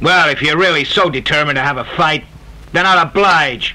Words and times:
Well, 0.00 0.28
if 0.28 0.40
you're 0.42 0.56
really 0.56 0.84
so 0.84 1.10
determined 1.10 1.56
to 1.56 1.62
have 1.62 1.76
a 1.76 1.84
fight, 1.96 2.24
then 2.72 2.86
I'll 2.86 3.04
oblige. 3.04 3.74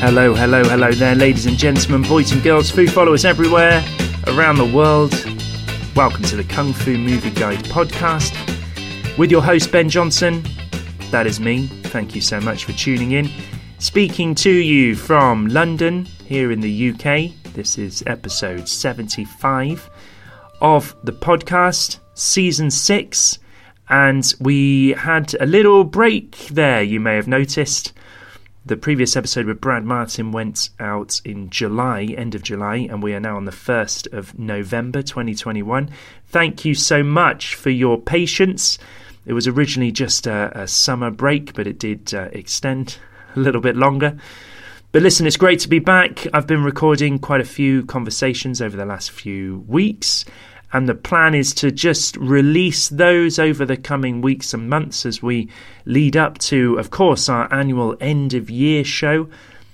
Hello, 0.00 0.34
hello, 0.34 0.64
hello 0.64 0.90
there, 0.90 1.14
ladies 1.14 1.46
and 1.46 1.56
gentlemen, 1.56 2.02
boys 2.02 2.32
and 2.32 2.42
girls, 2.42 2.72
food 2.72 2.90
followers 2.90 3.24
everywhere 3.24 3.84
around 4.26 4.56
the 4.56 4.64
world. 4.74 5.12
Welcome 5.94 6.24
to 6.24 6.34
the 6.34 6.44
Kung 6.44 6.72
Fu 6.72 6.98
Movie 6.98 7.30
Guide 7.30 7.60
podcast 7.66 8.36
with 9.16 9.30
your 9.30 9.42
host, 9.42 9.70
Ben 9.70 9.88
Johnson. 9.88 10.44
That 11.14 11.28
is 11.28 11.38
me. 11.38 11.68
Thank 11.68 12.16
you 12.16 12.20
so 12.20 12.40
much 12.40 12.64
for 12.64 12.72
tuning 12.72 13.12
in. 13.12 13.30
Speaking 13.78 14.34
to 14.34 14.50
you 14.50 14.96
from 14.96 15.46
London, 15.46 16.06
here 16.24 16.50
in 16.50 16.60
the 16.60 16.90
UK. 16.90 17.30
This 17.52 17.78
is 17.78 18.02
episode 18.04 18.68
75 18.68 19.88
of 20.60 20.96
the 21.04 21.12
podcast, 21.12 22.00
season 22.14 22.68
6. 22.68 23.38
And 23.88 24.34
we 24.40 24.90
had 24.94 25.36
a 25.38 25.46
little 25.46 25.84
break 25.84 26.48
there, 26.48 26.82
you 26.82 26.98
may 26.98 27.14
have 27.14 27.28
noticed. 27.28 27.92
The 28.66 28.76
previous 28.76 29.14
episode 29.14 29.46
with 29.46 29.60
Brad 29.60 29.84
Martin 29.84 30.32
went 30.32 30.70
out 30.80 31.20
in 31.24 31.48
July, 31.48 32.12
end 32.16 32.34
of 32.34 32.42
July, 32.42 32.88
and 32.90 33.04
we 33.04 33.14
are 33.14 33.20
now 33.20 33.36
on 33.36 33.44
the 33.44 33.52
1st 33.52 34.12
of 34.12 34.36
November 34.36 35.00
2021. 35.00 35.90
Thank 36.26 36.64
you 36.64 36.74
so 36.74 37.04
much 37.04 37.54
for 37.54 37.70
your 37.70 38.00
patience. 38.00 38.80
It 39.26 39.32
was 39.32 39.48
originally 39.48 39.92
just 39.92 40.26
a, 40.26 40.50
a 40.54 40.68
summer 40.68 41.10
break, 41.10 41.54
but 41.54 41.66
it 41.66 41.78
did 41.78 42.12
uh, 42.14 42.28
extend 42.32 42.98
a 43.36 43.40
little 43.40 43.60
bit 43.60 43.76
longer. 43.76 44.18
But 44.92 45.02
listen, 45.02 45.26
it's 45.26 45.36
great 45.36 45.58
to 45.60 45.68
be 45.68 45.80
back. 45.80 46.26
I've 46.32 46.46
been 46.46 46.62
recording 46.62 47.18
quite 47.18 47.40
a 47.40 47.44
few 47.44 47.84
conversations 47.84 48.62
over 48.62 48.76
the 48.76 48.86
last 48.86 49.10
few 49.10 49.64
weeks, 49.66 50.24
and 50.72 50.88
the 50.88 50.94
plan 50.94 51.34
is 51.34 51.52
to 51.54 51.70
just 51.70 52.16
release 52.16 52.88
those 52.88 53.38
over 53.38 53.64
the 53.64 53.76
coming 53.76 54.20
weeks 54.20 54.54
and 54.54 54.68
months 54.68 55.04
as 55.04 55.22
we 55.22 55.48
lead 55.84 56.16
up 56.16 56.38
to, 56.38 56.78
of 56.78 56.90
course, 56.90 57.28
our 57.28 57.52
annual 57.52 57.96
end 58.00 58.34
of 58.34 58.50
year 58.50 58.84
show 58.84 59.28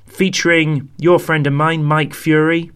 featuring 0.07 0.89
your 0.99 1.19
friend 1.19 1.47
of 1.47 1.53
mine, 1.53 1.85
Mike 1.85 2.15
Fury. 2.15 2.71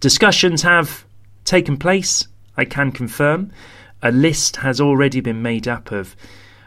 Discussions 0.00 0.62
have 0.62 1.04
taken 1.44 1.76
place, 1.76 2.26
I 2.56 2.64
can 2.64 2.92
confirm. 2.92 3.50
A 4.02 4.10
list 4.10 4.56
has 4.56 4.80
already 4.80 5.20
been 5.20 5.42
made 5.42 5.68
up 5.68 5.92
of 5.92 6.16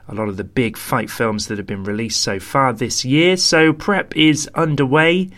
a 0.08 0.14
lot 0.14 0.30
of 0.30 0.38
the 0.38 0.44
big 0.44 0.78
fight 0.78 1.10
films 1.10 1.48
that 1.48 1.58
have 1.58 1.68
been 1.68 1.84
released 1.84 2.22
so 2.22 2.40
far 2.40 2.74
this 2.74 3.06
year. 3.06 3.38
So 3.38 3.74
prep 3.74 4.16
is 4.16 4.50
underway 4.54 5.30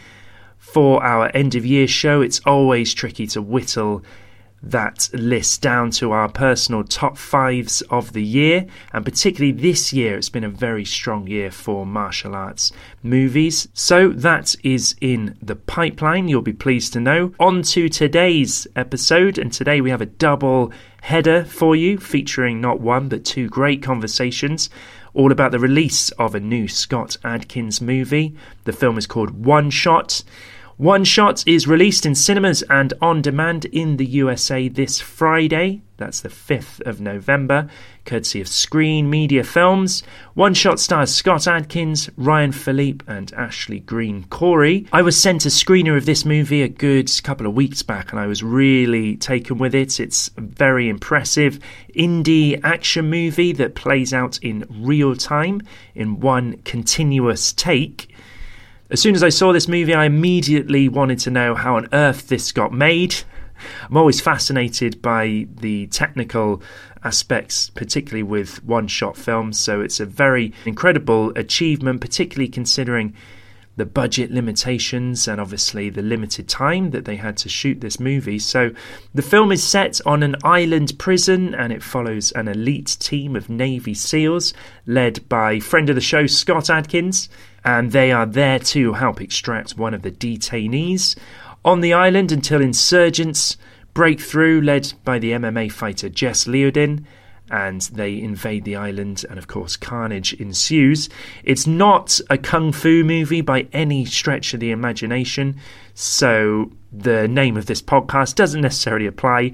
for 0.58 1.04
our 1.04 1.30
end 1.36 1.56
of 1.56 1.66
year 1.66 1.88
show. 1.88 2.22
It's 2.22 2.42
always 2.46 2.94
tricky 2.94 3.28
to 3.28 3.42
whittle 3.42 4.04
that 4.66 5.10
list 5.14 5.62
down 5.62 5.92
to 5.92 6.12
our 6.12 6.28
personal 6.28 6.84
top 6.84 7.18
fives 7.18 7.82
of 7.84 8.14
the 8.14 8.24
year. 8.24 8.66
And 8.92 9.06
particularly 9.06 9.52
this 9.52 9.94
year, 9.94 10.18
it's 10.18 10.30
been 10.30 10.44
a 10.44 10.50
very 10.50 10.84
strong 10.84 11.28
year 11.28 11.52
for 11.52 11.86
martial 11.86 12.36
arts 12.36 12.72
movies. 13.04 13.68
So 13.74 14.10
that 14.10 14.56
is 14.64 14.96
in 15.00 15.38
the 15.42 15.56
pipeline, 15.56 16.28
you'll 16.28 16.42
be 16.42 16.54
pleased 16.54 16.94
to 16.94 17.00
know. 17.00 17.34
On 17.40 17.62
to 17.62 17.88
today's 17.88 18.68
episode. 18.76 19.38
And 19.38 19.54
today 19.54 19.82
we 19.82 19.92
have 19.92 20.02
a 20.02 20.08
double 20.08 20.74
header 21.06 21.46
for 21.46 21.76
you 21.76 22.00
featuring 22.00 22.60
not 22.60 22.80
one 22.82 23.08
but 23.08 23.24
two 23.24 23.48
great 23.48 23.84
conversations 23.84 24.72
all 25.14 25.32
about 25.32 25.52
the 25.52 25.60
release 25.60 26.10
of 26.14 26.34
a 26.34 26.40
new 26.40 26.68
Scott 26.68 27.16
Adkins 27.24 27.80
movie. 27.80 28.36
The 28.64 28.74
film 28.74 28.98
is 28.98 29.06
called 29.06 29.46
One 29.46 29.70
Shot. 29.70 30.24
One 30.78 31.06
Shot 31.06 31.48
is 31.48 31.70
released 31.70 32.06
in 32.06 32.16
cinemas 32.16 32.62
and 32.64 32.94
on 33.02 33.22
demand 33.22 33.64
in 33.64 33.96
the 33.96 34.06
USA 34.06 34.68
this 34.68 35.00
Friday. 35.00 35.84
That's 35.96 36.20
the 36.20 36.28
5th 36.28 36.82
of 36.82 37.00
November, 37.00 37.70
courtesy 38.04 38.42
of 38.42 38.50
Screen 38.50 39.10
Media 39.10 39.46
Films. 39.46 40.04
One 40.34 40.54
Shot 40.54 40.82
stars 40.82 41.16
Scott 41.16 41.48
Adkins, 41.48 42.10
Ryan 42.18 42.52
Phillippe, 42.52 43.04
and 43.08 43.32
Ashley 43.36 43.80
Greene 43.80 44.26
Khoury. 44.26 44.86
I 44.92 45.02
was 45.02 45.18
sent 45.18 45.46
a 45.46 45.50
screener 45.50 45.96
of 45.96 46.06
this 46.06 46.26
movie 46.26 46.62
a 46.62 46.68
good 46.68 47.10
couple 47.24 47.48
of 47.48 47.54
weeks 47.54 47.82
back, 47.82 48.12
and 48.12 48.20
I 48.20 48.28
was 48.28 48.44
really 48.44 49.16
taken 49.16 49.58
with 49.58 49.74
it. 49.74 50.02
It's 50.02 50.30
a 50.36 50.42
very 50.42 50.90
impressive 50.90 51.58
indie 51.96 52.60
action 52.66 53.10
movie 53.10 53.54
that 53.54 53.76
plays 53.76 54.14
out 54.14 54.40
in 54.40 54.66
real 54.70 55.16
time 55.16 55.62
in 55.94 56.20
one 56.20 56.58
continuous 56.66 57.54
take. 57.54 58.14
As 58.92 59.02
soon 59.02 59.16
as 59.16 59.24
I 59.24 59.30
saw 59.30 59.52
this 59.52 59.68
movie, 59.68 59.96
I 59.96 60.06
immediately 60.06 60.88
wanted 60.90 61.18
to 61.20 61.32
know 61.32 61.56
how 61.56 61.78
on 61.78 61.90
earth 61.92 62.28
this 62.28 62.52
got 62.52 62.72
made. 62.72 63.16
I'm 63.90 63.98
always 63.98 64.22
fascinated 64.22 65.02
by 65.02 65.48
the 65.56 65.88
technical 65.88 66.62
aspects, 67.04 67.72
particularly 67.72 68.22
with 68.22 68.64
one 68.64 68.88
shot 68.88 69.18
films, 69.18 69.60
so 69.60 69.82
it's 69.82 70.00
a 70.00 70.06
very 70.06 70.54
incredible 70.66 71.32
achievement, 71.36 72.00
particularly 72.00 72.48
considering 72.48 73.16
the 73.76 73.88
budget 73.88 74.30
limitations 74.32 75.28
and 75.28 75.42
obviously 75.42 75.90
the 75.90 76.04
limited 76.04 76.48
time 76.48 76.92
that 76.92 77.06
they 77.06 77.16
had 77.16 77.38
to 77.38 77.50
shoot 77.50 77.82
this 77.82 78.00
movie. 78.00 78.40
So, 78.40 78.72
the 79.16 79.24
film 79.24 79.52
is 79.52 79.64
set 79.64 80.00
on 80.06 80.22
an 80.22 80.36
island 80.44 80.94
prison 81.00 81.56
and 81.56 81.74
it 81.74 81.82
follows 81.82 82.32
an 82.34 82.48
elite 82.48 82.98
team 83.00 83.36
of 83.36 83.50
Navy 83.50 83.96
SEALs 83.96 84.54
led 84.86 85.28
by 85.28 85.60
friend 85.60 85.90
of 85.90 85.96
the 85.96 86.02
show, 86.02 86.28
Scott 86.28 86.70
Adkins, 86.70 87.30
and 87.66 87.92
they 87.92 88.12
are 88.12 88.26
there 88.26 88.60
to 88.60 88.94
help 88.94 89.20
extract 89.20 89.78
one 89.78 89.94
of 89.94 90.04
the 90.04 90.12
detainees 90.12 91.18
on 91.66 91.82
the 91.82 91.94
island 91.94 92.32
until 92.32 92.62
insurgents 92.62 93.58
break 93.94 94.22
through, 94.22 94.62
led 94.62 94.94
by 95.04 95.18
the 95.20 95.32
MMA 95.32 95.72
fighter 95.72 96.08
Jess 96.08 96.46
Liaudin 96.46 97.04
and 97.50 97.82
they 97.94 98.20
invade 98.20 98.64
the 98.64 98.76
island, 98.76 99.24
and 99.30 99.38
of 99.38 99.48
course, 99.48 99.76
carnage 99.76 100.34
ensues. 100.34 101.10
It's 101.44 101.68
not 101.68 102.20
a 102.30 102.38
kung 102.38 102.72
fu 102.72 103.04
movie 103.04 103.42
by 103.42 103.68
any 103.72 104.06
stretch 104.06 104.54
of 104.54 104.60
the 104.60 104.72
imagination, 104.72 105.58
so 105.94 106.72
the 106.92 107.28
name 107.28 107.58
of 107.58 107.68
this 107.68 107.82
podcast 107.82 108.36
doesn't 108.36 108.62
necessarily 108.62 109.06
apply 109.06 109.54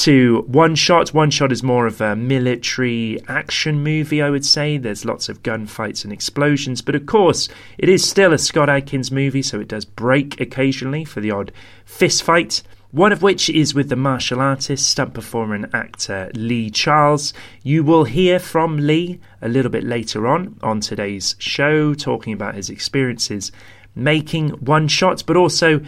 to 0.00 0.44
One 0.46 0.74
Shot. 0.74 1.12
One 1.12 1.30
Shot 1.30 1.52
is 1.52 1.62
more 1.62 1.86
of 1.86 2.00
a 2.00 2.16
military 2.16 3.20
action 3.28 3.82
movie, 3.82 4.22
I 4.22 4.30
would 4.30 4.46
say. 4.46 4.78
There's 4.78 5.04
lots 5.04 5.28
of 5.28 5.42
gunfights 5.42 6.04
and 6.04 6.12
explosions, 6.12 6.80
but 6.80 6.94
of 6.94 7.04
course, 7.04 7.50
it 7.76 7.90
is 7.90 8.08
still 8.08 8.32
a 8.32 8.38
Scott 8.38 8.70
Adkins 8.70 9.10
movie, 9.10 9.42
so 9.42 9.60
it 9.60 9.68
does 9.68 9.84
break 9.84 10.40
occasionally 10.40 11.04
for 11.04 11.20
the 11.20 11.30
odd 11.30 11.52
fist 11.84 12.22
fight 12.22 12.62
one 12.92 13.12
of 13.12 13.22
which 13.22 13.48
is 13.48 13.72
with 13.72 13.88
the 13.88 13.94
martial 13.94 14.40
artist, 14.40 14.90
stunt 14.90 15.14
performer, 15.14 15.54
and 15.54 15.72
actor 15.72 16.28
Lee 16.34 16.70
Charles. 16.70 17.32
You 17.62 17.84
will 17.84 18.02
hear 18.02 18.40
from 18.40 18.78
Lee 18.78 19.20
a 19.40 19.48
little 19.48 19.70
bit 19.70 19.84
later 19.84 20.26
on 20.26 20.58
on 20.60 20.80
today's 20.80 21.36
show, 21.38 21.94
talking 21.94 22.32
about 22.32 22.56
his 22.56 22.68
experiences 22.68 23.52
making 23.94 24.50
one 24.50 24.88
shot, 24.88 25.22
but 25.26 25.36
also 25.36 25.80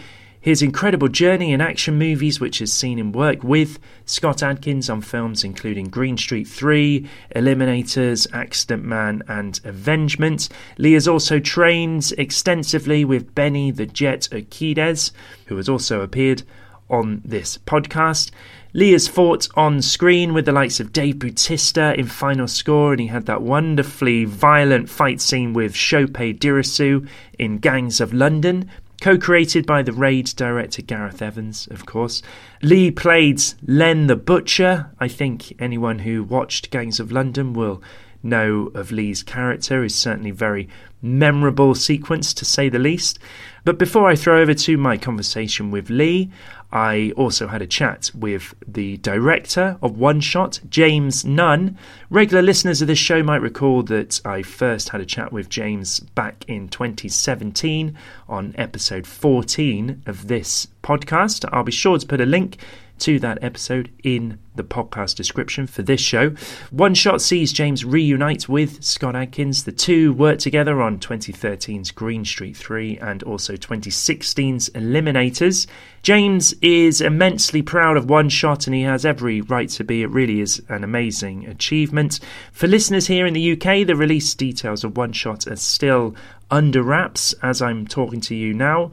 his 0.43 0.61
incredible 0.61 1.07
journey 1.07 1.53
in 1.53 1.61
action 1.61 1.97
movies, 1.97 2.37
which 2.37 2.59
has 2.59 2.71
seen 2.71 2.99
him 2.99 3.13
work 3.13 3.41
with 3.45 3.79
Scott 4.05 4.43
Adkins 4.43 4.89
on 4.89 4.99
films 4.99 5.41
including 5.45 5.85
Green 5.85 6.17
Street 6.17 6.49
3, 6.49 7.09
Eliminators, 7.33 8.27
Accident 8.33 8.83
Man, 8.83 9.23
and 9.29 9.61
Avengement. 9.63 10.49
Lee 10.77 10.91
has 10.93 11.07
also 11.07 11.39
trained 11.39 12.11
extensively 12.17 13.05
with 13.05 13.33
Benny 13.33 13.71
the 13.71 13.85
Jet 13.85 14.27
Urquidez, 14.33 15.11
who 15.45 15.55
has 15.55 15.69
also 15.69 16.01
appeared 16.01 16.43
on 16.89 17.21
this 17.23 17.57
podcast. 17.59 18.29
Lee 18.73 18.91
has 18.91 19.07
fought 19.07 19.47
on 19.55 19.81
screen 19.81 20.33
with 20.33 20.45
the 20.45 20.51
likes 20.51 20.79
of 20.79 20.91
Dave 20.91 21.19
Bautista 21.19 21.97
in 21.97 22.07
Final 22.07 22.47
Score, 22.47 22.91
and 22.91 22.99
he 22.99 23.07
had 23.07 23.27
that 23.27 23.43
wonderfully 23.43 24.25
violent 24.25 24.89
fight 24.89 25.21
scene 25.21 25.53
with 25.53 25.75
Sope 25.75 26.13
Dirisu 26.13 27.07
in 27.39 27.59
Gangs 27.59 28.01
of 28.01 28.13
London, 28.13 28.69
co 29.03 29.17
created 29.17 29.65
by 29.65 29.83
the 29.83 29.91
Raid 29.91 30.27
director 30.37 30.81
Gareth 30.81 31.21
Evans, 31.21 31.67
of 31.69 31.85
course. 31.85 32.21
Lee 32.61 32.89
played 32.89 33.41
Len 33.67 34.07
the 34.07 34.15
Butcher. 34.15 34.91
I 34.97 35.09
think 35.09 35.53
anyone 35.61 35.99
who 35.99 36.23
watched 36.23 36.71
Gangs 36.71 37.01
of 37.01 37.11
London 37.11 37.51
will 37.51 37.83
know 38.23 38.71
of 38.73 38.93
Lee's 38.93 39.21
character 39.21 39.83
is 39.83 39.93
certainly 39.93 40.31
very 40.31 40.69
memorable 41.01 41.75
sequence 41.75 42.33
to 42.33 42.45
say 42.45 42.69
the 42.69 42.79
least. 42.79 43.19
But 43.65 43.77
before 43.77 44.07
I 44.07 44.15
throw 44.15 44.41
over 44.41 44.53
to 44.53 44.77
my 44.77 44.95
conversation 44.95 45.69
with 45.69 45.89
Lee, 45.89 46.31
I 46.73 47.13
also 47.15 47.49
had 47.49 47.61
a 47.61 47.67
chat 47.67 48.09
with 48.15 48.55
the 48.67 48.97
director 48.97 49.77
of 49.83 49.99
One 49.99 50.19
Shot, 50.19 50.59
James 50.67 51.23
Nunn. 51.23 51.77
Regular 52.09 52.41
listeners 52.41 52.81
of 52.81 52.87
this 52.87 52.97
show 52.97 53.21
might 53.21 53.43
recall 53.43 53.83
that 53.83 54.19
I 54.25 54.41
first 54.41 54.89
had 54.89 54.99
a 54.99 55.05
chat 55.05 55.31
with 55.31 55.49
James 55.49 55.99
back 55.99 56.43
in 56.47 56.67
2017 56.67 57.95
on 58.27 58.55
episode 58.57 59.05
14 59.05 60.01
of 60.07 60.27
this 60.27 60.67
podcast. 60.81 61.47
I'll 61.53 61.63
be 61.63 61.71
sure 61.71 61.99
to 61.99 62.07
put 62.07 62.19
a 62.19 62.25
link 62.25 62.57
to 62.99 63.19
that 63.19 63.43
episode 63.43 63.91
in 64.03 64.39
the 64.55 64.63
podcast 64.63 65.15
description 65.15 65.67
for 65.67 65.81
this 65.81 65.99
show. 65.99 66.29
One 66.71 66.93
Shot 66.93 67.21
sees 67.21 67.51
James 67.51 67.83
reunite 67.83 68.47
with 68.47 68.83
Scott 68.83 69.15
Adkins. 69.15 69.63
The 69.63 69.71
two 69.71 70.13
worked 70.13 70.41
together 70.41 70.81
on 70.81 70.99
2013's 70.99 71.91
Green 71.91 72.23
Street 72.23 72.55
3 72.55 72.99
and 72.99 73.23
also 73.23 73.55
2016's 73.55 74.69
Eliminators. 74.69 75.67
James 76.03 76.53
is 76.61 77.01
immensely 77.01 77.61
proud 77.61 77.97
of 77.97 78.09
One 78.09 78.29
Shot 78.29 78.67
and 78.67 78.75
he 78.75 78.83
has 78.83 79.05
every 79.05 79.41
right 79.41 79.69
to 79.69 79.83
be. 79.83 80.03
It 80.03 80.09
really 80.09 80.39
is 80.39 80.61
an 80.69 80.83
amazing 80.83 81.47
achievement. 81.47 82.19
For 82.51 82.67
listeners 82.67 83.07
here 83.07 83.25
in 83.25 83.33
the 83.33 83.53
UK, 83.53 83.87
the 83.87 83.95
release 83.95 84.33
details 84.35 84.83
of 84.83 84.97
One 84.97 85.13
Shot 85.13 85.47
are 85.47 85.55
still 85.55 86.15
under 86.51 86.83
wraps 86.83 87.33
as 87.41 87.61
I'm 87.61 87.87
talking 87.87 88.21
to 88.21 88.35
you 88.35 88.53
now. 88.53 88.91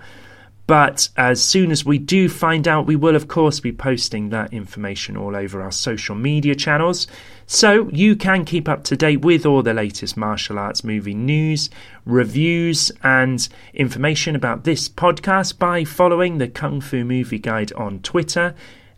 But 0.70 1.08
as 1.16 1.42
soon 1.42 1.72
as 1.72 1.84
we 1.84 1.98
do 1.98 2.28
find 2.28 2.68
out, 2.68 2.86
we 2.86 2.94
will, 2.94 3.16
of 3.16 3.26
course, 3.26 3.58
be 3.58 3.72
posting 3.72 4.28
that 4.28 4.52
information 4.52 5.16
all 5.16 5.34
over 5.34 5.60
our 5.60 5.72
social 5.72 6.14
media 6.14 6.54
channels. 6.54 7.08
So 7.44 7.88
you 7.88 8.14
can 8.14 8.44
keep 8.44 8.68
up 8.68 8.84
to 8.84 8.96
date 8.96 9.22
with 9.22 9.44
all 9.44 9.64
the 9.64 9.74
latest 9.74 10.16
martial 10.16 10.60
arts 10.60 10.84
movie 10.84 11.12
news, 11.12 11.70
reviews, 12.06 12.92
and 13.02 13.48
information 13.74 14.36
about 14.36 14.62
this 14.62 14.88
podcast 14.88 15.58
by 15.58 15.82
following 15.82 16.38
the 16.38 16.46
Kung 16.46 16.80
Fu 16.80 17.02
Movie 17.02 17.40
Guide 17.40 17.72
on 17.72 17.98
Twitter 17.98 18.54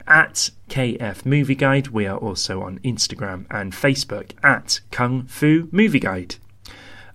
at 0.07 0.51
KF 0.69 1.25
Movie 1.25 1.55
Guide. 1.55 1.89
We 1.89 2.07
are 2.07 2.19
also 2.19 2.61
on 2.61 2.81
Instagram 2.81 3.47
and 3.51 3.73
Facebook 3.73 4.33
at 4.43 4.81
Kung 4.91 5.23
Fu 5.23 5.69
Movie 5.73 6.01
Guide. 6.01 6.35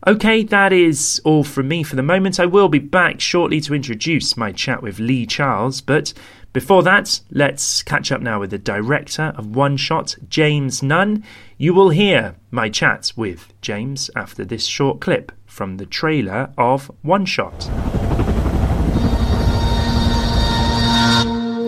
Okay, 0.05 0.43
that 0.43 0.71
is 0.71 1.19
all 1.25 1.43
from 1.43 1.67
me 1.69 1.81
for 1.81 1.95
the 1.95 2.03
moment. 2.03 2.39
I 2.39 2.45
will 2.45 2.69
be 2.69 2.77
back 2.79 3.19
shortly 3.19 3.59
to 3.61 3.73
introduce 3.73 4.37
my 4.37 4.51
chat 4.51 4.83
with 4.83 4.99
Lee 4.99 5.25
Charles, 5.25 5.81
but 5.81 6.13
before 6.53 6.83
that, 6.83 7.19
let's 7.31 7.81
catch 7.81 8.11
up 8.11 8.21
now 8.21 8.39
with 8.39 8.51
the 8.51 8.59
director 8.59 9.33
of 9.35 9.55
One 9.55 9.75
Shot, 9.75 10.15
James 10.29 10.83
Nunn. 10.83 11.23
You 11.57 11.73
will 11.73 11.89
hear 11.89 12.35
my 12.51 12.69
chat 12.69 13.11
with 13.15 13.51
James 13.61 14.11
after 14.15 14.45
this 14.45 14.65
short 14.65 14.99
clip 14.99 15.31
from 15.45 15.77
the 15.77 15.85
trailer 15.85 16.51
of 16.57 16.91
One 17.01 17.25
Shot. 17.25 17.67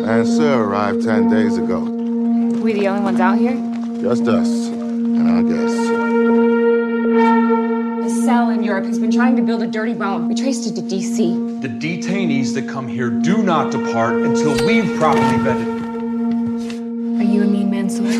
And 0.07 0.27
Sir 0.27 0.63
arrived 0.63 1.03
10 1.03 1.29
days 1.29 1.57
ago. 1.57 1.79
We 2.61 2.73
the 2.73 2.87
only 2.87 3.03
ones 3.03 3.19
out 3.19 3.37
here? 3.37 3.55
Just 4.01 4.27
us 4.27 4.67
and 4.67 5.29
our 5.29 5.43
guests. 5.43 6.48
A 8.29 8.31
cell 8.31 8.51
in 8.51 8.63
Europe 8.63 8.85
has 8.85 8.99
been 8.99 9.09
trying 9.09 9.35
to 9.37 9.41
build 9.41 9.63
a 9.63 9.65
dirty 9.65 9.95
bomb. 9.95 10.27
We 10.27 10.35
traced 10.35 10.67
it 10.67 10.75
to 10.75 10.83
DC. 10.83 11.63
The 11.63 11.67
detainees 11.67 12.53
that 12.53 12.69
come 12.69 12.87
here 12.87 13.09
do 13.09 13.41
not 13.41 13.71
depart 13.71 14.17
until 14.21 14.51
we've 14.67 14.99
properly 14.99 15.37
vetted. 15.39 17.19
Are 17.19 17.23
you 17.23 17.41
a 17.41 17.47
mean 17.47 17.71
man, 17.71 17.89
Sword? 17.89 18.11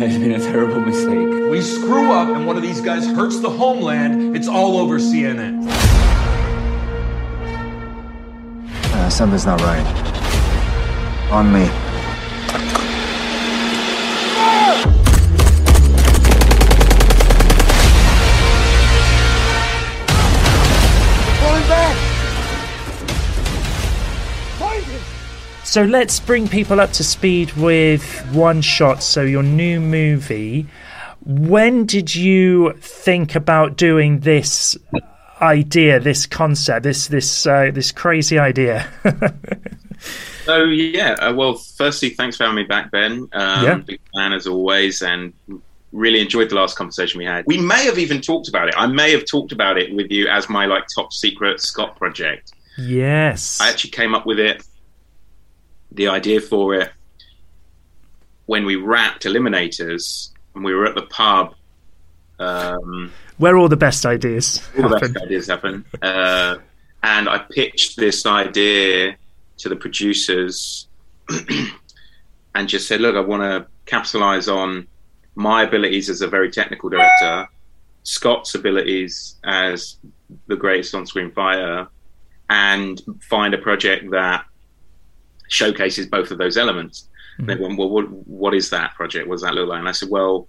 It's 0.00 0.18
been 0.18 0.30
a 0.30 0.38
terrible 0.38 0.80
mistake. 0.80 1.50
We 1.50 1.60
screw 1.62 2.12
up 2.12 2.28
and 2.28 2.46
one 2.46 2.56
of 2.56 2.62
these 2.62 2.80
guys 2.80 3.04
hurts 3.04 3.40
the 3.40 3.50
homeland, 3.50 4.36
it's 4.36 4.46
all 4.46 4.76
over 4.76 5.00
CNN. 5.00 5.66
Uh, 8.68 9.10
something's 9.10 9.46
not 9.46 9.60
right. 9.62 9.84
On 11.32 11.52
me. 11.52 11.91
So 25.72 25.84
let's 25.84 26.20
bring 26.20 26.48
people 26.48 26.82
up 26.82 26.92
to 26.92 27.02
speed 27.02 27.50
with 27.54 28.04
One 28.34 28.60
Shot. 28.60 29.02
So, 29.02 29.22
your 29.22 29.42
new 29.42 29.80
movie. 29.80 30.66
When 31.24 31.86
did 31.86 32.14
you 32.14 32.74
think 32.74 33.34
about 33.34 33.78
doing 33.78 34.20
this 34.20 34.76
idea, 35.40 35.98
this 35.98 36.26
concept, 36.26 36.82
this 36.82 37.06
this 37.08 37.46
uh, 37.46 37.70
this 37.72 37.90
crazy 37.90 38.38
idea? 38.38 38.86
So 40.44 40.64
yeah, 40.64 41.12
uh, 41.12 41.32
well, 41.32 41.54
firstly, 41.54 42.10
thanks 42.10 42.36
for 42.36 42.42
having 42.42 42.56
me 42.56 42.64
back, 42.64 42.90
Ben. 42.90 43.28
Um, 43.32 43.64
Yeah. 43.64 43.74
Big 43.76 44.00
fan 44.14 44.34
as 44.34 44.46
always, 44.46 45.00
and 45.00 45.32
really 45.92 46.20
enjoyed 46.20 46.50
the 46.50 46.56
last 46.56 46.76
conversation 46.76 47.16
we 47.16 47.24
had. 47.24 47.46
We 47.46 47.56
may 47.56 47.84
have 47.84 47.98
even 47.98 48.20
talked 48.20 48.48
about 48.48 48.68
it. 48.68 48.74
I 48.76 48.88
may 48.88 49.10
have 49.12 49.24
talked 49.24 49.52
about 49.52 49.78
it 49.78 49.94
with 49.94 50.10
you 50.10 50.26
as 50.28 50.50
my 50.50 50.66
like 50.66 50.84
top 50.94 51.14
secret 51.14 51.62
Scott 51.62 51.96
project. 51.96 52.52
yes. 52.76 53.58
I 53.58 53.70
actually 53.70 53.90
came 53.90 54.14
up 54.14 54.26
with 54.26 54.40
it, 54.40 54.64
the 55.94 56.08
idea 56.08 56.40
for 56.40 56.74
it, 56.74 56.90
when 58.46 58.64
we 58.64 58.76
wrapped 58.76 59.24
Eliminators, 59.24 60.30
and 60.54 60.64
we 60.64 60.74
were 60.74 60.86
at 60.86 60.94
the 60.94 61.02
pub. 61.02 61.54
Um, 62.38 63.12
Where 63.38 63.56
all 63.56 63.68
the 63.68 63.76
best 63.76 64.04
ideas 64.04 64.68
all 64.76 64.88
the 64.88 64.98
best 64.98 65.16
ideas 65.16 65.46
happen. 65.46 65.84
Uh, 66.00 66.56
and 67.02 67.28
I 67.28 67.38
pitched 67.38 67.96
this 67.96 68.26
idea 68.26 69.16
to 69.58 69.68
the 69.68 69.76
producers 69.76 70.88
and 72.54 72.68
just 72.68 72.88
said, 72.88 73.00
look, 73.00 73.16
I 73.16 73.20
want 73.20 73.42
to 73.42 73.66
capitalize 73.86 74.48
on 74.48 74.86
my 75.34 75.62
abilities 75.62 76.10
as 76.10 76.20
a 76.20 76.28
very 76.28 76.50
technical 76.50 76.88
director, 76.90 77.48
Scott's 78.02 78.54
abilities 78.54 79.36
as 79.44 79.96
the 80.46 80.56
greatest 80.56 80.94
on 80.94 81.06
screen 81.06 81.30
fighter, 81.30 81.88
and 82.50 83.00
find 83.20 83.54
a 83.54 83.58
project 83.58 84.10
that 84.10 84.44
showcases 85.52 86.06
both 86.06 86.30
of 86.30 86.38
those 86.38 86.56
elements. 86.56 87.08
And 87.36 87.48
They 87.48 87.56
went, 87.56 87.78
well, 87.78 87.90
what, 87.90 88.08
what 88.10 88.54
is 88.54 88.70
that 88.70 88.94
project? 88.94 89.28
What 89.28 89.34
does 89.34 89.42
that 89.42 89.54
look 89.54 89.68
like? 89.68 89.80
And 89.80 89.88
I 89.88 89.92
said, 89.92 90.08
well, 90.08 90.48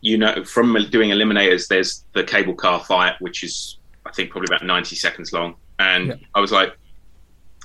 you 0.00 0.18
know, 0.18 0.44
from 0.44 0.76
doing 0.90 1.10
Eliminators, 1.10 1.66
there's 1.66 2.04
the 2.12 2.22
cable 2.22 2.54
car 2.54 2.82
fight, 2.84 3.14
which 3.20 3.42
is, 3.42 3.78
I 4.04 4.12
think, 4.12 4.30
probably 4.30 4.46
about 4.54 4.64
90 4.64 4.94
seconds 4.94 5.32
long. 5.32 5.56
And 5.80 6.24
I 6.34 6.40
was 6.40 6.52
like, 6.52 6.76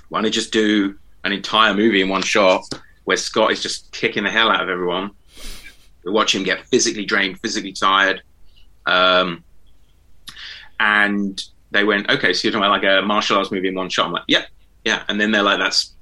why 0.08 0.18
don't 0.18 0.26
I 0.26 0.30
just 0.30 0.52
do 0.52 0.98
an 1.24 1.32
entire 1.32 1.72
movie 1.72 2.02
in 2.02 2.08
one 2.08 2.22
shot 2.22 2.64
where 3.04 3.16
Scott 3.16 3.52
is 3.52 3.62
just 3.62 3.92
kicking 3.92 4.24
the 4.24 4.30
hell 4.30 4.50
out 4.50 4.60
of 4.60 4.68
everyone? 4.68 5.12
We 6.04 6.10
watch 6.10 6.34
him 6.34 6.42
get 6.42 6.66
physically 6.66 7.04
drained, 7.04 7.38
physically 7.40 7.72
tired. 7.72 8.22
Um, 8.86 9.44
and 10.80 11.40
they 11.70 11.84
went, 11.84 12.10
okay, 12.10 12.32
so 12.32 12.48
you're 12.48 12.52
talking 12.52 12.64
about 12.64 12.82
like 12.82 13.04
a 13.04 13.06
martial 13.06 13.38
arts 13.38 13.52
movie 13.52 13.68
in 13.68 13.74
one 13.76 13.88
shot. 13.88 14.06
I'm 14.06 14.12
like, 14.12 14.24
yep, 14.26 14.48
yeah. 14.84 15.02
And 15.08 15.20
then 15.20 15.30
they're 15.30 15.42
like, 15.42 15.58
that's 15.58 15.94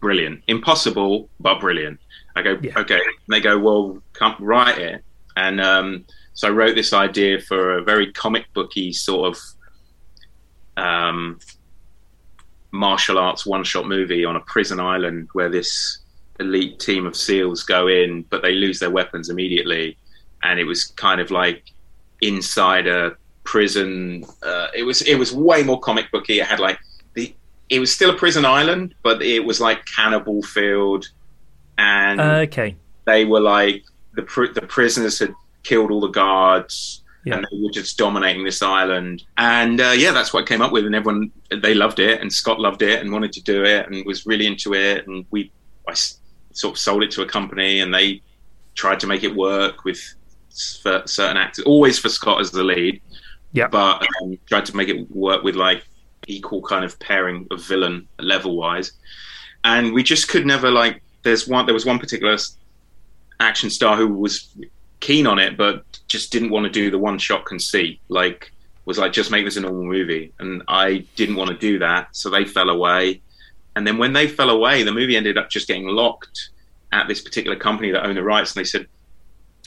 brilliant. 0.00 0.42
Impossible, 0.46 1.28
but 1.38 1.60
brilliant. 1.60 2.00
I 2.36 2.42
go, 2.42 2.52
okay. 2.52 2.94
And 2.94 3.28
they 3.28 3.40
go, 3.40 3.58
well, 3.58 4.02
come 4.12 4.36
write 4.38 4.78
it. 4.78 5.04
And 5.36 5.60
um, 5.60 6.04
so 6.34 6.48
I 6.48 6.50
wrote 6.50 6.74
this 6.74 6.92
idea 6.92 7.40
for 7.40 7.78
a 7.78 7.82
very 7.82 8.12
comic 8.12 8.46
booky 8.54 8.92
sort 8.92 9.36
of 9.36 10.82
um, 10.82 11.38
martial 12.72 13.18
arts 13.18 13.44
one 13.44 13.64
shot 13.64 13.86
movie 13.86 14.24
on 14.24 14.36
a 14.36 14.40
prison 14.40 14.80
island 14.80 15.28
where 15.32 15.48
this 15.48 15.98
elite 16.38 16.78
team 16.80 17.06
of 17.06 17.16
SEALs 17.16 17.62
go 17.64 17.88
in, 17.88 18.22
but 18.30 18.42
they 18.42 18.52
lose 18.52 18.78
their 18.78 18.90
weapons 18.90 19.28
immediately. 19.28 19.96
And 20.42 20.58
it 20.58 20.64
was 20.64 20.86
kind 20.86 21.20
of 21.20 21.30
like 21.30 21.64
inside 22.22 22.86
a 22.86 23.16
prison. 23.44 24.24
Uh, 24.42 24.68
it 24.74 24.84
was 24.84 25.02
it 25.02 25.16
was 25.16 25.34
way 25.34 25.62
more 25.62 25.80
comic 25.80 26.10
booky. 26.10 26.40
It 26.40 26.46
had 26.46 26.60
like 26.60 26.78
it 27.70 27.78
was 27.80 27.92
still 27.92 28.10
a 28.10 28.16
prison 28.16 28.44
island, 28.44 28.94
but 29.02 29.22
it 29.22 29.44
was 29.44 29.60
like 29.60 29.84
cannibal 29.86 30.42
field, 30.42 31.08
and 31.78 32.20
okay. 32.20 32.76
they 33.06 33.24
were 33.24 33.40
like 33.40 33.84
the 34.14 34.22
pr- 34.22 34.52
the 34.52 34.62
prisoners 34.62 35.18
had 35.18 35.32
killed 35.62 35.90
all 35.90 36.00
the 36.00 36.08
guards 36.08 37.02
Yeah. 37.24 37.36
and 37.36 37.46
they 37.50 37.58
were 37.58 37.70
just 37.70 37.96
dominating 37.98 38.44
this 38.44 38.60
island 38.62 39.22
and 39.36 39.80
uh, 39.80 39.92
yeah 39.96 40.10
that's 40.12 40.32
what 40.32 40.44
I 40.44 40.46
came 40.46 40.62
up 40.62 40.72
with 40.72 40.84
and 40.86 40.94
everyone 40.94 41.30
they 41.62 41.74
loved 41.74 41.98
it 42.00 42.20
and 42.20 42.32
Scott 42.32 42.58
loved 42.58 42.82
it 42.82 43.00
and 43.00 43.12
wanted 43.12 43.32
to 43.34 43.42
do 43.42 43.62
it 43.64 43.86
and 43.86 44.04
was 44.06 44.24
really 44.26 44.46
into 44.46 44.74
it 44.74 45.06
and 45.06 45.24
we 45.30 45.52
I 45.86 45.92
s- 45.92 46.18
sort 46.52 46.72
of 46.74 46.78
sold 46.78 47.02
it 47.02 47.10
to 47.12 47.22
a 47.22 47.26
company 47.26 47.80
and 47.80 47.92
they 47.94 48.22
tried 48.74 49.00
to 49.00 49.06
make 49.06 49.22
it 49.22 49.34
work 49.36 49.84
with 49.84 50.00
for 50.82 51.02
certain 51.06 51.36
actors 51.36 51.64
always 51.66 51.98
for 51.98 52.08
Scott 52.08 52.40
as 52.40 52.50
the 52.50 52.64
lead 52.64 53.00
Yeah. 53.52 53.68
but 53.68 54.04
um, 54.22 54.38
tried 54.46 54.64
to 54.66 54.76
make 54.76 54.88
it 54.88 55.10
work 55.10 55.44
with 55.44 55.56
like 55.56 55.84
equal 56.30 56.62
kind 56.62 56.84
of 56.84 56.98
pairing 57.00 57.46
of 57.50 57.62
villain 57.62 58.06
level 58.18 58.56
wise 58.56 58.92
and 59.64 59.92
we 59.92 60.02
just 60.02 60.28
could 60.28 60.46
never 60.46 60.70
like 60.70 61.02
there's 61.22 61.46
one 61.46 61.66
there 61.66 61.74
was 61.74 61.84
one 61.84 61.98
particular 61.98 62.36
action 63.40 63.70
star 63.70 63.96
who 63.96 64.08
was 64.08 64.54
keen 65.00 65.26
on 65.26 65.38
it, 65.38 65.56
but 65.56 65.84
just 66.06 66.30
didn't 66.30 66.50
want 66.50 66.64
to 66.64 66.70
do 66.70 66.90
the 66.90 66.98
one 66.98 67.18
shot 67.18 67.44
can 67.46 67.58
see. 67.58 67.98
Like, 68.08 68.52
was 68.84 68.98
like, 68.98 69.12
just 69.12 69.30
make 69.30 69.44
this 69.44 69.56
a 69.56 69.60
normal 69.60 69.84
movie. 69.84 70.32
And 70.38 70.62
I 70.68 71.06
didn't 71.16 71.36
want 71.36 71.50
to 71.50 71.56
do 71.56 71.78
that. 71.78 72.08
So 72.12 72.30
they 72.30 72.44
fell 72.44 72.70
away. 72.70 73.20
And 73.76 73.86
then 73.86 73.98
when 73.98 74.12
they 74.12 74.28
fell 74.28 74.50
away, 74.50 74.82
the 74.82 74.92
movie 74.92 75.16
ended 75.16 75.38
up 75.38 75.48
just 75.50 75.68
getting 75.68 75.86
locked 75.86 76.50
at 76.92 77.08
this 77.08 77.20
particular 77.20 77.56
company 77.56 77.90
that 77.92 78.04
owned 78.04 78.16
the 78.16 78.22
rights. 78.22 78.54
And 78.54 78.60
they 78.60 78.68
said, 78.68 78.86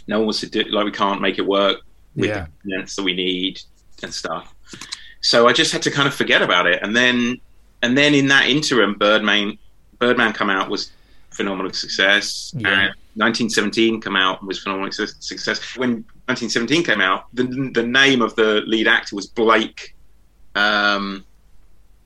no 0.07 0.17
one 0.19 0.27
wants 0.27 0.41
to 0.41 0.49
do 0.49 0.63
like, 0.63 0.85
we 0.85 0.91
can't 0.91 1.21
make 1.21 1.39
it 1.39 1.45
work 1.45 1.81
with 2.15 2.29
Yeah. 2.29 2.47
the 2.63 2.83
that 2.95 3.03
we 3.03 3.13
need 3.13 3.61
and 4.03 4.13
stuff. 4.13 4.53
So 5.23 5.47
I 5.47 5.53
just 5.53 5.71
had 5.71 5.81
to 5.83 5.91
kind 5.91 6.07
of 6.07 6.13
forget 6.13 6.41
about 6.41 6.67
it. 6.67 6.83
And 6.83 6.95
then, 6.95 7.39
and 7.81 7.97
then 7.97 8.13
in 8.13 8.27
that 8.27 8.47
interim, 8.47 8.93
Birdman, 8.95 9.57
Birdman 9.97 10.33
come 10.33 10.49
out 10.49 10.69
was 10.69 10.91
phenomenal 11.31 11.71
success. 11.73 12.53
Yeah. 12.57 12.67
And 12.69 12.79
1917 13.15 14.01
come 14.01 14.15
out 14.15 14.39
and 14.41 14.47
was 14.47 14.59
phenomenal 14.61 14.91
success. 14.91 15.75
When 15.77 16.03
1917 16.27 16.83
came 16.83 16.99
out, 17.01 17.25
the 17.33 17.43
the 17.73 17.83
name 17.83 18.21
of 18.21 18.35
the 18.35 18.61
lead 18.65 18.87
actor 18.87 19.15
was 19.15 19.27
Blake, 19.27 19.95
um, 20.55 21.23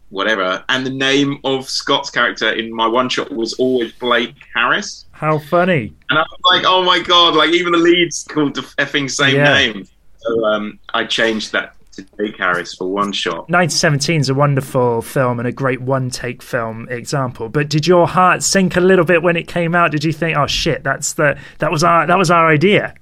whatever, 0.10 0.64
and 0.70 0.86
the 0.86 0.90
name 0.92 1.40
of 1.44 1.70
Scott's 1.70 2.10
character 2.10 2.52
in 2.52 2.74
my 2.74 2.88
one 2.88 3.10
shot 3.10 3.32
was 3.32 3.54
always 3.54 3.94
Blake 3.94 4.36
Harris. 4.54 5.06
How 5.12 5.40
funny. 5.40 5.94
And 6.10 6.20
I 6.20 6.24
was 6.24 6.40
like, 6.52 6.66
oh 6.68 6.84
my 6.84 7.00
god, 7.00 7.36
like 7.36 7.52
even 7.52 7.72
the 7.72 7.78
lead's 7.80 8.24
called 8.26 8.56
the 8.56 8.62
effing 8.78 9.10
same 9.10 9.36
Yeah. 9.38 9.54
name. 9.54 9.88
So 10.20 10.46
um, 10.46 10.78
I 10.94 11.06
changed 11.06 11.52
that 11.54 11.74
to 11.98 12.16
Blake 12.16 12.38
Harris 12.38 12.74
for 12.76 12.88
one 12.88 13.12
shot. 13.12 13.50
1917 13.50 14.22
is 14.22 14.30
a 14.30 14.34
wonderful 14.34 15.02
film 15.02 15.40
and 15.40 15.48
a 15.48 15.52
great 15.52 15.82
one 15.82 16.10
take 16.10 16.42
film 16.42 16.88
example. 16.90 17.50
But 17.50 17.70
did 17.70 17.86
your 17.86 18.08
heart 18.08 18.42
sink 18.44 18.76
a 18.76 18.82
little 18.82 19.06
bit 19.06 19.22
when 19.22 19.36
it 19.36 19.48
came 19.48 19.76
out? 19.76 19.92
Did 19.92 20.04
you 20.04 20.14
think, 20.14 20.38
"Oh 20.38 20.48
shit, 20.48 20.84
that's 20.84 21.14
the 21.14 21.38
that 21.60 21.72
was 21.72 21.84
our 21.84 22.08
that 22.08 22.18
was 22.18 22.32
our 22.32 22.48
idea"? 22.48 22.94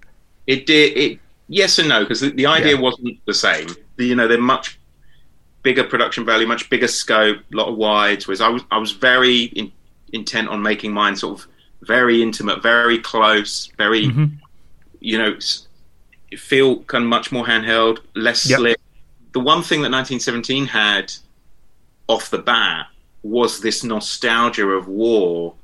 It 0.47 0.65
did 0.65 0.97
it 0.97 1.19
yes 1.47 1.77
and 1.79 1.89
no 1.89 1.99
because 2.01 2.21
the, 2.21 2.29
the 2.31 2.45
idea 2.47 2.73
Yeah. 2.75 2.81
wasn't 2.81 3.23
the 3.25 3.33
same. 3.33 3.67
You 3.97 4.15
know, 4.15 4.27
they're 4.27 4.39
much 4.41 4.79
bigger 5.63 5.83
production 5.83 6.25
value, 6.25 6.45
much 6.47 6.69
bigger 6.69 6.87
scope, 6.87 7.37
a 7.37 7.55
lot 7.55 7.67
of 7.67 7.75
wides. 7.77 8.27
Whereas 8.27 8.41
I 8.41 8.49
was 8.49 8.63
I 8.71 8.77
was 8.77 8.91
very 8.91 9.43
in, 9.43 9.71
intent 10.13 10.47
on 10.49 10.61
making 10.61 10.91
mine 10.93 11.15
sort 11.15 11.39
of 11.39 11.47
very 11.81 12.21
intimate, 12.21 12.61
very 12.63 12.97
close, 12.99 13.67
very 13.77 14.07
mm-hmm. 14.07 14.25
you 14.99 15.17
know 15.17 15.37
feel 16.37 16.83
kind 16.83 17.03
of 17.03 17.09
much 17.09 17.31
more 17.31 17.45
handheld, 17.45 17.99
less 18.15 18.49
Yep. 18.49 18.59
slick. 18.59 18.77
The 19.35 19.41
one 19.41 19.63
thing 19.63 19.81
that 19.81 19.91
1917 19.91 20.65
had 20.67 21.11
off 22.07 22.29
the 22.29 22.37
bat 22.37 22.87
was 23.21 23.59
this 23.59 23.83
nostalgia 23.83 24.65
of 24.69 24.87
war 24.87 25.55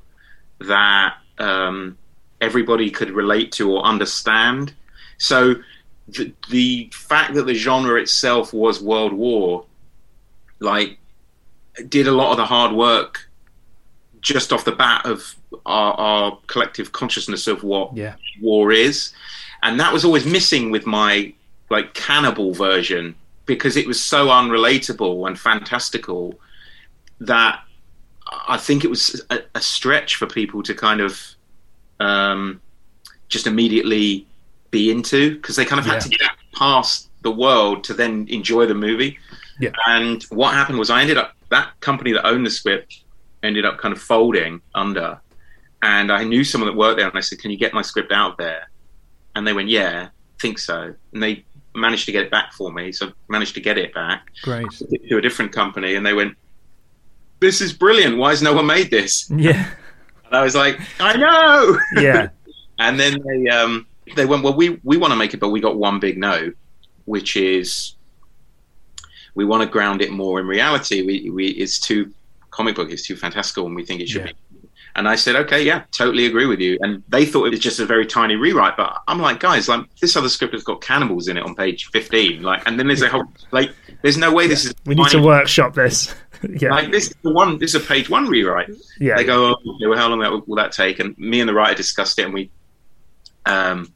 that 0.58 1.14
um, 1.38 1.96
everybody 2.42 2.90
could 2.90 3.10
relate 3.12 3.50
to 3.52 3.72
or 3.72 3.82
understand. 3.82 4.74
So 5.16 5.54
the, 6.06 6.34
the 6.50 6.90
fact 6.92 7.32
that 7.32 7.44
the 7.46 7.54
genre 7.54 7.98
itself 7.98 8.52
was 8.52 8.82
World 8.82 9.14
War, 9.14 9.64
like, 10.60 10.98
did 11.88 12.06
a 12.06 12.12
lot 12.12 12.32
of 12.32 12.36
the 12.36 12.44
hard 12.44 12.72
work 12.72 13.30
just 14.20 14.52
off 14.52 14.66
the 14.66 14.72
bat 14.72 15.06
of 15.06 15.34
our, 15.64 15.94
our 15.94 16.38
collective 16.46 16.92
consciousness 16.92 17.46
of 17.46 17.62
what 17.62 17.96
Yeah. 17.96 18.16
war 18.42 18.70
is, 18.70 19.14
and 19.62 19.80
that 19.80 19.94
was 19.94 20.04
always 20.04 20.26
missing 20.26 20.70
with 20.70 20.84
my 20.84 21.32
like 21.70 21.94
cannibal 21.94 22.52
version 22.52 23.14
because 23.46 23.76
it 23.76 23.86
was 23.86 24.00
so 24.00 24.28
unrelatable 24.28 25.26
and 25.26 25.38
fantastical 25.38 26.38
that 27.20 27.60
I 28.48 28.56
think 28.56 28.84
it 28.84 28.88
was 28.90 29.24
a, 29.30 29.40
a 29.54 29.60
stretch 29.60 30.16
for 30.16 30.26
people 30.26 30.62
to 30.62 30.74
kind 30.74 31.00
of 31.00 31.20
um, 32.00 32.60
just 33.28 33.46
immediately 33.46 34.26
be 34.70 34.90
into 34.90 35.36
because 35.36 35.56
they 35.56 35.64
kind 35.64 35.78
of 35.80 35.86
had 35.86 35.94
Yeah. 35.94 36.00
to 36.00 36.08
get 36.08 36.30
past 36.54 37.08
the 37.22 37.30
world 37.30 37.84
to 37.84 37.94
then 37.94 38.26
enjoy 38.28 38.66
the 38.66 38.74
movie. 38.74 39.18
Yeah. 39.60 39.70
And 39.86 40.22
what 40.24 40.54
happened 40.54 40.78
was 40.78 40.90
I 40.90 41.00
ended 41.02 41.18
up 41.18 41.34
that 41.50 41.78
company 41.80 42.12
that 42.12 42.26
owned 42.26 42.46
the 42.46 42.50
script 42.50 43.04
ended 43.42 43.64
up 43.64 43.76
kind 43.78 43.92
of 43.92 44.00
folding 44.00 44.60
under, 44.74 45.20
and 45.82 46.10
I 46.12 46.24
knew 46.24 46.44
someone 46.44 46.70
that 46.70 46.76
worked 46.76 46.98
there, 46.98 47.08
and 47.08 47.16
I 47.18 47.20
said, 47.20 47.38
"Can 47.40 47.50
you 47.50 47.58
get 47.58 47.74
my 47.74 47.82
script 47.82 48.12
out 48.12 48.38
there?" 48.38 48.70
And 49.34 49.46
they 49.46 49.52
went, 49.52 49.68
"Yeah, 49.68 50.08
think 50.40 50.58
so." 50.58 50.94
And 51.12 51.22
they 51.22 51.44
managed 51.74 52.06
to 52.06 52.12
get 52.12 52.22
it 52.24 52.30
back 52.30 52.52
for 52.52 52.72
me, 52.72 52.92
so 52.92 53.08
I 53.08 53.12
managed 53.28 53.54
to 53.54 53.60
get 53.60 53.78
it 53.78 53.94
back 53.94 54.30
Great. 54.42 54.66
to 55.08 55.16
a 55.18 55.20
different 55.20 55.52
company, 55.52 55.94
and 55.94 56.04
they 56.04 56.12
went, 56.14 56.36
"This 57.40 57.60
is 57.60 57.72
brilliant. 57.72 58.16
Why 58.18 58.30
has 58.30 58.42
no 58.42 58.52
one 58.52 58.66
made 58.66 58.90
this?" 58.90 59.30
Yeah. 59.30 59.68
And 60.26 60.36
I 60.36 60.42
was 60.42 60.54
like, 60.54 60.80
"I 61.00 61.16
know." 61.16 61.78
Yeah. 62.00 62.28
and 62.78 62.98
then 62.98 63.22
they 63.26 63.48
um, 63.48 63.86
they 64.16 64.26
went, 64.26 64.42
"Well, 64.42 64.54
we 64.54 64.80
we 64.84 64.96
want 64.96 65.12
to 65.12 65.16
make 65.16 65.34
it, 65.34 65.40
but 65.40 65.48
we 65.50 65.60
got 65.60 65.76
one 65.76 65.98
big 66.00 66.18
no, 66.18 66.52
which 67.06 67.36
is 67.36 67.94
we 69.34 69.44
want 69.44 69.62
to 69.62 69.68
ground 69.68 70.02
it 70.02 70.10
more 70.10 70.40
in 70.40 70.46
reality. 70.46 71.02
We 71.02 71.30
we 71.30 71.48
it's 71.48 71.80
too 71.80 72.12
comic 72.50 72.76
book, 72.76 72.90
it's 72.90 73.02
too 73.06 73.16
fantastical, 73.16 73.66
and 73.66 73.74
we 73.74 73.84
think 73.84 74.00
it 74.00 74.08
should 74.08 74.22
Yeah. 74.22 74.32
be." 74.32 74.34
And 74.94 75.08
I 75.08 75.14
said, 75.14 75.36
"Okay, 75.36 75.62
yeah, 75.62 75.84
totally 75.90 76.26
agree 76.26 76.46
with 76.46 76.60
you." 76.60 76.78
And 76.82 77.02
they 77.08 77.24
thought 77.24 77.46
it 77.46 77.50
was 77.50 77.60
just 77.60 77.80
a 77.80 77.86
very 77.86 78.06
tiny 78.06 78.36
rewrite, 78.36 78.76
but 78.76 78.98
I'm 79.08 79.20
like, 79.20 79.40
guys, 79.40 79.68
like 79.68 79.86
this 80.00 80.16
other 80.16 80.28
script 80.28 80.52
has 80.52 80.62
got 80.62 80.82
cannibals 80.82 81.28
in 81.28 81.36
it 81.38 81.44
on 81.44 81.54
page 81.54 81.88
15, 81.92 82.42
like, 82.42 82.62
and 82.66 82.78
then 82.78 82.86
there's 82.88 83.02
a 83.02 83.08
whole 83.08 83.24
like, 83.52 83.70
there's 84.02 84.18
no 84.18 84.32
way 84.32 84.46
this 84.46 84.66
is 84.66 84.74
We 84.84 84.94
need 84.94 85.08
to 85.08 85.22
workshop 85.22 85.74
this. 85.74 86.14
yeah. 86.48 86.70
like 86.70 86.90
this 86.90 87.08
is 87.08 87.14
the 87.22 87.32
one. 87.32 87.58
This 87.58 87.74
is 87.74 87.82
a 87.82 87.86
page 87.86 88.10
one 88.10 88.26
rewrite. 88.26 88.70
Yeah. 88.98 89.16
They 89.16 89.24
go, 89.24 89.46
oh, 89.46 89.74
okay, 89.74 89.86
well, 89.86 89.98
how 89.98 90.08
long 90.08 90.20
that, 90.20 90.46
will 90.46 90.56
that 90.56 90.72
take? 90.72 90.98
And 90.98 91.16
me 91.18 91.40
and 91.40 91.48
the 91.48 91.54
writer 91.54 91.74
discussed 91.74 92.18
it, 92.18 92.24
and 92.24 92.34
we 92.34 92.50
um, 93.46 93.92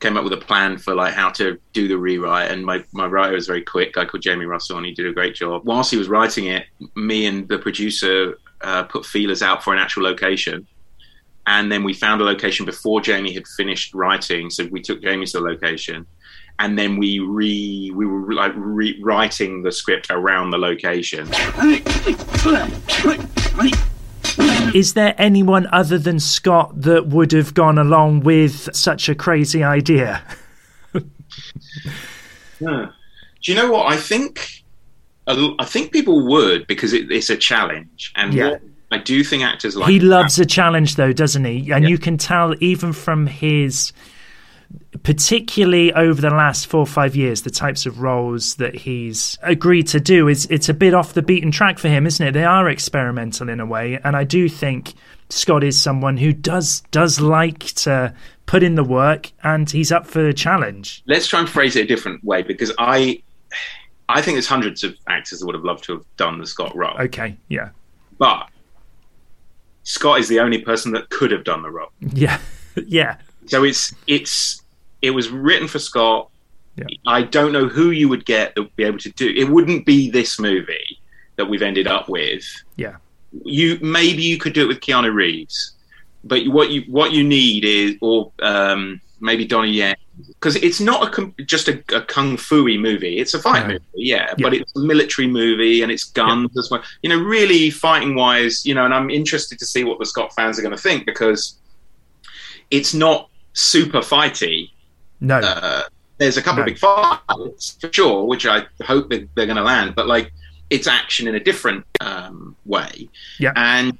came 0.00 0.16
up 0.16 0.24
with 0.24 0.32
a 0.32 0.38
plan 0.38 0.78
for 0.78 0.94
like 0.94 1.14
how 1.14 1.30
to 1.30 1.58
do 1.72 1.88
the 1.88 1.98
rewrite. 1.98 2.50
And 2.50 2.64
my 2.64 2.84
my 2.92 3.06
writer 3.06 3.34
was 3.34 3.46
very 3.46 3.62
quick, 3.62 3.90
a 3.90 3.92
guy 3.92 4.04
called 4.04 4.22
Jamie 4.22 4.44
Russell, 4.44 4.76
and 4.76 4.86
he 4.86 4.92
did 4.92 5.06
a 5.06 5.12
great 5.12 5.34
job. 5.34 5.62
Whilst 5.64 5.90
he 5.90 5.96
was 5.96 6.08
writing 6.08 6.46
it, 6.46 6.66
me 6.94 7.26
and 7.26 7.48
the 7.48 7.58
producer 7.58 8.38
uh, 8.60 8.84
put 8.84 9.06
feelers 9.06 9.42
out 9.42 9.62
for 9.62 9.72
an 9.72 9.78
actual 9.78 10.02
location. 10.02 10.66
And 11.46 11.72
then 11.72 11.82
we 11.82 11.94
found 11.94 12.20
a 12.20 12.24
location 12.24 12.66
before 12.66 13.00
Jamie 13.00 13.32
had 13.32 13.46
finished 13.56 13.94
writing, 13.94 14.50
so 14.50 14.66
we 14.66 14.82
took 14.82 15.00
Jamie 15.02 15.24
to 15.26 15.38
the 15.38 15.44
location, 15.44 16.06
and 16.58 16.78
then 16.78 16.98
we 16.98 17.20
re 17.20 17.90
we 17.94 18.04
were 18.04 18.34
like 18.34 18.52
rewriting 18.54 19.62
the 19.62 19.72
script 19.72 20.08
around 20.10 20.50
the 20.50 20.58
location. 20.58 21.26
Is 24.74 24.92
there 24.92 25.14
anyone 25.16 25.66
other 25.72 25.96
than 25.96 26.20
Scott 26.20 26.82
that 26.82 27.06
would 27.06 27.32
have 27.32 27.54
gone 27.54 27.78
along 27.78 28.20
with 28.20 28.74
such 28.76 29.08
a 29.08 29.14
crazy 29.14 29.62
idea? 29.62 30.22
Yeah. 32.60 32.86
Do 33.42 33.52
you 33.52 33.56
know 33.56 33.70
what 33.70 33.92
I 33.92 33.96
think? 33.96 34.57
A 35.28 35.32
l- 35.32 35.54
I 35.60 35.64
think 35.64 35.92
people 35.92 36.26
would 36.26 36.66
because 36.66 36.92
it, 36.92 37.10
it's 37.12 37.30
a 37.30 37.36
challenge, 37.36 38.12
and 38.16 38.34
Yeah. 38.34 38.48
what 38.50 38.62
I 38.90 38.98
do 38.98 39.22
think 39.22 39.42
actors 39.44 39.76
like 39.76 39.90
he 39.90 40.00
loves 40.00 40.38
a 40.40 40.46
challenge, 40.46 40.96
though, 40.96 41.12
doesn't 41.12 41.44
he? 41.44 41.70
And 41.70 41.88
you 41.88 41.98
can 41.98 42.16
tell 42.16 42.54
even 42.60 42.92
from 42.94 43.26
his, 43.26 43.92
particularly 45.02 45.92
over 45.92 46.20
the 46.20 46.30
last 46.30 46.66
four 46.66 46.80
or 46.80 46.86
five 46.86 47.14
years, 47.14 47.42
the 47.42 47.50
types 47.50 47.86
of 47.86 48.00
roles 48.00 48.56
that 48.56 48.74
he's 48.74 49.38
agreed 49.42 49.86
to 49.88 50.00
do 50.00 50.28
is 50.28 50.46
it's 50.46 50.68
a 50.68 50.74
bit 50.74 50.94
off 50.94 51.14
the 51.14 51.22
beaten 51.22 51.50
track 51.50 51.78
for 51.78 51.88
him, 51.88 52.06
isn't 52.06 52.26
it? 52.26 52.32
They 52.32 52.44
are 52.44 52.68
experimental 52.68 53.48
in 53.48 53.60
a 53.60 53.66
way, 53.66 53.98
and 54.04 54.16
I 54.16 54.24
do 54.24 54.48
think 54.48 54.94
Scott 55.30 55.62
is 55.62 55.78
someone 55.80 56.16
who 56.16 56.32
does 56.32 56.80
does 56.90 57.20
like 57.20 57.58
to 57.84 58.14
put 58.46 58.62
in 58.62 58.74
the 58.76 58.84
work, 58.84 59.30
and 59.44 59.70
he's 59.70 59.92
up 59.92 60.06
for 60.06 60.26
a 60.26 60.32
challenge. 60.32 61.02
Let's 61.06 61.26
try 61.26 61.40
and 61.40 61.48
phrase 61.48 61.76
it 61.76 61.84
a 61.84 61.86
different 61.86 62.24
way 62.24 62.42
because 62.42 62.72
I, 62.78 63.22
I 64.08 64.22
think 64.22 64.36
there's 64.36 64.46
hundreds 64.46 64.84
of 64.84 64.96
actors 65.06 65.40
that 65.40 65.46
would 65.46 65.54
have 65.54 65.64
loved 65.64 65.84
to 65.84 65.92
have 65.92 66.04
done 66.16 66.38
the 66.38 66.46
Scott 66.46 66.74
role, 66.74 66.96
Okay, 66.98 67.36
yeah, 67.48 67.70
but 68.18 68.48
Scott 69.82 70.20
is 70.20 70.28
the 70.28 70.40
only 70.40 70.58
person 70.62 70.92
that 70.92 71.08
could 71.10 71.30
have 71.30 71.44
done 71.44 71.62
the 71.62 71.70
role. 71.70 71.90
yeah, 72.00 72.38
yeah, 72.86 73.16
So 73.46 73.64
it's 73.64 73.94
it's 74.06 74.62
it 75.02 75.10
was 75.10 75.28
written 75.30 75.68
for 75.68 75.78
Scott. 75.78 76.30
Yeah. 76.76 76.84
I 77.06 77.22
don't 77.22 77.52
know 77.52 77.66
who 77.66 77.90
you 77.90 78.08
would 78.08 78.24
get 78.24 78.54
that 78.54 78.62
would 78.62 78.76
be 78.76 78.84
able 78.84 78.98
to 78.98 79.10
do. 79.10 79.28
It 79.36 79.48
wouldn't 79.48 79.84
be 79.84 80.10
this 80.10 80.38
movie 80.38 81.00
that 81.36 81.46
we've 81.46 81.62
ended 81.62 81.88
up 81.88 82.08
with. 82.08 82.44
yeah, 82.76 82.96
You 83.44 83.78
maybe 83.80 84.22
you 84.22 84.38
could 84.38 84.52
do 84.52 84.62
it 84.62 84.68
with 84.68 84.80
Keanu 84.80 85.12
Reeves, 85.12 85.72
but 86.24 86.46
what 86.48 86.70
you 86.70 86.82
what 86.82 87.12
you 87.12 87.24
need 87.24 87.64
is 87.64 87.96
or 88.00 88.30
um, 88.40 89.00
maybe 89.20 89.44
Donnie 89.44 89.72
Yen 89.72 89.96
because 90.26 90.56
it's 90.56 90.80
not 90.80 91.06
a 91.06 91.10
com- 91.10 91.34
just 91.46 91.68
a, 91.68 91.82
a 91.94 92.00
kung 92.02 92.36
fu-y 92.36 92.76
movie. 92.76 93.18
It's 93.18 93.34
a 93.34 93.38
fight 93.38 93.62
No. 93.66 93.72
movie, 93.74 93.84
yeah, 93.94 94.34
Yeah. 94.36 94.42
but 94.44 94.54
it's 94.54 94.74
a 94.76 94.80
military 94.80 95.26
movie 95.28 95.82
and 95.82 95.90
it's 95.92 96.04
guns 96.04 96.56
as 96.58 96.70
well. 96.70 96.82
You 97.02 97.10
know, 97.10 97.18
really 97.22 97.70
fighting 97.70 98.14
wise, 98.14 98.64
you 98.66 98.74
know, 98.74 98.84
and 98.84 98.94
I'm 98.94 99.10
interested 99.10 99.58
to 99.58 99.66
see 99.66 99.84
what 99.84 99.98
the 99.98 100.06
Scott 100.06 100.32
fans 100.34 100.58
are 100.58 100.62
going 100.62 100.74
to 100.76 100.80
think 100.82 101.06
because 101.06 101.58
it's 102.70 102.94
not 102.94 103.28
super 103.52 104.00
fighty. 104.00 104.70
no, 105.20 105.38
Uh, 105.38 105.82
there's 106.18 106.36
a 106.36 106.42
couple 106.42 106.58
No. 106.58 106.62
of 106.62 106.66
big 106.66 106.78
fights 106.78 107.76
for 107.80 107.92
sure, 107.92 108.24
which 108.24 108.46
I 108.46 108.66
hope 108.84 109.08
that 109.10 109.28
they're 109.34 109.46
going 109.46 109.56
to 109.56 109.62
land, 109.62 109.94
but 109.94 110.06
like 110.06 110.32
it's 110.70 110.86
action 110.86 111.26
in 111.28 111.34
a 111.34 111.40
different 111.40 111.84
um, 112.00 112.54
way. 112.66 113.08
Yeah. 113.38 113.52
And 113.56 113.96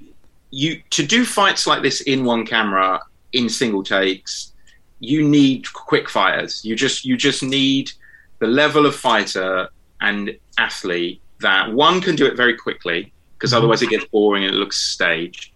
you 0.50 0.82
to 0.90 1.06
do 1.06 1.24
fights 1.24 1.66
like 1.66 1.82
this 1.82 2.00
in 2.02 2.24
one 2.24 2.44
camera 2.46 3.00
in 3.32 3.48
single 3.48 3.82
takes 3.82 4.52
you 5.00 5.26
need 5.26 5.72
quick 5.72 6.08
fighters. 6.08 6.64
You 6.64 6.74
just 6.76 7.04
you 7.04 7.16
just 7.16 7.42
need 7.42 7.90
the 8.38 8.46
level 8.46 8.86
of 8.86 8.94
fighter 8.94 9.68
and 10.00 10.36
athlete 10.58 11.20
that 11.40 11.72
one 11.72 12.00
can 12.00 12.16
do 12.16 12.26
it 12.26 12.36
very 12.36 12.56
quickly 12.56 13.12
because 13.36 13.54
otherwise 13.54 13.82
it 13.82 13.90
gets 13.90 14.04
boring 14.06 14.44
and 14.44 14.54
it 14.54 14.58
looks 14.58 14.76
staged, 14.76 15.52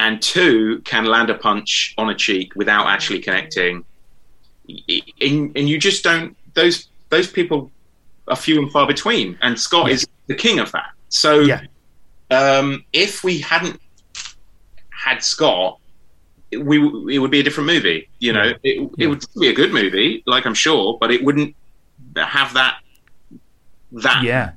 and 0.00 0.20
two 0.20 0.80
can 0.84 1.04
land 1.04 1.30
a 1.30 1.34
punch 1.34 1.94
on 1.98 2.10
a 2.10 2.14
cheek 2.14 2.54
without 2.56 2.86
actually 2.88 3.20
connecting. 3.20 3.84
And, 5.20 5.56
and 5.56 5.68
you 5.68 5.78
just 5.78 6.04
don't 6.04 6.36
those 6.54 6.88
those 7.08 7.30
people 7.30 7.70
are 8.26 8.36
few 8.36 8.60
and 8.60 8.70
far 8.70 8.86
between, 8.86 9.38
and 9.40 9.58
Scott 9.58 9.90
is 9.90 10.06
the 10.26 10.34
king 10.34 10.58
of 10.58 10.70
that. 10.72 10.90
So 11.08 11.40
Yeah. 11.40 11.62
um, 12.30 12.84
if 12.92 13.24
we 13.24 13.38
hadn't 13.40 13.80
had 14.90 15.22
Scott, 15.22 15.78
we 16.52 17.14
it 17.14 17.18
would 17.18 17.30
be 17.30 17.40
a 17.40 17.42
different 17.42 17.66
movie. 17.66 18.08
You 18.18 18.32
know, 18.32 18.52
it, 18.62 18.90
it 18.98 19.06
would 19.06 19.24
be 19.38 19.48
a 19.48 19.54
good 19.54 19.72
movie, 19.72 20.22
like 20.26 20.46
I'm 20.46 20.54
sure, 20.54 20.96
but 21.00 21.10
it 21.10 21.22
wouldn't 21.24 21.54
have 22.16 22.54
that 22.54 22.78
that 23.92 24.22
Yeah. 24.22 24.52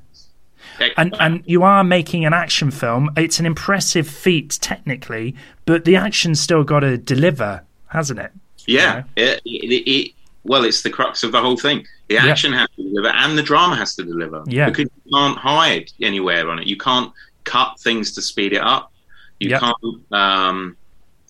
And 0.96 1.14
and 1.20 1.42
you 1.46 1.62
are 1.62 1.84
making 1.84 2.24
an 2.24 2.32
action 2.32 2.70
film. 2.70 3.10
It's 3.16 3.38
an 3.38 3.46
impressive 3.46 4.08
feat 4.08 4.58
technically, 4.60 5.36
but 5.64 5.84
the 5.84 5.96
action's 5.96 6.40
still 6.40 6.64
got 6.64 6.80
to 6.80 6.96
deliver, 6.96 7.62
hasn't 7.88 8.18
it? 8.18 8.32
Yeah, 8.66 9.04
it, 9.16 9.40
it, 9.44 9.88
it, 9.88 10.12
well, 10.44 10.64
it's 10.64 10.82
the 10.82 10.90
crux 10.90 11.22
of 11.22 11.30
the 11.32 11.40
whole 11.40 11.56
thing. 11.56 11.86
The 12.08 12.18
action 12.18 12.52
has 12.52 12.68
to 12.76 12.82
deliver, 12.82 13.08
and 13.08 13.36
the 13.38 13.42
drama 13.42 13.76
has 13.76 13.94
to 13.96 14.02
deliver. 14.02 14.42
Yeah. 14.46 14.70
because 14.70 14.88
you 15.04 15.12
can't 15.12 15.38
hide 15.38 15.92
anywhere 16.00 16.48
on 16.48 16.58
it. 16.58 16.66
You 16.66 16.76
can't 16.76 17.12
cut 17.44 17.78
things 17.80 18.12
to 18.12 18.22
speed 18.22 18.52
it 18.52 18.60
up. 18.62 18.92
You 19.40 19.50
Yep. 19.50 19.60
can't. 19.60 20.12
Um, 20.12 20.76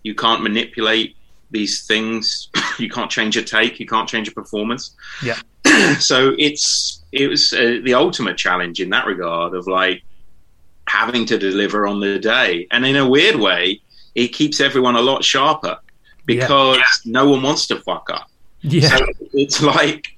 you 0.02 0.14
can't 0.14 0.42
manipulate 0.42 1.16
these 1.50 1.86
things. 1.86 2.48
you 2.78 2.88
can't 2.88 3.10
change 3.10 3.36
a 3.36 3.42
take. 3.42 3.78
You 3.78 3.86
can't 3.86 4.08
change 4.08 4.28
a 4.28 4.32
performance. 4.32 4.94
Yeah. 5.22 5.38
so 5.98 6.34
it's 6.38 7.02
it 7.12 7.28
was 7.28 7.52
uh, 7.52 7.80
the 7.84 7.94
ultimate 7.94 8.36
challenge 8.36 8.80
in 8.80 8.90
that 8.90 9.06
regard 9.06 9.54
of 9.54 9.66
like 9.66 10.02
having 10.88 11.24
to 11.26 11.38
deliver 11.38 11.86
on 11.86 12.00
the 12.00 12.18
day, 12.18 12.66
and 12.70 12.84
in 12.84 12.96
a 12.96 13.08
weird 13.08 13.36
way, 13.36 13.80
it 14.14 14.28
keeps 14.28 14.60
everyone 14.60 14.96
a 14.96 15.00
lot 15.00 15.24
sharper 15.24 15.78
because 16.26 16.78
no 17.04 17.28
one 17.28 17.42
wants 17.42 17.66
to 17.66 17.80
fuck 17.80 18.08
up. 18.10 18.28
Yeah. 18.60 18.88
So 18.88 19.06
it's 19.32 19.62
like 19.62 20.08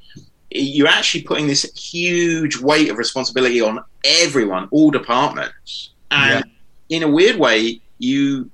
you're 0.50 0.88
actually 0.88 1.23
putting 1.23 1.47
this 1.47 1.64
huge 1.75 2.59
weight 2.59 2.91
of 2.91 2.97
responsibility 2.97 3.61
on 3.61 3.83
everyone, 4.05 4.69
all 4.71 4.91
departments, 4.91 5.91
and 6.11 6.45
in 6.88 7.03
a 7.03 7.09
weird 7.09 7.37
way, 7.37 7.81
you 7.99 8.50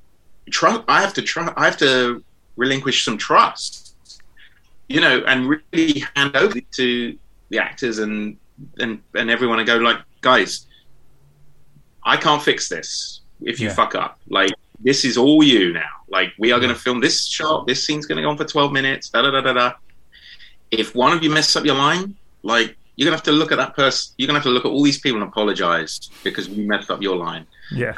trust. 0.50 0.82
I 0.88 1.00
have 1.00 1.14
to 1.14 1.22
try. 1.22 1.52
I 1.56 1.64
have 1.64 1.76
to 1.78 2.22
relinquish 2.56 3.04
some 3.04 3.18
trust, 3.18 3.94
you 4.88 5.00
know, 5.00 5.22
and 5.26 5.48
really 5.48 6.04
hand 6.16 6.36
over 6.36 6.60
to 6.60 7.18
the 7.48 7.58
actors 7.58 7.98
and 7.98 8.36
and 8.78 9.02
and 9.14 9.30
everyone 9.30 9.58
and 9.58 9.66
go 9.66 9.76
like, 9.76 9.98
guys, 10.20 10.66
I 12.04 12.16
can't 12.16 12.42
fix 12.42 12.68
this 12.68 13.20
if 13.42 13.60
you 13.60 13.68
Yeah. 13.68 13.74
fuck 13.74 13.94
up. 13.94 14.20
Like 14.28 14.52
this 14.80 15.04
is 15.04 15.16
all 15.16 15.42
you 15.42 15.72
now. 15.72 15.90
Like 16.08 16.32
we 16.38 16.52
are 16.52 16.60
going 16.60 16.72
to 16.72 16.78
mm. 16.78 16.82
film 16.82 17.00
this 17.00 17.26
shot. 17.26 17.66
This 17.66 17.84
scene's 17.84 18.06
going 18.06 18.16
to 18.16 18.22
go 18.22 18.30
on 18.30 18.36
for 18.36 18.44
twelve 18.44 18.72
minutes. 18.72 19.10
Da 19.10 19.22
da 19.22 19.30
da 19.30 19.40
da 19.40 19.52
da. 19.52 19.72
If 20.70 20.94
one 20.94 21.16
of 21.16 21.22
you 21.22 21.30
messes 21.30 21.56
up 21.56 21.64
your 21.64 21.74
line, 21.74 22.14
like 22.42 22.76
you're 22.96 23.06
gonna 23.06 23.16
have 23.16 23.24
to 23.24 23.32
look 23.32 23.50
at 23.50 23.56
that 23.56 23.74
person. 23.74 24.14
You're 24.18 24.26
gonna 24.26 24.38
have 24.38 24.44
to 24.44 24.50
look 24.50 24.66
at 24.66 24.70
all 24.70 24.82
these 24.82 25.00
people 25.00 25.20
and 25.20 25.28
apologize 25.30 26.10
because 26.22 26.50
we 26.50 26.66
messed 26.66 26.90
up 26.90 27.00
your 27.00 27.16
line. 27.16 27.46
Yeah. 27.72 27.94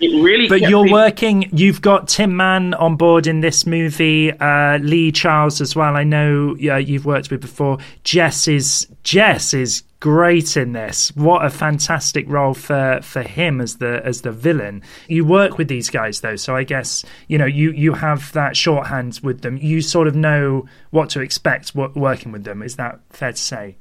It 0.00 0.22
really. 0.22 0.48
But 0.48 0.62
you're 0.62 0.84
me- 0.84 0.92
working. 0.92 1.50
You've 1.52 1.82
got 1.82 2.08
Tim 2.08 2.34
Man 2.36 2.72
on 2.74 2.96
board 2.96 3.26
in 3.26 3.40
this 3.40 3.66
movie. 3.66 4.32
Uh, 4.32 4.78
Lee 4.78 5.12
Charles 5.12 5.60
as 5.60 5.76
well. 5.76 5.96
I 5.96 6.04
know 6.04 6.56
yeah, 6.58 6.78
you've 6.78 7.04
worked 7.04 7.30
with 7.30 7.40
before. 7.42 7.78
Jess 8.04 8.48
is 8.48 8.86
Jess 9.02 9.52
is 9.52 9.82
great 10.00 10.56
in 10.56 10.72
this. 10.72 11.14
What 11.14 11.44
a 11.44 11.50
fantastic 11.50 12.24
role 12.28 12.54
for 12.54 13.00
for 13.02 13.22
him 13.22 13.60
as 13.60 13.76
the 13.76 14.00
as 14.04 14.22
the 14.22 14.32
villain. 14.32 14.82
You 15.08 15.26
work 15.26 15.58
with 15.58 15.68
these 15.68 15.90
guys 15.90 16.22
though, 16.22 16.36
so 16.36 16.56
I 16.56 16.64
guess 16.64 17.04
you 17.28 17.36
know 17.36 17.44
you 17.44 17.70
you 17.72 17.92
have 17.92 18.32
that 18.32 18.56
shorthand 18.56 19.20
with 19.22 19.42
them. 19.42 19.58
You 19.58 19.82
sort 19.82 20.08
of 20.08 20.14
know 20.16 20.66
what 20.90 21.10
to 21.10 21.20
expect 21.20 21.74
working 21.74 22.32
with 22.32 22.44
them. 22.44 22.62
Is 22.62 22.76
that 22.76 23.00
fair 23.10 23.32
to 23.32 23.38
say? 23.38 23.76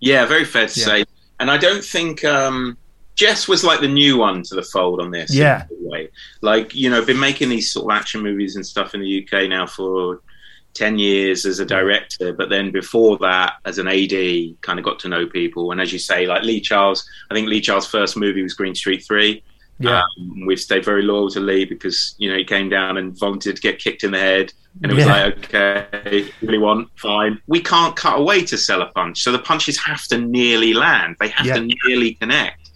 Yeah, 0.00 0.26
very 0.26 0.44
fair 0.44 0.66
to 0.66 0.80
Yeah. 0.80 0.86
say. 0.86 1.04
And 1.40 1.48
I 1.50 1.56
don't 1.58 1.84
think 1.84 2.24
um, 2.24 2.76
Jess 3.18 3.48
was 3.48 3.64
like 3.64 3.80
the 3.80 3.88
new 3.88 4.16
one 4.16 4.44
to 4.44 4.54
the 4.54 4.62
fold 4.62 5.00
on 5.00 5.10
this. 5.10 5.34
Yeah. 5.34 5.66
way. 5.80 6.08
Like, 6.40 6.72
you 6.72 6.88
know, 6.88 7.04
been 7.04 7.18
making 7.18 7.48
these 7.48 7.72
sort 7.72 7.90
of 7.92 7.98
action 7.98 8.22
movies 8.22 8.54
and 8.54 8.64
stuff 8.64 8.94
in 8.94 9.00
the 9.00 9.26
UK 9.26 9.48
now 9.48 9.66
for 9.66 10.20
10 10.74 11.00
years 11.00 11.44
as 11.44 11.58
a 11.58 11.64
director. 11.64 12.32
But 12.32 12.48
then 12.48 12.70
before 12.70 13.18
that, 13.18 13.54
as 13.64 13.78
an 13.78 13.88
AD, 13.88 14.60
kind 14.60 14.78
of 14.78 14.84
got 14.84 15.00
to 15.00 15.08
know 15.08 15.26
people. 15.26 15.72
And 15.72 15.80
as 15.80 15.92
you 15.92 15.98
say, 15.98 16.26
like 16.28 16.44
Lee 16.44 16.60
Charles, 16.60 17.08
I 17.28 17.34
think 17.34 17.48
Lee 17.48 17.60
Charles' 17.60 17.88
first 17.88 18.16
movie 18.16 18.40
was 18.42 18.54
Green 18.54 18.76
Street 18.76 19.04
3. 19.04 19.42
Yeah. 19.80 20.02
Um, 20.20 20.46
we've 20.46 20.60
stayed 20.60 20.84
very 20.84 21.02
loyal 21.02 21.28
to 21.30 21.40
Lee 21.40 21.64
because, 21.64 22.14
you 22.18 22.30
know, 22.30 22.36
he 22.36 22.44
came 22.44 22.68
down 22.68 22.98
and 22.98 23.18
volunteered 23.18 23.56
to 23.56 23.62
get 23.62 23.80
kicked 23.80 24.04
in 24.04 24.12
the 24.12 24.18
head. 24.20 24.52
And 24.84 24.92
it 24.92 24.94
was 24.94 25.06
Yeah. 25.06 25.24
like, 25.24 25.52
okay, 25.54 26.30
really 26.40 26.58
want, 26.58 26.88
fine. 26.94 27.40
We 27.48 27.60
can't 27.60 27.96
cut 27.96 28.16
away 28.16 28.44
to 28.44 28.56
sell 28.56 28.80
a 28.80 28.86
punch. 28.86 29.22
So 29.24 29.32
the 29.32 29.40
punches 29.40 29.76
have 29.78 30.04
to 30.08 30.18
nearly 30.18 30.72
land. 30.72 31.16
They 31.18 31.28
have 31.30 31.46
Yeah. 31.46 31.54
to 31.54 31.68
nearly 31.84 32.14
connect. 32.14 32.67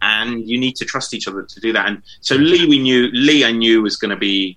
And 0.00 0.48
you 0.48 0.58
need 0.58 0.76
to 0.76 0.84
trust 0.84 1.14
each 1.14 1.26
other 1.26 1.42
to 1.42 1.60
do 1.60 1.72
that. 1.72 1.86
And 1.86 2.02
so 2.20 2.36
Lee, 2.36 2.66
we 2.66 2.78
knew, 2.78 3.08
Lee, 3.12 3.44
I 3.44 3.52
knew 3.52 3.82
was 3.82 3.96
going 3.96 4.10
to 4.10 4.16
be 4.16 4.56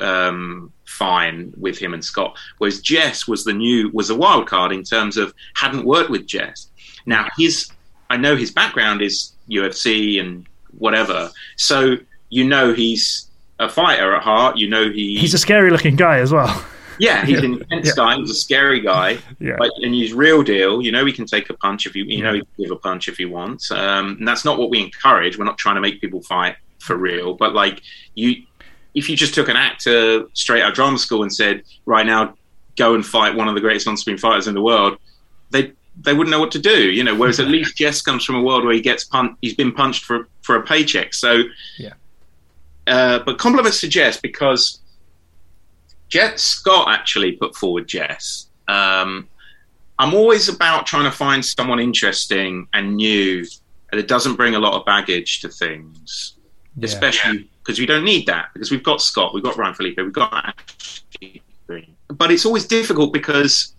um, 0.00 0.72
fine 0.84 1.52
with 1.56 1.78
him 1.78 1.94
and 1.94 2.04
Scott. 2.04 2.36
Whereas 2.58 2.80
Jess 2.80 3.26
was 3.26 3.44
the 3.44 3.52
new, 3.52 3.90
was 3.92 4.10
a 4.10 4.14
wild 4.14 4.46
card 4.46 4.72
in 4.72 4.82
terms 4.82 5.16
of 5.16 5.32
hadn't 5.54 5.84
worked 5.84 6.10
with 6.10 6.26
Jess. 6.26 6.68
Now 7.06 7.26
his, 7.38 7.70
I 8.10 8.16
know 8.16 8.36
his 8.36 8.50
background 8.50 9.00
is 9.02 9.32
UFC 9.48 10.20
and 10.20 10.46
whatever. 10.78 11.30
So 11.56 11.96
you 12.28 12.44
know 12.44 12.72
he's 12.72 13.28
a 13.58 13.68
fighter 13.68 14.14
at 14.14 14.22
heart. 14.22 14.56
You 14.56 14.68
know 14.68 14.90
he 14.90 15.18
He's 15.18 15.34
a 15.34 15.38
scary 15.38 15.70
looking 15.70 15.96
guy 15.96 16.18
as 16.18 16.32
well. 16.32 16.64
Yeah, 17.00 17.24
he's 17.26 17.38
an 17.38 17.54
intense 17.54 17.88
Yeah. 17.88 17.92
guy. 17.96 18.16
He's 18.16 18.30
a 18.30 18.34
scary 18.34 18.80
guy. 18.80 19.18
Yeah. 19.40 19.56
But, 19.58 19.70
and 19.82 19.92
he's 19.94 20.12
real 20.12 20.42
deal. 20.42 20.80
You 20.82 20.92
know, 20.92 21.04
he 21.04 21.12
can 21.12 21.26
take 21.26 21.50
a 21.50 21.54
punch 21.54 21.86
if 21.86 21.96
you, 21.96 22.04
you 22.04 22.22
know, 22.22 22.34
he 22.34 22.40
can 22.40 22.48
give 22.58 22.70
a 22.70 22.76
punch 22.76 23.08
if 23.08 23.16
he 23.16 23.24
wants. 23.24 23.70
Um, 23.70 24.16
and 24.18 24.28
that's 24.28 24.44
not 24.44 24.58
what 24.58 24.70
we 24.70 24.80
encourage. 24.80 25.36
We're 25.38 25.44
not 25.44 25.58
trying 25.58 25.74
to 25.76 25.80
make 25.80 26.00
people 26.00 26.22
fight 26.22 26.56
for 26.78 26.96
real. 26.96 27.34
But 27.34 27.54
like 27.54 27.82
you, 28.14 28.42
if 28.94 29.08
you 29.10 29.16
just 29.16 29.34
took 29.34 29.48
an 29.48 29.56
actor 29.56 30.26
straight 30.34 30.62
out 30.62 30.70
of 30.70 30.74
drama 30.74 30.98
school 30.98 31.22
and 31.22 31.32
said, 31.32 31.62
right 31.86 32.06
now, 32.06 32.34
go 32.76 32.94
and 32.94 33.04
fight 33.04 33.34
one 33.34 33.48
of 33.48 33.54
the 33.54 33.60
greatest 33.60 33.86
on-screen 33.88 34.16
fighters 34.18 34.46
in 34.46 34.54
the 34.54 34.62
world, 34.62 34.96
they 35.50 35.72
they 36.02 36.12
wouldn't 36.14 36.30
know 36.30 36.40
what 36.40 36.52
to 36.52 36.58
do. 36.58 36.90
You 36.90 37.04
know, 37.04 37.14
whereas 37.14 37.40
at 37.40 37.48
least 37.48 37.76
Jess 37.76 38.00
comes 38.00 38.24
from 38.24 38.36
a 38.36 38.42
world 38.42 38.64
where 38.64 38.72
he 38.72 38.80
gets 38.80 39.04
punched. 39.04 39.36
He's 39.42 39.54
been 39.54 39.72
punched 39.72 40.04
for 40.04 40.28
for 40.42 40.56
a 40.56 40.62
paycheck. 40.62 41.12
So 41.14 41.42
Yeah. 41.78 41.92
uh, 42.86 43.18
but 43.20 43.38
compliments 43.38 43.80
to 43.82 43.88
Jess 43.88 44.18
because 44.20 44.79
Jess 46.10 46.42
Scott 46.42 46.88
actually 46.88 47.32
put 47.32 47.54
forward 47.54 47.88
Jess. 47.88 48.48
Um, 48.68 49.28
I'm 49.98 50.14
always 50.14 50.48
about 50.48 50.86
trying 50.86 51.04
to 51.04 51.10
find 51.10 51.44
someone 51.44 51.78
interesting 51.78 52.66
and 52.72 52.96
new 52.96 53.46
that 53.92 54.08
doesn't 54.08 54.36
bring 54.36 54.54
a 54.54 54.58
lot 54.58 54.74
of 54.74 54.84
baggage 54.84 55.40
to 55.40 55.48
things, 55.48 56.36
especially 56.82 57.48
because 57.62 57.78
we 57.78 57.86
don't 57.86 58.04
need 58.04 58.26
that 58.26 58.48
because 58.52 58.70
we've 58.70 58.82
got 58.82 59.00
Scott, 59.00 59.34
we've 59.34 59.42
got 59.42 59.56
Ryan 59.56 59.74
Phillippe, 59.74 59.98
we've 59.98 60.12
got 60.12 60.32
Ashley 60.32 61.42
Greene. 61.66 61.96
But 62.08 62.30
it's 62.30 62.46
always 62.46 62.66
difficult 62.66 63.12
because 63.12 63.74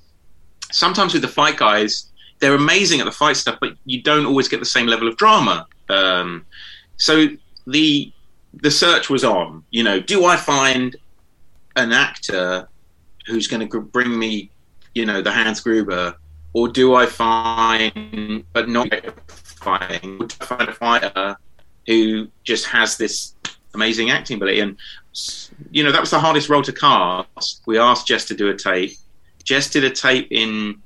sometimes 0.72 1.14
with 1.14 1.22
the 1.22 1.28
fight 1.28 1.58
guys, 1.58 2.12
they're 2.40 2.56
amazing 2.56 3.00
at 3.00 3.06
the 3.06 3.12
fight 3.12 3.38
stuff, 3.38 3.58
but 3.60 3.74
you 3.86 4.02
don't 4.02 4.26
always 4.26 4.48
get 4.48 4.60
the 4.60 4.66
same 4.66 4.88
level 4.88 5.08
of 5.08 5.18
drama. 5.18 5.68
Um, 5.90 6.46
so 6.98 7.28
the 7.68 8.12
the 8.54 8.72
search 8.72 9.10
was 9.10 9.24
on. 9.24 9.64
You 9.72 9.84
know, 9.84 10.00
do 10.00 10.26
I 10.26 10.36
find 10.36 10.96
an 11.76 11.92
actor 11.92 12.68
who's 13.28 13.48
going 13.48 13.68
to 13.68 13.82
bring 13.82 14.18
me, 14.18 14.52
you 14.94 15.06
know, 15.06 15.22
the 15.22 15.32
Hans 15.32 15.60
Gruber, 15.60 16.16
or 16.54 16.68
do 16.68 16.96
I 16.96 17.06
find, 17.06 18.44
but 18.54 18.68
not 18.68 18.90
fighting, 19.28 20.22
I 20.42 20.46
find 20.46 20.70
a 20.70 20.74
fighter 20.74 21.38
who 21.88 22.28
just 22.44 22.66
has 22.66 22.98
this 22.98 23.36
amazing 23.74 24.10
acting 24.10 24.38
ability? 24.38 24.60
And 24.60 24.78
you 25.72 25.84
know, 25.84 25.92
that 25.92 26.02
was 26.02 26.10
the 26.10 26.20
hardest 26.20 26.50
role 26.50 26.62
to 26.62 26.74
cast. 26.74 27.62
We 27.66 27.78
asked 27.78 28.08
Jess 28.08 28.26
to 28.26 28.36
do 28.36 28.50
a 28.50 28.56
tape. 28.56 28.94
Jess 29.44 29.70
did 29.70 29.84
a 29.84 29.90
tape 29.90 30.28
in 30.32 30.82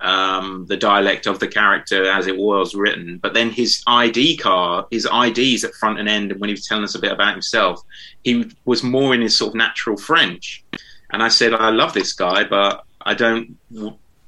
um, 0.00 0.64
the 0.68 0.76
dialect 0.76 1.26
of 1.26 1.38
the 1.40 1.48
character 1.48 2.08
as 2.08 2.26
it 2.26 2.36
was 2.36 2.74
written, 2.74 3.18
but 3.18 3.34
then 3.34 3.50
his 3.50 3.82
ID 3.86 4.36
card, 4.36 4.84
his 4.90 5.06
IDs 5.12 5.64
at 5.64 5.74
front 5.74 5.98
and 5.98 6.08
end, 6.08 6.30
and 6.32 6.40
when 6.40 6.48
he 6.48 6.54
was 6.54 6.66
telling 6.66 6.84
us 6.84 6.94
a 6.94 6.98
bit 7.00 7.12
about 7.12 7.32
himself, 7.32 7.82
he 8.24 8.50
was 8.64 8.82
more 8.82 9.14
in 9.14 9.20
his 9.20 9.36
sort 9.36 9.50
of 9.50 9.54
natural 9.56 9.96
French. 9.96 10.62
And 11.10 11.22
I 11.22 11.28
said, 11.28 11.54
I 11.54 11.70
love 11.70 11.94
this 11.94 12.12
guy, 12.12 12.44
but 12.44 12.84
I 13.04 13.14
don't. 13.14 13.56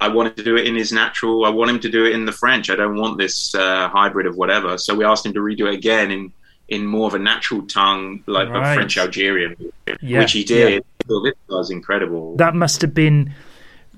I 0.02 0.08
wanted 0.08 0.34
to 0.38 0.42
do 0.42 0.56
it 0.56 0.66
in 0.66 0.74
his 0.74 0.92
natural. 0.92 1.44
I 1.44 1.50
want 1.50 1.70
him 1.70 1.78
to 1.80 1.90
do 1.90 2.06
it 2.06 2.12
in 2.14 2.24
the 2.24 2.32
French. 2.32 2.70
I 2.70 2.74
don't 2.76 2.96
want 2.96 3.18
this 3.18 3.54
uh, 3.54 3.88
hybrid 3.90 4.26
of 4.26 4.34
whatever. 4.34 4.78
So 4.78 4.94
we 4.94 5.04
asked 5.04 5.26
him 5.26 5.34
to 5.34 5.40
redo 5.40 5.68
it 5.70 5.74
again 5.74 6.10
in 6.10 6.32
in 6.70 6.86
more 6.86 7.08
of 7.08 7.14
a 7.14 7.18
natural 7.18 7.62
tongue, 7.66 8.22
like 8.26 8.48
Right. 8.48 8.70
a 8.72 8.74
French 8.76 8.96
Algerian, 8.96 9.56
Yeah, 10.00 10.20
which 10.20 10.30
he 10.32 10.44
did. 10.44 10.84
Well, 11.08 11.20
this 11.20 11.34
guy's 11.50 11.70
incredible. 11.70 12.36
that 12.36 12.54
must 12.54 12.80
have 12.80 12.94
been 12.94 13.34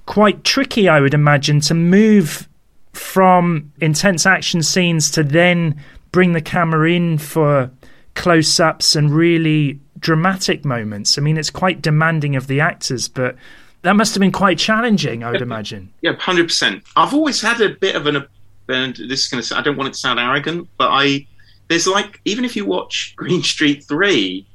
quite 0.06 0.44
tricky, 0.44 0.88
I 0.88 1.00
would 1.00 1.14
imagine, 1.14 1.60
to 1.62 1.74
move 1.74 2.48
from 2.92 3.72
intense 3.80 4.26
action 4.26 4.62
scenes 4.62 5.10
to 5.12 5.22
then 5.22 5.80
bring 6.10 6.32
the 6.32 6.42
camera 6.42 6.90
in 6.90 7.18
for 7.18 7.70
close 8.14 8.60
ups 8.60 8.94
and 8.94 9.10
really 9.10 9.80
dramatic 9.98 10.64
moments. 10.64 11.16
I 11.16 11.22
mean, 11.22 11.38
it's 11.38 11.50
quite 11.50 11.80
demanding 11.80 12.36
of 12.36 12.46
the 12.46 12.60
actors, 12.60 13.08
but 13.08 13.36
that 13.82 13.96
must 13.96 14.14
have 14.14 14.20
been 14.20 14.32
quite 14.32 14.58
challenging, 14.58 15.24
I 15.24 15.30
would 15.30 15.42
imagine. 15.42 15.92
Yeah, 16.02 16.14
hundred 16.16 16.44
percent. 16.44 16.84
I've 16.96 17.14
always 17.14 17.40
had 17.40 17.60
a 17.60 17.70
bit 17.70 17.96
of 17.96 18.06
an. 18.06 18.26
And 18.68 18.94
this 18.94 19.22
is 19.22 19.28
going 19.28 19.42
to. 19.42 19.58
I 19.58 19.62
don't 19.62 19.76
want 19.76 19.88
it 19.88 19.94
to 19.94 19.98
sound 19.98 20.20
arrogant, 20.20 20.68
but 20.76 20.88
I. 20.90 21.26
There's 21.68 21.86
like 21.86 22.20
even 22.24 22.44
if 22.44 22.54
you 22.54 22.64
watch 22.64 23.14
Green 23.16 23.42
Street 23.42 23.84
Three, 23.84 24.46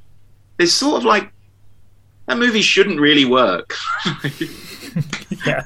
there's 0.57 0.73
sort 0.73 0.97
of 0.97 1.05
like 1.05 1.31
that 2.27 2.37
movie 2.37 2.61
shouldn't 2.61 2.99
really 2.99 3.25
work. 3.25 3.75
Yeah. 5.45 5.63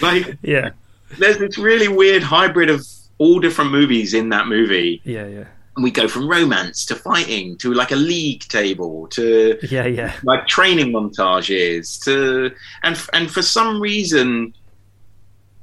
like 0.00 0.38
Yeah. 0.42 0.70
there's 1.18 1.38
this 1.38 1.58
really 1.58 1.88
weird 1.88 2.22
hybrid 2.22 2.70
of 2.70 2.86
all 3.18 3.38
different 3.40 3.70
movies 3.70 4.12
in 4.14 4.28
that 4.30 4.46
movie. 4.48 5.00
Yeah, 5.04 5.26
yeah. 5.26 5.44
And 5.76 5.82
we 5.84 5.90
go 5.90 6.06
from 6.08 6.28
romance 6.28 6.84
to 6.86 6.94
fighting 6.94 7.56
to 7.58 7.72
like 7.74 7.90
a 7.90 7.96
league 7.96 8.42
table 8.48 9.06
to 9.08 9.58
Yeah, 9.68 9.86
yeah. 9.86 10.12
like 10.22 10.46
training 10.46 10.92
montages 10.92 12.02
to 12.04 12.52
and 12.82 12.96
and 13.12 13.30
for 13.30 13.42
some 13.42 13.80
reason 13.80 14.54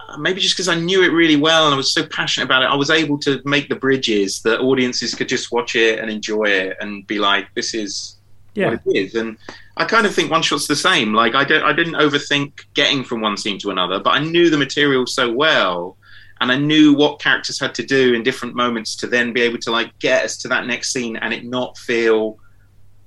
uh, 0.02 0.18
maybe 0.18 0.42
just 0.42 0.56
because 0.56 0.68
I 0.68 0.76
knew 0.76 1.04
it 1.04 1.10
really 1.10 1.38
well 1.38 1.66
and 1.66 1.74
I 1.74 1.78
was 1.78 1.94
so 1.94 2.06
passionate 2.08 2.46
about 2.46 2.64
it 2.64 2.66
I 2.66 2.76
was 2.76 2.90
able 2.90 3.18
to 3.20 3.42
make 3.46 3.70
the 3.70 3.76
bridges 3.76 4.42
that 4.42 4.60
audiences 4.60 5.16
could 5.16 5.30
just 5.30 5.52
watch 5.52 5.76
it 5.76 6.00
and 6.00 6.10
enjoy 6.10 6.46
it 6.46 6.78
and 6.82 7.06
be 7.08 7.20
like 7.20 7.48
this 7.56 7.74
is 7.74 8.18
Yeah. 8.54 8.72
what 8.72 8.82
it 8.86 8.96
is 8.98 9.16
and 9.16 9.38
I 9.78 9.86
kind 9.86 10.06
of 10.06 10.14
think 10.14 10.30
one 10.30 10.42
shot's 10.42 10.68
the 10.68 10.76
same 10.76 11.14
like 11.14 11.36
I 11.36 11.44
don't 11.46 11.64
I 11.64 11.72
didn't 11.72 11.94
overthink 11.94 12.66
getting 12.74 13.04
from 13.04 13.22
one 13.22 13.38
scene 13.38 13.58
to 13.60 13.70
another 13.72 14.00
but 14.00 14.10
I 14.12 14.20
knew 14.20 14.50
the 14.50 14.58
material 14.58 15.08
so 15.08 15.32
well 15.32 15.96
and 16.42 16.52
I 16.52 16.58
knew 16.58 16.94
what 16.94 17.20
characters 17.20 17.60
had 17.60 17.74
to 17.76 17.84
do 17.86 18.14
in 18.14 18.24
different 18.24 18.54
moments 18.56 18.96
to 18.98 19.08
then 19.08 19.32
be 19.32 19.42
able 19.42 19.60
to 19.60 19.72
like 19.72 19.98
get 20.00 20.26
us 20.26 20.36
to 20.40 20.48
that 20.50 20.66
next 20.68 20.92
scene 20.92 21.16
and 21.16 21.34
it 21.34 21.46
not 21.46 21.78
feel 21.78 22.38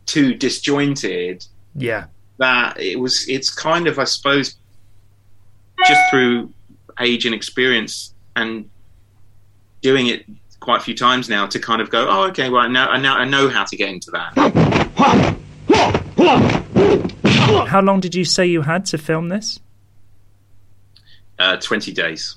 too 0.07 0.35
disjointed 0.35 1.45
Yeah. 1.75 2.07
that 2.39 2.81
it 2.81 2.99
was 2.99 3.27
it's 3.29 3.51
kind 3.51 3.87
of 3.87 3.99
I 3.99 4.05
suppose 4.05 4.57
just 5.87 6.01
through 6.11 6.53
age 7.01 7.27
and 7.27 7.35
experience 7.35 8.15
and 8.37 8.71
doing 9.83 10.07
it 10.07 10.25
quite 10.61 10.81
a 10.81 10.85
few 10.85 10.95
times 10.95 11.29
now 11.29 11.47
to 11.47 11.59
kind 11.59 11.83
of 11.83 11.91
go 11.91 12.07
oh 12.09 12.29
okay 12.29 12.49
well 12.49 12.67
now 12.71 12.89
I 12.89 12.99
now 12.99 13.19
I 13.19 13.25
know 13.27 13.51
how 13.51 13.65
to 13.65 13.77
get 13.77 13.91
into 13.91 14.11
that 14.13 14.33
How 17.67 17.81
long 17.83 18.01
did 18.01 18.15
you 18.15 18.25
say 18.25 18.47
you 18.47 18.63
had 18.63 18.87
to 18.87 18.99
film 18.99 19.29
this? 19.29 19.61
uh, 21.39 21.57
20 21.57 21.93
days 21.93 22.37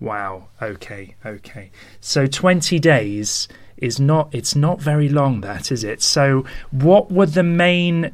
Wow. 0.00 0.48
Okay. 0.62 1.16
Okay. 1.26 1.72
So 2.00 2.26
20 2.28 2.78
days 2.78 3.48
is 3.78 3.98
not 3.98 4.28
it's 4.32 4.54
not 4.54 4.80
very 4.80 5.08
long 5.08 5.40
that 5.40 5.72
is 5.72 5.82
it. 5.82 6.02
So 6.02 6.44
what 6.70 7.10
were 7.10 7.26
the 7.26 7.42
main 7.42 8.12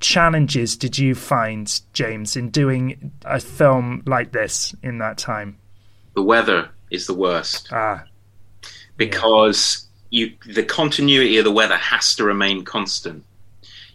challenges 0.00 0.76
did 0.76 0.98
you 0.98 1.14
find 1.14 1.80
James 1.92 2.36
in 2.36 2.50
doing 2.50 3.12
a 3.24 3.38
film 3.38 4.02
like 4.06 4.32
this 4.32 4.74
in 4.82 4.98
that 4.98 5.16
time? 5.18 5.56
the 6.14 6.22
weather 6.22 6.68
is 6.90 7.06
the 7.06 7.14
worst 7.14 7.68
Ah, 7.72 8.04
because 8.96 9.86
you 10.14 10.32
the 10.46 10.62
continuity 10.62 11.36
of 11.38 11.44
the 11.44 11.50
weather 11.60 11.76
has 11.76 12.14
to 12.16 12.22
remain 12.24 12.64
constant 12.64 13.24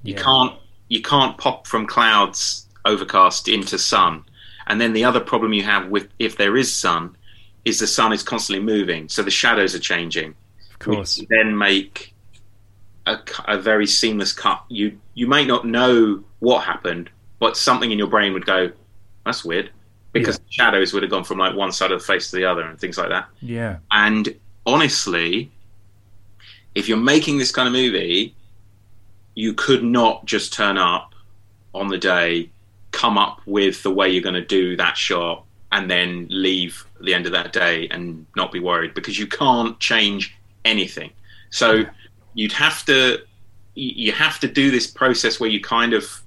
you 0.04 0.14
Yeah. 0.16 0.22
can't 0.24 0.54
you 0.90 1.02
can't 1.02 1.38
pop 1.38 1.66
from 1.66 1.86
clouds 1.88 2.68
overcast 2.86 3.48
into 3.48 3.78
sun 3.78 4.24
and 4.68 4.80
then 4.82 4.92
the 4.94 5.06
other 5.10 5.20
problem 5.32 5.54
you 5.54 5.64
have 5.64 5.88
with 5.90 6.08
if 6.20 6.36
there 6.38 6.56
is 6.58 6.70
sun 6.86 7.16
is 7.64 7.80
the 7.80 7.88
sun 7.88 8.12
is 8.12 8.22
constantly 8.24 8.64
moving 8.64 9.08
so 9.08 9.22
the 9.24 9.32
shadows 9.32 9.74
are 9.76 9.80
changing 9.94 10.36
of 10.74 10.80
course. 10.80 11.22
then 11.30 11.58
make 11.58 12.14
a, 13.06 13.18
a 13.48 13.58
very 13.58 13.88
seamless 13.88 14.34
cut 14.34 14.62
you 14.70 14.98
you 15.14 15.28
may 15.28 15.46
not 15.46 15.66
know 15.66 16.24
what 16.40 16.64
happened 16.64 17.10
but 17.40 17.56
something 17.56 17.92
in 17.92 17.98
your 17.98 18.08
brain 18.16 18.34
would 18.34 18.46
go 18.46 18.70
that's 19.26 19.46
weird 19.46 19.70
because 20.12 20.38
the 20.40 20.46
shadows 20.50 20.92
would 20.92 21.04
have 21.04 21.12
gone 21.12 21.24
from 21.24 21.38
like 21.38 21.56
one 21.56 21.72
side 21.72 21.92
of 21.92 22.00
the 22.00 22.06
face 22.06 22.30
to 22.32 22.36
the 22.36 22.44
other 22.46 22.64
and 22.64 22.78
things 22.80 22.98
like 22.98 23.10
that 23.10 23.26
Yeah. 23.42 23.78
and 23.92 24.36
honestly, 24.66 25.52
if 26.80 26.88
you're 26.90 26.98
making 26.98 27.38
this 27.38 27.52
kind 27.52 27.68
of 27.68 27.74
movie, 27.74 28.34
you 29.36 29.54
could 29.54 29.84
not 29.84 30.26
just 30.26 30.54
turn 30.54 30.78
up 30.78 31.14
on 31.74 31.88
the 31.88 31.98
day, 31.98 32.50
come 32.92 33.18
up 33.18 33.42
with 33.46 33.84
the 33.84 33.92
way 33.92 34.10
you're 34.10 34.24
going 34.24 34.34
to 34.36 34.46
do 34.46 34.76
that 34.78 34.98
shot, 34.98 35.44
and 35.72 35.90
then 35.90 36.28
leave 36.30 36.86
the 37.02 37.14
end 37.14 37.26
of 37.26 37.32
that 37.34 37.54
day 37.54 37.88
and 37.92 38.26
not 38.36 38.52
be 38.52 38.60
worried 38.60 38.94
because 38.94 39.20
you 39.20 39.28
can't 39.28 39.80
change 39.80 40.36
anything. 40.66 41.12
So 41.52 41.84
you'd 42.34 42.52
have 42.54 42.86
to 42.86 43.20
you 43.76 44.06
you 44.06 44.12
have 44.12 44.40
to 44.40 44.48
do 44.48 44.72
this 44.72 44.88
process 44.88 45.40
where 45.40 45.50
you 45.50 45.62
kind 45.62 45.94
of 45.94 46.22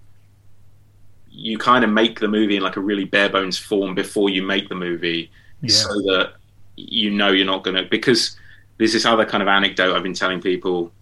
you 1.31 1.59
kind 1.59 1.83
of 1.85 1.91
make 1.91 2.21
the 2.21 2.29
movie 2.29 2.57
in 2.57 2.63
like 2.63 2.77
a 2.77 2.81
really 2.81 3.05
bare 3.05 3.29
bones 3.29 3.59
form 3.59 3.95
before 3.95 4.29
you 4.31 4.43
make 4.43 4.69
the 4.69 4.75
movie 4.75 5.31
Yeah. 5.63 5.75
so 5.75 5.89
that 6.03 6.35
you 6.77 7.11
know 7.11 7.31
you're 7.31 7.47
not 7.47 7.65
going 7.65 7.77
to 7.77 7.85
because 7.85 8.37
there's 8.79 8.93
this 8.93 9.05
other 9.05 9.25
kind 9.25 9.43
of 9.43 9.49
anecdote 9.49 9.95
I've 9.95 10.03
been 10.03 10.15
telling 10.15 10.41
people 10.41 10.93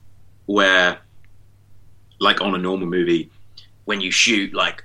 where 0.47 0.99
like 2.21 2.41
on 2.41 2.55
a 2.55 2.59
normal 2.59 2.87
movie 2.87 3.31
when 3.85 4.01
you 4.01 4.11
shoot 4.11 4.53
like 4.55 4.85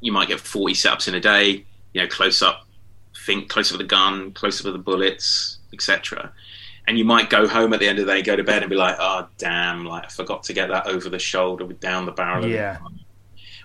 you 0.00 0.12
might 0.12 0.28
get 0.28 0.40
40 0.40 0.74
setups 0.74 1.08
in 1.08 1.14
a 1.14 1.20
day 1.20 1.64
you 1.92 2.02
know 2.02 2.06
close 2.08 2.42
up 2.42 2.66
think 3.26 3.48
close 3.48 3.70
up 3.72 3.78
with 3.78 3.86
the 3.86 3.90
gun 3.94 4.32
close 4.32 4.60
up 4.60 4.66
with 4.66 4.74
the 4.74 4.78
bullets 4.78 5.58
etc 5.72 6.32
and 6.88 6.96
you 6.98 7.04
might 7.04 7.28
go 7.28 7.46
home 7.48 7.72
at 7.72 7.80
the 7.80 7.88
end 7.88 7.98
of 7.98 8.06
the 8.06 8.12
day 8.12 8.22
go 8.22 8.36
to 8.36 8.44
bed 8.44 8.62
and 8.62 8.70
be 8.70 8.76
like 8.76 8.96
oh 9.00 9.26
damn 9.38 9.84
like 9.84 10.04
I 10.04 10.08
forgot 10.08 10.42
to 10.44 10.52
get 10.52 10.68
that 10.68 10.86
over 10.86 11.08
the 11.08 11.18
shoulder 11.18 11.64
with 11.64 11.80
down 11.80 12.06
the 12.06 12.12
barrel 12.12 12.44
of 12.44 12.50
the 12.50 12.56
Yeah. 12.56 12.78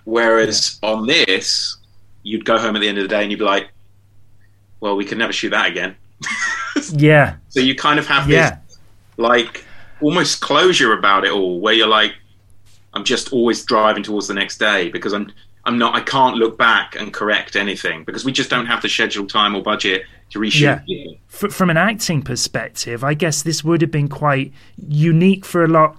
whereas 0.04 0.78
on 0.82 1.06
this 1.06 1.76
you'd 2.24 2.44
go 2.44 2.58
home 2.58 2.76
at 2.76 2.80
the 2.80 2.88
end 2.88 2.98
of 2.98 3.04
the 3.04 3.08
day 3.08 3.22
and 3.22 3.30
you'd 3.30 3.38
be 3.38 3.44
like 3.44 3.70
well 4.80 4.96
we 4.96 5.04
can 5.04 5.18
never 5.18 5.32
shoot 5.32 5.50
that 5.50 5.66
again 5.70 5.94
Yeah. 6.92 7.36
so 7.48 7.60
you 7.60 7.74
kind 7.74 7.98
of 7.98 8.06
have 8.06 8.28
Yeah. 8.28 8.58
this 8.66 8.78
like 9.16 9.64
almost 10.00 10.40
closure 10.40 10.92
about 10.94 11.24
it 11.24 11.30
all, 11.30 11.60
where 11.60 11.74
you're 11.74 11.86
like, 11.86 12.14
I'm 12.94 13.04
just 13.04 13.32
always 13.32 13.64
driving 13.64 14.02
towards 14.02 14.28
the 14.28 14.34
next 14.34 14.58
day 14.58 14.88
because 14.90 15.12
I'm 15.12 15.32
I'm 15.64 15.78
not 15.78 15.94
I 15.94 16.00
can't 16.00 16.36
look 16.36 16.58
back 16.58 16.96
and 16.96 17.12
correct 17.12 17.54
anything 17.56 18.04
because 18.04 18.24
we 18.24 18.32
just 18.32 18.50
don't 18.50 18.66
have 18.66 18.82
the 18.82 18.88
schedule 18.88 19.26
time 19.26 19.54
or 19.54 19.62
budget 19.62 20.02
to 20.30 20.38
reshoot. 20.40 20.82
Yeah. 20.86 21.12
F- 21.32 21.52
from 21.52 21.70
an 21.70 21.76
acting 21.76 22.22
perspective, 22.22 23.04
I 23.04 23.14
guess 23.14 23.42
this 23.42 23.62
would 23.62 23.80
have 23.80 23.90
been 23.90 24.08
quite 24.08 24.52
unique 24.76 25.44
for 25.44 25.64
a 25.64 25.68
lot. 25.68 25.98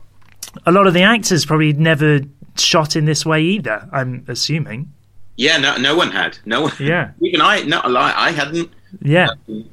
A 0.65 0.71
lot 0.71 0.85
of 0.85 0.93
the 0.93 1.01
actors 1.03 1.45
probably 1.45 1.71
never 1.73 2.19
shot 2.57 2.95
in 2.95 3.05
this 3.05 3.25
way 3.25 3.41
either. 3.41 3.87
I'm 3.91 4.25
assuming. 4.27 4.91
Yeah, 5.37 5.57
no, 5.57 5.77
no 5.77 5.95
one 5.95 6.11
had. 6.11 6.37
No 6.45 6.61
one. 6.63 6.73
Yeah. 6.79 7.11
Even 7.21 7.41
I, 7.41 7.61
no, 7.63 7.79
I, 7.79 8.27
I 8.27 8.31
hadn't. 8.31 8.69
Yeah. 9.01 9.29
Um, 9.49 9.67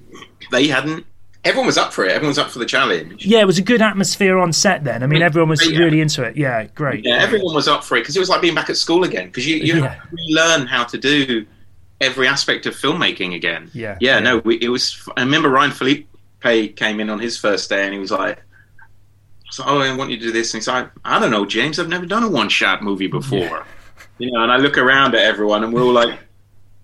They 0.50 0.68
hadn't. 0.68 1.06
Everyone 1.42 1.66
was 1.66 1.78
up 1.78 1.92
for 1.92 2.04
it. 2.04 2.10
Everyone 2.12 2.28
was 2.28 2.38
up 2.38 2.50
for 2.50 2.58
the 2.58 2.66
challenge. 2.66 3.24
Yeah, 3.24 3.40
it 3.40 3.46
was 3.46 3.56
a 3.56 3.62
good 3.62 3.80
atmosphere 3.80 4.38
on 4.38 4.52
set 4.52 4.84
then. 4.84 5.02
I 5.02 5.06
mean, 5.06 5.22
everyone 5.22 5.48
was 5.48 5.66
Yeah. 5.66 5.78
really 5.78 6.00
into 6.02 6.22
it. 6.22 6.36
Yeah, 6.36 6.64
great. 6.74 7.02
Yeah, 7.04 7.16
everyone 7.16 7.54
was 7.54 7.66
up 7.66 7.82
for 7.82 7.96
it 7.96 8.00
because 8.00 8.14
it 8.14 8.20
was 8.20 8.28
like 8.28 8.42
being 8.42 8.54
back 8.54 8.68
at 8.68 8.76
school 8.76 9.04
again. 9.04 9.26
Because 9.26 9.46
you 9.46 9.56
you 9.56 9.76
Yeah. 9.76 9.88
have 9.94 10.10
to 10.10 10.16
relearn 10.16 10.66
how 10.66 10.84
to 10.84 10.98
do 10.98 11.46
every 12.02 12.26
aspect 12.28 12.66
of 12.66 12.74
filmmaking 12.74 13.34
again. 13.34 13.70
Yeah, 13.72 13.96
yeah. 14.00 14.16
yeah. 14.16 14.20
No, 14.20 14.38
we, 14.38 14.56
it 14.56 14.68
was. 14.68 15.02
I 15.16 15.20
remember 15.22 15.48
Ryan 15.48 15.70
Phillippe 15.70 16.06
came 16.76 17.00
in 17.00 17.08
on 17.08 17.18
his 17.18 17.38
first 17.38 17.70
day 17.70 17.84
and 17.84 17.94
he 17.94 17.98
was 18.00 18.10
like, 18.10 18.42
"So, 19.50 19.64
oh, 19.66 19.80
I 19.80 19.94
want 19.96 20.10
you 20.10 20.18
to 20.18 20.22
do 20.26 20.32
this." 20.32 20.52
And 20.52 20.60
he's 20.60 20.68
like, 20.68 20.90
"I 21.06 21.18
don't 21.18 21.30
know, 21.30 21.46
James. 21.46 21.78
I've 21.78 21.88
never 21.88 22.04
done 22.06 22.22
a 22.22 22.28
one-shot 22.28 22.82
movie 22.82 23.06
before." 23.06 23.64
You 24.18 24.30
know, 24.30 24.42
and 24.42 24.52
I 24.52 24.58
look 24.58 24.76
around 24.76 25.14
at 25.14 25.22
everyone 25.22 25.64
and 25.64 25.72
we're 25.72 25.82
all 25.82 25.92
like, 25.92 26.18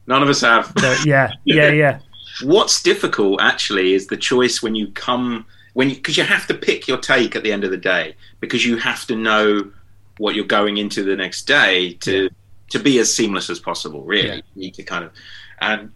"None 0.07 0.22
of 0.22 0.31
us 0.31 0.40
have." 0.40 0.72
So, 0.79 0.96
yeah, 1.05 1.31
yeah, 1.44 1.70
yeah. 1.72 1.98
What's 2.42 2.83
difficult 2.83 3.40
actually 3.40 3.94
is 3.94 4.07
the 4.09 4.16
choice 4.16 4.62
when 4.62 4.75
you 4.75 4.88
come 4.88 5.46
when 5.75 5.88
because 5.90 6.16
you, 6.16 6.25
have 6.25 6.46
to 6.46 6.55
pick 6.55 6.88
your 6.88 6.96
take 6.99 7.37
at 7.37 7.42
the 7.42 7.53
end 7.53 7.62
of 7.64 7.70
the 7.70 7.77
day 7.77 8.14
because 8.40 8.64
you 8.64 8.77
have 8.79 9.07
to 9.07 9.16
know 9.16 9.70
what 10.18 10.35
you're 10.35 10.46
going 10.46 10.79
into 10.79 11.03
the 11.05 11.16
next 11.16 11.42
day 11.42 11.92
to 11.94 12.31
to 12.70 12.79
be 12.79 12.99
as 12.99 13.14
seamless 13.14 13.51
as 13.51 13.59
possible. 13.59 14.03
Really, 14.03 14.29
Yeah. 14.29 14.35
you 14.37 14.42
need 14.55 14.75
to 14.75 14.83
kind 14.83 15.05
of 15.05 15.12
and 15.61 15.92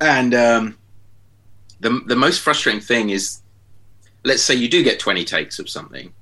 and 0.00 0.34
um, 0.34 0.78
the 1.80 2.00
the 2.06 2.16
most 2.16 2.40
frustrating 2.40 2.80
thing 2.82 3.10
is, 3.10 3.40
let's 4.24 4.42
say 4.42 4.54
you 4.54 4.68
do 4.68 4.82
get 4.84 4.98
20 5.00 5.24
takes 5.24 5.58
of 5.58 5.68
something. 5.68 6.12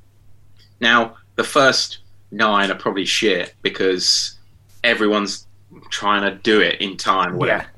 Now 0.80 1.16
the 1.36 1.44
first 1.44 1.98
nine 2.30 2.70
are 2.70 2.76
probably 2.76 3.04
shit 3.04 3.54
because 3.62 4.36
everyone's 4.84 5.46
trying 5.90 6.22
to 6.22 6.36
do 6.42 6.60
it 6.60 6.80
in 6.80 6.96
time. 6.96 7.36
Whatever. 7.36 7.62
Yeah. 7.64 7.68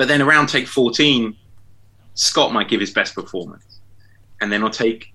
But 0.00 0.08
then 0.08 0.22
around 0.22 0.46
take 0.46 0.66
14, 0.66 1.36
Scott 2.14 2.54
might 2.54 2.70
give 2.70 2.80
his 2.80 2.90
best 2.90 3.14
performance. 3.14 3.80
And 4.40 4.50
then 4.50 4.64
on 4.64 4.70
take 4.70 5.12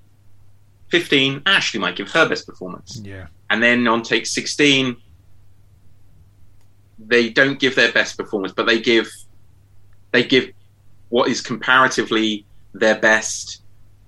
15, 0.91 1.41
Ashley 1.47 1.79
might 1.79 1.95
give 1.95 2.11
her 2.11 2.29
best 2.29 2.45
performance. 2.45 3.01
Yeah. 3.03 3.25
And 3.49 3.63
then 3.63 3.87
on 3.87 4.03
take 4.03 4.27
16, 4.27 4.95
they 6.99 7.29
don't 7.29 7.59
give 7.59 7.73
their 7.73 7.91
best 7.93 8.15
performance, 8.15 8.53
but 8.53 8.67
they 8.67 8.79
give 8.79 9.11
they 10.11 10.23
give 10.23 10.51
what 11.09 11.29
is 11.29 11.41
comparatively 11.41 12.45
their 12.75 12.99
best 12.99 13.63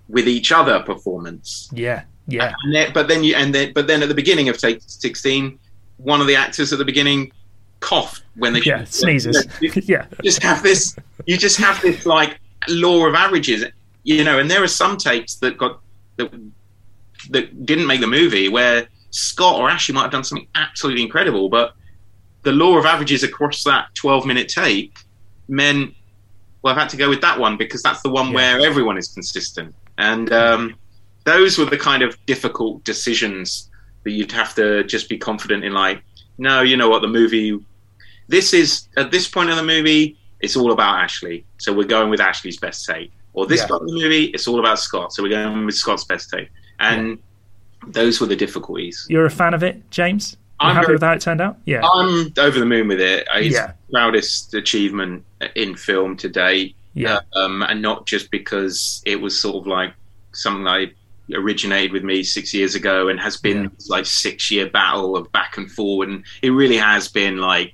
with 0.08 0.28
each 0.28 0.52
other 0.52 0.80
performance. 0.84 1.72
Yeah, 1.74 2.04
yeah. 2.28 2.54
And 2.66 2.76
then, 2.76 2.94
but 2.94 3.08
then 3.08 3.24
you 3.24 3.34
and 3.34 3.52
then 3.52 3.74
but 3.74 3.88
then 3.88 4.04
at 4.04 4.10
the 4.10 4.16
beginning 4.16 4.48
of 4.48 4.60
take 4.60 4.84
sixteen, 4.86 5.58
one 5.98 6.22
of 6.22 6.28
the 6.28 6.36
actors 6.36 6.72
at 6.72 6.78
the 6.78 6.86
beginning 6.86 7.32
coughed 7.80 8.24
when 8.36 8.54
they 8.54 8.62
yeah 8.62 8.84
sneezes. 8.86 9.48
You, 9.62 9.72
yeah, 9.84 10.06
just 10.24 10.42
have 10.44 10.64
this. 10.64 10.96
You 11.26 11.38
just 11.38 11.58
have 11.58 11.82
this 11.82 12.06
like 12.06 12.40
law 12.68 13.08
of 13.08 13.16
averages, 13.16 13.66
you 14.04 14.24
know. 14.24 14.40
And 14.40 14.50
there 14.50 14.64
are 14.64 14.68
some 14.68 14.98
takes 14.98 15.36
that 15.36 15.58
got 15.58 15.80
that 16.18 16.32
that 17.30 17.66
didn't 17.66 17.88
make 17.88 18.02
the 18.02 18.08
movie 18.08 18.50
where 18.50 18.88
Scott 19.12 19.60
or 19.60 19.70
Ashley 19.70 19.96
might 19.96 20.04
have 20.04 20.12
done 20.12 20.24
something 20.24 20.48
absolutely 20.56 21.04
incredible, 21.04 21.50
but 21.50 21.74
the 22.44 22.52
law 22.52 22.78
of 22.78 22.86
averages 22.86 23.24
across 23.24 23.64
that 23.64 23.94
twelve 23.96 24.26
minute 24.26 24.50
take 24.50 24.98
meant 25.48 25.94
well, 26.62 26.74
I've 26.74 26.82
had 26.82 26.90
to 26.90 26.98
go 26.98 27.10
with 27.10 27.22
that 27.22 27.40
one 27.40 27.58
because 27.58 27.82
that's 27.82 28.02
the 28.02 28.10
one 28.10 28.28
yeah. 28.28 28.34
where 28.34 28.60
everyone 28.62 28.98
is 28.98 29.08
consistent. 29.08 29.74
And 29.98 30.32
um, 30.32 30.76
those 31.24 31.58
were 31.58 31.66
the 31.66 31.78
kind 31.78 32.04
of 32.04 32.18
difficult 32.26 32.84
decisions 32.84 33.70
that 34.04 34.12
you'd 34.12 34.32
have 34.32 34.56
to 34.56 34.84
just 34.84 35.10
be 35.10 35.18
confident 35.18 35.64
in. 35.64 35.74
Like, 35.74 36.02
no, 36.38 36.62
you 36.62 36.78
know 36.78 36.90
what, 36.90 37.02
the 37.02 37.08
movie. 37.08 37.60
This 38.28 38.54
is 38.54 38.88
at 38.98 39.12
this 39.12 39.28
point 39.28 39.50
in 39.50 39.56
the 39.56 39.64
movie, 39.64 40.18
it's 40.40 40.56
all 40.56 40.72
about 40.72 41.00
Ashley, 41.00 41.46
so 41.58 41.74
we're 41.74 41.88
going 41.88 42.10
with 42.10 42.20
Ashley's 42.20 42.58
best 42.58 42.86
take. 42.86 43.12
Or 43.34 43.46
this 43.46 43.62
yeah. 43.62 43.68
part 43.68 43.82
of 43.84 43.88
the 43.88 43.94
movie, 43.94 44.26
it's 44.26 44.48
all 44.48 44.60
about 44.60 44.80
Scott, 44.80 45.14
so 45.14 45.22
we're 45.24 45.30
going 45.30 45.66
with 45.66 45.76
Scott's 45.76 46.04
best 46.04 46.30
take. 46.30 46.50
And 46.80 47.10
yeah. 47.10 47.90
those 47.90 48.20
were 48.20 48.28
the 48.28 48.36
difficulties. 48.36 49.06
You're 49.10 49.26
a 49.26 49.32
fan 49.32 49.54
of 49.54 49.64
it, 49.64 49.90
James? 49.92 50.38
I'm 50.60 50.74
happy 50.74 50.88
very, 50.88 50.96
with 50.96 51.04
how 51.04 51.14
it 51.14 51.22
turned 51.22 51.40
out? 51.40 51.58
Yeah. 51.66 51.82
I'm 51.84 52.34
over 52.40 52.60
the 52.60 52.66
moon 52.66 52.88
with 52.88 53.00
it. 53.00 53.28
It's 53.36 53.56
yeah. 53.56 53.74
proudest 53.92 54.56
achievement 54.56 55.24
in 55.56 55.76
film 55.76 56.18
today. 56.18 56.74
Yeah. 56.96 57.20
Um, 57.34 57.62
and 57.62 57.80
not 57.80 58.08
just 58.08 58.32
because 58.32 59.04
it 59.06 59.22
was 59.22 59.40
sort 59.40 59.58
of 59.58 59.68
like 59.68 59.94
something 60.34 60.68
I 60.68 60.92
originated 61.34 61.92
with 61.92 62.04
me 62.04 62.24
six 62.24 62.54
years 62.54 62.76
ago 62.76 63.10
and 63.10 63.20
has 63.20 63.38
been 63.38 63.64
yeah. 63.64 63.70
like 63.90 64.06
six 64.06 64.50
year 64.50 64.70
battle 64.70 65.16
of 65.16 65.32
back 65.32 65.58
and 65.58 65.72
forward. 65.72 66.10
And 66.10 66.24
it 66.42 66.52
really 66.52 66.78
has 66.78 67.08
been 67.08 67.38
like, 67.38 67.74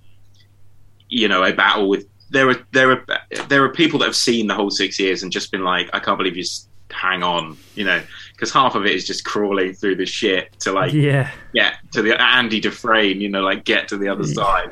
you 1.10 1.28
know, 1.28 1.44
a 1.44 1.54
battle 1.54 1.90
with, 1.90 2.08
there 2.32 2.50
are, 2.50 2.68
there 2.72 2.92
are, 2.92 3.06
there 3.48 3.64
are 3.64 3.70
people 3.70 4.00
that 4.00 4.06
have 4.06 4.16
seen 4.16 4.48
the 4.48 4.56
whole 4.56 4.72
six 4.72 5.00
years 5.00 5.24
and 5.24 5.32
just 5.32 5.52
been 5.52 5.64
like, 5.64 5.90
I 5.94 6.00
can't 6.00 6.18
believe 6.18 6.36
you 6.36 6.44
just 6.44 6.70
hang 6.94 7.24
on, 7.24 7.58
you 7.76 7.84
know, 7.84 8.02
because 8.32 8.52
half 8.52 8.76
of 8.76 8.86
it 8.86 8.94
is 8.94 9.06
just 9.06 9.26
crawling 9.26 9.74
through 9.74 9.96
the 9.96 10.06
shit 10.06 10.58
to 10.60 10.72
like 10.72 10.94
yeah 10.94 11.32
get 11.54 11.76
to 11.92 12.02
the 12.02 12.20
Andy 12.22 12.60
Dufresne, 12.60 13.20
you 13.20 13.30
know, 13.30 13.42
like 13.42 13.66
get 13.66 13.88
to 13.90 13.98
the 13.98 14.08
other 14.08 14.26
yeah. 14.26 14.34
side. 14.34 14.72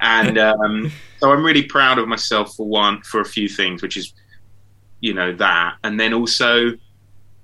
And 0.00 0.38
um, 0.38 0.92
so 1.18 1.32
I'm 1.32 1.44
really 1.44 1.62
proud 1.62 1.98
of 1.98 2.08
myself 2.08 2.56
for 2.56 2.66
one 2.66 3.02
for 3.02 3.20
a 3.20 3.24
few 3.24 3.48
things, 3.48 3.82
which 3.82 3.96
is 3.96 4.12
you 5.00 5.14
know 5.14 5.32
that, 5.36 5.76
and 5.82 5.98
then 5.98 6.12
also 6.12 6.72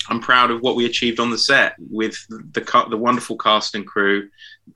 I'm 0.09 0.21
proud 0.21 0.51
of 0.51 0.61
what 0.61 0.77
we 0.77 0.87
achieved 0.87 1.21
on 1.21 1.31
the 1.31 1.39
set 1.39 1.75
with 1.79 2.17
the 2.29 2.87
the 2.91 2.97
wonderful 2.97 3.37
cast 3.37 3.75
and 3.75 3.87
crew. 3.87 4.29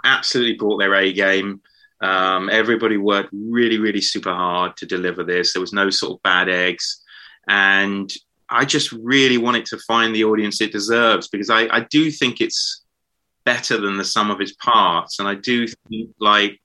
Absolutely 0.04 0.54
brought 0.54 0.78
their 0.78 0.94
A 0.94 1.12
game. 1.12 1.60
Um, 2.00 2.50
everybody 2.50 2.96
worked 2.96 3.30
really, 3.32 3.78
really 3.78 4.00
super 4.00 4.32
hard 4.34 4.76
to 4.78 4.86
deliver 4.86 5.22
this. 5.22 5.52
There 5.52 5.60
was 5.60 5.72
no 5.72 5.88
sort 5.90 6.12
of 6.12 6.22
bad 6.22 6.48
eggs, 6.48 7.02
and 7.48 8.12
I 8.48 8.64
just 8.64 8.92
really 8.92 9.38
want 9.38 9.56
it 9.56 9.66
to 9.66 9.78
find 9.78 10.14
the 10.14 10.24
audience 10.24 10.60
it 10.60 10.72
deserves 10.72 11.28
because 11.28 11.48
I, 11.48 11.68
I 11.68 11.86
do 11.90 12.10
think 12.10 12.40
it's 12.40 12.82
better 13.44 13.80
than 13.80 13.96
the 13.96 14.04
sum 14.04 14.30
of 14.30 14.40
its 14.40 14.52
parts, 14.52 15.18
and 15.18 15.28
I 15.28 15.36
do 15.36 15.66
think 15.66 16.10
like 16.18 16.60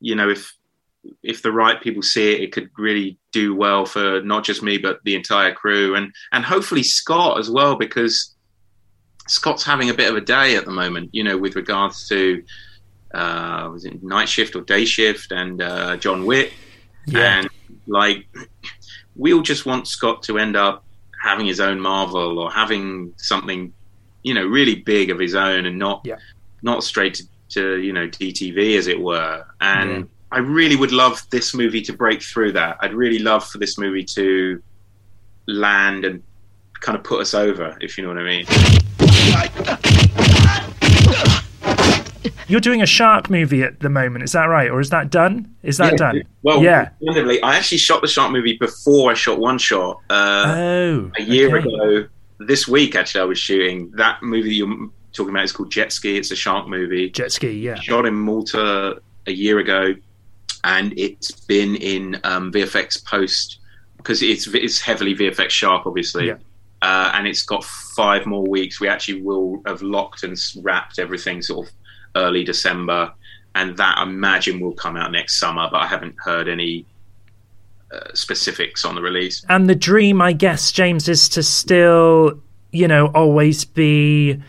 you 0.00 0.14
know 0.14 0.30
if 0.30 0.52
if 1.22 1.42
the 1.42 1.52
right 1.52 1.80
people 1.80 2.02
see 2.02 2.34
it, 2.34 2.40
it 2.40 2.52
could 2.52 2.70
really 2.76 3.18
do 3.32 3.54
well 3.54 3.86
for 3.86 4.20
not 4.22 4.44
just 4.44 4.62
me 4.62 4.78
but 4.78 4.98
the 5.04 5.14
entire 5.14 5.52
crew 5.52 5.94
and 5.94 6.12
and 6.32 6.44
hopefully 6.44 6.82
Scott 6.82 7.38
as 7.38 7.50
well 7.50 7.76
because 7.76 8.34
Scott's 9.28 9.64
having 9.64 9.90
a 9.90 9.94
bit 9.94 10.10
of 10.10 10.16
a 10.16 10.20
day 10.20 10.56
at 10.56 10.64
the 10.64 10.70
moment, 10.70 11.10
you 11.12 11.22
know, 11.22 11.36
with 11.36 11.54
regards 11.54 12.08
to 12.08 12.42
uh, 13.14 13.68
was 13.70 13.84
it 13.84 14.02
night 14.02 14.28
shift 14.28 14.56
or 14.56 14.62
day 14.62 14.84
shift 14.84 15.32
and 15.32 15.62
uh, 15.62 15.96
John 15.96 16.26
Wick, 16.26 16.52
yeah. 17.06 17.40
and 17.40 17.48
like 17.86 18.26
we 19.16 19.32
all 19.32 19.42
just 19.42 19.66
want 19.66 19.86
Scott 19.86 20.22
to 20.24 20.38
end 20.38 20.56
up 20.56 20.84
having 21.22 21.46
his 21.46 21.60
own 21.60 21.80
Marvel 21.80 22.38
or 22.38 22.50
having 22.50 23.12
something, 23.16 23.72
you 24.22 24.34
know, 24.34 24.46
really 24.46 24.76
big 24.76 25.10
of 25.10 25.18
his 25.18 25.34
own 25.34 25.66
and 25.66 25.78
not 25.78 26.02
yeah. 26.04 26.16
not 26.62 26.82
straight 26.82 27.14
to, 27.14 27.24
to, 27.50 27.78
you 27.78 27.92
know 27.92 28.08
DTV 28.08 28.78
as 28.78 28.86
it 28.86 29.00
were. 29.00 29.44
And 29.60 29.90
yeah. 29.90 30.04
I 30.30 30.40
really 30.40 30.76
would 30.76 30.92
love 30.92 31.22
this 31.30 31.54
movie 31.54 31.80
to 31.82 31.92
break 31.92 32.22
through 32.22 32.52
that. 32.52 32.76
I'd 32.80 32.92
really 32.92 33.18
love 33.18 33.48
for 33.48 33.56
this 33.56 33.78
movie 33.78 34.04
to 34.04 34.62
land 35.46 36.04
and 36.04 36.22
kind 36.80 36.98
of 36.98 37.02
put 37.02 37.20
us 37.20 37.32
over, 37.32 37.76
if 37.80 37.96
you 37.96 38.04
know 38.04 38.10
what 38.10 38.18
I 38.18 38.24
mean. 38.24 38.44
You're 42.46 42.60
doing 42.60 42.82
a 42.82 42.86
shark 42.86 43.30
movie 43.30 43.62
at 43.62 43.80
the 43.80 43.88
moment, 43.88 44.22
is 44.22 44.32
that 44.32 44.44
right? 44.44 44.70
Or 44.70 44.80
is 44.80 44.90
that 44.90 45.10
done? 45.10 45.54
Is 45.62 45.78
that 45.78 45.92
yeah, 45.92 45.96
done? 45.96 46.22
Well, 46.42 46.62
yeah. 46.62 46.90
I 47.42 47.56
actually 47.56 47.78
shot 47.78 48.02
the 48.02 48.08
shark 48.08 48.30
movie 48.30 48.58
before 48.58 49.10
I 49.10 49.14
shot 49.14 49.38
One 49.38 49.56
Shot. 49.58 50.00
Uh, 50.10 50.44
oh, 50.56 51.10
a 51.16 51.22
year 51.22 51.56
okay. 51.56 51.68
ago. 51.68 52.08
This 52.38 52.68
week, 52.68 52.94
actually, 52.94 53.22
I 53.22 53.24
was 53.24 53.38
shooting 53.38 53.90
that 53.96 54.22
movie 54.22 54.54
you're 54.54 54.88
talking 55.12 55.30
about. 55.30 55.44
It's 55.44 55.52
called 55.52 55.70
Jet 55.70 55.92
Ski. 55.92 56.18
It's 56.18 56.30
a 56.30 56.36
shark 56.36 56.68
movie. 56.68 57.10
Jet 57.10 57.32
Ski, 57.32 57.50
yeah. 57.50 57.74
Shot 57.76 58.06
in 58.06 58.14
Malta 58.14 59.00
a 59.26 59.32
year 59.32 59.58
ago, 59.58 59.94
and 60.64 60.92
it's 60.98 61.30
been 61.30 61.76
in 61.76 62.20
um, 62.24 62.52
VFX 62.52 63.04
post 63.04 63.58
because 63.96 64.22
it's 64.22 64.46
it's 64.48 64.80
heavily 64.80 65.14
VFX 65.14 65.50
sharp, 65.50 65.86
obviously. 65.86 66.28
Yeah. 66.28 66.36
Uh, 66.80 67.10
and 67.14 67.26
it's 67.26 67.42
got 67.42 67.64
five 67.64 68.24
more 68.24 68.46
weeks. 68.46 68.80
We 68.80 68.88
actually 68.88 69.22
will 69.22 69.60
have 69.66 69.82
locked 69.82 70.22
and 70.22 70.38
wrapped 70.62 71.00
everything 71.00 71.42
sort 71.42 71.66
of 71.66 71.74
early 72.14 72.44
December, 72.44 73.12
and 73.54 73.76
that 73.76 73.98
I 73.98 74.04
imagine 74.04 74.60
will 74.60 74.74
come 74.74 74.96
out 74.96 75.10
next 75.10 75.38
summer. 75.38 75.68
But 75.70 75.78
I 75.78 75.86
haven't 75.86 76.14
heard 76.18 76.48
any 76.48 76.86
uh, 77.92 78.12
specifics 78.14 78.84
on 78.84 78.94
the 78.94 79.02
release. 79.02 79.44
And 79.48 79.68
the 79.68 79.74
dream, 79.74 80.22
I 80.22 80.32
guess, 80.32 80.70
James, 80.70 81.08
is 81.08 81.28
to 81.30 81.42
still, 81.42 82.40
you 82.70 82.86
know, 82.86 83.06
always 83.08 83.64
be 83.64 84.40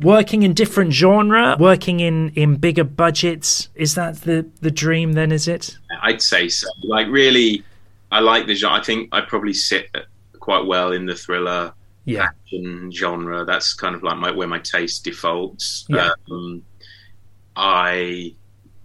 working 0.00 0.42
in 0.42 0.54
different 0.54 0.92
genre, 0.92 1.56
working 1.58 2.00
in 2.00 2.30
in 2.30 2.56
bigger 2.56 2.84
budgets. 2.84 3.68
Is 3.74 3.94
that 3.94 4.22
the 4.22 4.46
the 4.60 4.70
dream? 4.70 5.12
Then 5.12 5.32
is 5.32 5.48
it? 5.48 5.76
I'd 6.02 6.22
say 6.22 6.48
so. 6.48 6.68
Like 6.82 7.06
really, 7.08 7.64
I 8.10 8.20
like 8.20 8.46
the 8.46 8.54
genre. 8.54 8.80
I 8.80 8.82
think 8.82 9.08
I 9.12 9.20
probably 9.20 9.54
sit 9.54 9.88
quite 10.40 10.66
well 10.66 10.92
in 10.92 11.06
the 11.06 11.14
thriller. 11.14 11.72
Yeah. 12.04 12.24
Action 12.24 12.92
genre. 12.92 13.44
That's 13.44 13.72
kind 13.72 13.94
of 13.94 14.02
like 14.02 14.18
my, 14.18 14.30
where 14.30 14.46
my 14.46 14.58
taste 14.58 15.04
defaults. 15.04 15.86
Yeah. 15.88 16.10
Um, 16.30 16.62
I 17.56 18.34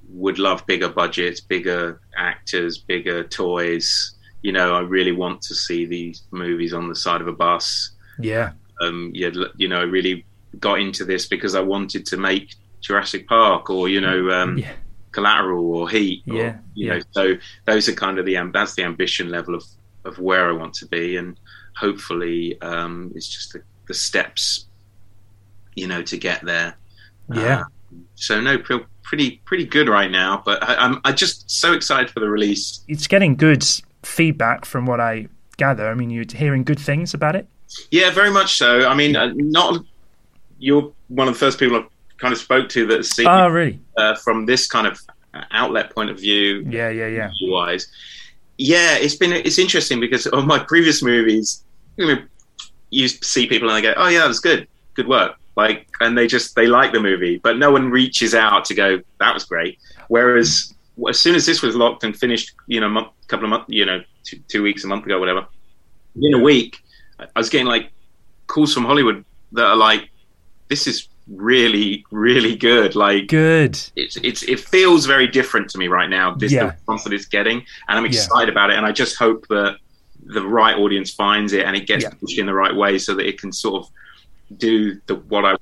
would 0.09 0.39
love 0.39 0.65
bigger 0.65 0.89
budgets, 0.89 1.41
bigger 1.41 2.01
actors, 2.15 2.77
bigger 2.77 3.23
toys. 3.23 4.15
You 4.41 4.53
know, 4.53 4.73
I 4.73 4.79
really 4.79 5.11
want 5.11 5.41
to 5.43 5.55
see 5.55 5.85
these 5.85 6.23
movies 6.31 6.73
on 6.73 6.87
the 6.87 6.95
side 6.95 7.19
of 7.19 7.27
a 7.27 7.33
bus. 7.33 7.91
Yeah. 8.19 8.53
Um, 8.81 9.11
yeah, 9.13 9.29
you 9.57 9.67
know, 9.67 9.79
I 9.79 9.83
really 9.83 10.25
got 10.59 10.79
into 10.79 11.05
this 11.05 11.27
because 11.27 11.55
I 11.55 11.61
wanted 11.61 12.05
to 12.07 12.17
make 12.17 12.55
Jurassic 12.81 13.27
Park 13.27 13.69
or, 13.69 13.89
you 13.89 14.01
know, 14.01 14.31
um, 14.31 14.57
yeah. 14.57 14.71
Collateral 15.11 15.75
or 15.75 15.89
Heat. 15.89 16.23
Or, 16.27 16.35
yeah. 16.35 16.57
You 16.73 16.87
yeah. 16.87 16.93
know, 16.93 17.01
so 17.11 17.33
those 17.65 17.89
are 17.89 17.93
kind 17.93 18.19
of 18.19 18.25
the, 18.25 18.37
that's 18.53 18.75
the 18.75 18.83
ambition 18.83 19.29
level 19.29 19.55
of, 19.55 19.63
of 20.05 20.17
where 20.19 20.49
I 20.49 20.53
want 20.53 20.73
to 20.75 20.87
be. 20.87 21.17
And 21.17 21.39
hopefully 21.75 22.59
um, 22.61 23.11
it's 23.15 23.27
just 23.27 23.53
the, 23.53 23.61
the 23.87 23.93
steps, 23.93 24.65
you 25.75 25.87
know, 25.87 26.01
to 26.03 26.17
get 26.17 26.43
there. 26.43 26.75
Yeah. 27.33 27.59
Uh, 27.61 27.63
so 28.15 28.41
no, 28.41 28.57
pretty 29.09 29.41
pretty 29.43 29.65
good 29.65 29.89
right 29.89 30.11
now. 30.11 30.41
But 30.45 30.61
I, 30.63 30.75
I'm 30.75 31.01
I 31.03 31.11
just 31.11 31.49
so 31.49 31.73
excited 31.73 32.11
for 32.11 32.19
the 32.19 32.29
release. 32.29 32.81
It's 32.87 33.07
getting 33.07 33.35
good 33.35 33.65
feedback 34.03 34.65
from 34.65 34.85
what 34.85 34.99
I 34.99 35.27
gather. 35.57 35.87
I 35.89 35.95
mean, 35.95 36.09
you're 36.09 36.25
hearing 36.31 36.63
good 36.63 36.79
things 36.79 37.13
about 37.13 37.35
it. 37.35 37.47
Yeah, 37.91 38.11
very 38.11 38.31
much 38.31 38.57
so. 38.57 38.87
I 38.87 38.95
mean, 38.95 39.15
uh, 39.15 39.31
not 39.35 39.83
you're 40.59 40.91
one 41.07 41.27
of 41.27 41.33
the 41.33 41.39
first 41.39 41.59
people 41.59 41.77
I've 41.77 41.89
kind 42.17 42.33
of 42.33 42.39
spoke 42.39 42.69
to 42.69 42.85
that 42.87 43.05
seen 43.05 43.27
oh, 43.27 43.47
really? 43.47 43.79
uh, 43.97 44.15
from 44.15 44.45
this 44.45 44.67
kind 44.67 44.87
of 44.87 44.99
outlet 45.51 45.93
point 45.93 46.09
of 46.09 46.19
view. 46.19 46.65
Yeah, 46.69 46.89
yeah, 46.89 47.07
yeah. 47.07 47.31
Wise, 47.43 47.87
yeah. 48.57 48.95
It's 48.95 49.15
been 49.15 49.31
it's 49.33 49.57
interesting 49.57 49.99
because 49.99 50.27
on 50.37 50.45
my 50.45 50.59
previous 50.59 51.01
movies, 51.01 51.63
you, 51.97 52.07
know, 52.07 52.21
you 52.89 53.07
see 53.07 53.47
people 53.47 53.69
and 53.69 53.77
they 53.77 53.81
go, 53.81 53.93
"Oh 53.97 54.07
yeah, 54.09 54.19
that 54.19 54.27
was 54.27 54.39
good, 54.39 54.67
good 54.93 55.07
work." 55.07 55.39
like 55.59 55.87
and 55.99 56.17
they 56.17 56.25
just 56.25 56.55
they 56.55 56.67
like 56.67 56.91
the 56.93 56.99
movie 56.99 57.37
but 57.37 57.57
no 57.57 57.69
one 57.69 57.89
reaches 57.89 58.33
out 58.33 58.63
to 58.63 58.73
go 58.73 58.99
that 59.19 59.33
was 59.33 59.43
great 59.43 59.77
whereas 60.07 60.73
as 61.09 61.19
soon 61.19 61.35
as 61.35 61.45
this 61.45 61.61
was 61.61 61.75
locked 61.75 62.03
and 62.05 62.15
finished 62.15 62.53
you 62.67 62.79
know 62.79 62.87
a 62.87 62.89
month, 62.89 63.09
couple 63.27 63.45
of 63.45 63.49
months 63.49 63.65
you 63.67 63.85
know 63.85 63.99
two, 64.23 64.37
two 64.47 64.63
weeks 64.63 64.83
a 64.85 64.87
month 64.87 65.05
ago 65.05 65.19
whatever 65.19 65.45
in 66.21 66.33
a 66.33 66.39
week 66.39 66.77
i 67.19 67.39
was 67.43 67.49
getting 67.49 67.67
like 67.67 67.91
calls 68.47 68.73
from 68.73 68.85
hollywood 68.85 69.25
that 69.51 69.65
are 69.65 69.75
like 69.75 70.08
this 70.69 70.87
is 70.87 71.07
really, 71.27 72.05
really 72.11 72.55
good. 72.55 72.95
Like 72.95 73.27
good. 73.27 73.77
It's 73.95 74.17
it's 74.17 74.43
it 74.43 74.59
feels 74.59 75.05
very 75.05 75.27
different 75.27 75.69
to 75.71 75.77
me 75.77 75.87
right 75.87 76.09
now. 76.09 76.33
This 76.35 76.51
Yeah. 76.51 76.65
the 76.65 76.71
response 76.71 77.03
that 77.03 77.13
it's 77.13 77.25
getting, 77.25 77.57
and 77.87 77.97
I'm 77.97 78.05
Yeah. 78.05 78.11
excited 78.11 78.49
about 78.49 78.69
it. 78.71 78.77
And 78.77 78.85
I 78.85 78.91
just 78.91 79.17
hope 79.17 79.47
that 79.49 79.77
the 80.25 80.45
right 80.45 80.75
audience 80.75 81.11
finds 81.11 81.53
it 81.53 81.65
and 81.65 81.75
it 81.75 81.87
gets 81.87 82.03
Yeah. 82.03 82.11
pushed 82.11 82.37
in 82.39 82.45
the 82.45 82.53
right 82.53 82.75
way 82.75 82.97
so 82.99 83.15
that 83.15 83.25
it 83.27 83.39
can 83.39 83.51
sort 83.51 83.83
of 83.83 83.89
do 84.57 84.99
the 85.07 85.15
what 85.15 85.45
I 85.45 85.55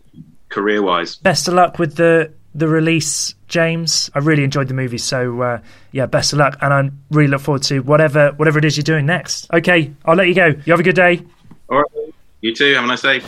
career 0.49 0.81
wise. 0.81 1.15
Best 1.17 1.47
of 1.47 1.53
luck 1.53 1.79
with 1.79 1.95
the 1.95 2.31
the 2.55 2.67
release, 2.67 3.35
James. 3.47 4.09
I 4.15 4.19
really 4.19 4.43
enjoyed 4.43 4.67
the 4.67 4.73
movie, 4.73 4.97
so 4.97 5.41
uh, 5.41 5.59
yeah, 5.91 6.05
best 6.07 6.33
of 6.33 6.39
luck, 6.39 6.57
and 6.61 6.73
I 6.73 6.89
really 7.11 7.29
look 7.29 7.41
forward 7.41 7.63
to 7.63 7.81
whatever 7.81 8.31
whatever 8.37 8.57
it 8.57 8.65
is 8.65 8.77
you're 8.77 8.83
doing 8.83 9.05
next. 9.05 9.47
Okay, 9.53 9.91
I'll 10.05 10.15
let 10.15 10.27
you 10.27 10.33
go. 10.33 10.47
You 10.47 10.71
have 10.73 10.79
a 10.79 10.83
good 10.83 10.95
day. 10.95 11.21
All 11.69 11.77
right, 11.77 12.13
you 12.41 12.55
too. 12.55 12.73
Have 12.73 12.85
a 12.85 12.87
nice 12.87 13.01
day. 13.01 13.21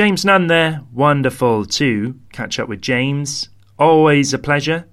James 0.00 0.24
Nunn 0.24 0.46
there. 0.46 0.80
Wonderful 0.94 1.66
to 1.66 2.18
catch 2.32 2.58
up 2.58 2.68
with 2.68 2.80
James. 2.80 3.48
Always 3.78 4.32
a 4.32 4.38
pleasure. 4.38 4.86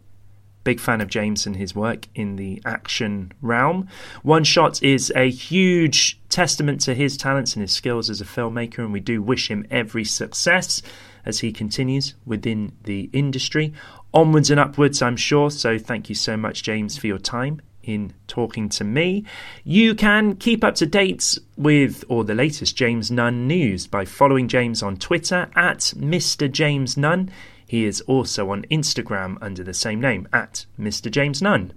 Big 0.63 0.79
fan 0.79 0.99
of 0.99 1.07
James 1.07 1.45
and 1.45 1.55
his 1.55 1.73
work 1.73 2.07
in 2.13 2.35
the 2.35 2.61
action 2.65 3.31
realm. 3.41 3.87
One 4.21 4.43
Shot 4.43 4.83
is 4.83 5.13
a 5.15 5.29
huge 5.29 6.19
testament 6.27 6.81
to 6.81 6.93
his 6.93 7.15
talents 7.15 7.55
and 7.55 7.61
his 7.61 7.71
skills 7.71 8.09
as 8.09 8.19
a 8.19 8.25
filmmaker, 8.25 8.79
and 8.79 8.91
we 8.91 8.99
do 8.99 9.21
wish 9.21 9.49
him 9.49 9.65
every 9.71 10.03
success 10.03 10.81
as 11.25 11.39
he 11.39 11.53
continues 11.53 12.15
within 12.25 12.73
the 12.83 13.09
industry. 13.13 13.73
Onwards 14.13 14.51
and 14.51 14.59
upwards, 14.59 15.01
I'm 15.01 15.15
sure. 15.15 15.51
So 15.51 15.77
thank 15.77 16.09
you 16.09 16.15
so 16.15 16.35
much, 16.35 16.63
James, 16.63 16.97
for 16.97 17.07
your 17.07 17.17
time 17.17 17.61
in 17.87 18.13
talking 18.27 18.69
to 18.69 18.83
me. 18.83 19.23
You 19.63 19.95
can 19.95 20.35
keep 20.35 20.63
up 20.63 20.75
to 20.75 20.85
date 20.85 21.37
with 21.55 22.03
all 22.09 22.23
the 22.23 22.35
latest 22.35 22.75
James 22.75 23.09
Nunn 23.09 23.47
news 23.47 23.87
by 23.87 24.05
following 24.05 24.47
James 24.47 24.83
on 24.83 24.97
Twitter 24.97 25.49
at 25.55 25.79
Mr. 25.97 26.51
James 26.51 26.97
Nunn. 26.97 27.31
He 27.65 27.85
is 27.85 28.01
also 28.01 28.49
on 28.51 28.63
Instagram 28.71 29.37
under 29.41 29.63
the 29.63 29.73
same 29.73 29.99
name 29.99 30.27
at 30.31 30.65
Mr. 30.79 31.11
James 31.11 31.41
Nunn. 31.41 31.73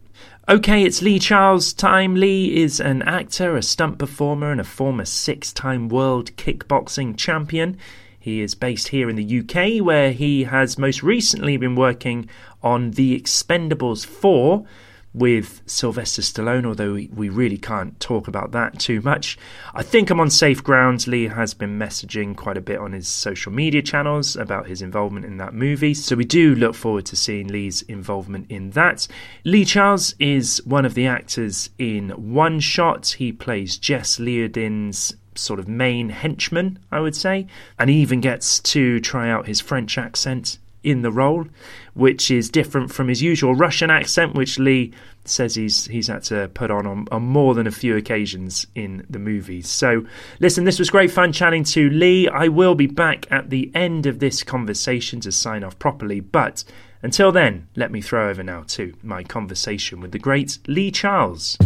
Okay, 0.49 0.85
it's 0.85 1.03
Lee 1.03 1.19
Charles' 1.19 1.73
time. 1.73 2.15
Lee 2.15 2.63
is 2.63 2.81
an 2.81 3.03
actor, 3.03 3.57
a 3.57 3.63
stunt 3.63 3.99
performer, 3.99 4.51
and 4.53 4.61
a 4.61 4.65
former 4.65 5.05
six 5.05 5.53
time 5.53 5.89
world 5.89 6.37
kickboxing 6.37 7.17
champion. 7.17 7.77
He 8.19 8.41
is 8.41 8.55
based 8.55 8.89
here 8.89 9.09
in 9.09 9.17
the 9.17 9.41
UK, 9.41 9.85
where 9.85 10.13
he 10.13 10.45
has 10.45 10.77
most 10.77 11.03
recently 11.03 11.57
been 11.57 11.75
working 11.75 12.29
on 12.63 12.93
The 12.93 13.19
Expendables 13.19 14.05
4 14.05 14.67
with 15.13 15.61
Sylvester 15.67 16.23
Stallone, 16.23 16.65
although 16.65 16.95
we, 16.95 17.09
we 17.09 17.29
really 17.29 17.59
can't 17.59 17.99
talk 17.99 18.29
about 18.29 18.53
that 18.53 18.79
too 18.79 19.01
much. 19.01 19.37
I 19.75 19.83
think 19.83 20.11
I'm 20.11 20.21
on 20.21 20.31
safe 20.31 20.63
grounds. 20.63 21.09
Lee 21.09 21.29
has 21.29 21.53
been 21.53 21.79
messaging 21.79 22.37
quite 22.37 22.57
a 22.57 22.61
bit 22.61 22.79
on 22.79 22.93
his 22.93 23.09
social 23.09 23.51
media 23.51 23.83
channels 23.83 24.37
about 24.37 24.69
his 24.69 24.83
involvement 24.83 25.27
in 25.27 25.39
that 25.39 25.55
movie, 25.55 25.95
so 25.95 26.15
we 26.15 26.25
do 26.25 26.55
look 26.55 26.75
forward 26.75 27.07
to 27.07 27.17
seeing 27.17 27.49
Lee's 27.49 27.83
involvement 27.83 28.47
in 28.51 28.71
that. 28.71 29.09
Lee 29.45 29.65
Charles 29.65 30.15
is 30.19 30.63
one 30.65 30.85
of 30.85 30.95
the 30.95 31.07
actors 31.07 31.71
in 31.79 32.11
One 32.11 32.61
Shot. 32.61 33.17
He 33.19 33.33
plays 33.33 33.79
Jess 33.79 34.19
Liaudin's 34.19 35.17
sort 35.35 35.59
of 35.59 35.69
main 35.69 36.11
henchman, 36.11 36.79
I 36.93 37.01
would 37.01 37.17
say, 37.17 37.47
and 37.79 37.91
he 37.91 37.97
even 37.97 38.21
gets 38.21 38.61
to 38.61 39.01
try 39.01 39.31
out 39.31 39.47
his 39.47 39.61
French 39.61 39.99
accent 39.99 40.59
in 40.83 41.03
the 41.03 41.13
role, 41.13 41.47
which 41.95 42.31
is 42.31 42.51
different 42.51 42.93
from 42.93 43.09
his 43.09 43.23
usual 43.23 43.55
Russian 43.55 43.91
accent, 43.91 44.35
which 44.35 44.59
Lee 44.59 44.93
says 45.25 45.55
he's 45.55 45.85
he's 45.87 46.07
had 46.07 46.23
to 46.25 46.49
put 46.55 46.71
on, 46.71 46.87
on 46.87 47.07
on 47.11 47.23
more 47.23 47.55
than 47.55 47.67
a 47.67 47.71
few 47.71 47.97
occasions 47.97 48.67
in 48.75 49.05
the 49.09 49.19
movies. 49.19 49.69
So, 49.69 50.07
listen, 50.39 50.65
this 50.65 50.79
was 50.79 50.91
great 50.91 51.11
fun 51.11 51.33
chatting 51.33 51.65
to 51.65 51.91
Lee. 51.91 52.29
I 52.29 52.49
will 52.49 52.75
be 52.75 52.87
back 52.87 53.31
at 53.31 53.51
the 53.51 53.71
end 53.75 54.07
of 54.07 54.19
this 54.19 54.43
conversation 54.43 55.21
to 55.21 55.33
sign 55.33 55.63
off 55.65 55.79
properly, 55.79 56.21
but 56.21 56.65
until 57.03 57.33
then, 57.33 57.69
let 57.77 57.91
me 57.91 58.01
throw 58.01 58.29
over 58.29 58.43
now 58.43 58.65
to 58.69 58.95
my 59.03 59.23
conversation 59.25 60.01
with 60.01 60.13
the 60.13 60.19
great 60.19 60.59
Lee 60.67 60.91
Charles. 60.91 61.57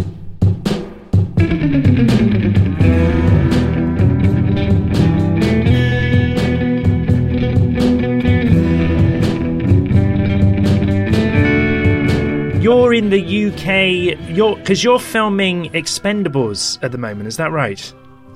You're 12.75 12.95
in 12.95 13.09
the 13.09 13.23
UK. 13.47 14.19
You're 14.37 14.57
because 14.57 14.83
you're 14.83 14.99
filming 14.99 15.71
Expendables 15.71 16.83
at 16.83 16.91
the 16.91 16.99
moment. 16.99 17.29
Is 17.29 17.37
that 17.37 17.53
right? 17.53 17.81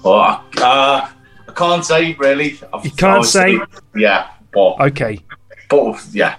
Oh, 0.05 0.13
I, 0.13 0.41
uh, 0.59 1.09
I 1.49 1.53
can't 1.55 1.85
say 1.85 2.15
really. 2.15 2.57
I've, 2.73 2.85
You 2.85 2.93
can't 2.93 3.25
say? 3.25 3.59
Yeah, 3.97 4.29
but 4.55 4.81
Okay. 4.81 5.19
but 5.69 6.01
yeah, 6.13 6.37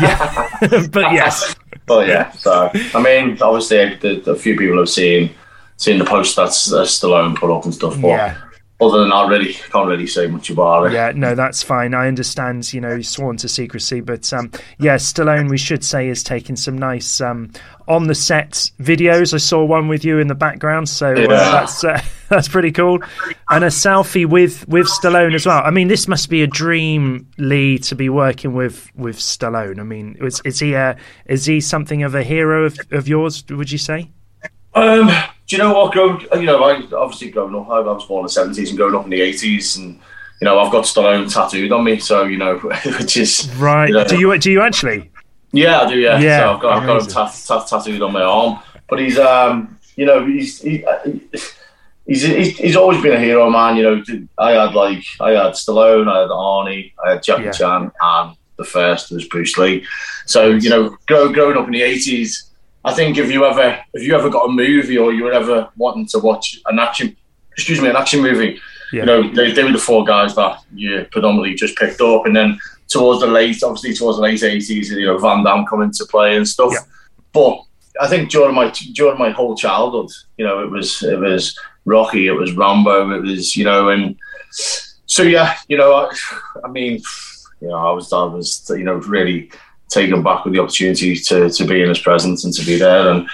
Yeah, 0.00 0.48
but 0.90 1.12
yes. 1.12 1.54
but 1.86 2.08
yeah. 2.08 2.32
So 2.32 2.68
I 2.74 3.00
mean, 3.00 3.40
obviously, 3.40 3.94
the 3.94 4.34
few 4.34 4.56
people 4.58 4.78
have 4.78 4.88
seen 4.88 5.30
seen 5.76 6.00
the 6.00 6.04
post 6.04 6.34
that's, 6.34 6.64
that's 6.64 6.98
Stallone 6.98 7.36
put 7.36 7.56
up 7.56 7.64
and 7.64 7.72
stuff. 7.72 7.94
But 8.00 8.08
Yeah. 8.08 8.36
Other 8.80 9.00
than 9.00 9.08
that, 9.08 9.14
I 9.16 9.28
really 9.28 9.54
can't 9.54 9.88
really 9.88 10.06
say 10.06 10.26
much 10.26 10.50
about 10.50 10.86
it. 10.88 10.92
Yeah, 10.92 11.12
no, 11.14 11.34
that's 11.34 11.62
fine. 11.62 11.94
I 11.94 12.08
understand, 12.08 12.72
you 12.74 12.80
know, 12.80 12.96
he's 12.96 13.08
sworn 13.08 13.38
to 13.38 13.48
secrecy, 13.48 14.00
but 14.00 14.30
um, 14.34 14.50
yeah, 14.78 14.96
Stallone, 14.96 15.48
we 15.48 15.56
should 15.56 15.82
say, 15.82 16.08
is 16.08 16.22
taking 16.22 16.56
some 16.56 16.76
nice 16.76 17.20
um, 17.22 17.50
on 17.88 18.06
the 18.06 18.14
set 18.14 18.70
videos. 18.78 19.32
I 19.32 19.38
saw 19.38 19.64
one 19.64 19.88
with 19.88 20.04
you 20.04 20.18
in 20.18 20.26
the 20.26 20.34
background, 20.34 20.90
so 20.90 21.12
uh, 21.12 21.18
Yeah. 21.18 21.26
that's 21.52 21.84
uh, 21.84 22.00
that's 22.28 22.48
pretty 22.48 22.70
cool. 22.70 22.98
And 23.48 23.64
a 23.64 23.68
selfie 23.68 24.26
with 24.26 24.68
with 24.68 24.88
Stallone 24.88 25.34
as 25.34 25.46
well. 25.46 25.62
I 25.64 25.70
mean, 25.70 25.88
this 25.88 26.06
must 26.06 26.28
be 26.28 26.42
a 26.42 26.46
dream, 26.46 27.26
Lee, 27.38 27.78
to 27.78 27.94
be 27.94 28.10
working 28.10 28.52
with 28.52 28.90
with 28.94 29.16
Stallone. 29.16 29.80
I 29.80 29.84
mean, 29.84 30.16
is, 30.20 30.42
is 30.44 30.58
he 30.58 30.74
a 30.74 30.98
is 31.24 31.46
he 31.46 31.62
something 31.62 32.02
of 32.02 32.14
a 32.14 32.22
hero 32.22 32.64
of, 32.66 32.78
of 32.90 33.08
yours? 33.08 33.42
Would 33.48 33.72
you 33.72 33.78
say? 33.78 34.10
Um, 34.74 35.08
do 35.46 35.56
you 35.56 35.62
know 35.62 35.72
what? 35.74 35.92
Growing, 35.92 36.20
you 36.34 36.42
know, 36.46 36.62
I 36.64 36.82
obviously 36.96 37.30
growing 37.30 37.54
up, 37.54 37.68
I 37.70 37.80
was 37.80 38.04
born 38.06 38.20
in 38.20 38.24
the 38.26 38.30
seventies 38.30 38.68
and 38.70 38.76
growing 38.78 38.94
up 38.94 39.04
in 39.04 39.10
the 39.10 39.20
eighties, 39.20 39.76
and 39.76 39.94
you 40.40 40.44
know, 40.44 40.58
I've 40.58 40.72
got 40.72 40.84
Stallone 40.84 41.32
tattooed 41.32 41.72
on 41.72 41.84
me, 41.84 41.98
so 41.98 42.24
you 42.24 42.36
know, 42.38 42.56
which 42.98 43.16
is 43.16 43.48
Right? 43.56 43.88
you 43.88 43.94
know- 43.94 44.04
Do 44.04 44.18
you 44.18 44.36
do 44.38 44.50
you 44.50 44.60
actually? 44.62 45.10
Yeah, 45.52 45.80
I 45.80 45.88
do. 45.88 45.98
Yeah, 45.98 46.18
Yeah, 46.18 46.40
So 46.40 46.54
I've 46.54 46.60
got, 46.60 46.72
I've 46.72 46.86
got 46.86 46.90
him 46.90 46.90
amazing. 47.02 47.12
tat- 47.12 47.44
tat- 47.46 47.66
tattooed 47.68 48.02
on 48.02 48.12
my 48.12 48.22
arm. 48.22 48.58
But 48.90 48.98
he's, 48.98 49.18
um, 49.18 49.78
you 49.96 50.04
know, 50.04 50.26
he's 50.26 50.60
he, 50.60 50.84
he's, 52.06 52.22
he's 52.22 52.58
he's 52.58 52.76
always 52.76 53.00
been 53.02 53.14
a 53.14 53.18
hero, 53.20 53.48
man. 53.50 53.76
You 53.76 53.82
know, 53.84 54.02
I 54.38 54.50
had 54.52 54.74
like 54.74 55.04
I 55.20 55.30
had 55.30 55.52
Stallone, 55.54 56.08
I 56.08 56.20
had 56.20 56.28
Arnie, 56.30 56.92
I 57.04 57.10
had 57.12 57.22
Jackie 57.22 57.44
Yeah. 57.44 57.52
Chan, 57.52 57.92
and 58.00 58.36
the 58.58 58.64
first 58.64 59.10
was 59.10 59.26
Bruce 59.28 59.56
Lee. 59.56 59.84
So 60.26 60.50
you 60.50 60.68
know, 60.70 60.96
grow, 61.06 61.32
growing 61.32 61.56
up 61.56 61.66
in 61.66 61.72
the 61.72 61.82
eighties, 61.82 62.50
I 62.86 62.92
think 62.94 63.18
if 63.18 63.30
you 63.30 63.44
ever 63.44 63.78
if 63.94 64.02
you 64.02 64.14
ever 64.16 64.30
got 64.30 64.48
a 64.48 64.52
movie 64.52 64.96
or 64.96 65.12
you 65.12 65.24
were 65.24 65.32
ever 65.32 65.68
wanting 65.76 66.06
to 66.12 66.18
watch 66.20 66.58
an 66.66 66.78
action, 66.78 67.16
excuse 67.52 67.80
me, 67.80 67.88
an 67.88 67.96
action 67.96 68.22
movie, 68.22 68.60
Yeah. 68.92 69.00
you 69.00 69.06
know, 69.06 69.18
they, 69.34 69.52
they 69.52 69.64
were 69.64 69.72
the 69.72 69.78
four 69.78 70.04
guys 70.04 70.34
that 70.36 70.60
you 70.74 71.06
predominantly 71.10 71.54
just 71.54 71.76
picked 71.76 72.00
up, 72.00 72.26
and 72.26 72.34
then 72.34 72.58
towards 72.88 73.20
the 73.20 73.26
late, 73.26 73.62
obviously 73.64 73.92
towards 73.92 74.18
the 74.18 74.22
late 74.22 74.42
eighties, 74.44 74.90
you 74.90 75.06
know, 75.06 75.18
Van 75.18 75.42
Damme 75.44 75.66
come 75.66 75.82
into 75.82 76.06
play 76.06 76.36
and 76.36 76.46
stuff. 76.46 76.72
Yeah. 76.72 76.84
But 77.32 77.58
I 78.00 78.06
think 78.08 78.30
during 78.30 78.54
my 78.54 78.70
during 78.94 79.18
my 79.18 79.30
whole 79.30 79.56
childhood, 79.56 80.10
you 80.38 80.44
know, 80.46 80.62
it 80.62 80.70
was 80.70 81.02
it 81.02 81.18
was 81.18 81.58
Rocky, 81.86 82.28
it 82.28 82.32
was 82.32 82.52
Rambo, 82.52 83.10
it 83.16 83.22
was 83.22 83.56
you 83.56 83.64
know, 83.64 83.88
and 83.88 84.16
so 85.06 85.22
yeah, 85.22 85.56
you 85.68 85.76
know, 85.76 85.92
I, 85.92 86.10
I 86.64 86.68
mean, 86.68 87.02
you 87.60 87.68
know, 87.68 87.74
I 87.74 87.90
was 87.92 88.12
I 88.12 88.22
was 88.24 88.64
you 88.70 88.84
know 88.84 88.94
really 88.94 89.50
taken 89.88 90.22
back 90.22 90.44
with 90.44 90.54
the 90.54 90.60
opportunity 90.60 91.16
to 91.16 91.50
to 91.50 91.64
be 91.64 91.82
in 91.82 91.88
his 91.88 92.00
presence 92.00 92.44
and 92.44 92.54
to 92.54 92.64
be 92.64 92.76
there, 92.76 93.10
and 93.10 93.28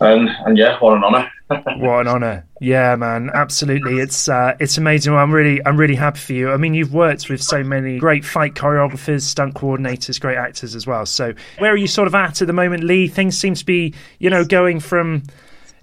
and 0.00 0.28
and 0.44 0.58
yeah, 0.58 0.78
what 0.78 0.96
an 0.96 1.04
honour. 1.04 1.30
What 1.76 2.00
an 2.00 2.08
honor! 2.08 2.44
Yeah, 2.60 2.96
man, 2.96 3.30
absolutely. 3.32 4.00
It's 4.00 4.28
uh, 4.28 4.56
it's 4.58 4.78
amazing. 4.78 5.14
I'm 5.14 5.30
really 5.30 5.64
I'm 5.64 5.76
really 5.76 5.94
happy 5.94 6.18
for 6.18 6.32
you. 6.32 6.50
I 6.50 6.56
mean, 6.56 6.74
you've 6.74 6.92
worked 6.92 7.28
with 7.30 7.40
so 7.40 7.62
many 7.62 8.00
great 8.00 8.24
fight 8.24 8.54
choreographers, 8.54 9.22
stunt 9.22 9.54
coordinators, 9.54 10.20
great 10.20 10.38
actors 10.38 10.74
as 10.74 10.88
well. 10.88 11.06
So, 11.06 11.34
where 11.58 11.72
are 11.72 11.76
you 11.76 11.86
sort 11.86 12.08
of 12.08 12.16
at 12.16 12.42
at 12.42 12.48
the 12.48 12.52
moment, 12.52 12.82
Lee? 12.82 13.06
Things 13.06 13.38
seem 13.38 13.54
to 13.54 13.64
be, 13.64 13.94
you 14.18 14.28
know, 14.28 14.44
going 14.44 14.80
from, 14.80 15.22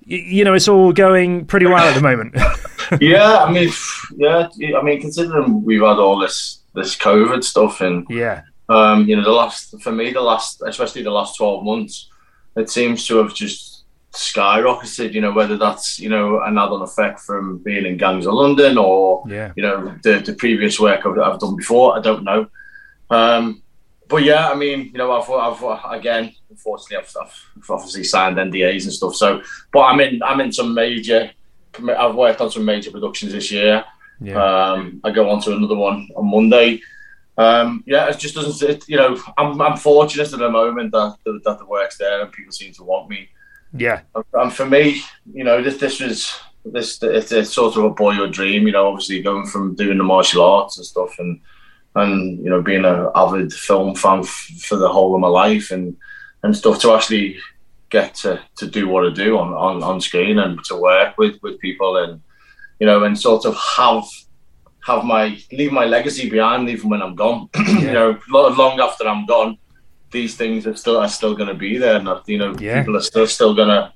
you 0.03 0.43
know, 0.43 0.53
it's 0.53 0.67
all 0.67 0.91
going 0.91 1.45
pretty 1.45 1.67
well 1.67 1.87
at 1.87 1.95
the 1.95 2.01
moment. 2.01 2.35
yeah, 2.99 3.45
I 3.45 3.49
mean, 3.49 3.69
yeah, 4.17 4.49
I 4.77 4.81
mean, 4.81 4.99
considering 4.99 5.63
we've 5.63 5.79
had 5.79 5.97
all 5.97 6.19
this 6.19 6.59
this 6.73 6.97
COVID 6.97 7.43
stuff 7.43 7.79
and 7.79 8.05
yeah, 8.09 8.41
um, 8.69 9.07
you 9.07 9.15
know, 9.15 9.23
the 9.23 9.31
last 9.31 9.81
for 9.81 9.91
me, 9.91 10.11
the 10.11 10.21
last, 10.21 10.61
especially 10.65 11.03
the 11.03 11.11
last 11.11 11.37
twelve 11.37 11.63
months, 11.63 12.09
it 12.55 12.69
seems 12.69 13.05
to 13.07 13.17
have 13.17 13.33
just 13.33 13.83
skyrocketed. 14.13 15.13
You 15.13 15.21
know, 15.21 15.31
whether 15.31 15.57
that's 15.57 15.99
you 15.99 16.09
know 16.09 16.41
an 16.41 16.57
add-on 16.57 16.81
effect 16.81 17.19
from 17.19 17.57
being 17.59 17.85
in 17.85 17.97
Gangs 17.97 18.25
of 18.25 18.33
London 18.33 18.77
or 18.77 19.23
yeah, 19.27 19.51
you 19.55 19.63
know 19.63 19.95
the 20.03 20.19
the 20.19 20.33
previous 20.33 20.79
work 20.79 21.05
I've, 21.05 21.17
I've 21.19 21.39
done 21.39 21.55
before. 21.55 21.97
I 21.97 22.01
don't 22.01 22.23
know, 22.23 22.47
um, 23.09 23.63
but 24.13 24.23
yeah, 24.23 24.49
I 24.49 24.55
mean, 24.55 24.91
you 24.91 24.97
know, 24.97 25.11
I've, 25.11 25.29
I've 25.29 25.99
again, 25.99 26.33
unfortunately, 26.49 26.97
I've, 26.97 27.15
I've 27.19 27.69
obviously 27.69 28.03
signed 28.03 28.37
NDAs 28.37 28.83
and 28.83 28.93
stuff. 28.93 29.15
So, 29.15 29.41
but 29.71 29.81
I'm 29.81 29.99
in 29.99 30.21
I'm 30.21 30.39
in 30.39 30.51
some 30.51 30.73
major. 30.73 31.31
I've 31.97 32.15
worked 32.15 32.39
on 32.39 32.51
some 32.51 32.65
major 32.65 32.91
productions 32.91 33.31
this 33.31 33.51
year. 33.51 33.83
Yeah. 34.21 34.35
Um, 34.35 35.01
I 35.03 35.09
go 35.09 35.29
on 35.29 35.41
to 35.41 35.55
another 35.55 35.75
one 35.75 36.09
on 36.15 36.29
Monday. 36.29 36.79
Um, 37.37 37.83
yeah, 37.87 38.09
it 38.09 38.19
just 38.19 38.35
doesn't. 38.35 38.69
It, 38.69 38.87
you 38.87 38.97
know, 38.97 39.19
I'm 39.37 39.59
I'm 39.61 39.77
fortunate 39.77 40.31
at 40.31 40.39
the 40.39 40.49
moment 40.49 40.91
that, 40.91 41.17
that 41.25 41.41
that 41.43 41.59
the 41.59 41.65
work's 41.65 41.97
there 41.97 42.21
and 42.21 42.31
people 42.31 42.51
seem 42.51 42.73
to 42.73 42.83
want 42.83 43.09
me. 43.09 43.29
Yeah. 43.75 44.01
And 44.33 44.53
for 44.53 44.65
me, 44.65 45.01
you 45.33 45.43
know, 45.43 45.61
this 45.61 45.77
this 45.77 45.99
was 45.99 46.39
this 46.65 47.01
it's, 47.01 47.31
it's 47.31 47.53
sort 47.53 47.75
of 47.75 47.83
a 47.83 47.89
boyhood 47.89 48.33
dream. 48.33 48.67
You 48.67 48.73
know, 48.73 48.87
obviously 48.87 49.21
going 49.21 49.47
from 49.47 49.75
doing 49.75 49.97
the 49.97 50.03
martial 50.03 50.43
arts 50.43 50.77
and 50.77 50.85
stuff, 50.85 51.17
and 51.17 51.39
and 51.95 52.43
you 52.43 52.49
know 52.49 52.61
being 52.61 52.85
an 52.85 53.09
avid 53.15 53.51
film 53.51 53.95
fan 53.95 54.19
f- 54.19 54.51
for 54.59 54.77
the 54.77 54.89
whole 54.89 55.15
of 55.15 55.21
my 55.21 55.27
life, 55.27 55.71
and 55.71 55.97
and 56.43 56.55
stuff 56.55 56.79
to 56.81 56.93
actually 56.93 57.37
get 57.93 58.15
to, 58.15 58.41
to 58.57 58.67
do 58.67 58.87
what 58.87 59.05
I 59.05 59.13
do 59.13 59.37
on, 59.37 59.53
on, 59.53 59.83
on 59.83 60.01
screen 60.01 60.39
and 60.39 60.61
to 60.65 60.75
work 60.75 61.15
with, 61.19 61.41
with 61.43 61.59
people 61.59 61.95
and 61.97 62.19
you 62.79 62.87
know 62.87 63.03
and 63.03 63.17
sort 63.17 63.45
of 63.45 63.55
have 63.55 64.03
have 64.85 65.03
my 65.05 65.37
leave 65.51 65.71
my 65.71 65.85
legacy 65.85 66.29
behind 66.29 66.69
even 66.69 66.89
when 66.89 67.01
I'm 67.01 67.15
gone. 67.15 67.49
you 67.67 67.91
know, 67.93 68.17
long 68.29 68.79
after 68.79 69.07
I'm 69.07 69.25
gone, 69.25 69.57
these 70.11 70.35
things 70.35 70.67
are 70.67 70.75
still 70.75 70.97
are 70.97 71.07
still 71.09 71.35
going 71.35 71.47
to 71.49 71.53
be 71.55 71.77
there. 71.77 71.95
And 71.97 72.07
you 72.27 72.37
know, 72.37 72.55
Yeah. 72.59 72.79
people 72.81 72.97
are 72.97 73.01
still 73.01 73.27
still 73.27 73.53
gonna 73.53 73.93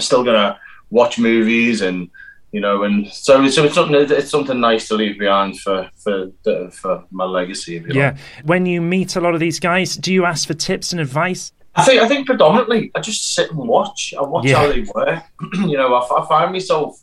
still 0.00 0.24
gonna 0.24 0.58
watch 0.90 1.18
movies 1.18 1.80
and 1.82 2.08
you 2.52 2.60
know, 2.60 2.82
and 2.84 3.08
so 3.08 3.46
so 3.48 3.64
it's 3.64 3.74
something 3.74 3.94
it's 3.96 4.30
something 4.30 4.60
nice 4.60 4.86
to 4.88 4.94
leave 4.94 5.18
behind 5.18 5.58
for 5.60 5.88
for 6.02 6.30
for 6.72 7.04
my 7.10 7.24
legacy. 7.24 7.76
If 7.76 7.86
you 7.86 7.94
Yeah. 7.94 8.10
like. 8.10 8.44
When 8.44 8.66
you 8.66 8.80
meet 8.82 9.16
a 9.16 9.20
lot 9.20 9.32
of 9.34 9.40
these 9.40 9.58
guys, 9.58 9.96
do 9.96 10.12
you 10.12 10.26
ask 10.26 10.46
for 10.46 10.54
tips 10.54 10.92
and 10.92 11.00
advice? 11.00 11.52
I 11.74 11.84
think 11.84 12.02
I 12.02 12.06
think 12.08 12.26
predominantly 12.26 12.90
I 12.94 13.00
just 13.00 13.34
sit 13.34 13.50
and 13.50 13.60
watch. 13.66 14.12
I 14.18 14.22
watch 14.22 14.44
Yeah. 14.44 14.56
how 14.58 14.66
they 14.68 14.82
work. 14.94 15.22
you 15.54 15.78
know, 15.78 15.94
I 15.94 16.26
find 16.28 16.52
myself 16.52 17.00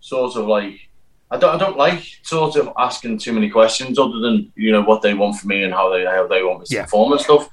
sort 0.00 0.36
of 0.36 0.46
like 0.46 0.78
I 1.30 1.36
don't 1.38 1.54
I 1.54 1.58
don't 1.58 1.76
like 1.76 2.02
sort 2.22 2.56
of 2.56 2.70
asking 2.78 3.18
too 3.18 3.32
many 3.32 3.48
questions 3.50 3.98
other 3.98 4.18
than 4.18 4.52
you 4.56 4.72
know 4.72 4.82
what 4.82 5.00
they 5.02 5.14
want 5.14 5.36
from 5.38 5.48
me 5.48 5.62
and 5.62 5.72
how 5.72 5.88
they 5.90 6.04
how 6.04 6.26
they 6.26 6.42
want 6.42 6.60
me 6.60 6.66
to 6.66 6.74
Yeah. 6.74 6.82
perform 6.84 7.12
and 7.12 7.20
stuff. 7.20 7.48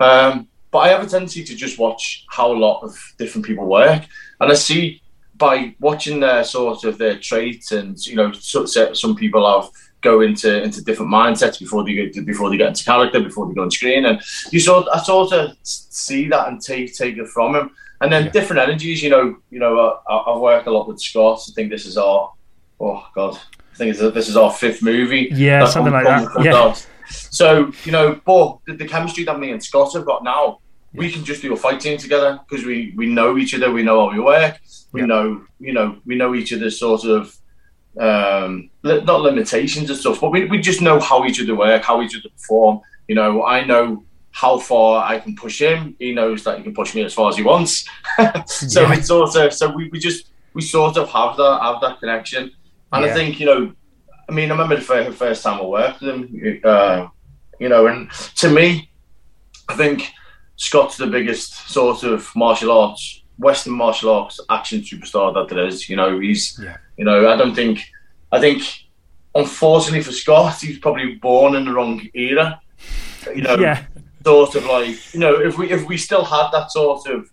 Um, 0.00 0.48
but 0.72 0.78
I 0.80 0.88
have 0.88 1.02
a 1.04 1.06
tendency 1.06 1.44
to 1.44 1.54
just 1.54 1.78
watch 1.78 2.24
how 2.28 2.52
a 2.52 2.58
lot 2.66 2.82
of 2.82 2.96
different 3.18 3.44
people 3.46 3.66
work, 3.66 4.02
and 4.40 4.50
I 4.50 4.54
see 4.54 5.02
by 5.36 5.74
watching 5.80 6.20
their 6.20 6.44
sort 6.44 6.84
of 6.84 6.98
their 6.98 7.18
traits 7.18 7.72
and 7.72 7.96
you 8.06 8.14
know 8.16 8.30
so, 8.32 8.66
so- 8.66 8.92
some 8.92 9.14
people 9.16 9.42
have 9.50 9.70
go 10.02 10.22
into 10.22 10.62
into 10.62 10.82
different 10.82 11.12
mindsets 11.12 11.58
before 11.58 11.84
they 11.84 11.92
get 11.94 12.24
before 12.26 12.48
they 12.50 12.56
get 12.56 12.68
into 12.68 12.84
character 12.84 13.20
before 13.20 13.46
they 13.46 13.54
go 13.54 13.62
on 13.62 13.70
screen. 13.70 14.06
And 14.06 14.20
you 14.50 14.58
sort 14.60 14.86
I 14.92 14.98
sort 15.02 15.32
of 15.32 15.56
see 15.62 16.28
that 16.28 16.48
and 16.48 16.60
take 16.60 16.94
take 16.96 17.16
it 17.18 17.28
from 17.28 17.54
him 17.54 17.70
and 18.00 18.10
then 18.12 18.30
different 18.32 18.62
energies 18.66 19.02
you 19.02 19.10
know 19.10 19.36
you 19.50 19.58
know 19.58 20.00
I, 20.08 20.14
I've 20.16 20.40
worked 20.40 20.66
a 20.66 20.70
lot 20.70 20.88
with 20.88 21.00
Scott 21.00 21.40
I 21.48 21.52
think 21.52 21.68
this 21.70 21.84
is 21.84 21.98
our 21.98 22.32
oh 22.80 23.06
god. 23.14 23.36
I 23.72 23.76
think 23.76 23.90
it's, 23.96 24.00
this 24.14 24.28
is 24.28 24.36
our 24.36 24.52
fifth 24.52 24.82
movie. 24.82 25.28
Yeah, 25.32 25.60
That's 25.60 25.72
something 25.72 25.92
like 25.92 26.04
that. 26.04 26.44
Yeah. 26.44 26.74
So 27.08 27.72
you 27.84 27.92
know 27.92 28.20
but 28.24 28.58
the, 28.66 28.74
the 28.74 28.86
chemistry 28.86 29.24
that 29.24 29.38
me 29.38 29.50
and 29.52 29.62
Scott 29.62 29.92
have 29.94 30.04
got 30.04 30.22
now 30.24 30.58
we 30.92 31.10
can 31.10 31.24
just 31.24 31.40
do 31.42 31.52
a 31.52 31.56
fight 31.56 31.80
scene 31.82 31.98
together 31.98 32.40
because 32.48 32.64
we 32.66 32.92
we 32.96 33.06
know 33.06 33.38
each 33.38 33.54
other 33.54 33.70
we 33.70 33.82
know 33.82 34.08
how 34.08 34.12
we 34.16 34.20
work 34.20 34.60
we 34.92 35.02
know 35.02 35.42
you 35.60 35.72
know 35.72 35.96
we 36.04 36.14
know 36.16 36.34
each 36.34 36.52
other's 36.52 36.78
sort 36.78 37.04
of 37.04 37.36
um 37.98 38.70
li- 38.82 39.02
not 39.04 39.20
limitations 39.22 39.90
and 39.90 39.98
stuff 39.98 40.20
but 40.20 40.30
we, 40.30 40.44
we 40.46 40.58
just 40.60 40.80
know 40.80 40.98
how 41.00 41.24
each 41.24 41.40
other 41.42 41.54
work 41.56 41.82
how 41.82 42.00
each 42.02 42.16
other 42.16 42.28
perform. 42.36 42.80
You 43.08 43.14
know 43.16 43.44
i 43.44 43.64
know 43.64 44.04
how 44.32 44.58
far 44.58 45.04
i 45.04 45.18
can 45.18 45.34
push 45.34 45.60
him. 45.60 45.96
He 45.98 46.12
knows 46.12 46.44
that 46.44 46.58
he 46.58 46.62
can 46.62 46.74
push 46.74 46.94
me 46.94 47.02
as 47.02 47.12
far 47.14 47.28
as 47.30 47.36
he 47.36 47.42
wants. 47.42 47.84
So 48.46 48.82
Yeah. 48.82 48.94
it's 48.94 49.08
sort 49.08 49.34
of 49.36 49.52
so 49.52 49.70
we, 49.74 49.88
we 49.90 49.98
just 49.98 50.26
we 50.54 50.62
sort 50.62 50.96
of 50.96 51.08
have 51.10 51.36
that 51.36 51.58
have 51.62 51.80
that 51.80 51.98
connection 51.98 52.52
and 52.92 53.04
Yeah. 53.04 53.10
i 53.10 53.14
think 53.14 53.40
you 53.40 53.46
know 53.46 53.72
i 54.28 54.32
mean 54.32 54.50
i 54.50 54.52
remember 54.52 54.76
the 54.76 54.82
fir- 54.82 55.12
first 55.12 55.42
time 55.42 55.60
i 55.60 55.64
worked 55.64 56.00
with 56.00 56.10
him 56.14 56.60
uh, 56.64 57.06
you 57.58 57.68
know 57.68 57.86
and 57.86 58.10
to 58.36 58.48
me 58.50 58.90
i 59.68 59.74
think 59.74 60.10
scott's 60.56 60.96
the 60.96 61.06
biggest 61.06 61.68
sort 61.70 62.02
of 62.02 62.28
martial 62.36 62.70
arts 62.72 63.22
western 63.38 63.72
martial 63.72 64.10
arts 64.10 64.38
action 64.50 64.80
superstar 64.80 65.32
that 65.34 65.48
there 65.54 65.66
is 65.66 65.88
you 65.88 65.96
know 65.96 66.18
he's 66.20 66.58
Yeah. 66.62 66.76
you 66.98 67.04
know, 67.06 67.30
I 67.32 67.36
don't 67.36 67.54
think. 67.54 67.80
I 68.30 68.38
think, 68.38 68.62
unfortunately 69.34 70.02
for 70.02 70.12
Scott, 70.12 70.60
he's 70.60 70.78
probably 70.78 71.14
born 71.14 71.54
in 71.56 71.64
the 71.64 71.72
wrong 71.72 71.98
era. 72.14 72.60
You 73.34 73.40
know, 73.42 73.56
Yeah. 73.58 73.86
sort 74.22 74.54
of 74.54 74.64
like 74.66 75.14
you 75.14 75.20
know, 75.20 75.34
if 75.48 75.56
we 75.58 75.70
if 75.70 75.86
we 75.88 75.96
still 75.96 76.24
had 76.24 76.50
that 76.52 76.70
sort 76.70 77.06
of 77.08 77.30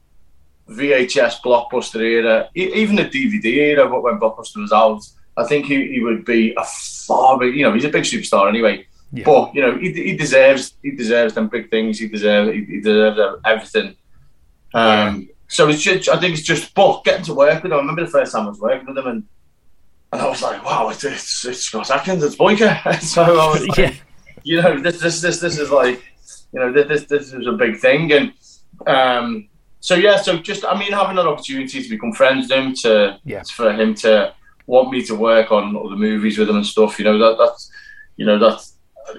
VHS 0.70 1.41
blockbuster 1.43 2.01
era, 2.01 2.49
even 2.55 2.95
the 2.95 3.03
DVD 3.05 3.45
era, 3.72 3.89
but 3.89 4.01
when 4.03 4.20
blockbuster 4.20 4.62
was 4.62 4.72
out, 4.72 5.01
I 5.38 5.44
think 5.46 5.66
he, 5.68 5.88
he 5.94 6.02
would 6.02 6.26
be 6.26 6.54
a 6.58 6.64
far 6.64 7.38
big. 7.38 7.56
You 7.56 7.64
know, 7.64 7.74
he's 7.74 7.86
a 7.86 7.90
big 7.90 8.04
superstar 8.04 8.50
anyway. 8.50 8.86
Yeah. 9.14 9.24
But 9.26 9.56
you 9.56 9.62
know, 9.62 9.78
he, 9.78 9.92
he 9.94 10.18
deserves 10.18 10.74
he 10.84 10.92
deserves 10.92 11.34
them 11.36 11.48
big 11.48 11.70
things. 11.70 12.00
He 12.00 12.08
deserves 12.08 12.52
he, 12.54 12.66
he 12.66 12.82
deserves 12.82 13.20
everything. 13.46 13.96
Um, 14.74 15.30
so 15.48 15.70
it's 15.70 15.82
just, 15.82 16.10
I 16.10 16.20
think 16.20 16.34
it's 16.34 16.44
just, 16.46 16.74
but 16.76 17.04
getting 17.06 17.24
to 17.26 17.34
work 17.34 17.64
with 17.64 17.72
him. 17.72 17.78
I 17.78 17.82
remember 17.82 18.04
the 18.04 18.12
first 18.12 18.34
time 18.34 18.46
I 18.48 18.50
was 18.50 18.60
working 18.60 18.88
with 18.88 18.98
him, 18.98 19.08
and 19.08 19.24
and 20.12 20.22
I 20.22 20.28
was 20.30 20.42
like, 20.42 20.64
wow, 20.66 20.90
it's 20.90 21.04
it's, 21.04 21.46
it's 21.46 21.62
Scott 21.62 21.90
Adkins, 21.92 22.24
it's 22.24 22.36
Boyka. 22.36 23.02
so 23.02 23.24
I 23.24 23.54
was 23.54 23.68
like, 23.70 23.78
Yeah. 23.78 23.94
you 24.44 24.62
know, 24.62 24.80
this 24.80 25.00
this 25.00 25.22
this 25.22 25.40
this 25.40 25.58
is 25.60 25.72
like, 25.72 26.04
you 26.52 26.60
know, 26.60 26.72
this 26.74 26.88
this, 26.88 27.06
this 27.06 27.34
is 27.34 27.48
a 27.48 27.54
big 27.54 27.78
thing, 27.78 28.12
and 28.12 28.34
um, 28.88 29.48
so 29.80 29.96
yeah, 29.96 30.18
so 30.18 30.38
just 30.38 30.66
I 30.66 30.78
mean, 30.78 30.92
having 30.92 31.18
an 31.18 31.28
opportunity 31.28 31.82
to 31.82 31.90
become 31.90 32.12
friends 32.12 32.50
with 32.50 32.58
him, 32.58 32.74
to 32.84 33.20
Yeah. 33.24 33.44
for 33.44 33.72
him 33.72 33.94
to 33.96 34.34
want 34.68 34.91
me 34.91 35.03
to 35.05 35.15
work 35.15 35.51
on 35.51 35.76
other 35.76 35.95
movies 35.95 36.38
with 36.38 36.49
him 36.49 36.57
and 36.57 36.65
stuff, 36.65 36.99
you 36.99 37.05
know, 37.05 37.18
that 37.18 37.38
that's 37.38 37.72
you 38.18 38.26
know 38.26 38.38
that 38.39 38.65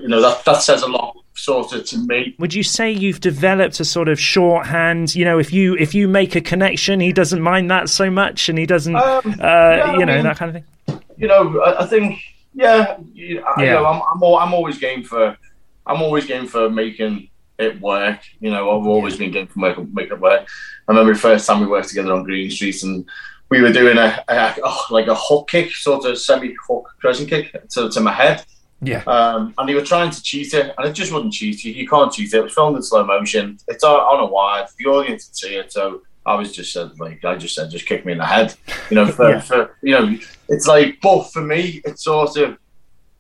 you 0.01 0.09
know 0.09 0.21
that 0.21 0.45
that 0.45 0.63
says 0.63 0.83
a 0.83 0.87
lot 0.89 1.17
sort 1.35 1.73
of 1.73 1.85
to 1.87 1.99
me. 1.99 2.35
Would 2.39 2.53
you 2.55 2.63
say 2.63 2.91
you've 2.91 3.21
developed 3.21 3.81
a 3.81 3.85
sort 3.85 4.09
of 4.09 4.21
shorthand? 4.21 5.15
You 5.15 5.25
know, 5.25 5.39
if 5.39 5.53
you 5.53 5.75
if 5.77 5.95
you 5.95 6.07
make 6.09 6.35
a 6.37 6.41
connection, 6.41 7.01
he 7.01 7.13
doesn't 7.13 7.41
mind 7.41 7.71
that 7.71 7.89
so 7.89 8.11
much, 8.11 8.49
and 8.49 8.59
he 8.59 8.67
doesn't, 8.67 8.95
Um, 8.97 9.03
uh, 9.25 9.33
yeah, 9.43 9.93
you 9.97 10.03
I 10.03 10.05
know, 10.05 10.15
mean- 10.17 10.25
that 10.25 10.37
kind 10.37 10.57
of 10.57 10.63
thing. 10.63 11.01
you 11.17 11.27
know, 11.29 11.61
I, 11.61 11.83
I 11.83 11.87
think, 11.87 12.21
yeah, 12.55 12.97
you, 13.15 13.43
I, 13.45 13.63
Yeah. 13.63 13.67
you 13.67 13.73
know, 13.75 13.87
I'm, 13.87 14.03
I'm, 14.15 14.23
al- 14.23 14.37
I'm 14.37 14.53
always 14.55 14.79
game 14.79 15.03
for, 15.05 15.37
I'm 15.87 16.03
always 16.03 16.27
game 16.27 16.47
for 16.47 16.69
making 16.71 17.31
it 17.59 17.81
work. 17.81 18.21
You 18.41 18.51
know, 18.51 18.71
I've 18.79 18.87
always 18.87 19.17
been 19.17 19.31
game 19.31 19.47
for 19.47 19.59
making 19.61 19.91
make 19.95 20.11
it 20.11 20.19
work. 20.21 20.43
I 20.89 20.93
remember 20.93 21.13
the 21.15 21.19
first 21.19 21.47
time 21.47 21.61
we 21.61 21.67
worked 21.67 21.89
together 21.89 22.13
on 22.13 22.25
Green 22.25 22.51
Street, 22.51 22.83
and 22.83 23.09
we 23.51 23.61
were 23.63 23.73
doing 23.73 23.99
a, 23.99 24.23
a, 24.29 24.55
oh, 24.63 24.85
like 24.91 25.07
a 25.07 25.15
hook 25.15 25.49
kick, 25.49 25.73
sort 25.73 26.05
of 26.05 26.19
semi 26.19 26.55
hook 26.67 26.95
crescent 27.01 27.29
kick 27.29 27.69
to, 27.71 27.89
to 27.91 28.01
my 28.01 28.13
head. 28.13 28.45
Yeah. 28.81 29.03
Um, 29.07 29.55
and 29.59 29.69
they 29.69 29.75
were 29.75 29.85
trying 29.85 30.11
to 30.11 30.23
cheat 30.23 30.55
it, 30.55 30.75
and 30.77 30.87
it 30.87 30.93
just 30.93 31.13
wouldn't 31.13 31.33
cheat. 31.33 31.65
You, 31.65 31.73
you 31.73 31.89
can't 31.89 32.13
cheat 32.13 32.33
it. 32.33 32.39
It 32.39 32.45
was 32.45 32.55
filmed 32.55 32.77
in 32.77 32.83
slow 32.83 33.05
motion. 33.05 33.59
It's 33.67 33.83
on, 33.83 33.99
on 33.99 34.21
a 34.21 34.27
wide. 34.27 34.67
The 34.79 34.87
audience 34.87 35.27
could 35.27 35.37
see 35.37 35.57
it, 35.57 35.73
so 35.73 36.03
I 36.25 36.35
was 36.35 36.53
just 36.53 36.73
said 36.73 36.99
like 37.01 37.25
I 37.25 37.37
just 37.37 37.55
said, 37.55 37.71
just 37.71 37.87
kick 37.87 38.05
me 38.05 38.13
in 38.13 38.19
the 38.19 38.27
head. 38.27 38.55
You 38.91 38.97
know, 38.97 39.07
for, 39.07 39.31
Yeah. 39.31 39.41
for 39.41 39.77
you 39.83 39.99
know, 39.99 40.19
it's 40.49 40.67
like. 40.67 41.01
But 41.01 41.25
for 41.33 41.43
me, 41.43 41.81
it's 41.85 42.05
sort 42.05 42.37
of 42.37 42.59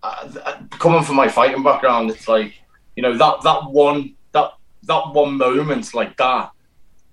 uh, 0.02 0.58
coming 0.70 1.02
from 1.02 1.16
my 1.16 1.28
fighting 1.28 1.62
background. 1.62 2.10
It's 2.10 2.28
like 2.28 2.54
you 2.96 3.02
know 3.02 3.16
that 3.16 3.42
that 3.42 3.70
one 3.70 4.14
that 4.32 4.52
that 4.84 5.12
one 5.12 5.36
moment 5.36 5.92
like 5.94 6.16
that, 6.18 6.50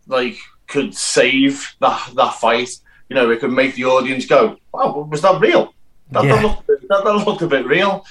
like 0.08 0.38
could 0.68 0.94
save 0.94 1.76
that 1.80 2.12
that 2.16 2.34
fight. 2.36 2.70
You 3.10 3.16
know, 3.16 3.30
it 3.32 3.40
could 3.40 3.52
make 3.52 3.76
the 3.76 3.86
audience 3.86 4.26
go, 4.26 4.58
"Wow, 4.74 5.08
was 5.10 5.22
that 5.22 5.40
real? 5.40 5.74
That, 6.12 6.24
Yeah. 6.26 6.36
that, 6.36 6.44
looked, 6.44 6.68
that, 6.68 7.04
that 7.04 7.26
looked 7.26 7.42
a 7.42 7.48
bit 7.48 7.66
real." 7.66 8.06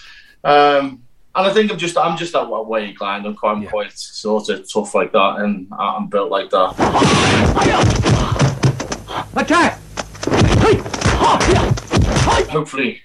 Um, 0.45 1.03
and 1.37 1.47
I 1.49 1.53
think 1.53 1.73
I'm 1.73 1.79
just 1.79 1.97
I'm 1.99 2.17
just 2.17 2.33
that 2.33 2.49
way 2.49 2.91
inclined. 2.91 3.27
I'm 3.27 3.35
quite, 3.35 3.53
I'm 3.57 3.67
quite 3.67 3.93
sort 3.99 4.49
of 4.51 4.71
tough 4.73 4.95
like 4.95 5.11
that, 5.13 5.37
and 5.41 5.67
I'm 5.77 6.07
built 6.07 6.31
like 6.31 6.51
that. 6.51 6.75
Attack! 9.37 9.81
Hopefully, 12.51 13.03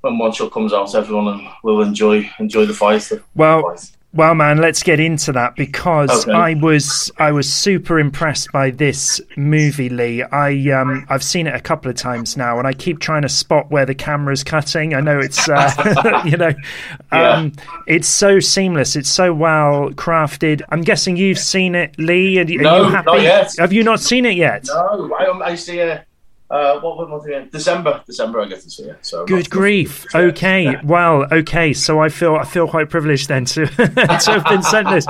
when 0.00 0.18
one 0.18 0.32
shot 0.32 0.50
comes 0.52 0.72
out, 0.72 0.94
everyone 0.94 1.48
will 1.62 1.82
enjoy 1.82 2.30
enjoy 2.38 2.64
the 2.64 2.72
fight. 2.74 3.10
Well, 3.34 3.76
well, 4.14 4.34
man, 4.34 4.56
let's 4.58 4.82
get 4.82 5.00
into 5.00 5.32
that 5.32 5.54
because 5.54 6.26
Okay. 6.26 6.32
I 6.32 6.54
was 6.54 7.10
I 7.18 7.30
was 7.30 7.52
super 7.52 7.98
impressed 7.98 8.50
by 8.52 8.70
this 8.70 9.20
movie, 9.36 9.88
Lee. 9.90 10.22
I 10.22 10.70
um 10.70 11.04
I've 11.10 11.22
seen 11.22 11.46
it 11.46 11.54
a 11.54 11.60
couple 11.60 11.90
of 11.90 11.96
times 11.96 12.36
now, 12.36 12.58
and 12.58 12.66
I 12.66 12.72
keep 12.72 13.00
trying 13.00 13.22
to 13.22 13.28
spot 13.28 13.70
where 13.70 13.84
the 13.84 13.94
camera's 13.94 14.42
cutting. 14.42 14.94
I 14.94 15.00
know 15.00 15.18
it's 15.18 15.46
uh, 15.48 16.22
you 16.24 16.36
know, 16.38 16.52
um, 17.12 17.52
it's 17.86 18.08
so 18.08 18.40
seamless. 18.40 18.96
It's 18.96 19.10
so 19.10 19.34
well 19.34 19.90
crafted. 19.90 20.62
I'm 20.70 20.80
guessing 20.80 21.16
you've 21.16 21.38
seen 21.38 21.74
it, 21.74 21.94
Lee. 21.98 22.38
Are, 22.38 22.44
you- 22.44 22.60
are 22.60 22.62
No, 22.62 22.76
you 22.84 22.90
happy? 22.90 23.06
not 23.06 23.20
yet. 23.22 23.52
Have 23.58 23.72
you 23.74 23.84
not 23.84 24.00
seen 24.00 24.24
it 24.24 24.36
yet? 24.36 24.64
No, 24.68 25.14
I, 25.18 25.50
I 25.50 25.54
see 25.54 25.80
a 25.80 26.04
uh, 26.50 26.80
what 26.80 27.08
month 27.10 27.26
again? 27.26 27.48
December. 27.52 28.02
December, 28.06 28.40
I 28.40 28.46
get 28.46 28.62
to 28.62 28.70
see 28.70 28.84
it. 28.84 28.98
So 29.02 29.26
Good 29.26 29.50
grief. 29.50 30.06
Okay. 30.14 30.74
Well, 30.82 31.26
okay. 31.30 31.72
So 31.72 32.00
I 32.00 32.08
feel 32.08 32.36
I 32.36 32.44
feel 32.44 32.66
quite 32.66 32.88
privileged 32.90 33.28
then 33.28 33.44
to 33.46 33.66
to 33.76 34.30
have 34.30 34.44
been 34.44 34.62
sent 34.62 34.88
this. 34.88 35.06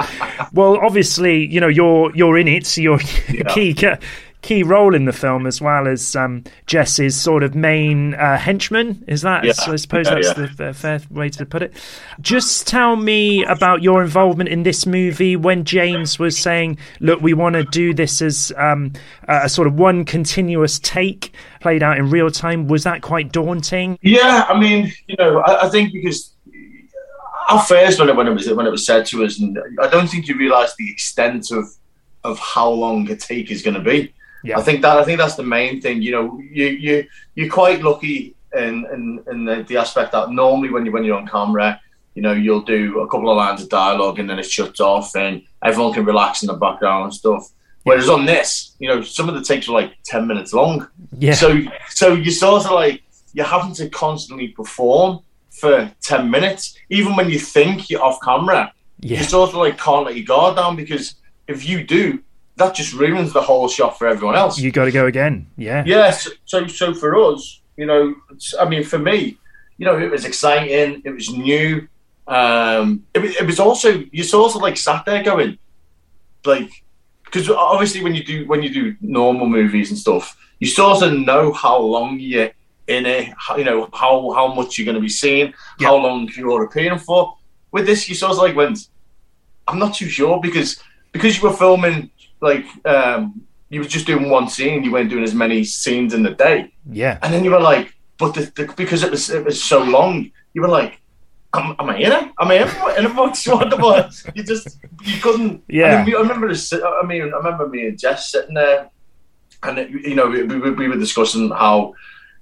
Well, 0.53 0.79
obviously, 0.79 1.47
you 1.47 1.61
know, 1.61 1.69
you're 1.69 2.15
you're 2.15 2.37
in 2.37 2.49
it. 2.49 2.67
So 2.67 2.81
you're 2.81 3.01
a 3.01 3.45
key 3.55 3.75
key 4.43 4.63
role 4.63 4.95
in 4.95 5.05
the 5.05 5.13
film 5.13 5.47
as 5.47 5.61
well 5.61 5.89
as 5.89 6.15
um, 6.15 6.45
Jess's 6.67 7.21
sort 7.21 7.43
of 7.43 7.55
main 7.55 8.15
uh, 8.15 8.39
henchman. 8.39 9.05
Is 9.07 9.23
that? 9.23 9.45
Yeah. 9.45 9.53
I 9.67 9.77
suppose 9.77 10.07
Yeah, 10.07 10.15
that's 10.15 10.29
yeah. 10.29 10.35
the 10.35 10.55
the 10.57 10.75
fair 10.75 11.01
way 11.11 11.29
to 11.31 11.45
put 11.47 11.63
it. 11.63 11.73
Just 12.21 12.67
tell 12.67 12.97
me 12.97 13.45
about 13.45 13.83
your 13.83 14.03
involvement 14.03 14.49
in 14.49 14.63
this 14.63 14.87
movie 14.87 15.37
when 15.37 15.65
James 15.65 16.19
was 16.19 16.39
saying, 16.39 16.79
"Look, 17.01 17.21
we 17.21 17.35
want 17.35 17.55
to 17.55 17.65
do 17.65 17.93
this 17.95 18.23
as 18.23 18.53
um, 18.57 18.93
a 19.27 19.49
sort 19.49 19.67
of 19.67 19.75
one 19.75 20.05
continuous 20.05 20.79
take 20.79 21.33
played 21.61 21.83
out 21.83 21.99
in 21.99 22.11
real 22.11 22.31
time." 22.31 22.69
Was 22.69 22.85
that 22.85 23.03
quite 23.03 23.33
daunting? 23.33 23.99
Yeah, 24.03 24.47
I 24.49 24.59
mean, 24.59 24.93
you 25.07 25.17
know, 25.19 25.41
I, 25.41 25.67
I 25.67 25.69
think 25.69 25.93
because 25.93 26.33
at 27.49 27.65
first 27.65 27.99
when 27.99 28.09
it, 28.09 28.17
when 28.17 28.27
it 28.29 28.33
was 28.33 28.49
when 28.53 28.67
it 28.67 28.71
was 28.71 28.87
said 28.87 29.07
to 29.07 29.25
us, 29.25 29.41
and 29.41 29.59
I 29.81 29.89
don't 29.89 30.07
think 30.07 30.29
you 30.29 30.37
realise 30.37 30.75
the 30.77 30.91
extent 30.91 31.51
of 31.51 31.67
of 32.25 32.39
how 32.39 32.69
long 32.69 33.11
a 33.11 33.17
take 33.17 33.51
is 33.51 33.63
going 33.63 33.75
to 33.75 33.81
be. 33.81 34.13
Yeah. 34.45 34.59
I 34.59 34.63
think 34.63 34.83
that 34.83 34.97
I 34.99 35.05
think 35.05 35.19
that's 35.19 35.37
the 35.37 35.43
main 35.43 35.81
thing. 35.81 36.03
You 36.03 36.13
know, 36.13 36.39
you 36.39 36.67
you 36.67 37.07
you're 37.35 37.51
quite 37.51 37.83
lucky 37.83 38.35
in 38.55 38.87
in, 38.93 39.25
in 39.31 39.45
the, 39.45 39.65
the 39.69 39.77
aspect 39.77 40.13
that 40.13 40.31
normally 40.31 40.71
when 40.71 40.87
you 40.87 40.93
when 40.93 41.05
you're 41.05 41.17
on 41.17 41.27
camera, 41.27 41.81
you 42.15 42.23
know, 42.23 42.33
you'll 42.33 42.63
do 42.63 43.01
a 43.01 43.09
couple 43.09 43.31
of 43.31 43.37
lines 43.37 43.63
of 43.63 43.69
dialogue 43.69 44.19
and 44.19 44.29
then 44.29 44.39
it 44.39 44.47
shuts 44.47 44.81
off 44.81 45.15
and 45.17 45.43
everyone 45.65 45.93
can 45.93 46.05
relax 46.05 46.43
in 46.43 46.47
the 46.47 46.55
background 46.55 47.05
and 47.05 47.15
stuff. 47.15 47.51
Whereas 47.85 48.09
on 48.09 48.27
this, 48.27 48.75
you 48.79 48.89
know, 48.89 49.03
some 49.03 49.29
of 49.29 49.35
the 49.35 49.43
takes 49.43 49.69
were 49.69 49.75
like 49.75 49.95
ten 50.05 50.27
minutes 50.27 50.53
long. 50.53 50.89
Yeah. 51.19 51.35
So 51.35 51.61
so 51.89 52.15
you're 52.15 52.33
sort 52.33 52.65
of 52.65 52.73
like 52.73 53.03
you're 53.33 53.47
having 53.47 53.75
to 53.75 53.89
constantly 53.89 54.49
perform 54.49 55.21
for 55.51 55.91
ten 56.01 56.31
minutes, 56.31 56.77
even 56.91 57.17
when 57.17 57.31
you 57.31 57.39
think 57.39 57.91
you're 57.91 58.03
off 58.03 58.19
camera. 58.23 58.73
Yeah. 59.01 59.19
You 59.19 59.25
sort 59.25 59.51
of 59.51 59.57
like 59.57 59.79
can't 59.79 60.07
let 60.07 60.17
your 60.17 60.25
guard 60.25 60.57
down 60.57 60.77
because 60.77 61.15
if 61.47 61.69
you 61.69 61.85
do, 61.85 62.23
that 62.59 62.75
just 62.75 62.93
ruins 62.93 63.33
the 63.33 63.41
whole 63.43 63.69
shot 63.69 63.99
for 63.99 64.07
everyone 64.07 64.37
else. 64.37 64.59
You 64.59 64.71
got 64.71 64.85
to 64.87 64.93
go 64.93 65.07
again. 65.07 65.47
Yeah. 65.57 65.85
Yes. 65.87 66.29
So, 66.45 66.67
so 66.67 66.93
for 66.95 67.17
us, 67.17 67.61
you 67.77 67.87
know, 67.87 68.15
I 68.61 68.69
mean, 68.69 68.85
for 68.85 68.99
me, 68.99 69.39
you 69.79 69.87
know, 69.87 69.99
it 69.99 70.11
was 70.11 70.25
exciting. 70.25 71.03
It 71.05 71.11
was 71.11 71.31
new. 71.31 71.87
Um, 72.27 73.05
it, 73.15 73.21
was- 73.21 73.37
it 73.37 73.47
was 73.47 73.59
also 73.61 74.05
you 74.13 74.23
sort 74.25 74.55
of 74.55 74.61
like 74.63 74.77
sat 74.77 75.05
there 75.07 75.23
going, 75.23 75.59
like, 76.45 76.71
because 77.25 77.49
obviously 77.51 78.03
when 78.03 78.15
you 78.15 78.25
do 78.25 78.47
when 78.47 78.63
you 78.63 78.71
do 78.73 78.97
normal 79.01 79.47
movies 79.47 79.91
and 79.91 79.99
stuff, 79.99 80.37
you 80.59 80.67
sort 80.67 81.03
of 81.03 81.13
know 81.13 81.53
how 81.53 81.79
long 81.79 82.19
you're 82.19 82.51
in 82.89 83.07
it. 83.07 83.33
How, 83.37 83.57
you 83.57 83.65
know 83.65 83.89
how 83.93 84.31
how 84.33 84.53
much 84.55 84.77
you're 84.79 84.85
going 84.87 84.95
to 84.97 85.01
be 85.01 85.09
seeing, 85.09 85.55
how 85.81 85.97
long 85.97 86.29
you're 86.37 86.65
appearing 86.65 86.99
for. 86.99 87.37
With 87.71 87.87
this, 87.87 88.09
you 88.09 88.15
sort 88.15 88.33
of 88.33 88.39
like 88.39 88.57
went, 88.57 88.89
I'm 89.69 89.79
not 89.79 89.95
too 89.95 90.09
sure 90.09 90.41
because 90.41 90.83
because 91.13 91.37
you 91.37 91.49
were 91.49 91.55
filming 91.57 92.11
like 92.41 92.65
um, 92.87 93.43
you 93.69 93.81
were 93.81 93.87
just 93.87 94.07
doing 94.07 94.31
one 94.31 94.49
scene, 94.49 94.85
you 94.85 94.93
weren't 94.93 95.11
doing 95.11 95.25
as 95.25 95.35
many 95.35 95.65
scenes 95.65 96.15
in 96.15 96.23
the 96.23 96.31
day, 96.31 96.73
Yeah. 96.91 97.19
and 97.23 97.33
then 97.33 97.45
you 97.45 97.51
were 97.51 97.61
like, 97.61 97.95
but 98.19 98.35
the, 98.35 98.53
the, 98.57 98.73
because 98.77 99.03
it 99.03 99.11
was 99.11 99.31
it 99.31 99.45
was 99.45 99.63
so 99.63 99.83
long, 99.83 100.31
you 100.55 100.63
were 100.63 100.69
like, 100.69 101.01
am, 101.55 101.75
am 101.79 101.91
I 101.91 101.97
in 101.97 102.13
it? 102.13 102.25
Am 102.41 102.49
I 102.51 102.55
in 102.55 102.63
it? 102.63 102.75
It? 102.75 103.47
What, 103.49 103.81
what? 103.81 104.23
You 104.35 104.43
just 104.43 104.79
you 105.05 105.21
couldn't. 105.21 105.63
Yeah. 105.69 106.03
I, 106.03 106.05
mean, 106.05 106.17
I 106.17 106.21
remember. 106.21 106.49
I 106.49 107.07
mean, 107.07 107.23
I 107.23 107.37
remember 107.37 107.69
me 107.69 107.87
and 107.89 107.99
Jess 107.99 108.31
sitting 108.31 108.55
there, 108.55 108.91
and 109.63 109.79
it, 109.79 109.91
you 109.91 110.15
know, 110.15 110.27
we, 110.27 110.43
we, 110.43 110.71
we 110.71 110.89
were 110.89 110.97
discussing 110.97 111.51
how 111.51 111.95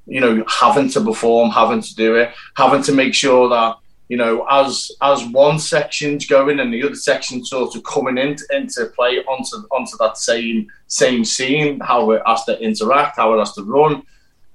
you 0.06 0.20
know 0.20 0.44
having 0.48 0.88
to 0.90 1.00
perform, 1.00 1.50
having 1.50 1.82
to 1.82 1.94
do 1.94 2.16
it, 2.16 2.32
having 2.56 2.82
to 2.84 2.92
make 2.92 3.14
sure 3.14 3.48
that 3.48 3.76
you 4.08 4.16
know 4.16 4.46
as 4.48 4.90
as 5.02 5.24
one 5.26 5.58
section's 5.58 6.26
going 6.26 6.60
and 6.60 6.72
the 6.72 6.82
other 6.84 6.94
section 6.94 7.44
sort 7.44 7.74
of 7.74 7.82
coming 7.82 8.18
in 8.18 8.36
into 8.50 8.86
play 8.94 9.18
onto 9.24 9.56
onto 9.70 9.96
that 9.98 10.16
same 10.16 10.68
same 10.86 11.24
scene, 11.24 11.80
how 11.80 12.10
it 12.12 12.22
has 12.26 12.44
to 12.44 12.58
interact, 12.60 13.16
how 13.16 13.34
it 13.34 13.38
has 13.38 13.52
to 13.54 13.62
run. 13.62 14.02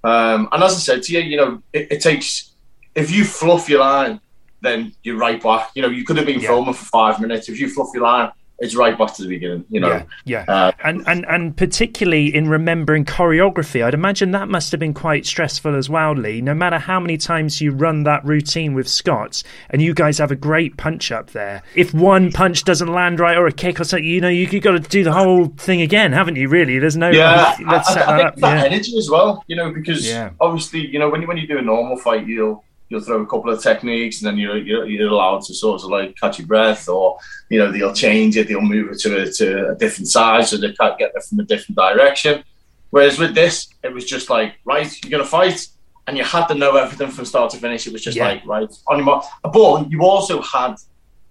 Um, 0.04 0.50
and 0.52 0.64
as 0.64 0.74
I 0.76 0.80
said 0.80 1.04
to 1.04 1.14
you, 1.14 1.20
you 1.20 1.38
know, 1.38 1.62
it, 1.74 1.92
it 1.92 2.02
takes 2.02 2.52
if 2.96 3.12
you 3.12 3.24
fluff 3.24 3.70
your 3.70 3.80
line, 3.82 4.20
then 4.62 4.94
you're 5.04 5.18
right 5.18 5.42
back. 5.42 5.72
You 5.76 5.82
know, 5.82 5.90
you 5.90 6.04
could 6.04 6.18
have 6.18 6.26
been 6.26 6.40
Yeah. 6.40 6.50
filming 6.50 6.74
for 6.74 6.86
five 6.86 7.20
minutes. 7.20 7.50
If 7.50 7.60
you 7.60 7.70
fluff 7.70 7.90
your 7.94 8.04
line, 8.04 8.32
it's 8.62 8.76
right 8.76 8.98
back 8.98 9.14
to 9.16 9.24
the 9.24 9.28
beginning. 9.28 9.66
You 9.70 9.80
know, 9.82 9.88
Yeah, 9.90 10.04
yeah, 10.24 10.46
Uh, 10.48 10.72
and 10.84 11.04
and 11.08 11.26
and 11.28 11.58
particularly 11.58 12.34
in 12.34 12.48
remembering 12.48 13.04
choreography, 13.06 13.84
I'd 13.84 13.96
imagine 13.96 14.32
that 14.32 14.48
must 14.48 14.72
have 14.72 14.80
been 14.80 14.94
quite 14.94 15.26
stressful 15.26 15.76
as 15.76 15.90
well, 15.90 16.14
Lee. 16.14 16.42
No 16.42 16.54
matter 16.54 16.78
how 16.78 17.00
many 17.00 17.18
times 17.18 17.60
you 17.60 17.72
run 17.72 18.04
that 18.04 18.24
routine 18.24 18.74
with 18.76 18.88
Scott, 18.88 19.42
and 19.72 19.82
you 19.82 19.94
guys 19.94 20.20
have 20.20 20.32
a 20.32 20.36
great 20.36 20.78
punch 20.78 21.12
up 21.12 21.32
there. 21.32 21.64
If 21.76 21.94
one 21.94 22.32
punch 22.32 22.64
doesn't 22.64 22.88
land 22.94 23.20
right 23.20 23.36
or 23.38 23.48
a 23.48 23.52
kick 23.52 23.80
or 23.82 23.84
something, 23.84 24.06
you 24.06 24.22
know 24.22 24.30
you 24.30 24.46
have 24.48 24.62
got 24.62 24.72
to 24.74 24.80
do 24.80 25.04
the 25.04 25.14
whole 25.14 25.48
thing 25.58 25.82
again, 25.82 26.14
haven't 26.14 26.36
you? 26.36 26.48
Really, 26.48 26.78
there's 26.80 26.96
no 26.98 27.10
yeah, 27.10 27.56
let's 27.68 27.90
I, 27.90 27.94
set 27.94 28.08
I 28.08 28.12
that 28.12 28.18
think 28.18 28.28
up. 28.28 28.36
that 28.38 28.58
Yeah, 28.58 28.64
energy 28.66 28.98
as 28.98 29.10
well. 29.10 29.44
You 29.48 29.56
know, 29.56 29.72
because 29.74 30.08
Yeah. 30.08 30.30
obviously, 30.40 30.86
you 30.88 31.00
know, 31.00 31.10
when 31.10 31.22
you 31.22 31.28
when 31.28 31.38
you 31.38 31.48
do 31.48 31.58
a 31.58 31.62
normal 31.62 31.98
fight, 31.98 32.28
you'll 32.28 32.64
you'll 32.92 33.02
throw 33.02 33.22
a 33.22 33.26
couple 33.26 33.50
of 33.50 33.64
techniques, 33.64 34.22
and 34.22 34.28
then 34.28 34.38
you're 34.38 34.58
you're, 34.58 34.86
you're 34.86 35.10
allowed 35.10 35.42
to 35.44 35.54
sort 35.54 35.82
of 35.82 35.90
like 35.90 36.16
catch 36.20 36.38
your 36.38 36.48
breath, 36.48 36.88
or 36.90 37.18
you 37.50 37.58
know, 37.58 37.72
they'll 37.72 37.94
change 37.94 38.38
it, 38.38 38.48
they'll 38.48 38.62
move 38.62 38.92
it 38.92 39.00
to 39.00 39.22
a, 39.24 39.32
to 39.32 39.70
a 39.72 39.76
different 39.76 40.10
side, 40.10 40.46
so 40.46 40.58
they 40.58 40.74
can't 40.74 40.98
get 41.00 41.12
there 41.14 41.22
from 41.22 41.40
a 41.40 41.44
different 41.44 41.78
direction. 41.78 42.44
Whereas 42.92 43.18
with 43.18 43.34
this, 43.34 43.70
it 43.84 43.94
was 43.94 44.06
just 44.06 44.30
like, 44.30 44.56
right, 44.66 44.90
you're 45.04 45.12
gonna 45.12 45.24
fight, 45.40 45.66
and 46.08 46.18
you 46.18 46.24
had 46.26 46.46
to 46.48 46.56
know 46.56 46.76
everything 46.76 47.10
from 47.10 47.26
start 47.26 47.50
to 47.52 47.58
finish. 47.58 47.88
It 47.88 47.94
was 47.94 48.04
just 48.04 48.18
Yeah. 48.18 48.28
like, 48.28 48.46
right, 48.46 48.70
on 48.88 48.98
your 48.98 49.06
mark. 49.06 49.24
But 49.44 49.90
you 49.90 50.04
also 50.04 50.42
had 50.42 50.76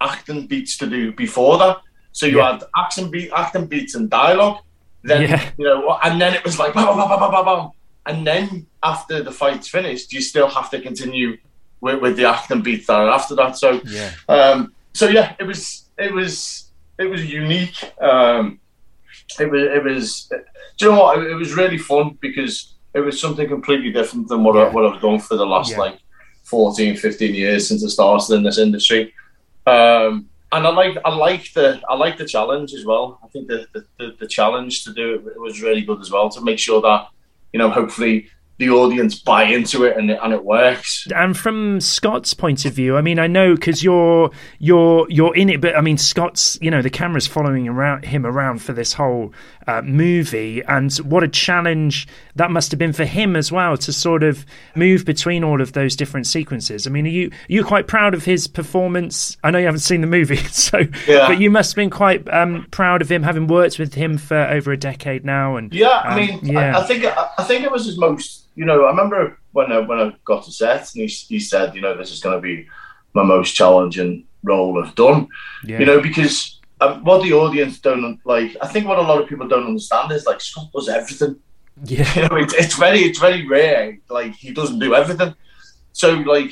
acting 0.01 0.47
beats 0.47 0.77
to 0.79 0.87
do 0.87 1.13
before 1.13 1.59
that. 1.59 1.77
So 2.13 2.25
you 2.27 2.39
Yeah. 2.39 2.53
had 2.53 2.63
action 2.77 3.11
beat, 3.11 3.31
acting 3.37 3.67
beats, 3.67 3.95
and 3.95 4.09
dialogue. 4.09 4.59
Then 5.03 5.23
Yeah. 5.23 5.51
you 5.59 5.65
know, 5.67 5.99
and 6.03 6.21
then 6.21 6.33
it 6.35 6.43
was 6.45 6.59
like, 6.59 6.73
bam, 6.75 6.87
bam, 6.87 6.97
bam, 6.97 7.21
bam, 7.21 7.31
bam, 7.33 7.45
bam. 7.45 7.71
and 8.07 8.27
then 8.27 8.67
after 8.83 9.23
the 9.23 9.31
fight's 9.31 9.69
finished, 9.69 10.13
you 10.15 10.21
still 10.23 10.49
have 10.49 10.71
to 10.71 10.81
continue 10.81 11.37
with, 11.81 12.01
with 12.01 12.17
the 12.17 12.25
acting 12.27 12.63
beats 12.63 12.87
that 12.87 13.09
after 13.09 13.35
that. 13.37 13.57
So 13.57 13.81
yeah, 13.85 14.13
um, 14.29 14.75
so 14.95 15.09
yeah, 15.09 15.35
it 15.39 15.45
was 15.45 15.85
it 15.99 16.13
was 16.13 16.71
it 16.99 17.07
was 17.07 17.25
unique. 17.31 17.77
Um, 18.01 18.61
it 19.39 19.51
was 19.51 19.63
it 19.63 19.85
was. 19.85 20.33
Do 20.79 20.87
you 20.87 20.93
know 20.93 21.01
what? 21.03 21.19
It, 21.19 21.31
it 21.31 21.35
was 21.35 21.55
really 21.55 21.79
fun 21.79 22.19
because 22.21 22.75
it 22.95 23.01
was 23.01 23.21
something 23.21 23.49
completely 23.49 23.93
different 23.93 24.29
than 24.29 24.43
what 24.43 24.57
I, 24.57 24.69
what 24.69 24.85
I've 24.85 25.01
done 25.01 25.21
for 25.21 25.37
the 25.37 25.47
last 25.47 25.73
Yeah. 25.73 25.79
like 25.79 25.99
14, 26.45 26.97
15 26.97 27.35
years 27.35 27.69
since 27.69 27.85
I 27.85 27.89
started 27.89 28.35
in 28.35 28.43
this 28.43 28.59
industry. 28.59 29.15
Um, 29.67 30.27
and 30.53 30.67
I 30.67 30.71
like 30.71 30.99
I 31.05 31.15
like 31.15 31.53
the 31.53 31.81
I 31.89 31.95
like 31.95 32.19
the 32.19 32.25
challenge 32.27 32.73
as 32.75 32.85
well. 32.85 33.21
I 33.23 33.29
think 33.29 33.47
the 33.47 33.67
the, 33.73 33.85
the, 33.99 34.17
the 34.21 34.27
challenge 34.27 34.83
to 34.85 34.93
do 34.93 35.15
it 35.15 35.41
was 35.41 35.63
really 35.63 35.83
good 35.83 36.01
as 36.01 36.11
well 36.11 36.29
to 36.31 36.41
make 36.41 36.59
sure 36.59 36.81
that 36.83 37.07
you 37.53 37.59
know 37.59 37.71
hopefully 37.71 38.29
the 38.61 38.71
audience 38.71 39.19
buy 39.19 39.45
into 39.45 39.85
it 39.85 39.97
and 39.97 40.11
it, 40.11 40.19
and 40.23 40.33
it 40.33 40.45
works. 40.45 41.09
and 41.17 41.37
from 41.37 41.81
Scott's 41.81 42.35
point 42.35 42.65
of 42.65 42.73
view, 42.75 42.97
I 42.97 43.01
mean, 43.01 43.19
I 43.19 43.27
know 43.27 43.55
because 43.55 43.83
you're 43.83 44.31
you're 44.59 45.07
you're 45.11 45.35
in 45.35 45.49
it, 45.49 45.61
but 45.61 45.77
I 45.77 45.81
mean, 45.81 45.99
Scott's 45.99 46.59
you 46.61 46.71
know 46.71 46.83
the 46.83 46.91
camera's 46.91 47.27
following 47.27 47.67
around 47.67 48.05
him 48.05 48.25
around 48.25 48.63
for 48.63 48.73
this 48.73 48.93
whole 48.93 49.33
uh, 49.67 49.83
movie, 49.83 50.63
and 50.63 50.93
what 50.99 51.23
a 51.23 51.29
challenge 51.29 52.09
that 52.37 52.51
must 52.51 52.71
have 52.71 52.79
been 52.79 52.93
for 52.93 53.05
him 53.05 53.37
as 53.37 53.53
well 53.53 53.77
to 53.77 53.93
sort 53.93 54.23
of 54.23 54.45
move 54.75 55.05
between 55.05 55.45
all 55.45 55.61
of 55.61 55.73
those 55.75 55.95
different 55.97 56.27
sequences. 56.27 56.87
I 56.87 56.91
mean, 56.91 57.07
are 57.07 57.11
you 57.11 57.29
are 57.29 57.33
you 57.53 57.65
quite 57.65 57.87
proud 57.87 58.15
of 58.15 58.25
his 58.25 58.47
performance? 58.47 59.37
I 59.45 59.51
know 59.51 59.59
you 59.59 59.67
haven't 59.67 59.81
seen 59.81 60.01
the 60.01 60.07
movie, 60.07 60.37
so 60.51 60.79
Yeah. 61.07 61.29
but 61.29 61.41
you 61.41 61.51
must 61.51 61.73
have 61.73 61.77
been 61.77 61.91
quite 61.91 62.27
um, 62.33 62.67
proud 62.71 63.03
of 63.03 63.11
him, 63.11 63.23
having 63.23 63.47
worked 63.47 63.79
with 63.79 63.95
him 63.95 64.19
for 64.19 64.37
over 64.39 64.73
a 64.73 64.77
decade 64.79 65.25
now. 65.25 65.57
And 65.57 65.73
Yeah, 65.75 65.89
I 65.89 66.11
um, 66.11 66.17
mean, 66.17 66.41
yeah, 66.43 66.77
I, 66.79 66.83
I 66.83 66.87
think 66.87 67.05
I, 67.05 67.29
I 67.39 67.45
think 67.45 67.65
it 67.65 67.71
was 67.71 67.85
his 67.87 67.99
most. 67.99 68.47
You 68.57 68.65
know, 68.65 68.85
I 68.85 68.91
remember 68.91 69.39
when 69.53 69.73
I, 69.73 69.79
when 69.79 69.99
I 69.99 70.13
got 70.25 70.45
to 70.45 70.53
set, 70.53 70.81
and 70.95 71.03
he, 71.03 71.07
he 71.07 71.39
said, 71.41 71.75
you 71.75 71.81
know, 71.81 71.97
this 71.97 72.11
is 72.11 72.21
going 72.21 72.37
to 72.37 72.41
be 72.43 72.67
my 73.15 73.23
most 73.23 73.53
challenging 73.55 74.25
role 74.43 74.83
I've 74.83 74.95
done. 74.95 75.29
yeah, 75.65 75.79
You 75.81 75.87
know, 75.87 76.01
because 76.01 76.60
um, 76.81 77.05
what 77.05 77.23
the 77.23 77.33
audience 77.33 77.79
don't 77.81 78.19
like, 78.25 78.57
I 78.63 78.67
think 78.69 78.87
what 78.87 78.99
a 78.99 79.03
lot 79.03 79.21
of 79.23 79.29
people 79.29 79.47
don't 79.49 79.67
understand 79.67 80.11
is 80.13 80.25
like 80.27 80.41
Scott 80.41 80.69
does 80.73 80.89
everything. 80.89 81.37
yeah, 81.85 82.13
You 82.15 82.29
know, 82.29 82.37
it, 82.37 82.53
it's 82.55 82.77
very 82.77 83.01
it's 83.01 83.19
very 83.19 83.47
rare. 83.47 83.99
Like 84.09 84.35
he 84.35 84.53
doesn't 84.53 84.79
do 84.79 84.95
everything. 84.95 85.35
So 85.93 86.13
like. 86.15 86.51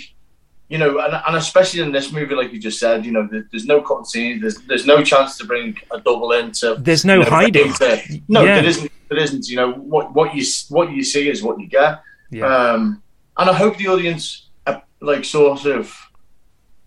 You 0.70 0.76
know, 0.76 0.98
and, 1.00 1.14
and 1.26 1.34
especially 1.36 1.80
in 1.80 1.92
this 1.92 2.12
movie, 2.12 2.34
like 2.34 2.52
you 2.52 2.60
just 2.60 2.78
said, 2.78 3.06
you 3.06 3.10
know, 3.10 3.26
there, 3.26 3.48
there's 3.50 3.64
no 3.64 3.80
cut 3.80 4.06
scenes. 4.06 4.42
There's 4.42 4.56
there's 4.68 4.84
no 4.84 5.02
chance 5.02 5.38
to 5.38 5.46
bring 5.46 5.74
a 5.90 5.98
double 5.98 6.30
in 6.32 6.52
to 6.60 6.76
There's 6.78 7.06
no 7.06 7.14
you 7.20 7.24
know, 7.24 7.30
hiding. 7.30 7.68
into- 7.68 8.20
no, 8.28 8.44
Yeah. 8.44 8.56
there 8.60 8.66
isn't. 8.68 8.92
There 9.08 9.18
isn't. 9.18 9.48
You 9.48 9.56
know 9.56 9.72
what 9.72 10.12
what 10.12 10.34
you 10.34 10.44
what 10.68 10.92
you 10.92 11.02
see 11.02 11.30
is 11.30 11.42
what 11.42 11.58
you 11.58 11.68
get. 11.68 12.02
yeah. 12.30 12.44
Um, 12.54 13.02
and 13.38 13.48
I 13.48 13.54
hope 13.54 13.78
the 13.78 13.88
audience 13.88 14.48
uh, 14.66 14.80
like 15.00 15.24
sort 15.24 15.64
of, 15.64 15.90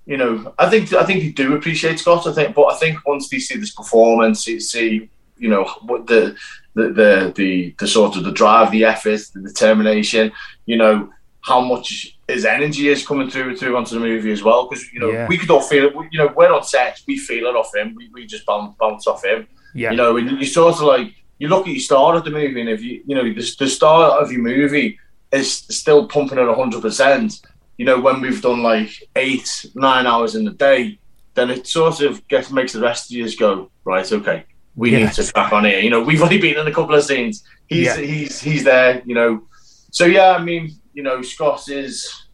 you 0.06 0.18
know, 0.18 0.54
I 0.58 0.70
think 0.70 0.92
I 0.94 1.04
think 1.06 1.24
you 1.24 1.32
do 1.34 1.56
appreciate 1.56 2.00
Scott. 2.00 2.28
I 2.28 2.34
think, 2.34 2.56
but 2.56 2.66
I 2.74 2.76
think 2.78 3.06
once 3.06 3.30
they 3.30 3.40
see 3.40 3.58
this 3.58 3.72
performance, 3.74 4.44
see, 4.46 4.60
see 4.60 5.10
you 5.38 5.50
know 5.50 5.66
what 5.84 6.08
the 6.08 6.36
the, 6.74 6.84
the 6.90 7.34
the 7.36 7.76
the 7.80 7.88
sort 7.88 8.16
of 8.18 8.24
the 8.24 8.32
drive, 8.32 8.72
the 8.72 8.86
effort, 8.86 9.22
the 9.34 9.42
determination, 9.42 10.32
you 10.66 10.78
know 10.78 11.10
how 11.42 11.60
much 11.60 12.18
his 12.28 12.46
energy 12.46 12.88
is 12.90 13.06
coming 13.06 13.30
through 13.30 13.58
through 13.58 13.76
onto 13.76 13.96
the 13.96 14.00
movie 14.00 14.32
as 14.32 14.44
well. 14.44 14.68
Because 14.68 14.92
you 14.94 15.00
know 15.00 15.12
Yeah. 15.12 15.28
we 15.28 15.38
could 15.38 15.50
all 15.52 15.62
feel 15.62 15.86
it. 15.86 15.96
We- 15.96 16.08
You 16.12 16.20
know, 16.20 16.34
we're 16.36 16.52
on 16.54 16.64
set, 16.64 17.00
we 17.08 17.18
feel 17.18 17.46
it 17.48 17.56
off 17.56 17.74
him. 17.76 17.94
We, 17.96 18.10
we 18.14 18.26
just 18.26 18.46
bounce 18.46 18.76
bounce 18.80 19.08
off 19.08 19.24
him. 19.26 19.48
yeah. 19.74 19.92
You 19.92 19.98
know, 19.98 20.18
and 20.18 20.30
you 20.40 20.46
sort 20.46 20.76
of 20.76 20.82
like 20.82 21.14
you 21.40 21.48
look 21.48 21.66
at 21.68 21.74
your 21.74 21.80
start 21.80 22.16
of 22.16 22.24
the 22.26 22.30
movie, 22.32 22.62
and 22.62 22.70
if 22.70 22.82
you, 22.84 23.02
you 23.08 23.16
know, 23.16 23.24
the, 23.24 23.56
the 23.60 23.68
start 23.68 24.22
of 24.22 24.32
your 24.32 24.42
movie 24.44 25.00
is 25.32 25.52
still 25.52 26.08
pumping 26.08 26.38
at 26.38 26.56
hundred 26.56 26.82
percent. 26.82 27.42
You 27.78 27.86
know, 27.86 28.00
when 28.00 28.22
we've 28.22 28.42
done 28.42 28.62
like 28.62 28.92
eight, 29.16 29.66
nine 29.76 30.06
hours 30.06 30.36
in 30.36 30.46
the 30.46 30.52
day, 30.52 31.00
then 31.34 31.50
it 31.50 31.66
sort 31.66 32.02
of 32.02 32.28
gets 32.28 32.52
makes 32.52 32.74
the 32.74 32.82
rest 32.82 33.10
of 33.12 33.18
you 33.18 33.38
go 33.38 33.72
right. 33.86 34.10
Okay, 34.12 34.46
we 34.76 34.92
Yes. 34.92 35.18
need 35.18 35.26
to 35.26 35.34
crack 35.34 35.52
on 35.54 35.66
here. 35.66 35.80
You 35.80 35.90
know, 35.90 36.02
we've 36.02 36.22
only 36.22 36.38
been 36.38 36.58
in 36.58 36.68
a 36.68 36.74
couple 36.74 36.94
of 36.96 37.04
scenes. 37.04 37.44
He's 37.68 37.86
Yeah. 37.88 37.98
he's 37.98 38.42
he's 38.42 38.64
there. 38.64 39.02
You 39.06 39.16
know, 39.16 39.44
so 39.92 40.06
yeah, 40.06 40.32
I 40.32 40.44
mean, 40.44 40.72
you 40.94 41.04
know, 41.04 41.22
Scott 41.22 41.68
is, 41.70 42.28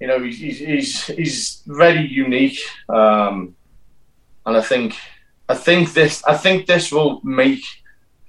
you 0.00 0.06
know, 0.08 0.20
he's 0.22 0.38
he's 0.38 0.58
he's, 0.58 1.06
he's 1.06 1.62
very 1.66 2.04
unique, 2.06 2.58
um, 2.88 3.54
and 4.44 4.56
I 4.56 4.60
think 4.60 4.96
I 5.48 5.54
think 5.54 5.92
this 5.94 6.22
I 6.24 6.34
think 6.36 6.66
this 6.66 6.90
will 6.92 7.20
make 7.22 7.62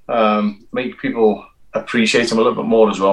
um, 0.07 0.67
make 0.71 0.99
people 0.99 1.45
appreciate 1.73 2.31
him 2.31 2.37
a 2.37 2.41
little 2.41 2.55
bit 2.61 2.69
more 2.69 2.89
as 2.91 2.99
well. 2.99 3.12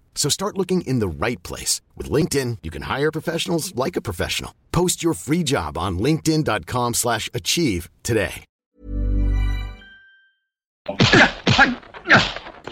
So 0.15 0.29
start 0.29 0.57
looking 0.57 0.81
in 0.81 0.99
the 0.99 1.07
right 1.25 1.41
place. 1.41 1.81
With 1.97 2.11
LinkedIn, 2.11 2.59
you 2.61 2.69
can 2.69 2.83
hire 2.83 3.11
professionals 3.11 3.73
like 3.75 3.95
a 3.95 4.01
professional. 4.01 4.53
Post 4.71 5.01
your 5.01 5.15
free 5.15 5.43
job 5.43 5.79
on 5.79 5.97
linkedin.com 5.97 6.93
slash 6.93 7.27
achieve 7.33 7.89
today. 8.03 8.45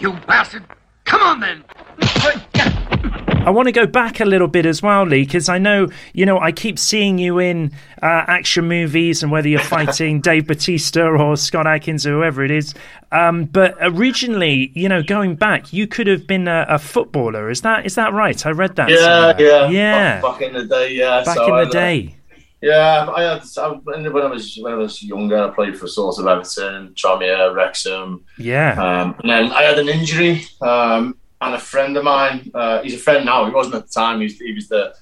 You 0.00 0.12
bastard! 0.26 0.64
Come 1.04 1.20
on 1.20 1.40
then! 1.40 2.79
I 3.02 3.50
want 3.50 3.66
to 3.68 3.72
go 3.72 3.86
back 3.86 4.20
a 4.20 4.24
little 4.26 4.48
bit 4.48 4.66
as 4.66 4.82
well, 4.82 5.04
Lee, 5.06 5.24
because 5.24 5.48
I 5.48 5.56
know, 5.58 5.88
you 6.12 6.26
know, 6.26 6.38
I 6.38 6.52
keep 6.52 6.78
seeing 6.78 7.18
you 7.18 7.38
in 7.38 7.72
uh, 8.02 8.06
action 8.28 8.68
movies 8.68 9.22
and 9.22 9.32
whether 9.32 9.48
you're 9.48 9.60
fighting 9.60 10.20
Dave 10.22 10.46
Bautista 10.46 11.04
or 11.06 11.36
Scott 11.36 11.66
Adkins 11.66 12.06
or 12.06 12.12
whoever 12.12 12.44
it 12.44 12.50
is. 12.50 12.74
Um, 13.12 13.46
but 13.46 13.76
originally, 13.80 14.70
you 14.74 14.88
know, 14.88 15.02
going 15.02 15.36
back, 15.36 15.72
you 15.72 15.86
could 15.86 16.06
have 16.06 16.26
been 16.26 16.48
a, 16.48 16.66
a 16.68 16.78
footballer. 16.78 17.48
Is 17.50 17.62
that 17.62 17.86
is 17.86 17.94
that 17.94 18.12
right? 18.12 18.44
I 18.44 18.50
read 18.50 18.76
that. 18.76 18.90
Yeah, 18.90 18.98
somewhere. 19.30 19.40
yeah, 19.40 19.68
yeah. 19.70 20.20
Back, 20.20 20.32
back 20.32 20.42
in 20.42 20.52
the 20.52 20.64
day, 20.66 20.92
yeah. 20.92 21.24
Back 21.24 21.36
So 21.36 21.46
in 21.46 21.52
I- 21.54 21.64
the 21.64 21.70
day. 21.70 22.16
Yeah, 22.62 23.08
I 23.16 23.22
had 23.22 23.42
I, 23.56 23.68
when 23.68 24.04
I 24.22 24.26
was 24.26 24.58
when 24.60 24.74
I 24.74 24.76
was 24.76 25.02
younger, 25.02 25.38
I 25.42 25.48
played 25.48 25.78
for 25.78 25.86
sort 25.88 26.18
of 26.18 26.26
Everton, 26.26 26.92
Tranmere, 26.94 27.54
Wrexham, 27.54 28.22
Yeah. 28.36 28.72
um, 28.72 29.14
and 29.20 29.30
then 29.30 29.50
I 29.50 29.62
had 29.62 29.78
an 29.78 29.88
injury. 29.88 30.44
Um, 30.60 31.16
and 31.40 31.54
a 31.54 31.58
friend 31.58 31.96
of 31.96 32.04
mine, 32.04 32.50
uh, 32.54 32.82
he's 32.82 32.94
a 32.94 32.98
friend 32.98 33.24
now. 33.24 33.44
He 33.46 33.50
wasn't 33.52 33.76
at 33.76 33.86
the 33.86 33.92
time. 33.92 34.18
He 34.20 34.24
was, 34.24 34.38
he 34.38 34.52
was 34.52 34.68
the 34.68 34.94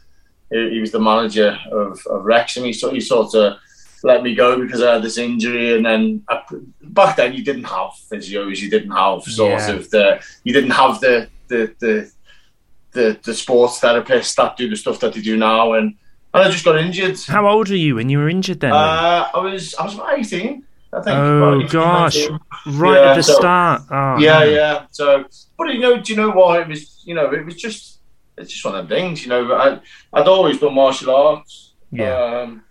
he, 0.50 0.70
he 0.74 0.80
was 0.80 0.92
the 0.92 1.00
manager 1.00 1.58
of, 1.72 2.00
of 2.06 2.24
Wrexham. 2.24 2.64
He 2.64 2.72
sort 2.72 2.94
he 2.94 3.00
sort 3.00 3.34
of 3.34 3.56
let 4.04 4.22
me 4.22 4.34
go 4.34 4.60
because 4.60 4.80
I 4.82 4.94
had 4.94 5.02
this 5.02 5.18
injury. 5.18 5.74
And 5.76 5.84
then 5.84 6.22
I, 6.28 6.40
back 6.82 7.16
then, 7.16 7.34
you 7.34 7.44
didn't 7.44 7.64
have 7.64 7.90
physios. 8.10 8.60
You 8.60 8.70
didn't 8.70 8.92
have 8.92 9.22
sort 9.24 9.50
Yeah. 9.60 9.70
of 9.72 9.90
the 9.90 10.22
you 10.44 10.52
didn't 10.52 10.70
have 10.70 11.00
the 11.00 11.28
the 11.48 11.74
the 11.80 12.10
the, 12.92 13.18
the 13.22 13.34
sports 13.34 13.80
therapists 13.80 14.34
that 14.36 14.56
do 14.56 14.68
the 14.70 14.76
stuff 14.76 14.98
that 15.00 15.12
they 15.12 15.20
do 15.20 15.36
now. 15.36 15.72
And 15.74 15.94
and 16.34 16.42
I 16.44 16.50
just 16.50 16.64
got 16.64 16.78
injured. 16.78 17.18
How 17.26 17.48
old 17.48 17.68
are 17.70 17.76
you 17.76 17.96
when 17.96 18.08
you 18.08 18.18
were 18.18 18.28
injured 18.28 18.60
then? 18.60 18.72
Uh, 18.72 19.28
I 19.34 19.38
was 19.40 19.74
I 19.74 19.84
was 19.84 19.94
about 19.94 20.18
eighteen, 20.18 20.64
I 20.98 21.02
think. 21.02 21.16
oh 21.18 21.62
gosh! 21.68 22.26
Right 22.66 22.94
Yeah, 23.00 23.10
at 23.10 23.16
the 23.16 23.22
so- 23.22 23.34
start. 23.34 23.82
Oh, 23.90 24.18
yeah, 24.18 24.38
man. 24.40 24.52
yeah. 24.52 24.86
So, 24.90 25.24
but 25.56 25.68
you 25.74 25.80
know, 25.80 26.00
do 26.00 26.12
you 26.12 26.16
know 26.20 26.30
why 26.30 26.60
It 26.62 26.68
was, 26.68 27.02
you 27.04 27.14
know, 27.14 27.30
it 27.32 27.44
was 27.44 27.54
just, 27.56 28.00
it's 28.36 28.52
just 28.52 28.64
one 28.64 28.74
of 28.76 28.88
the 28.88 28.94
things. 28.94 29.22
You 29.22 29.28
know, 29.30 29.52
I, 29.52 29.80
I'd 30.12 30.28
always 30.28 30.58
done 30.58 30.74
martial 30.74 31.14
arts. 31.14 31.74
Yeah. 31.90 32.14
Um, 32.14 32.62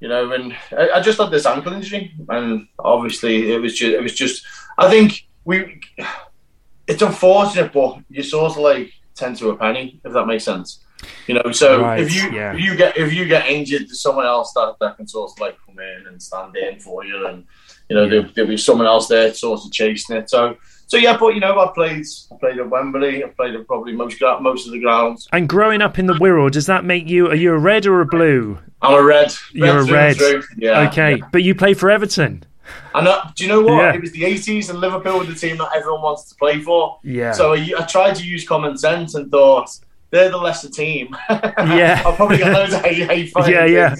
you 0.00 0.08
know, 0.08 0.32
and 0.32 0.54
I, 0.76 0.90
I 0.96 1.00
just 1.00 1.18
had 1.20 1.30
this 1.30 1.44
ankle 1.46 1.72
injury, 1.74 2.14
and 2.28 2.66
obviously 2.78 3.52
it 3.52 3.60
was 3.60 3.74
just, 3.78 3.92
it 3.92 4.02
was 4.02 4.14
just. 4.14 4.44
I 4.78 4.88
think 4.88 5.26
we, 5.44 5.80
it's 6.86 7.02
unfortunate, 7.02 7.72
but 7.72 7.98
you 8.08 8.22
sort 8.22 8.52
of 8.52 8.56
like 8.58 8.92
tend 9.14 9.36
to 9.36 9.50
a 9.50 9.56
penny, 9.56 10.00
if 10.04 10.12
that 10.12 10.26
makes 10.26 10.44
sense. 10.44 10.82
You 11.26 11.34
know, 11.34 11.52
so 11.52 11.82
Right, 11.82 12.00
if 12.00 12.14
you 12.14 12.30
yeah. 12.30 12.52
if 12.52 12.60
you 12.60 12.76
get 12.76 12.96
if 12.96 13.12
you 13.12 13.26
get 13.26 13.46
injured, 13.48 13.82
there's 13.82 14.00
someone 14.00 14.26
else 14.26 14.52
that, 14.54 14.76
that 14.80 14.96
can 14.96 15.06
sort 15.06 15.32
of 15.32 15.40
like 15.40 15.56
come 15.64 15.78
in 15.78 16.06
and 16.06 16.22
stand 16.22 16.56
in 16.56 16.80
for 16.80 17.04
you, 17.04 17.26
and 17.26 17.44
you 17.88 17.96
know 17.96 18.08
there, 18.08 18.22
there'll 18.34 18.50
be 18.50 18.56
someone 18.56 18.86
else 18.86 19.08
there 19.08 19.32
sort 19.32 19.64
of 19.64 19.72
chasing 19.72 20.16
it. 20.16 20.28
So 20.28 20.56
so 20.90 20.96
yeah, 20.96 21.16
but 21.16 21.34
you 21.34 21.40
know 21.40 21.58
I 21.60 21.70
played 21.72 22.04
I 22.32 22.36
played 22.36 22.58
at 22.58 22.68
Wembley, 22.68 23.22
I 23.22 23.28
played 23.28 23.54
at 23.54 23.66
probably 23.68 23.92
most 23.92 24.20
most 24.40 24.66
of 24.66 24.72
the 24.72 24.80
grounds. 24.80 25.28
And 25.32 25.48
growing 25.48 25.82
up 25.82 25.98
in 26.00 26.06
the 26.06 26.14
Wirral, 26.14 26.50
does 26.50 26.66
that 26.66 26.84
make 26.84 27.08
you? 27.08 27.28
Are 27.28 27.34
you 27.36 27.52
a 27.52 27.58
red 27.58 27.86
or 27.86 28.00
a 28.00 28.06
blue? 28.06 28.58
I'm 28.82 28.94
a 28.94 29.02
red. 29.02 29.32
You're 29.52 29.78
a 29.78 29.84
red. 29.84 30.16
through. 30.16 30.42
Yeah. 30.56 30.88
okay, 30.88 31.18
yeah. 31.18 31.28
but 31.30 31.44
you 31.44 31.54
play 31.54 31.74
for 31.74 31.90
Everton. 31.90 32.44
And 32.94 33.06
uh, 33.06 33.24
do 33.36 33.44
you 33.44 33.48
know 33.48 33.60
what? 33.60 33.82
Yeah. 33.82 33.94
It 33.94 34.00
was 34.00 34.12
the 34.12 34.22
80s, 34.22 34.70
and 34.70 34.80
Liverpool 34.80 35.18
were 35.18 35.24
the 35.24 35.34
team 35.34 35.58
that 35.58 35.70
everyone 35.74 36.02
wanted 36.02 36.28
to 36.28 36.34
play 36.36 36.60
for. 36.60 36.98
Yeah. 37.04 37.32
So 37.32 37.52
I, 37.52 37.72
I 37.78 37.84
tried 37.84 38.14
to 38.16 38.26
use 38.26 38.46
common 38.46 38.76
sense 38.76 39.14
and 39.14 39.30
thought 39.30 39.70
they're 40.10 40.28
the 40.30 40.36
lesser 40.36 40.68
team. 40.70 41.16
Yeah. 41.30 42.02
I'll 42.04 42.16
probably 42.16 42.38
get 42.38 42.52
loads 42.52 42.72
of 42.74 42.82
hate, 42.84 43.08
hate 43.08 43.32
yeah, 43.48 43.64
yeah. 43.64 43.94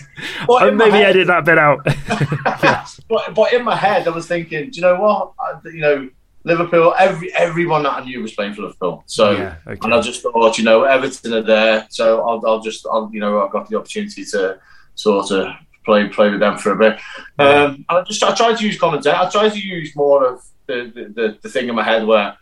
But 0.46 0.74
maybe 0.74 0.92
head- 0.98 1.16
edit 1.16 1.26
that 1.28 1.44
bit 1.44 1.58
out. 1.58 1.86
But, 3.08 3.34
but 3.34 3.52
in 3.52 3.64
my 3.64 3.74
head, 3.76 4.06
I 4.06 4.10
was 4.10 4.26
thinking, 4.26 4.70
do 4.70 4.76
you 4.76 4.82
know 4.82 5.00
what? 5.00 5.32
I, 5.40 5.68
you 5.68 5.80
know, 5.80 6.08
Liverpool. 6.44 6.94
Every 6.98 7.32
everyone 7.34 7.82
that 7.82 7.90
I 8.00 8.04
knew 8.04 8.22
was 8.22 8.32
playing 8.32 8.54
for 8.54 8.62
Liverpool. 8.62 9.02
So, 9.06 9.32
Yeah, 9.32 9.56
okay. 9.66 9.78
and 9.82 9.92
I 9.94 10.00
just 10.00 10.22
thought, 10.22 10.58
you 10.58 10.64
know, 10.64 10.84
Everton 10.84 11.34
are 11.34 11.42
there, 11.42 11.86
so 11.90 12.26
I'll, 12.26 12.40
I'll 12.46 12.60
just, 12.60 12.86
I'll, 12.90 13.10
you 13.12 13.20
know, 13.20 13.44
I've 13.44 13.50
got 13.52 13.68
the 13.68 13.76
opportunity 13.76 14.24
to 14.26 14.58
sort 14.94 15.30
of 15.32 15.54
play 15.84 16.08
play 16.08 16.30
with 16.30 16.40
them 16.40 16.56
for 16.56 16.72
a 16.72 16.76
bit. 16.78 16.98
Um, 17.38 17.84
and 17.88 17.98
I 17.98 18.02
just 18.02 18.22
I 18.22 18.34
tried 18.34 18.56
to 18.58 18.64
use 18.66 18.78
common 18.78 19.02
sense. 19.02 19.16
I 19.18 19.28
tried 19.28 19.52
to 19.52 19.60
use 19.60 19.94
more 19.96 20.24
of 20.26 20.42
the 20.66 20.90
the, 20.94 21.02
the, 21.22 21.38
the 21.42 21.48
thing 21.48 21.68
in 21.68 21.74
my 21.74 21.84
head 21.84 22.06
where, 22.06 22.36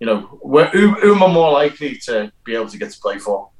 you 0.00 0.06
know, 0.06 0.20
where, 0.42 0.66
who, 0.66 0.90
who 0.92 1.14
am 1.14 1.22
I 1.22 1.32
more 1.32 1.52
likely 1.52 1.96
to 2.06 2.32
be 2.44 2.54
able 2.54 2.68
to 2.68 2.78
get 2.78 2.90
to 2.90 2.98
play 3.00 3.18
for? 3.18 3.50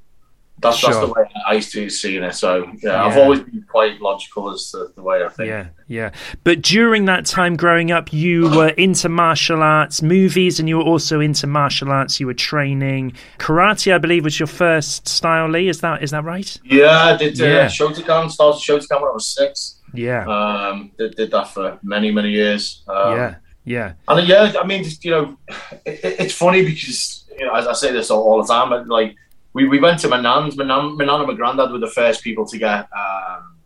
That's 0.60 0.80
that's 0.80 0.98
the 0.98 1.08
way 1.08 1.24
I 1.46 1.54
used 1.54 1.72
to 1.72 1.90
see 1.90 2.16
it. 2.16 2.34
So 2.34 2.70
yeah, 2.80 3.04
I've 3.04 3.18
always 3.18 3.40
been 3.40 3.66
quite 3.68 4.00
logical 4.00 4.50
as 4.50 4.70
to 4.70 4.88
the 4.94 5.02
way 5.02 5.22
I 5.24 5.28
think. 5.28 5.48
Yeah, 5.48 5.66
yeah. 5.88 6.12
But 6.44 6.62
during 6.62 7.06
that 7.06 7.26
time 7.26 7.56
growing 7.56 7.90
up, 7.90 8.12
you 8.12 8.48
were 8.50 8.68
into 8.68 9.08
martial 9.08 9.62
arts, 9.62 10.00
movies, 10.00 10.60
and 10.60 10.68
you 10.68 10.78
were 10.78 10.84
also 10.84 11.20
into 11.20 11.48
martial 11.48 11.90
arts. 11.90 12.20
You 12.20 12.28
were 12.28 12.34
training 12.34 13.14
karate, 13.38 13.92
I 13.92 13.98
believe, 13.98 14.24
was 14.24 14.38
your 14.38 14.46
first 14.46 15.08
style. 15.08 15.50
Lee, 15.50 15.68
is 15.68 15.80
that 15.80 16.02
is 16.04 16.12
that 16.12 16.24
right? 16.24 16.56
Yeah, 16.64 17.04
I 17.04 17.16
did 17.16 17.38
uh, 17.40 17.44
Yeah. 17.44 17.66
Shotokan. 17.66 18.30
Started 18.30 18.60
Shotokan 18.60 19.00
when 19.02 19.10
I 19.10 19.12
was 19.12 19.26
six. 19.26 19.80
Yeah, 19.92 20.24
Um, 20.26 20.92
did, 20.98 21.16
did 21.16 21.30
that 21.32 21.48
for 21.48 21.78
many 21.82 22.10
many 22.10 22.30
years. 22.30 22.84
Um, 22.88 23.16
yeah, 23.16 23.34
yeah, 23.64 23.94
And 24.08 24.26
yeah, 24.28 24.52
I 24.60 24.66
mean, 24.66 24.84
just, 24.84 25.04
you 25.04 25.10
know, 25.10 25.36
it, 25.84 26.04
it- 26.04 26.16
it's 26.20 26.34
funny 26.34 26.64
because 26.64 27.24
you 27.38 27.46
know, 27.46 27.54
as 27.54 27.66
I 27.66 27.72
say 27.72 27.92
this 27.92 28.10
all, 28.10 28.22
all 28.22 28.42
the 28.42 28.52
time, 28.52 28.68
but 28.70 28.86
like 28.88 29.16
we, 29.54 29.66
we 29.68 29.78
went 29.80 30.00
to 30.00 30.08
my 30.08 30.20
nan's. 30.20 30.56
My 30.56 30.64
nan, 30.64 30.96
my 30.96 31.04
nan 31.04 31.20
and 31.20 31.28
my 31.28 31.34
granddad 31.34 31.70
were 31.72 31.78
the 31.78 31.88
first 31.90 32.22
people 32.22 32.46
to 32.46 32.58
get 32.58 32.88
um, 32.96 33.56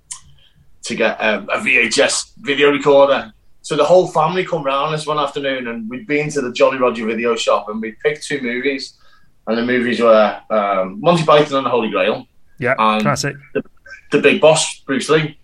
to 0.84 0.94
get 0.94 1.20
a, 1.20 1.38
a 1.50 1.58
VHS 1.58 2.32
video 2.38 2.70
recorder. 2.70 3.32
So 3.62 3.76
the 3.76 3.84
whole 3.84 4.06
family 4.08 4.44
come 4.46 4.62
round 4.62 4.94
this 4.94 5.06
one 5.06 5.18
afternoon, 5.18 5.66
and 5.68 5.88
we'd 5.90 6.06
been 6.06 6.30
to 6.30 6.40
the 6.40 6.52
Jolly 6.52 6.78
Roger 6.78 7.04
video 7.04 7.36
shop, 7.36 7.68
and 7.68 7.80
we 7.82 7.92
picked 8.02 8.24
two 8.26 8.40
movies, 8.40 8.94
and 9.46 9.58
the 9.58 9.64
movies 9.64 10.00
were 10.00 10.40
um, 10.50 11.00
Monty 11.00 11.24
Python 11.24 11.58
and 11.58 11.66
the 11.66 11.70
Holy 11.70 11.90
Grail. 11.90 12.26
Yeah, 12.58 12.74
and 12.78 13.02
classic. 13.02 13.36
The, 13.54 13.62
the 14.12 14.20
Big 14.20 14.40
Boss, 14.40 14.80
Bruce 14.86 15.08
Lee. 15.10 15.38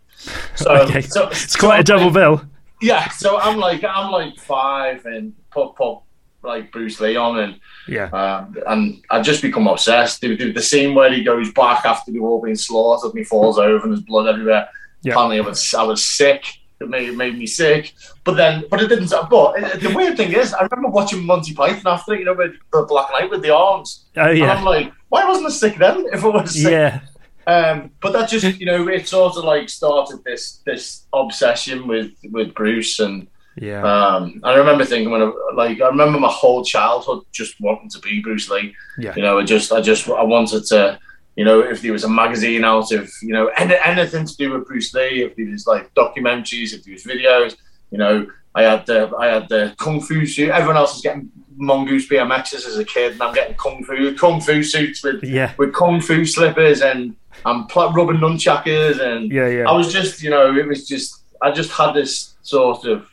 So, 0.57 0.71
okay. 0.85 1.03
so 1.03 1.29
it's 1.29 1.57
quite 1.57 1.81
a 1.81 1.85
double 1.85 2.11
bill. 2.11 2.43
Yeah, 2.85 3.09
so 3.09 3.39
I'm 3.39 3.59
like 3.59 3.83
I'm 3.85 4.11
like 4.11 4.39
five 4.39 5.07
and 5.07 5.35
put 5.51 5.75
put 5.75 6.01
like 6.43 6.71
Bruce 6.71 7.01
Lee 7.01 7.17
on 7.17 7.39
and 7.39 7.61
yeah, 7.89 8.09
um, 8.11 8.55
and 8.67 9.03
I 9.11 9.23
just 9.23 9.41
become 9.41 9.67
obsessed. 9.67 10.21
The, 10.21 10.37
the, 10.37 10.53
the, 10.53 10.63
scene 10.63 10.95
where 10.95 11.11
he 11.11 11.25
goes 11.25 11.53
back 11.53 11.87
after 11.87 12.13
they've 12.13 12.23
all 12.23 12.43
been 12.43 12.57
slaughtered 12.57 13.11
and 13.11 13.19
he 13.19 13.25
falls 13.25 13.59
over 13.59 13.85
and 13.85 13.93
there's 13.93 14.03
blood 14.03 14.27
everywhere. 14.27 14.69
Yeah. 15.03 15.13
Apparently, 15.13 15.39
I 15.39 15.43
was 15.43 15.75
I 15.75 15.83
was 15.83 16.07
sick. 16.07 16.45
It 16.81 16.89
made, 16.89 17.09
it 17.09 17.17
made 17.17 17.39
me 17.39 17.47
sick. 17.47 17.95
But 18.25 18.35
then, 18.35 18.65
but 18.69 18.83
it 18.83 18.89
didn't. 18.89 19.11
But 19.31 19.81
the 19.81 19.93
weird 19.95 20.17
thing 20.17 20.33
is, 20.33 20.53
I 20.53 20.65
remember 20.65 20.89
watching 20.89 21.25
Monty 21.25 21.55
Python 21.55 21.93
after, 21.93 22.17
you 22.17 22.25
know, 22.25 22.35
with 22.35 22.53
the 22.73 22.83
Black 22.83 23.11
Knight 23.13 23.31
with 23.31 23.43
the 23.43 23.55
arms. 23.55 24.07
Oh 24.17 24.31
yeah. 24.31 24.45
And 24.45 24.53
I'm 24.53 24.65
like, 24.65 24.93
why 25.09 25.25
wasn't 25.25 25.47
I 25.47 25.51
sick 25.51 25.79
then? 25.79 26.07
If 26.13 26.25
I 26.25 26.29
was 26.29 26.53
sick. 26.53 26.73
Yeah. 26.73 27.01
Um, 27.47 27.91
but 28.01 28.13
that 28.13 28.29
just, 28.29 28.59
you 28.59 28.67
know, 28.67 28.89
it 28.89 29.07
sort 29.07 29.37
of 29.37 29.45
like 29.45 29.69
started 29.69 30.25
this 30.25 30.63
this 30.65 31.07
obsession 31.13 31.87
with 31.87 32.13
with 32.31 32.55
Bruce 32.55 33.01
and 33.01 33.27
yeah. 33.57 33.83
Um, 33.83 34.41
I 34.43 34.55
remember 34.55 34.85
thinking 34.85 35.13
when, 35.13 35.23
I, 35.23 35.33
like, 35.55 35.81
I 35.81 35.87
remember 35.87 36.19
my 36.19 36.31
whole 36.31 36.65
childhood 36.65 37.23
just 37.33 37.61
wanting 37.61 37.89
to 37.91 38.01
be 38.01 38.21
Bruce 38.21 38.51
Lee. 38.51 38.75
Yeah. 38.99 39.15
You 39.15 39.23
know, 39.23 39.39
I 39.39 39.45
just, 39.45 39.73
I 39.73 39.81
just, 39.81 40.09
I 40.09 40.23
wanted 40.23 40.65
to, 40.67 40.99
you 41.37 41.45
know, 41.45 41.61
if 41.61 41.81
there 41.81 41.93
was 41.93 42.05
a 42.05 42.09
magazine 42.09 42.65
out 42.65 42.91
of, 42.93 43.09
you 43.23 43.33
know, 43.33 43.49
any, 43.57 43.77
anything 43.85 44.27
to 44.27 44.37
do 44.37 44.53
with 44.53 44.67
Bruce 44.67 44.93
Lee, 44.95 45.23
if 45.23 45.37
there 45.37 45.47
was 45.47 45.67
like 45.67 45.93
documentaries, 45.95 46.73
if 46.73 46.85
there 46.85 46.95
was 46.95 47.05
videos, 47.05 47.57
you 47.91 47.99
know, 47.99 48.27
I 48.55 48.63
had 48.63 48.87
the, 48.87 49.13
I 49.19 49.27
had 49.27 49.49
the 49.49 49.75
kung 49.79 50.01
fu 50.01 50.27
suit. 50.27 50.51
Everyone 50.51 50.77
else 50.77 50.95
was 50.95 51.03
getting 51.03 51.31
mongoose 51.57 52.09
BMXs 52.09 52.67
as 52.67 52.79
a 52.79 52.85
kid, 52.85 53.13
and 53.13 53.23
I'm 53.23 53.35
getting 53.35 53.57
kung 53.57 53.85
fu, 53.85 54.15
kung 54.17 54.41
fu 54.41 54.63
suits 54.63 55.03
with, 55.03 55.23
yeah. 55.25 55.53
with 55.57 55.73
kung 55.73 56.01
fu 56.01 56.25
slippers 56.25 56.83
and 56.83 57.17
I'm 57.45 57.67
pl- 57.67 57.93
rubbing 57.93 58.19
nunchuckers, 58.19 59.01
and 59.01 59.31
yeah, 59.31 59.49
yeah. 59.49 59.69
I 59.69 59.73
was 59.73 59.93
just, 59.93 60.23
you 60.23 60.31
know, 60.31 60.57
it 60.57 60.67
was 60.67 60.87
just, 60.87 61.23
I 61.43 61.51
just 61.51 61.71
had 61.71 61.93
this 61.93 62.35
sort 62.43 62.85
of 62.85 63.11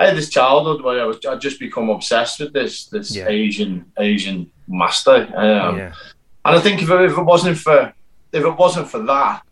I 0.00 0.06
had 0.06 0.16
this 0.16 0.30
childhood 0.30 0.82
where 0.82 1.02
I 1.02 1.04
was 1.04 1.18
I 1.26 1.36
just 1.36 1.60
become 1.60 1.90
obsessed 1.90 2.40
with 2.40 2.54
this 2.54 2.86
this 2.86 3.14
yeah. 3.14 3.28
Asian 3.28 3.84
Asian 3.98 4.50
master. 4.66 5.30
Um, 5.36 5.76
yeah. 5.76 5.92
And 6.46 6.56
I 6.56 6.60
think 6.60 6.80
if 6.80 6.88
it, 6.88 7.00
if 7.02 7.18
it 7.18 7.22
wasn't 7.22 7.58
for 7.58 7.92
if 8.32 8.42
it 8.42 8.56
wasn't 8.56 8.88
for 8.88 9.00
that, 9.00 9.42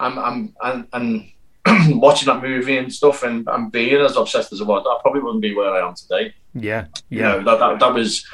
I'm 0.00 0.18
I'm 0.18 0.54
and, 0.60 0.88
and 0.92 1.30
watching 1.88 2.26
that 2.26 2.42
movie 2.42 2.76
and 2.76 2.92
stuff 2.92 3.22
and, 3.22 3.46
and 3.48 3.72
being 3.72 4.00
as 4.00 4.16
obsessed 4.16 4.52
as 4.52 4.60
I 4.60 4.64
was, 4.64 4.84
I 4.86 5.00
probably 5.02 5.22
wouldn't 5.22 5.42
be 5.42 5.54
where 5.54 5.70
I 5.72 5.86
am 5.86 5.94
today. 5.94 6.34
Yeah, 6.54 6.86
yeah. 7.08 7.36
You 7.36 7.42
know, 7.42 7.44
that, 7.44 7.58
that 7.58 7.78
that 7.80 7.94
was, 7.94 8.24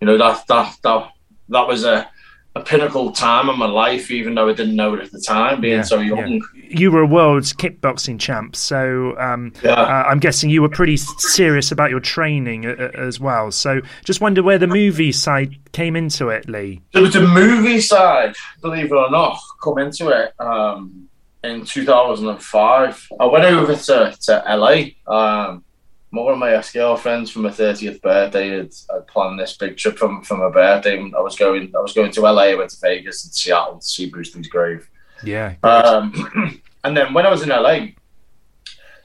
you 0.00 0.06
know, 0.06 0.18
that 0.18 0.46
that 0.48 0.76
that 0.82 1.10
that 1.48 1.66
was 1.66 1.84
a 1.84 2.08
a 2.56 2.60
pinnacle 2.60 3.10
time 3.10 3.48
in 3.48 3.58
my 3.58 3.66
life, 3.66 4.12
even 4.12 4.36
though 4.36 4.48
I 4.48 4.52
didn't 4.52 4.76
know 4.76 4.94
it 4.94 5.00
at 5.00 5.10
the 5.10 5.20
time, 5.20 5.60
being 5.60 5.78
Yeah, 5.78 5.82
so 5.82 5.98
young. 5.98 6.40
You 6.68 6.92
were 6.92 7.00
a 7.00 7.06
world 7.06 7.42
kickboxing 7.42 8.20
champ, 8.20 8.54
so 8.54 9.18
um, 9.18 9.52
Yeah. 9.64 9.72
uh, 9.72 10.04
I'm 10.06 10.20
guessing 10.20 10.50
you 10.50 10.62
were 10.62 10.68
pretty 10.68 10.96
serious 10.96 11.72
about 11.72 11.90
your 11.90 11.98
training 11.98 12.64
uh, 12.66 12.92
as 12.94 13.18
well. 13.18 13.50
So 13.50 13.80
just 14.04 14.20
wonder 14.20 14.40
where 14.44 14.58
the 14.58 14.68
movie 14.68 15.10
side 15.10 15.56
came 15.72 15.96
into 15.96 16.28
it, 16.28 16.48
Lee. 16.48 16.80
There 16.92 17.02
was 17.02 17.16
a 17.16 17.26
movie 17.26 17.80
side, 17.80 18.36
believe 18.62 18.86
it 18.86 18.94
or 18.94 19.10
not, 19.10 19.36
come 19.60 19.78
into 19.78 20.10
it 20.10 20.32
um, 20.40 21.08
in 21.44 21.64
2005. 21.64 23.08
I 23.20 23.26
went 23.26 23.44
over 23.44 23.76
to, 23.76 24.16
to 24.22 24.56
LA. 24.56 25.12
Um, 25.12 25.64
one 26.10 26.32
of 26.32 26.38
my 26.38 26.52
ex 26.52 26.72
girlfriends 26.72 27.30
for 27.30 27.40
my 27.40 27.50
30th 27.50 28.00
birthday 28.00 28.50
had, 28.50 28.72
had 28.90 29.06
planned 29.08 29.38
this 29.38 29.56
big 29.56 29.76
trip 29.76 29.98
from 29.98 30.22
for 30.22 30.36
my 30.36 30.48
birthday. 30.48 30.98
I 30.98 31.20
was 31.20 31.36
going, 31.36 31.72
I 31.76 31.80
was 31.80 31.92
going 31.92 32.12
to 32.12 32.20
LA. 32.20 32.42
I 32.42 32.54
went 32.54 32.70
to 32.70 32.80
Vegas 32.80 33.24
and 33.24 33.34
Seattle 33.34 33.78
to 33.78 33.86
see 33.86 34.08
Bruce 34.08 34.34
Lee's 34.34 34.48
grave. 34.48 34.88
Yeah. 35.24 35.54
Um, 35.62 36.60
and 36.84 36.96
then 36.96 37.12
when 37.14 37.26
I 37.26 37.30
was 37.30 37.42
in 37.42 37.48
LA, 37.48 37.88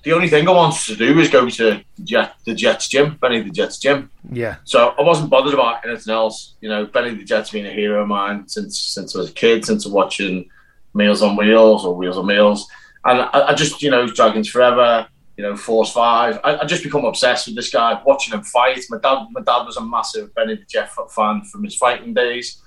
the 0.03 0.13
only 0.13 0.29
thing 0.29 0.47
I 0.47 0.51
wanted 0.51 0.85
to 0.85 0.95
do 0.95 1.15
was 1.15 1.29
go 1.29 1.49
to 1.49 1.83
Jet, 2.03 2.35
the 2.45 2.53
Jets 2.53 2.87
gym, 2.87 3.17
Benny 3.19 3.41
the 3.41 3.49
Jets 3.49 3.79
gym. 3.79 4.09
Yeah. 4.31 4.57
So 4.63 4.93
I 4.97 5.01
wasn't 5.01 5.29
bothered 5.29 5.53
about 5.53 5.85
anything 5.85 6.13
else. 6.13 6.55
You 6.61 6.69
know, 6.69 6.85
Benny 6.85 7.15
the 7.15 7.23
Jet's 7.23 7.49
been 7.49 7.65
a 7.65 7.71
hero 7.71 8.03
of 8.03 8.07
mine 8.07 8.47
since 8.47 8.79
since 8.79 9.15
I 9.15 9.19
was 9.19 9.31
a 9.31 9.33
kid, 9.33 9.65
since 9.65 9.85
watching 9.85 10.49
Meals 10.93 11.21
on 11.21 11.35
Wheels 11.35 11.85
or 11.85 11.95
Wheels 11.95 12.17
on 12.17 12.25
Meals. 12.25 12.67
And 13.05 13.21
I, 13.21 13.49
I 13.49 13.53
just, 13.53 13.81
you 13.81 13.91
know, 13.91 14.07
Dragons 14.07 14.49
Forever, 14.49 15.07
you 15.37 15.43
know, 15.43 15.55
Force 15.55 15.91
Five. 15.91 16.39
I, 16.43 16.57
I 16.57 16.65
just 16.65 16.83
become 16.83 17.05
obsessed 17.05 17.47
with 17.47 17.55
this 17.55 17.71
guy, 17.71 18.01
watching 18.05 18.33
him 18.33 18.43
fight. 18.43 18.83
My 18.89 18.97
dad, 18.97 19.27
my 19.31 19.41
dad 19.41 19.63
was 19.63 19.77
a 19.77 19.85
massive 19.85 20.33
Benny 20.35 20.55
the 20.55 20.65
Jet 20.65 20.89
fan 21.11 21.43
from 21.43 21.63
his 21.63 21.75
fighting 21.75 22.13
days. 22.13 22.61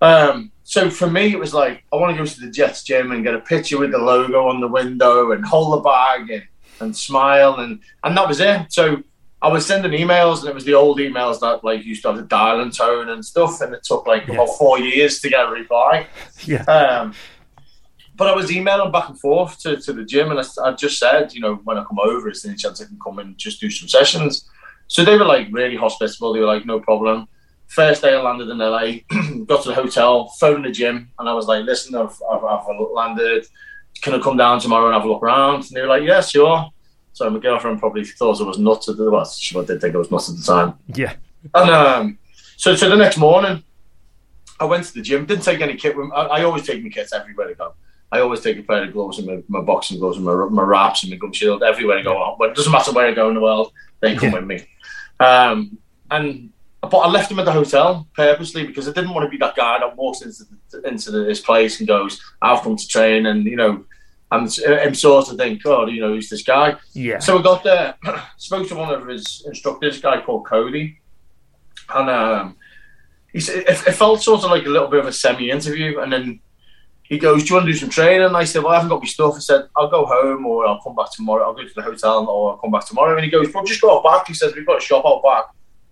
Um, 0.00 0.50
so 0.64 0.88
for 0.88 1.10
me, 1.10 1.32
it 1.32 1.38
was 1.38 1.52
like 1.52 1.84
I 1.92 1.96
want 1.96 2.16
to 2.16 2.22
go 2.22 2.24
to 2.24 2.40
the 2.40 2.50
Jets 2.50 2.82
gym 2.84 3.12
and 3.12 3.24
get 3.24 3.34
a 3.34 3.40
picture 3.40 3.78
with 3.78 3.90
the 3.90 3.98
logo 3.98 4.48
on 4.48 4.60
the 4.60 4.68
window 4.68 5.32
and 5.32 5.44
hold 5.44 5.74
the 5.74 5.80
bag 5.82 6.30
and, 6.30 6.42
and 6.80 6.96
smile 6.96 7.56
and 7.56 7.80
and 8.02 8.16
that 8.16 8.26
was 8.26 8.40
it. 8.40 8.72
So 8.72 9.02
I 9.42 9.48
was 9.48 9.66
sending 9.66 9.92
emails 9.92 10.40
and 10.40 10.48
it 10.48 10.54
was 10.54 10.64
the 10.64 10.74
old 10.74 10.98
emails 10.98 11.40
that 11.40 11.64
like 11.64 11.84
used 11.84 12.02
to 12.02 12.08
have 12.08 12.16
the 12.18 12.24
dial 12.24 12.60
and 12.60 12.74
tone 12.74 13.08
and 13.08 13.24
stuff, 13.24 13.60
and 13.60 13.74
it 13.74 13.82
took 13.82 14.06
like 14.06 14.28
about 14.28 14.48
four 14.58 14.78
years 14.78 15.20
to 15.20 15.28
get 15.28 15.48
a 15.48 15.50
reply. 15.50 16.06
Yeah. 16.44 16.62
Um, 16.64 17.14
but 18.20 18.28
I 18.28 18.34
was 18.34 18.52
emailing 18.52 18.92
back 18.92 19.08
and 19.08 19.18
forth 19.18 19.58
to, 19.60 19.78
to 19.78 19.94
the 19.94 20.04
gym, 20.04 20.30
and 20.30 20.38
I, 20.38 20.44
I 20.62 20.72
just 20.72 20.98
said, 20.98 21.32
you 21.32 21.40
know, 21.40 21.54
when 21.64 21.78
I 21.78 21.84
come 21.84 21.98
over, 21.98 22.28
is 22.28 22.42
there 22.42 22.50
any 22.50 22.58
chance 22.58 22.78
I 22.82 22.84
can 22.84 22.98
come 23.02 23.18
and 23.18 23.38
just 23.38 23.62
do 23.62 23.70
some 23.70 23.88
sessions? 23.88 24.46
So 24.88 25.06
they 25.06 25.16
were 25.16 25.24
like 25.24 25.48
really 25.50 25.74
hospitable. 25.74 26.34
They 26.34 26.40
were 26.40 26.52
like, 26.54 26.66
no 26.66 26.80
problem. 26.80 27.28
First 27.68 28.02
day 28.02 28.12
I 28.12 28.20
landed 28.20 28.50
in 28.50 28.58
LA, 28.58 28.86
got 29.46 29.62
to 29.62 29.70
the 29.70 29.74
hotel, 29.74 30.28
phoned 30.38 30.66
the 30.66 30.70
gym, 30.70 31.10
and 31.18 31.30
I 31.30 31.32
was 31.32 31.46
like, 31.46 31.64
listen, 31.64 31.94
I've, 31.94 32.14
I've, 32.30 32.44
I've 32.44 32.66
landed. 32.92 33.46
Can 34.02 34.12
I 34.12 34.18
come 34.18 34.36
down 34.36 34.60
tomorrow 34.60 34.84
and 34.88 34.94
have 34.94 35.06
a 35.06 35.08
look 35.08 35.22
around? 35.22 35.64
And 35.64 35.70
they 35.70 35.80
were 35.80 35.86
like, 35.86 36.02
yeah, 36.02 36.20
sure. 36.20 36.68
So 37.14 37.30
my 37.30 37.38
girlfriend 37.38 37.80
probably 37.80 38.04
thought 38.04 38.38
I 38.42 38.44
was 38.44 38.58
nuts 38.58 38.90
at 38.90 38.98
the 38.98 39.10
well, 39.10 39.24
she 39.24 39.54
did 39.64 39.80
think 39.80 39.94
I 39.94 39.98
was 39.98 40.10
nuts 40.10 40.28
at 40.28 40.36
the 40.36 40.42
time. 40.42 40.74
Yeah. 40.94 41.14
And 41.54 41.70
um, 41.70 42.18
so, 42.58 42.76
so 42.76 42.90
the 42.90 42.96
next 42.96 43.16
morning, 43.16 43.64
I 44.60 44.66
went 44.66 44.84
to 44.84 44.92
the 44.92 45.00
gym. 45.00 45.24
Didn't 45.24 45.44
take 45.44 45.62
any 45.62 45.76
kit. 45.76 45.96
with- 45.96 46.12
I, 46.12 46.24
I 46.24 46.42
always 46.44 46.66
take 46.66 46.82
my 46.82 46.90
kits 46.90 47.14
everywhere 47.14 47.48
I 47.48 47.54
go. 47.54 47.72
I 48.12 48.20
always 48.20 48.40
take 48.40 48.58
a 48.58 48.62
pair 48.62 48.82
of 48.84 48.92
gloves 48.92 49.18
and 49.18 49.26
my, 49.26 49.42
my 49.48 49.60
boxing 49.64 49.98
gloves 50.00 50.16
and 50.16 50.26
my, 50.26 50.34
my 50.34 50.62
wraps 50.62 51.02
and 51.02 51.10
my 51.10 51.16
gum 51.16 51.32
shield 51.32 51.62
everywhere 51.62 51.98
I 51.98 52.02
go. 52.02 52.16
On. 52.16 52.36
But 52.38 52.50
it 52.50 52.56
doesn't 52.56 52.72
matter 52.72 52.92
where 52.92 53.06
I 53.06 53.12
go 53.12 53.28
in 53.28 53.34
the 53.34 53.40
world, 53.40 53.72
they 54.00 54.16
come 54.16 54.30
Yeah. 54.30 54.34
with 54.36 54.44
me. 54.46 54.66
Um, 55.20 55.78
and 56.10 56.50
but 56.82 56.96
I 56.98 57.08
left 57.08 57.28
them 57.28 57.38
at 57.38 57.44
the 57.44 57.52
hotel 57.52 58.08
purposely 58.16 58.66
because 58.66 58.88
I 58.88 58.92
didn't 58.92 59.12
want 59.14 59.26
to 59.26 59.30
be 59.30 59.36
that 59.36 59.54
guy 59.54 59.78
that 59.78 59.96
walks 59.96 60.22
into 60.22 60.44
the, 60.70 60.88
into 60.88 61.10
this 61.10 61.38
place 61.40 61.78
and 61.78 61.86
goes, 61.86 62.20
"I've 62.40 62.62
come 62.62 62.74
to 62.74 62.88
train," 62.88 63.26
and 63.26 63.44
you 63.44 63.54
know, 63.56 63.84
I'm, 64.30 64.48
I'm 64.66 64.94
sort 64.94 65.28
of 65.28 65.36
think, 65.36 65.60
"Oh, 65.66 65.86
you 65.86 66.00
know, 66.00 66.14
who's 66.14 66.30
this 66.30 66.42
guy?" 66.42 66.76
Yeah. 66.94 67.18
So 67.18 67.38
I 67.38 67.42
got 67.42 67.62
there, 67.64 67.94
spoke 68.38 68.66
to 68.68 68.74
one 68.76 68.92
of 68.94 69.06
his 69.06 69.44
instructors, 69.46 69.98
a 69.98 70.00
guy 70.00 70.20
called 70.22 70.46
Cody, 70.46 70.98
and 71.94 72.08
um, 72.08 72.56
he 73.30 73.40
said 73.40 73.58
it, 73.58 73.68
it 73.68 73.92
felt 73.92 74.22
sort 74.22 74.42
of 74.42 74.50
like 74.50 74.64
a 74.64 74.70
little 74.70 74.88
bit 74.88 75.00
of 75.00 75.06
a 75.06 75.12
semi-interview, 75.12 76.00
and 76.00 76.10
then 76.10 76.40
he 77.10 77.18
goes, 77.18 77.42
"Do 77.42 77.48
you 77.48 77.54
want 77.56 77.66
to 77.66 77.72
do 77.72 77.78
some 77.78 77.90
training?" 77.90 78.22
And 78.22 78.36
I 78.36 78.44
said, 78.44 78.62
"Well, 78.62 78.72
I 78.72 78.76
haven't 78.76 78.88
got 78.88 79.02
my 79.02 79.08
stuff." 79.08 79.34
I 79.34 79.40
said, 79.40 79.68
"I'll 79.76 79.90
go 79.90 80.06
home, 80.06 80.46
or 80.46 80.64
I'll 80.64 80.80
come 80.80 80.94
back 80.94 81.12
tomorrow. 81.12 81.44
I'll 81.44 81.54
go 81.54 81.64
to 81.64 81.74
the 81.74 81.82
hotel, 81.82 82.26
or 82.28 82.52
I'll 82.52 82.58
come 82.58 82.70
back 82.70 82.86
tomorrow." 82.86 83.16
And 83.16 83.24
he 83.24 83.30
goes, 83.30 83.52
"Well, 83.52 83.64
just 83.64 83.80
go 83.80 83.98
out 83.98 84.04
back." 84.04 84.28
He 84.28 84.34
says, 84.34 84.54
"We've 84.54 84.64
got 84.64 84.78
a 84.78 84.80
shop 84.80 85.04
out 85.04 85.22
back. 85.22 85.46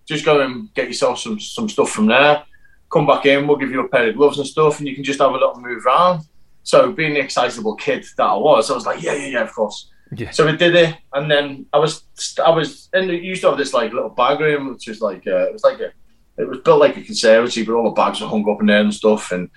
Just 0.07 0.25
go 0.25 0.41
and 0.41 0.73
get 0.75 0.87
yourself 0.87 1.19
some 1.19 1.41
some 1.41 1.69
stuff 1.69 1.91
from 1.91 2.07
there. 2.07 2.45
Come 2.91 3.07
back 3.07 3.27
in. 3.27 3.49
We'll 3.49 3.57
give 3.57 3.73
you 3.73 3.85
a 3.85 3.89
pair 3.89 4.09
of 4.09 4.17
gloves 4.17 4.39
and 4.39 4.47
stuff, 4.47 4.79
and 4.79 4.87
you 4.89 4.95
can 4.95 5.03
just 5.03 5.21
have 5.21 5.31
a 5.31 5.35
little 5.35 5.61
move 5.61 5.85
around." 5.85 6.23
So, 6.63 6.93
being 6.93 7.15
the 7.15 7.21
excitable 7.21 7.75
kid 7.75 8.07
that 8.17 8.25
I 8.25 8.37
was, 8.37 8.71
I 8.71 8.75
was 8.75 8.87
like, 8.87 9.03
"Yeah, 9.03 9.15
yeah, 9.15 9.27
yeah, 9.27 9.43
of 9.43 9.53
course." 9.53 9.91
Yeah. 10.17 10.31
So 10.31 10.47
we 10.47 10.57
did 10.57 10.75
it, 10.77 10.95
and 11.13 11.29
then 11.29 11.67
I 11.73 11.79
was 11.79 12.05
I 12.43 12.51
was 12.51 12.89
in. 12.95 13.11
It 13.11 13.23
used 13.23 13.43
to 13.43 13.49
have 13.49 13.59
this 13.59 13.75
like 13.75 13.93
little 13.93 14.09
bag 14.09 14.39
room, 14.39 14.73
which 14.73 14.87
was 14.87 15.01
like 15.01 15.27
uh, 15.27 15.49
it 15.49 15.53
was 15.53 15.65
like 15.65 15.81
a 15.81 15.91
it 16.39 16.49
was 16.49 16.61
built 16.61 16.81
like 16.81 16.97
a 16.97 17.03
conservatory, 17.03 17.67
but 17.67 17.75
all 17.75 17.85
the 17.85 17.91
bags 17.91 18.21
were 18.21 18.29
hung 18.29 18.49
up 18.49 18.61
in 18.61 18.67
there 18.67 18.81
and 18.81 18.95
stuff. 18.95 19.33
And 19.33 19.51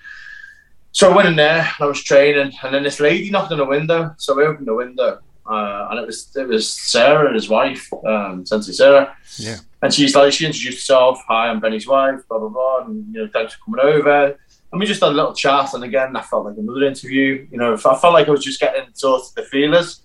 so 0.92 1.10
I 1.10 1.16
went 1.16 1.28
in 1.28 1.36
there, 1.36 1.60
and 1.60 1.80
I 1.80 1.86
was 1.86 2.02
training, 2.04 2.52
and 2.62 2.74
then 2.74 2.82
this 2.82 3.00
lady 3.00 3.30
knocked 3.30 3.50
on 3.50 3.58
the 3.58 3.64
window. 3.64 4.14
So 4.18 4.38
I 4.38 4.44
opened 4.44 4.66
the 4.66 4.74
window, 4.74 5.20
uh, 5.46 5.88
and 5.90 5.98
it 5.98 6.06
was 6.06 6.36
it 6.36 6.46
was 6.46 6.70
Sarah, 6.70 7.26
and 7.26 7.34
his 7.34 7.48
wife, 7.48 7.90
um, 8.06 8.44
Sensei 8.44 8.72
Sarah. 8.72 9.16
Yeah. 9.38 9.56
And 9.80 9.92
she's 9.92 10.14
like, 10.14 10.32
she 10.32 10.44
introduced 10.44 10.78
herself. 10.78 11.18
Hi, 11.26 11.48
I'm 11.48 11.60
Benny's 11.60 11.88
wife. 11.88 12.20
Blah 12.28 12.38
blah 12.38 12.48
blah. 12.50 12.84
And 12.84 13.12
you 13.12 13.22
know, 13.22 13.30
thanks 13.32 13.54
for 13.54 13.64
coming 13.64 13.80
over. 13.80 14.38
And 14.70 14.80
we 14.80 14.86
just 14.86 15.00
had 15.00 15.10
a 15.10 15.14
little 15.14 15.34
chat. 15.34 15.72
And 15.74 15.82
again, 15.82 16.14
I 16.14 16.22
felt 16.22 16.44
like 16.44 16.56
another 16.58 16.84
interview. 16.84 17.46
You 17.50 17.58
know, 17.58 17.74
I 17.74 17.76
felt 17.76 18.12
like 18.12 18.28
I 18.28 18.30
was 18.30 18.44
just 18.44 18.60
getting 18.60 18.84
sort 18.92 19.22
of 19.22 19.34
the 19.34 19.42
feelers. 19.42 20.02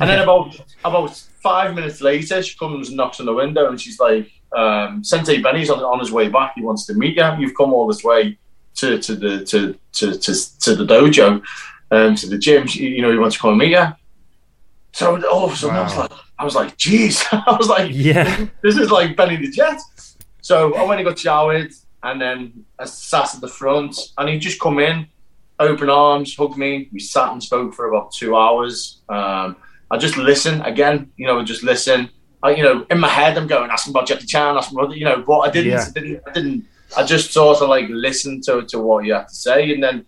And 0.00 0.10
then 0.10 0.18
about 0.18 0.56
about 0.84 1.16
five 1.40 1.72
minutes 1.72 2.00
later, 2.00 2.42
she 2.42 2.58
comes 2.58 2.88
and 2.88 2.96
knocks 2.96 3.20
on 3.20 3.26
the 3.26 3.32
window, 3.32 3.68
and 3.68 3.80
she's 3.80 4.00
like, 4.00 4.28
um, 4.56 5.04
"Sensei 5.04 5.40
Benny's 5.40 5.70
on, 5.70 5.78
on 5.78 6.00
his 6.00 6.10
way 6.10 6.28
back. 6.28 6.54
He 6.56 6.62
wants 6.62 6.84
to 6.86 6.94
meet 6.94 7.16
you. 7.16 7.30
You've 7.38 7.56
come 7.56 7.72
all 7.72 7.86
this 7.86 8.02
way 8.02 8.38
to 8.76 8.98
to 8.98 9.14
the 9.16 9.44
to 9.46 9.76
to 9.92 10.18
to, 10.18 10.58
to 10.60 10.74
the 10.74 10.84
dojo, 10.84 11.42
um, 11.90 12.14
to 12.16 12.26
the 12.28 12.38
gym. 12.38 12.66
You 12.68 13.02
know, 13.02 13.10
he 13.10 13.18
wants 13.18 13.36
to 13.36 13.40
come 13.42 13.50
and 13.50 13.58
meet 13.58 13.70
you. 13.70 13.86
So 14.92 15.20
all 15.28 15.44
of 15.46 15.52
a 15.52 15.56
sudden, 15.56 15.76
I 15.76 15.82
was 15.82 15.96
like, 15.96 16.12
I 16.38 16.44
was 16.44 16.54
like, 16.54 16.76
geez, 16.76 17.22
I 17.32 17.56
was 17.58 17.68
like, 17.68 17.90
Yeah. 17.92 18.46
this 18.62 18.76
is 18.78 18.90
like 18.90 19.16
Benny 19.16 19.36
the 19.36 19.50
Jet. 19.50 19.78
So 20.40 20.74
I 20.74 20.84
went 20.84 21.00
and 21.00 21.08
got 21.08 21.18
showered, 21.18 21.72
and 22.02 22.20
then 22.20 22.64
I 22.78 22.84
sat 22.86 23.34
at 23.34 23.40
the 23.40 23.48
front, 23.48 23.98
and 24.16 24.28
he 24.28 24.38
just 24.38 24.60
come 24.60 24.78
in, 24.78 25.06
open 25.58 25.90
arms, 25.90 26.36
hugged 26.36 26.56
me. 26.56 26.88
We 26.92 27.00
sat 27.00 27.32
and 27.32 27.42
spoke 27.42 27.74
for 27.74 27.88
about 27.88 28.12
two 28.12 28.36
hours. 28.36 29.00
Um, 29.08 29.56
I 29.90 29.98
just 29.98 30.16
listen 30.16 30.60
again, 30.62 31.10
you 31.16 31.26
know, 31.26 31.42
just 31.44 31.62
listen. 31.62 32.08
I, 32.42 32.50
you 32.50 32.62
know, 32.62 32.86
in 32.90 33.00
my 33.00 33.08
head, 33.08 33.36
I'm 33.36 33.46
going 33.46 33.70
asking 33.70 33.92
about 33.92 34.06
Jackie 34.06 34.26
Chan, 34.26 34.56
asking 34.56 34.78
about, 34.78 34.96
you 34.96 35.04
know, 35.04 35.22
but 35.26 35.40
I 35.40 35.50
didn't, 35.50 35.72
Yeah. 35.72 35.84
I 35.86 35.90
didn't, 35.90 36.20
I 36.26 36.32
didn't. 36.32 36.66
I 36.96 37.04
just 37.04 37.32
sort 37.32 37.60
of 37.60 37.68
like 37.68 37.88
listened 37.88 38.44
to 38.44 38.62
to 38.62 38.78
what 38.78 39.04
you 39.04 39.14
had 39.14 39.28
to 39.28 39.34
say, 39.34 39.72
and 39.72 39.82
then, 39.82 40.06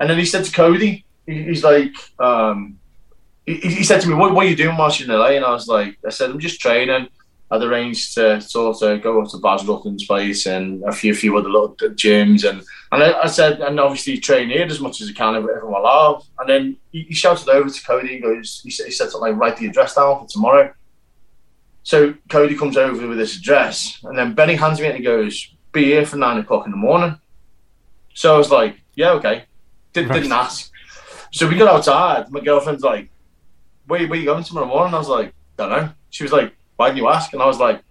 and 0.00 0.10
then 0.10 0.18
he 0.18 0.24
said 0.24 0.44
to 0.44 0.52
Cody, 0.52 1.04
he, 1.26 1.42
he's 1.44 1.64
like, 1.64 1.94
um, 2.18 2.78
he, 3.46 3.56
he 3.56 3.84
said 3.84 4.00
to 4.00 4.08
me, 4.08 4.14
what, 4.14 4.34
what 4.34 4.46
are 4.46 4.48
you 4.48 4.56
doing 4.56 4.76
in 4.76 5.08
LA? 5.08 5.30
And 5.30 5.44
I 5.44 5.50
was 5.50 5.68
like, 5.68 5.98
I 6.06 6.10
said, 6.10 6.30
I'm 6.30 6.38
just 6.38 6.60
training. 6.60 7.08
I'd 7.50 7.62
arranged 7.62 8.14
to 8.14 8.40
sort 8.40 8.80
of 8.80 9.02
go 9.02 9.20
up 9.20 9.28
to 9.30 9.36
Baz 9.36 9.62
Luhrmann's 9.62 10.06
place 10.06 10.46
and 10.46 10.82
a 10.84 10.92
few, 10.92 11.14
few 11.14 11.36
other 11.36 11.50
little 11.50 11.74
gyms. 11.76 12.48
And, 12.48 12.62
and 12.90 13.02
I, 13.02 13.24
I 13.24 13.26
said, 13.26 13.60
and 13.60 13.78
obviously 13.78 14.16
train 14.16 14.48
here 14.48 14.64
as 14.64 14.80
much 14.80 15.02
as 15.02 15.10
I 15.10 15.12
can 15.12 15.36
if 15.36 15.44
I'm 15.44 15.68
allowed. 15.68 16.22
And 16.38 16.48
then 16.48 16.76
he, 16.92 17.02
he 17.02 17.14
shouted 17.14 17.50
over 17.50 17.68
to 17.68 17.84
Cody, 17.84 18.08
he 18.08 18.20
goes, 18.20 18.62
he 18.64 18.70
said, 18.70 18.86
he 18.86 18.92
said 18.92 19.10
something 19.10 19.32
like, 19.32 19.38
write 19.38 19.58
the 19.58 19.66
address 19.66 19.96
down 19.96 20.20
for 20.20 20.26
tomorrow. 20.26 20.72
So 21.82 22.14
Cody 22.30 22.56
comes 22.56 22.78
over 22.78 23.06
with 23.06 23.18
this 23.18 23.36
address. 23.36 23.98
And 24.04 24.16
then 24.16 24.32
Benny 24.32 24.54
hands 24.54 24.80
me 24.80 24.86
it 24.86 24.90
and 24.90 24.98
he 24.98 25.04
goes, 25.04 25.52
be 25.72 25.84
here 25.84 26.06
for 26.06 26.16
nine 26.16 26.38
o'clock 26.38 26.66
in 26.66 26.70
the 26.70 26.76
morning. 26.76 27.18
So 28.14 28.34
I 28.34 28.38
was 28.38 28.50
like, 28.50 28.80
yeah, 28.94 29.12
okay. 29.12 29.44
Did. 29.92 30.10
Didn't 30.10 30.32
ask. 30.32 30.70
So 31.32 31.48
we 31.48 31.56
got 31.56 31.68
outside. 31.74 32.30
My 32.30 32.40
girlfriend's 32.40 32.82
like, 32.82 33.08
where, 33.86 34.06
where 34.06 34.18
you 34.18 34.24
going 34.26 34.44
tomorrow 34.44 34.66
morning? 34.66 34.94
I 34.94 34.98
was 34.98 35.08
like, 35.08 35.32
don't 35.56 35.70
know. 35.70 35.90
She 36.10 36.22
was 36.24 36.32
like, 36.32 36.54
why 36.76 36.88
didn't 36.88 36.98
you 36.98 37.08
ask? 37.08 37.32
And 37.32 37.42
I 37.42 37.46
was 37.46 37.58
like, 37.58 37.82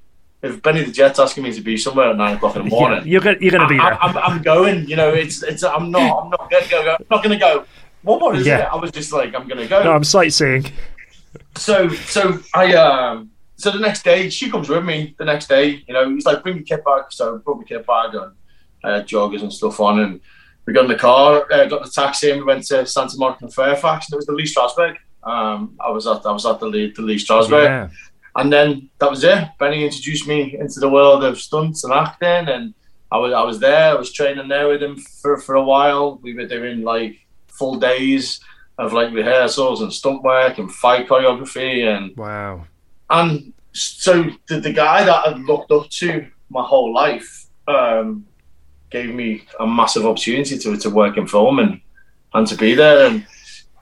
if 0.44 0.62
Benny 0.62 0.84
the 0.84 0.92
Jet's 0.92 1.20
asking 1.20 1.44
me 1.44 1.52
to 1.54 1.62
be 1.62 1.78
somewhere 1.78 2.10
at 2.10 2.18
nine 2.18 2.36
o'clock 2.36 2.56
in 2.56 2.64
the 2.64 2.70
morning, 2.76 3.00
Yeah, 3.00 3.12
you're 3.12 3.22
gonna 3.22 3.38
you're 3.40 3.52
gonna 3.52 3.68
be 3.68 3.78
I, 3.80 3.92
there. 3.92 4.04
I'm, 4.04 4.18
I'm 4.18 4.42
going. 4.42 4.88
You 4.88 4.96
know, 4.96 5.10
it's 5.10 5.44
it's. 5.44 5.64
I'm 5.64 5.92
not. 5.92 6.24
I'm 6.24 6.30
not 6.32 6.50
gonna 6.50 6.68
go. 6.70 6.84
go 6.84 6.96
I'm 7.00 7.06
not 7.12 7.24
gonna 7.24 7.40
go. 7.40 7.66
What 8.04 8.36
is 8.36 8.48
Yeah. 8.48 8.60
it? 8.62 8.74
I 8.74 8.76
was 8.76 8.92
just 8.92 9.12
like, 9.14 9.36
I'm 9.36 9.48
gonna 9.48 9.68
go. 9.68 9.84
No, 9.84 9.92
I'm 9.92 10.04
sightseeing. 10.04 10.66
So 11.58 11.90
so 11.90 12.40
I 12.56 12.74
um 12.74 13.30
so 13.62 13.72
the 13.72 13.80
next 13.80 14.04
day 14.04 14.30
she 14.30 14.50
comes 14.50 14.70
with 14.70 14.84
me. 14.84 15.16
The 15.18 15.26
next 15.26 15.48
day, 15.48 15.84
you 15.88 15.94
know, 15.94 16.10
he's 16.10 16.26
like, 16.26 16.44
bring 16.44 16.56
your 16.56 16.66
kit 16.66 16.84
bag. 16.84 17.06
So 17.10 17.36
I 17.36 17.38
brought 17.38 17.58
my 17.58 17.64
kit 17.64 17.86
bag 17.86 18.16
and 18.16 18.32
uh, 18.84 19.04
joggers 19.04 19.42
and 19.42 19.54
stuff 19.54 19.80
on, 19.80 20.00
and 20.00 20.20
we 20.66 20.74
got 20.74 20.86
in 20.86 20.92
the 20.92 20.96
car, 20.96 21.46
uh, 21.52 21.66
got 21.68 21.84
the 21.84 21.90
taxi, 21.90 22.32
and 22.32 22.40
we 22.42 22.46
went 22.46 22.66
to 22.68 22.86
Santa 22.86 23.18
Monica 23.18 23.46
and 23.46 23.54
Fairfax. 23.54 24.08
And 24.08 24.14
it 24.14 24.18
was 24.18 24.26
the 24.26 24.34
Lee 24.34 24.44
Strasberg. 24.44 24.98
Um, 25.24 25.76
I 25.80 25.92
was 25.92 26.08
at 26.08 26.26
I 26.26 26.32
was 26.32 26.46
at 26.46 26.60
the 26.60 26.66
Lee 26.66 26.92
the 26.96 27.02
Lee 27.02 27.18
Strasberg. 27.18 27.66
Yeah. 27.66 27.90
And 28.36 28.52
then 28.52 28.90
that 29.00 29.10
was 29.10 29.24
it. 29.24 29.50
Benny 29.60 29.84
introduced 29.84 30.28
me 30.28 30.58
into 30.58 30.80
the 30.80 30.90
world 30.90 31.24
of 31.24 31.40
stunts 31.40 31.84
and 31.84 31.94
acting, 31.94 32.48
and 32.48 32.74
I 33.12 33.18
was 33.18 33.34
I 33.34 33.44
was 33.44 33.60
there. 33.60 33.92
I 33.92 33.96
was 33.96 34.12
training 34.12 34.48
there 34.48 34.68
with 34.68 34.82
him 34.82 34.98
for, 34.98 35.38
for 35.38 35.56
a 35.56 35.64
while. 35.64 36.20
We 36.22 36.34
were 36.34 36.48
doing 36.48 36.82
like 36.82 37.20
full 37.48 37.76
days 37.76 38.40
of 38.78 38.94
like 38.94 39.14
rehearsals 39.14 39.82
and 39.82 39.92
stunt 39.92 40.24
work 40.24 40.58
and 40.58 40.72
fight 40.72 41.08
choreography, 41.08 41.86
and 41.86 42.16
Wow. 42.18 42.66
And 43.12 43.54
so 43.74 44.30
the, 44.48 44.60
the 44.60 44.74
guy 44.74 45.04
that 45.04 45.28
I'd 45.28 45.40
looked 45.40 45.72
up 45.72 45.90
to 45.90 46.28
my 46.50 46.64
whole 46.64 46.94
life 46.94 47.46
um, 47.68 48.26
gave 48.90 49.14
me 49.14 49.44
a 49.60 49.68
massive 49.68 50.06
opportunity 50.06 50.58
to, 50.58 50.78
to 50.78 50.90
work 50.90 51.18
in 51.18 51.28
film 51.28 51.60
and, 51.60 51.82
and 52.34 52.48
to 52.48 52.56
be 52.56 52.74
there. 52.74 53.08
And, 53.08 53.28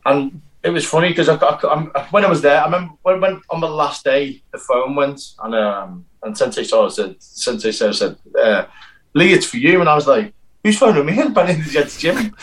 and 0.06 0.42
it 0.64 0.72
was 0.72 0.86
funny 0.86 1.10
because 1.10 1.30
I, 1.30 1.36
I, 1.36 1.88
I, 1.96 2.08
when 2.12 2.26
I 2.26 2.30
was 2.30 2.42
there, 2.42 2.62
I 2.62 2.66
remember 2.66 2.94
when, 3.04 3.22
when 3.22 3.42
on 3.50 3.62
the 3.62 3.70
last 3.70 4.04
day 4.04 4.42
the 4.52 4.58
phone 4.58 4.96
went 4.96 5.22
and 5.44 5.56
um, 5.56 6.06
and 6.24 6.38
Sensei 6.38 6.64
said, 6.64 7.16
Sensei 7.20 7.72
said, 7.72 8.18
uh, 8.38 8.66
Lee, 9.14 9.34
it's 9.34 9.46
for 9.46 9.58
you. 9.58 9.80
And 9.80 9.90
I 9.90 9.96
was 9.96 10.08
like, 10.08 10.34
who's 10.64 10.78
phoning 10.78 11.06
me? 11.06 11.20
And 11.22 11.34
Benny 11.34 11.54
the 11.54 11.70
Jets 11.70 12.00
gym. 12.00 12.36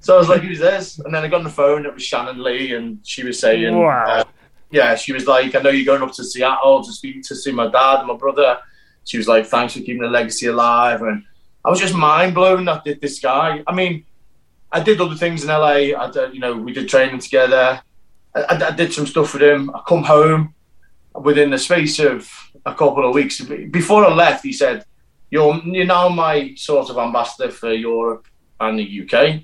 So 0.00 0.14
I 0.14 0.18
was 0.18 0.28
like, 0.28 0.42
who's 0.42 0.58
this? 0.58 0.98
And 0.98 1.14
then 1.14 1.24
I 1.24 1.28
got 1.28 1.38
on 1.38 1.44
the 1.44 1.50
phone, 1.50 1.86
it 1.86 1.94
was 1.94 2.02
Shannon 2.02 2.42
Lee, 2.42 2.74
and 2.74 3.00
she 3.02 3.24
was 3.24 3.40
saying, 3.40 3.76
Wow. 3.76 4.04
uh, 4.06 4.24
yeah, 4.70 4.94
she 4.94 5.12
was 5.12 5.26
like, 5.26 5.54
I 5.54 5.60
know 5.60 5.70
you're 5.70 5.86
going 5.86 6.08
up 6.08 6.14
to 6.16 6.24
Seattle 6.24 6.82
to 6.82 6.92
speak 6.92 7.22
to 7.24 7.36
see 7.36 7.52
my 7.52 7.68
dad 7.68 8.00
and 8.00 8.08
my 8.08 8.16
brother. 8.16 8.58
She 9.04 9.18
was 9.18 9.28
like, 9.28 9.46
thanks 9.46 9.74
for 9.74 9.80
keeping 9.80 10.02
the 10.02 10.08
legacy 10.08 10.46
alive. 10.46 11.02
And 11.02 11.24
I 11.64 11.70
was 11.70 11.80
just 11.80 11.94
mind 11.94 12.34
blown 12.34 12.64
that 12.64 12.84
th- 12.84 13.00
this 13.00 13.20
guy. 13.20 13.62
I 13.66 13.74
mean, 13.74 14.04
I 14.72 14.80
did 14.80 15.00
other 15.00 15.14
things 15.14 15.44
in 15.44 15.48
LA. 15.48 15.94
I 15.96 16.10
did, 16.12 16.34
you 16.34 16.40
know, 16.40 16.56
we 16.56 16.72
did 16.72 16.88
training 16.88 17.20
together. 17.20 17.80
I, 18.34 18.40
I, 18.40 18.68
I 18.68 18.70
did 18.72 18.92
some 18.92 19.06
stuff 19.06 19.32
with 19.32 19.42
him. 19.42 19.70
I 19.74 19.80
come 19.86 20.02
home 20.02 20.54
within 21.14 21.50
the 21.50 21.58
space 21.58 21.98
of 21.98 22.30
a 22.64 22.74
couple 22.74 23.08
of 23.08 23.14
weeks. 23.14 23.40
Before 23.40 24.04
I 24.04 24.12
left, 24.12 24.44
he 24.44 24.52
said, 24.52 24.84
"You're 25.30 25.54
you're 25.64 25.86
now 25.86 26.08
my 26.08 26.54
sort 26.56 26.90
of 26.90 26.98
ambassador 26.98 27.50
for 27.50 27.72
Europe 27.72 28.26
and 28.60 28.78
the 28.78 29.02
UK." 29.02 29.42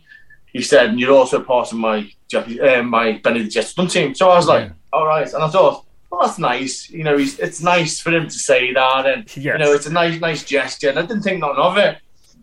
He 0.52 0.62
said, 0.62 0.90
"And 0.90 1.00
you're 1.00 1.14
also 1.14 1.42
part 1.42 1.72
of 1.72 1.78
my 1.78 2.10
uh, 2.34 2.82
my 2.82 3.20
the 3.22 3.48
Jet 3.48 3.72
team." 3.88 4.14
So 4.14 4.28
I 4.28 4.36
was 4.36 4.46
like, 4.46 4.72
"All 4.92 5.06
right," 5.06 5.30
and 5.32 5.42
I 5.42 5.48
thought. 5.48 5.84
Well, 6.10 6.20
that's 6.26 6.38
nice. 6.38 6.90
You 6.90 7.04
know, 7.04 7.16
he's, 7.16 7.38
it's 7.38 7.62
nice 7.62 7.98
for 7.98 8.10
him 8.10 8.24
to 8.28 8.38
say 8.38 8.74
that, 8.74 9.06
and 9.06 9.34
you 9.34 9.56
know, 9.56 9.72
it's 9.72 9.86
a 9.86 9.92
nice, 9.92 10.20
nice 10.20 10.44
gesture. 10.44 10.90
And 10.90 10.98
I 10.98 11.02
didn't 11.02 11.22
think 11.22 11.40
nothing 11.40 11.56
of 11.56 11.78
it. 11.78 11.96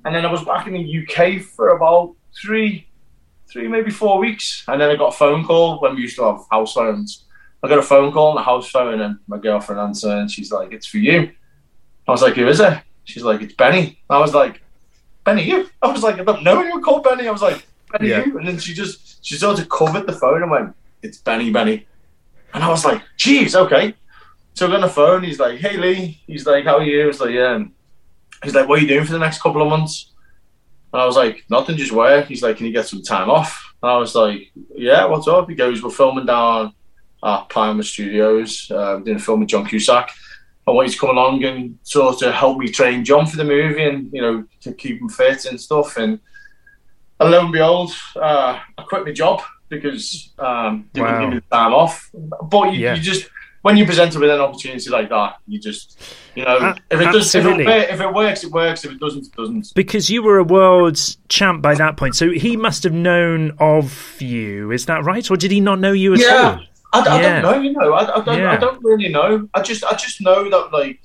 And 0.06 0.16
then 0.16 0.26
I 0.26 0.32
was 0.32 0.44
back 0.44 0.66
in 0.66 0.74
the 0.74 1.04
UK 1.04 1.44
for 1.44 1.70
about 1.78 2.16
three, 2.42 2.88
three 3.48 3.68
maybe 3.68 3.92
four 3.92 4.18
weeks, 4.18 4.64
and 4.68 4.82
then 4.82 4.90
I 4.90 4.96
got 4.96 5.14
a 5.14 5.18
phone 5.18 5.46
call 5.46 5.80
when 5.82 5.94
we 5.96 6.02
used 6.02 6.16
to 6.16 6.24
have 6.24 6.42
house 6.50 6.74
phones. 6.74 7.26
I 7.62 7.68
got 7.68 7.78
a 7.78 7.84
phone 7.84 8.12
call 8.12 8.30
on 8.30 8.36
the 8.38 8.42
house 8.42 8.68
phone, 8.72 9.02
and 9.02 9.20
my 9.28 9.38
girlfriend 9.38 9.80
answered, 9.82 10.18
and 10.18 10.32
she's 10.32 10.52
like, 10.52 10.72
"It's 10.74 10.88
for 10.88 10.98
you." 10.98 11.32
I 12.08 12.12
was 12.12 12.24
like, 12.24 12.34
"Who 12.34 12.48
is 12.48 12.60
it?" 12.60 12.76
She's 13.04 13.22
like, 13.24 13.40
"It's 13.44 13.54
Benny." 13.54 14.00
I 14.10 14.18
was 14.18 14.34
like, 14.34 14.64
"Benny, 15.26 15.44
you?" 15.48 15.70
I 15.84 15.92
was 15.92 16.02
like, 16.02 16.18
"I 16.20 16.24
don't 16.24 16.42
know 16.42 16.60
anyone 16.60 16.82
called 16.82 17.04
Benny." 17.04 17.28
I 17.28 17.32
was 17.32 17.44
like, 17.44 17.64
"Benny, 17.92 18.10
Yeah. 18.10 18.26
you?" 18.26 18.36
And 18.40 18.48
then 18.48 18.58
she 18.58 18.74
just 18.74 19.24
she 19.24 19.36
sort 19.36 19.60
of 19.60 19.70
covered 19.70 20.08
the 20.08 20.14
phone 20.14 20.42
and 20.42 20.50
went, 20.50 20.76
"It's 21.04 21.20
Benny, 21.20 21.52
Benny," 21.52 21.86
and 22.54 22.64
I 22.64 22.70
was 22.70 22.86
like, 22.86 23.02
"Geez, 23.18 23.56
okay." 23.56 23.94
So 24.54 24.66
I 24.66 24.70
got 24.70 24.76
on 24.76 24.82
the 24.82 24.90
phone. 24.90 25.24
He's 25.24 25.40
like, 25.40 25.60
"Hey 25.60 25.78
Lee," 25.78 26.22
he's 26.28 26.46
like, 26.46 26.66
"How 26.66 26.78
are 26.78 26.84
you?" 26.84 27.04
I 27.04 27.08
was 27.08 27.22
like, 27.22 27.32
"Yeah." 27.32 27.64
He's 28.44 28.56
like, 28.56 28.68
"What 28.68 28.80
are 28.80 28.82
you 28.82 28.88
doing 28.88 29.06
for 29.06 29.14
the 29.14 29.20
next 29.20 29.42
couple 29.42 29.62
of 29.62 29.70
months?" 29.70 30.12
And 30.92 31.02
I 31.02 31.06
was 31.06 31.16
like, 31.16 31.44
"Nothing, 31.50 31.78
just 31.78 31.92
work." 31.92 32.28
He's 32.28 32.42
like, 32.42 32.58
"Can 32.58 32.66
you 32.66 32.74
get 32.74 32.88
some 32.88 33.02
time 33.02 33.30
off?" 33.30 33.74
And 33.82 33.92
I 33.92 33.98
was 33.98 34.16
like, 34.16 34.52
"Yeah, 34.76 35.06
what's 35.06 35.28
up?" 35.28 35.50
He 35.50 35.56
goes, 35.56 35.84
"We're 35.84 35.92
filming 35.92 36.26
down 36.26 36.74
at 37.24 37.50
Pinewood 37.50 37.86
Studios, 37.86 38.72
uh, 38.72 38.98
doing 38.98 39.18
a 39.18 39.20
film 39.20 39.42
with 39.42 39.50
John 39.50 39.66
Cusack. 39.66 40.12
I 40.68 40.72
want 40.72 40.88
you 40.88 40.94
to 40.94 41.00
come 41.00 41.10
along 41.10 41.44
and 41.44 41.78
sort 41.84 42.22
of 42.22 42.34
help 42.34 42.58
me 42.58 42.70
train 42.70 43.04
John 43.04 43.26
for 43.26 43.38
the 43.38 43.44
movie, 43.44 43.84
and 43.84 44.10
you 44.12 44.22
know, 44.22 44.46
to 44.62 44.74
keep 44.74 45.02
him 45.02 45.10
fit 45.10 45.46
and 45.46 45.60
stuff." 45.60 45.98
And, 45.98 46.20
and 47.20 47.32
lo 47.32 47.42
and 47.42 47.52
behold, 47.52 47.92
uh, 48.16 48.60
I 48.78 48.84
quit 48.84 49.06
my 49.06 49.12
job 49.12 49.42
because 49.70 50.30
um, 50.40 50.90
they 50.94 51.02
wouldn't 51.02 51.20
give 51.22 51.30
me 51.30 51.36
the 51.36 51.56
time 51.56 51.74
off. 51.74 52.10
But 52.14 52.74
you, 52.74 52.80
Yeah. 52.80 52.96
you 52.96 53.02
just 53.02 53.30
when 53.62 53.76
you're 53.76 53.86
presented 53.88 54.20
with 54.22 54.30
an 54.30 54.40
opportunity 54.40 54.90
like 54.90 55.10
that, 55.10 55.36
you 55.48 55.60
just 55.60 56.00
you 56.34 56.46
know, 56.46 56.58
A- 56.58 56.76
if 56.92 57.02
it 57.02 57.12
does, 57.12 57.36
if 57.36 57.46
it, 57.46 57.60
if 57.90 58.00
it 58.00 58.14
works, 58.14 58.44
it 58.44 58.52
works. 58.52 58.86
If 58.86 58.92
it 58.92 59.00
doesn't, 59.00 59.26
it 59.28 59.36
doesn't. 59.36 59.74
Because 59.76 60.10
you 60.10 60.24
were 60.24 60.38
a 60.38 60.44
world 60.44 60.98
champ 61.28 61.62
by 61.62 61.76
that 61.76 61.98
point, 61.98 62.16
so 62.16 62.32
he 62.32 62.56
must 62.56 62.84
have 62.84 62.94
known 62.94 63.52
of 63.60 64.16
you. 64.22 64.72
Is 64.72 64.86
that 64.86 65.04
right, 65.04 65.30
or 65.30 65.36
did 65.38 65.52
he 65.52 65.60
not 65.60 65.80
know 65.80 65.92
you 65.92 66.14
at 66.14 66.20
Yeah. 66.20 66.58
all? 66.94 67.04
I, 67.04 67.08
I 67.18 67.22
Yeah. 67.22 67.42
don't 67.42 67.52
know, 67.52 67.62
you 67.62 67.74
know, 67.74 67.94
I, 67.94 68.20
I 68.20 68.24
don't, 68.24 68.38
Yeah. 68.40 68.52
I 68.54 68.58
don't 68.58 68.84
really 68.84 69.10
know. 69.10 69.48
I 69.54 69.62
just, 69.62 69.84
I 69.84 69.94
just 69.96 70.22
know 70.22 70.50
that 70.50 70.72
like, 70.72 71.00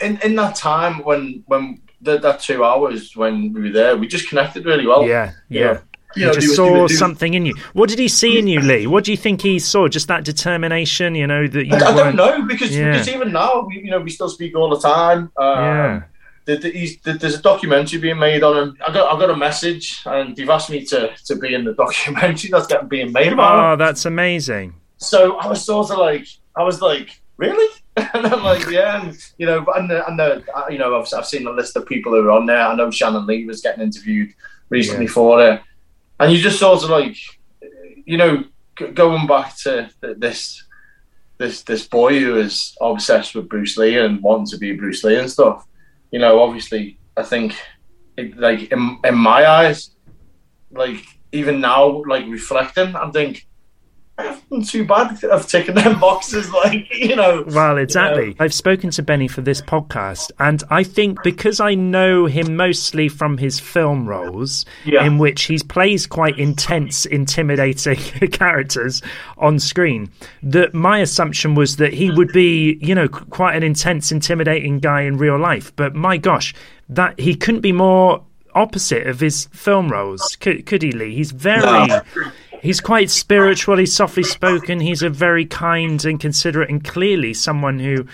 in 0.00 0.18
in 0.24 0.34
that 0.36 0.56
time 0.56 1.04
when 1.04 1.44
when 1.46 1.80
the, 2.00 2.18
that 2.18 2.40
two 2.40 2.64
hours 2.64 3.14
when 3.14 3.52
we 3.52 3.60
were 3.62 3.70
there, 3.70 3.96
we 3.96 4.06
just 4.06 4.28
connected 4.28 4.64
really 4.64 4.86
well. 4.86 5.06
Yeah, 5.06 5.32
yeah. 5.48 5.60
you 5.60 5.64
know, 5.74 5.80
just 6.16 6.40
he 6.40 6.46
was- 6.48 6.56
saw 6.56 6.82
was- 6.82 6.98
something 6.98 7.34
in 7.34 7.46
you. 7.46 7.54
What 7.72 7.88
did 7.88 7.98
he 7.98 8.08
see 8.08 8.38
in 8.38 8.46
you, 8.46 8.60
Lee? 8.60 8.86
What 8.86 9.04
do 9.04 9.10
you 9.10 9.16
think 9.16 9.42
he 9.42 9.58
saw? 9.58 9.88
Just 9.88 10.08
that 10.08 10.24
determination, 10.24 11.14
you 11.14 11.26
know, 11.26 11.46
that 11.46 11.66
you 11.66 11.72
I, 11.74 11.78
I 11.78 11.94
don't 11.94 12.16
know 12.16 12.42
because, 12.42 12.76
Yeah. 12.76 12.92
because 12.92 13.08
even 13.08 13.32
now, 13.32 13.62
we, 13.68 13.80
you 13.80 13.90
know, 13.90 14.00
we 14.00 14.10
still 14.10 14.28
speak 14.28 14.56
all 14.56 14.70
the 14.70 14.80
time. 14.80 15.30
Um, 15.36 15.58
Yeah. 15.58 16.02
the, 16.46 16.56
the, 16.56 16.70
he's, 16.70 17.00
the, 17.00 17.14
there's 17.14 17.34
a 17.34 17.42
documentary 17.42 17.98
being 18.00 18.18
made 18.18 18.42
on 18.42 18.56
him. 18.56 18.76
I 18.86 18.92
got 18.92 19.14
I 19.14 19.18
got 19.18 19.30
a 19.30 19.36
message, 19.36 20.02
and 20.06 20.36
they've 20.36 20.48
asked 20.48 20.70
me 20.70 20.84
to, 20.86 21.10
to 21.26 21.36
be 21.36 21.54
in 21.54 21.64
the 21.64 21.72
documentary 21.84 22.50
that's 22.50 22.66
getting 22.66 22.88
being 22.88 23.12
made 23.12 23.32
about 23.32 23.54
him. 23.58 23.64
Oh, 23.72 23.76
that's 23.76 24.04
amazing. 24.04 24.74
So 24.98 25.36
I 25.38 25.46
was 25.48 25.64
sort 25.64 25.90
of 25.90 25.98
like, 25.98 26.26
I 26.56 26.62
was 26.62 26.80
like, 26.80 27.20
really? 27.36 27.68
and 27.96 28.26
I'm 28.26 28.42
like, 28.42 28.68
yeah, 28.70 29.02
and 29.02 29.16
you 29.38 29.46
know, 29.46 29.64
and 29.76 29.88
the, 29.90 30.06
and 30.08 30.18
the, 30.18 30.44
uh, 30.54 30.66
you 30.68 30.78
know, 30.78 31.00
I've, 31.00 31.06
I've 31.16 31.26
seen 31.26 31.46
a 31.46 31.50
list 31.50 31.76
of 31.76 31.86
people 31.86 32.12
who 32.12 32.26
are 32.26 32.30
on 32.32 32.46
there. 32.46 32.60
I 32.60 32.74
know 32.74 32.90
Shannon 32.90 33.26
Lee 33.26 33.44
was 33.46 33.60
getting 33.60 33.82
interviewed 33.82 34.30
recently 34.70 35.04
Yeah. 35.06 35.10
for 35.12 35.46
it, 35.48 35.60
and 36.24 36.32
you 36.32 36.42
just 36.42 36.58
sort 36.58 36.82
of 36.82 36.90
like, 36.90 37.16
you 38.06 38.16
know, 38.16 38.44
going 38.94 39.26
back 39.26 39.56
to 39.58 39.90
th- 40.00 40.16
this, 40.18 40.64
this, 41.38 41.62
this 41.62 41.86
boy 41.86 42.18
who 42.18 42.38
is 42.38 42.76
obsessed 42.80 43.34
with 43.34 43.48
Bruce 43.48 43.76
Lee 43.76 43.98
and 43.98 44.22
wanting 44.22 44.46
to 44.46 44.58
be 44.58 44.72
Bruce 44.72 45.04
Lee 45.04 45.18
and 45.18 45.30
stuff. 45.30 45.66
You 46.10 46.18
know, 46.18 46.40
obviously, 46.40 46.98
I 47.16 47.22
think 47.24 47.54
like 48.36 48.72
in, 48.72 48.98
in 49.04 49.14
my 49.16 49.46
eyes, 49.46 49.90
like 50.70 51.04
even 51.32 51.60
now, 51.60 52.02
like 52.06 52.26
reflecting, 52.26 52.96
I'm 52.96 53.12
thinking, 53.12 53.42
Haven't 54.16 54.64
too 54.68 54.84
bad 54.86 55.22
of 55.24 55.46
ticking 55.48 55.74
them 55.74 55.98
boxes. 55.98 56.50
Like 56.52 56.86
you 56.94 57.16
know, 57.16 57.44
Well, 57.48 57.78
exactly. 57.78 58.36
I've 58.38 58.54
spoken 58.54 58.90
to 58.90 59.02
Benny 59.02 59.26
for 59.26 59.40
this 59.40 59.60
podcast, 59.60 60.30
and 60.38 60.62
I 60.70 60.84
think 60.84 61.22
because 61.24 61.58
I 61.58 61.74
know 61.74 62.26
him 62.26 62.54
mostly 62.56 63.08
from 63.08 63.38
his 63.38 63.58
film 63.58 64.06
roles, 64.08 64.64
Yeah. 64.84 65.04
in 65.04 65.18
which 65.18 65.44
he 65.44 65.58
plays 65.58 66.06
quite 66.06 66.38
intense, 66.38 67.06
intimidating 67.06 67.96
characters 68.30 69.02
on 69.38 69.58
screen, 69.58 70.10
that 70.44 70.74
my 70.74 70.98
assumption 71.00 71.54
was 71.56 71.76
that 71.76 71.92
he 71.92 72.10
would 72.10 72.32
be, 72.32 72.78
you 72.80 72.94
know, 72.94 73.08
quite 73.08 73.56
an 73.56 73.62
intense, 73.64 74.12
intimidating 74.12 74.78
guy 74.78 75.02
in 75.02 75.16
real 75.18 75.38
life. 75.38 75.74
But 75.74 75.94
my 75.96 76.18
gosh, 76.18 76.54
that 76.88 77.18
he 77.18 77.34
couldn't 77.34 77.62
be 77.62 77.72
more 77.72 78.22
opposite 78.54 79.08
of 79.08 79.18
his 79.18 79.46
film 79.46 79.88
roles, 79.88 80.36
could, 80.36 80.64
could 80.66 80.80
he, 80.82 80.92
Lee? 80.92 81.12
He's 81.16 81.32
very. 81.32 81.88
No. 81.88 82.00
He's 82.64 82.80
quite 82.80 83.10
spiritual. 83.10 83.76
He's 83.76 83.94
softly 83.94 84.22
spoken. 84.22 84.80
He's 84.80 85.02
a 85.02 85.10
very 85.10 85.44
kind 85.44 86.02
and 86.04 86.18
considerate, 86.18 86.70
and 86.70 86.82
clearly 86.82 87.34
someone 87.34 87.78
who, 87.78 88.06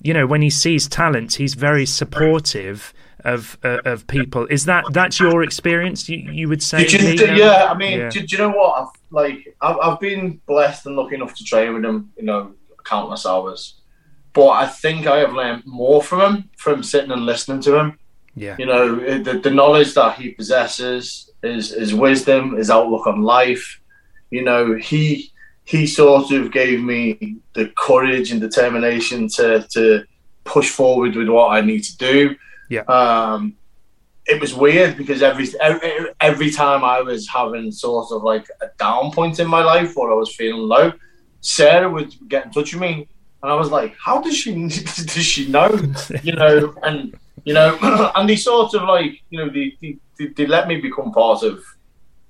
you 0.00 0.12
know, 0.12 0.26
when 0.26 0.42
he 0.42 0.50
sees 0.50 0.88
talent, 0.88 1.34
he's 1.34 1.54
very 1.54 1.86
supportive 1.86 2.92
of 3.24 3.56
uh, 3.62 3.78
of 3.84 4.04
people. 4.08 4.46
Is 4.46 4.64
that 4.64 4.84
that's 4.90 5.20
your 5.20 5.44
experience? 5.44 6.08
You, 6.08 6.18
you 6.32 6.48
would 6.48 6.62
say? 6.62 6.84
You, 6.88 6.98
Lee, 6.98 7.38
yeah, 7.38 7.68
I 7.70 7.74
mean, 7.74 8.00
Yeah. 8.00 8.10
do, 8.10 8.20
do 8.26 8.36
you 8.36 8.38
know 8.42 8.50
what? 8.50 8.82
I've, 8.82 8.88
like, 9.10 9.54
I've, 9.60 9.76
I've 9.78 10.00
been 10.00 10.40
blessed 10.46 10.86
and 10.86 10.96
lucky 10.96 11.14
enough 11.14 11.34
to 11.36 11.44
train 11.44 11.72
with 11.74 11.84
him, 11.84 12.10
you 12.16 12.24
know, 12.24 12.54
countless 12.84 13.24
hours. 13.24 13.80
But 14.32 14.48
I 14.48 14.66
think 14.66 15.06
I 15.06 15.18
have 15.18 15.32
learned 15.34 15.62
more 15.66 16.02
from 16.02 16.20
him 16.20 16.50
from 16.56 16.82
sitting 16.82 17.12
and 17.12 17.24
listening 17.24 17.60
to 17.62 17.78
him. 17.78 17.98
Yeah. 18.34 18.56
You 18.58 18.66
know, 18.66 18.96
the, 19.22 19.38
the 19.38 19.50
knowledge 19.50 19.94
that 19.94 20.16
he 20.16 20.30
possesses, 20.30 21.30
his, 21.42 21.70
his 21.70 21.94
wisdom, 21.94 22.56
his 22.56 22.70
outlook 22.70 23.06
on 23.06 23.22
life. 23.22 23.78
You 24.32 24.42
know, 24.42 24.74
he 24.74 25.30
he 25.64 25.86
sort 25.86 26.32
of 26.32 26.50
gave 26.50 26.82
me 26.82 27.36
the 27.54 27.70
courage 27.76 28.32
and 28.32 28.40
determination 28.40 29.28
to 29.36 29.66
to 29.74 30.04
push 30.44 30.70
forward 30.70 31.14
with 31.14 31.28
what 31.28 31.48
I 31.56 31.60
need 31.60 31.82
to 31.84 31.96
do. 31.98 32.34
Yeah. 32.70 32.80
Um, 32.82 33.54
it 34.24 34.40
was 34.40 34.54
weird 34.54 34.96
because 34.96 35.22
every, 35.22 35.46
every 35.60 35.90
every 36.20 36.50
time 36.50 36.82
I 36.82 37.02
was 37.02 37.28
having 37.28 37.70
sort 37.70 38.10
of 38.10 38.22
like 38.22 38.46
a 38.62 38.68
down 38.78 39.12
point 39.12 39.38
in 39.38 39.46
my 39.48 39.62
life 39.62 39.98
or 39.98 40.10
I 40.10 40.14
was 40.14 40.34
feeling 40.34 40.62
low, 40.62 40.92
Sarah 41.42 41.90
would 41.90 42.14
get 42.30 42.46
in 42.46 42.52
touch 42.52 42.72
with 42.72 42.80
me, 42.80 43.06
and 43.42 43.52
I 43.52 43.54
was 43.54 43.70
like, 43.70 43.94
"How 44.02 44.22
does 44.22 44.36
she 44.36 44.54
does 45.14 45.26
she 45.26 45.48
know?" 45.48 45.70
you 46.22 46.32
know, 46.32 46.74
and 46.82 47.14
you 47.44 47.52
know, 47.52 47.76
and 48.16 48.26
they 48.26 48.36
sort 48.36 48.72
of 48.72 48.84
like 48.84 49.20
you 49.28 49.38
know 49.40 49.50
they 49.50 49.76
they, 49.82 49.98
they, 50.18 50.26
they 50.28 50.46
let 50.46 50.68
me 50.68 50.80
become 50.80 51.12
part 51.12 51.42
of 51.42 51.62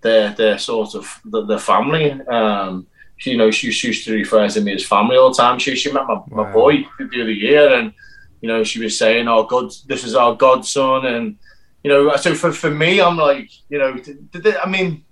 their 0.03 0.35
their 0.35 0.59
sort 0.59 0.95
of 0.95 1.21
the, 1.25 1.45
the 1.47 1.59
family. 1.59 2.13
Um, 2.29 2.87
she, 3.17 3.31
you 3.31 3.37
know, 3.37 3.51
she, 3.53 3.71
she 3.71 3.89
used 3.89 4.05
to 4.05 4.13
refer 4.15 4.49
to 4.49 4.61
me 4.61 4.75
as 4.75 4.85
family 4.85 5.17
all 5.17 5.31
the 5.31 5.37
time. 5.37 5.59
She 5.59 5.77
she 5.77 5.93
met 5.93 6.07
my, 6.07 6.21
my 6.29 6.53
boy 6.53 6.85
the 6.99 7.23
other 7.23 7.31
year, 7.31 7.73
and 7.75 7.93
you 8.41 8.49
know, 8.49 8.65
she 8.65 8.81
was 8.83 8.99
saying, 8.99 9.29
"Oh, 9.29 9.45
God, 9.45 9.73
this 9.87 10.05
is 10.05 10.15
our 10.15 10.35
godson," 10.35 11.07
and 11.07 11.37
you 11.85 11.91
know, 11.91 12.15
so 12.17 12.35
for, 12.35 12.53
for 12.53 12.71
me, 12.71 13.01
I'm 13.01 13.17
like, 13.17 13.51
you 13.69 13.79
know, 13.79 13.95
th- 13.97 14.17
th- 14.33 14.55
I 14.65 14.69
mean, 14.69 15.05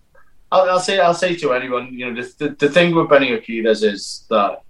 I'll, 0.53 0.70
I'll 0.70 0.80
say 0.80 0.99
I'll 1.01 1.14
say 1.14 1.34
to 1.36 1.53
anyone, 1.53 1.93
you 1.93 2.11
know, 2.12 2.22
the, 2.22 2.32
the, 2.38 2.55
the 2.55 2.68
thing 2.68 2.95
with 2.95 3.09
Benny 3.09 3.30
Urquidez 3.30 3.82
is 3.84 4.24
that, 4.30 4.62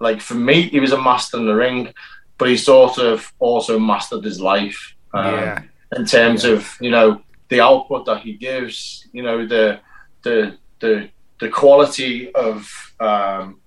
like, 0.00 0.20
for 0.20 0.34
me, 0.34 0.62
he 0.68 0.80
was 0.80 0.92
a 0.92 1.00
master 1.00 1.36
in 1.38 1.46
the 1.46 1.54
ring, 1.54 1.92
but 2.38 2.48
he 2.48 2.56
sort 2.56 2.98
of 2.98 3.32
also 3.38 3.78
mastered 3.78 4.24
his 4.24 4.40
life. 4.40 4.94
um, 5.12 5.24
Yeah. 5.34 5.62
In 5.96 6.04
terms 6.06 6.44
of 6.44 6.76
you 6.80 6.90
know 6.90 7.20
the 7.50 7.60
output 7.60 8.06
that 8.06 8.22
he 8.22 8.32
gives, 8.34 9.06
you 9.12 9.22
know 9.22 9.46
the 9.46 9.80
the 10.22 10.56
the 10.78 11.10
the 11.40 11.48
quality 11.48 12.32
of 12.34 12.70
um, 13.00 13.60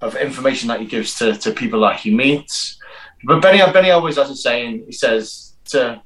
of 0.00 0.16
information 0.16 0.68
that 0.68 0.80
he 0.80 0.86
gives 0.86 1.18
to, 1.18 1.36
to 1.36 1.52
people 1.52 1.80
that 1.80 2.00
he 2.00 2.14
meets. 2.14 2.78
But 3.24 3.40
Benny 3.42 3.58
Benny 3.72 3.90
always 3.90 4.16
has 4.16 4.30
a 4.30 4.36
saying. 4.36 4.84
He 4.86 4.92
says 4.92 5.54
to 5.66 6.02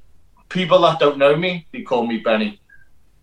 people 0.48 0.80
that 0.80 0.98
don't 0.98 1.18
know 1.18 1.36
me, 1.36 1.66
they 1.72 1.82
call 1.82 2.06
me 2.06 2.18
Benny. 2.18 2.60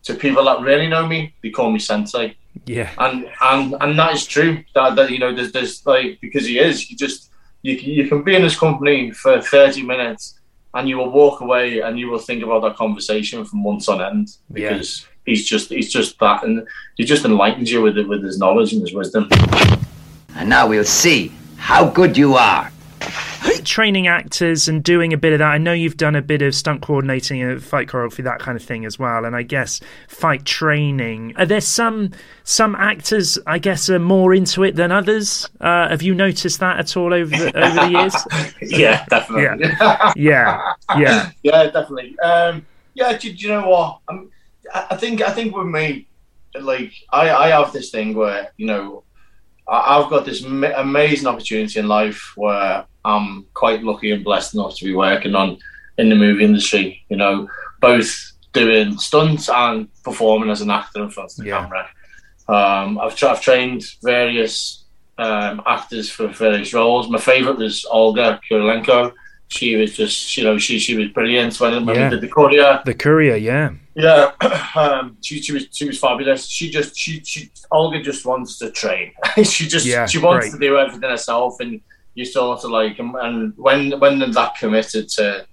To 0.03 0.13
people 0.13 0.43
that 0.45 0.59
really 0.61 0.87
know 0.87 1.07
me, 1.07 1.33
they 1.41 1.49
call 1.49 1.71
me 1.71 1.79
Sensei. 1.79 2.35
Yeah. 2.65 2.91
And 2.97 3.29
and 3.41 3.75
and 3.79 3.97
that 3.99 4.13
is 4.13 4.25
true. 4.25 4.63
That, 4.75 4.95
that 4.95 5.09
you 5.09 5.19
know, 5.19 5.33
there's 5.33 5.51
there's 5.51 5.85
like 5.85 6.19
because 6.21 6.45
he 6.45 6.59
is. 6.59 6.89
You 6.89 6.97
just 6.97 7.31
you 7.61 7.75
you 7.75 8.07
can 8.07 8.23
be 8.23 8.35
in 8.35 8.43
his 8.43 8.57
company 8.57 9.11
for 9.11 9.41
thirty 9.41 9.83
minutes, 9.83 10.39
and 10.73 10.89
you 10.89 10.97
will 10.97 11.09
walk 11.09 11.41
away 11.41 11.81
and 11.81 11.99
you 11.99 12.09
will 12.09 12.19
think 12.19 12.43
about 12.43 12.61
that 12.63 12.75
conversation 12.75 13.45
for 13.45 13.55
months 13.55 13.87
on 13.87 14.01
end 14.01 14.37
because 14.51 15.05
he's 15.25 15.45
just 15.45 15.69
he's 15.69 15.91
just 15.91 16.19
that, 16.19 16.43
and 16.43 16.67
he 16.97 17.05
just 17.05 17.25
enlightens 17.25 17.71
you 17.71 17.81
with 17.81 17.97
it 17.97 18.07
with 18.07 18.23
his 18.23 18.37
knowledge 18.39 18.73
and 18.73 18.81
his 18.81 18.93
wisdom. 18.93 19.29
And 20.35 20.49
now 20.49 20.67
we'll 20.67 20.83
see 20.83 21.31
how 21.57 21.89
good 21.89 22.17
you 22.17 22.35
are. 22.35 22.72
Training 23.63 24.07
actors 24.07 24.67
and 24.67 24.83
doing 24.83 25.13
a 25.13 25.17
bit 25.17 25.33
of 25.33 25.39
that. 25.39 25.51
I 25.51 25.57
know 25.57 25.73
you've 25.73 25.97
done 25.97 26.15
a 26.15 26.21
bit 26.21 26.41
of 26.41 26.53
stunt 26.53 26.81
coordinating 26.81 27.41
and 27.41 27.63
fight 27.63 27.87
choreography, 27.87 28.23
that 28.23 28.39
kind 28.39 28.57
of 28.57 28.63
thing 28.63 28.85
as 28.85 28.99
well. 28.99 29.25
And 29.25 29.35
I 29.35 29.43
guess 29.43 29.79
fight 30.07 30.45
training. 30.45 31.33
Are 31.37 31.45
there 31.45 31.61
some 31.61 32.11
some 32.43 32.75
actors, 32.75 33.39
I 33.47 33.59
guess, 33.59 33.89
are 33.89 33.99
more 33.99 34.33
into 34.33 34.63
it 34.63 34.75
than 34.75 34.91
others? 34.91 35.49
Uh, 35.61 35.87
have 35.89 36.01
you 36.01 36.13
noticed 36.13 36.59
that 36.59 36.79
at 36.79 36.97
all 36.97 37.13
over 37.13 37.29
the 37.29 37.57
over 37.57 37.75
the 37.75 37.89
years? 37.89 38.15
yeah, 38.61 39.05
definitely. 39.05 39.67
Yeah, 39.69 40.13
yeah, 40.15 40.73
yeah. 40.97 41.31
yeah, 41.43 41.63
definitely. 41.65 42.19
Um, 42.19 42.65
yeah, 42.95 43.17
do, 43.17 43.31
do 43.31 43.39
you 43.39 43.47
know 43.47 43.69
what? 43.69 43.99
I'm, 44.09 44.29
I 44.73 44.95
think 44.97 45.21
I 45.21 45.31
think 45.31 45.55
with 45.55 45.67
me, 45.67 46.07
like 46.59 46.93
I, 47.11 47.29
I 47.29 47.47
have 47.49 47.71
this 47.73 47.91
thing 47.91 48.13
where 48.13 48.51
you 48.57 48.65
know 48.65 49.03
I, 49.67 49.97
I've 49.97 50.09
got 50.09 50.25
this 50.25 50.43
ma- 50.43 50.73
amazing 50.75 51.27
opportunity 51.27 51.79
in 51.79 51.87
life 51.87 52.33
where 52.35 52.85
I'm 53.05 53.45
quite 53.53 53.83
lucky 53.83 54.11
and 54.11 54.23
blessed 54.23 54.53
enough 54.55 54.75
to 54.77 54.85
be 54.85 54.93
working 54.95 55.35
on 55.35 55.57
in 55.97 56.09
the 56.09 56.15
movie 56.15 56.43
industry. 56.45 57.03
You 57.09 57.17
know, 57.17 57.47
both 57.81 58.13
doing 58.53 58.97
stunts 58.97 59.49
and 59.49 59.87
performing 60.03 60.49
as 60.49 60.61
an 60.61 60.69
actor 60.69 61.03
in 61.03 61.09
front 61.09 61.31
of 61.31 61.37
the 61.37 61.49
camera. 61.49 61.89
Um, 62.47 62.99
I've, 62.99 63.15
tra- 63.15 63.29
I've 63.29 63.41
trained 63.41 63.83
various 64.03 64.83
um, 65.17 65.61
actors 65.65 66.09
for 66.09 66.27
various 66.27 66.73
roles. 66.73 67.09
My 67.09 67.17
favourite 67.19 67.57
was 67.57 67.85
Olga 67.89 68.39
Kurylenko. 68.49 69.13
She 69.47 69.75
was 69.75 69.95
just, 69.95 70.35
you 70.37 70.43
know, 70.43 70.57
she 70.57 70.79
she 70.79 70.95
was 70.97 71.09
brilliant 71.09 71.59
when, 71.59 71.85
when 71.85 71.95
Yeah. 71.95 72.05
we 72.05 72.15
did 72.15 72.21
the 72.21 72.27
Courier. 72.27 72.81
The 72.85 72.93
courier, 72.95 73.35
yeah. 73.35 73.71
Yeah, 73.95 74.31
um, 74.75 75.17
she, 75.21 75.39
she 75.41 75.51
was 75.53 75.67
she 75.71 75.85
was 75.85 75.99
fabulous. 75.99 76.47
She 76.47 76.71
just 76.71 76.97
she 76.97 77.19
she 77.23 77.51
Olga 77.71 78.01
just 78.01 78.25
wants 78.25 78.57
to 78.59 78.71
train. 78.71 79.11
she 79.43 79.67
just 79.67 79.85
Yeah, 79.85 80.07
she 80.07 80.17
wants 80.17 80.51
to 80.51 80.57
do 80.57 80.77
everything 80.77 81.07
herself, 81.07 81.59
and 81.59 81.79
you 82.15 82.25
sort 82.25 82.63
of 82.63 82.71
like 82.71 82.99
and, 82.99 83.15
and 83.15 83.57
when 83.57 83.99
when 83.99 84.19
they're 84.19 84.29
that 84.29 84.55
committed 84.55 85.09
to, 85.09 85.45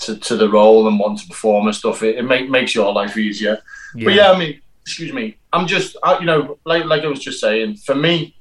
to 0.00 0.16
to 0.16 0.36
the 0.36 0.48
role 0.48 0.88
and 0.88 0.98
want 0.98 1.18
to 1.20 1.26
perform 1.28 1.66
and 1.66 1.76
stuff, 1.76 2.02
it, 2.02 2.16
it 2.16 2.22
make, 2.22 2.50
makes 2.50 2.74
your 2.74 2.92
life 2.92 3.16
easier. 3.16 3.58
But 3.94 4.02
Yeah. 4.02 4.10
yeah, 4.10 4.32
I 4.32 4.38
mean, 4.38 4.60
excuse 4.82 5.12
me, 5.12 5.36
I'm 5.52 5.66
just 5.66 5.96
I, 6.02 6.18
you 6.18 6.26
know 6.26 6.58
like 6.64 6.84
like 6.84 7.02
I 7.02 7.08
was 7.08 7.20
just 7.20 7.40
saying, 7.40 7.76
for 7.76 7.94
me, 7.94 8.36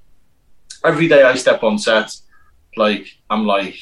every 0.83 1.07
day 1.07 1.23
I 1.23 1.35
step 1.35 1.63
on 1.63 1.77
set, 1.77 2.15
like 2.75 3.07
I'm 3.29 3.45
like 3.45 3.77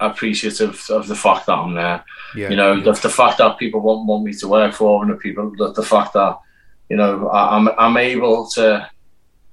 appreciative 0.00 0.84
of 0.90 1.06
the 1.08 1.14
fact 1.16 1.46
that 1.46 1.58
I'm 1.58 1.74
there. 1.74 2.04
Yeah, 2.36 2.50
you 2.50 2.56
know, 2.56 2.74
yeah. 2.74 2.84
the, 2.84 2.92
the 2.92 3.08
fact 3.08 3.38
that 3.38 3.58
people 3.58 3.80
want, 3.80 4.06
want 4.06 4.24
me 4.24 4.32
to 4.34 4.48
work 4.48 4.74
for, 4.74 5.02
and 5.02 5.12
the 5.12 5.16
people, 5.16 5.52
the, 5.56 5.72
the 5.72 5.82
fact 5.82 6.12
that 6.14 6.38
you 6.88 6.96
know 6.96 7.28
I, 7.28 7.56
I'm 7.56 7.68
I'm 7.78 7.96
able 7.96 8.46
to 8.54 8.88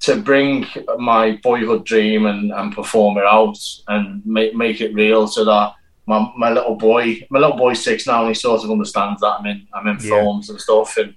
to 0.01 0.15
bring 0.21 0.65
my 0.97 1.39
boyhood 1.43 1.85
dream 1.85 2.25
and, 2.25 2.51
and 2.51 2.73
perform 2.75 3.17
it 3.17 3.23
out 3.25 3.57
and 3.87 4.25
make 4.25 4.55
make 4.55 4.81
it 4.81 4.93
real, 4.93 5.27
so 5.27 5.45
that 5.45 5.73
my, 6.07 6.31
my 6.37 6.49
little 6.49 6.75
boy, 6.75 7.25
my 7.29 7.39
little 7.39 7.57
boy's 7.57 7.83
six 7.83 8.07
now, 8.07 8.21
and 8.21 8.29
he 8.29 8.33
sort 8.33 8.63
of 8.63 8.71
understands 8.71 9.21
that 9.21 9.35
I'm 9.39 9.45
in 9.45 9.67
I'm 9.73 9.87
in 9.87 9.95
Yeah. 9.95 10.09
films 10.21 10.49
and 10.49 10.59
stuff, 10.59 10.97
and 10.97 11.13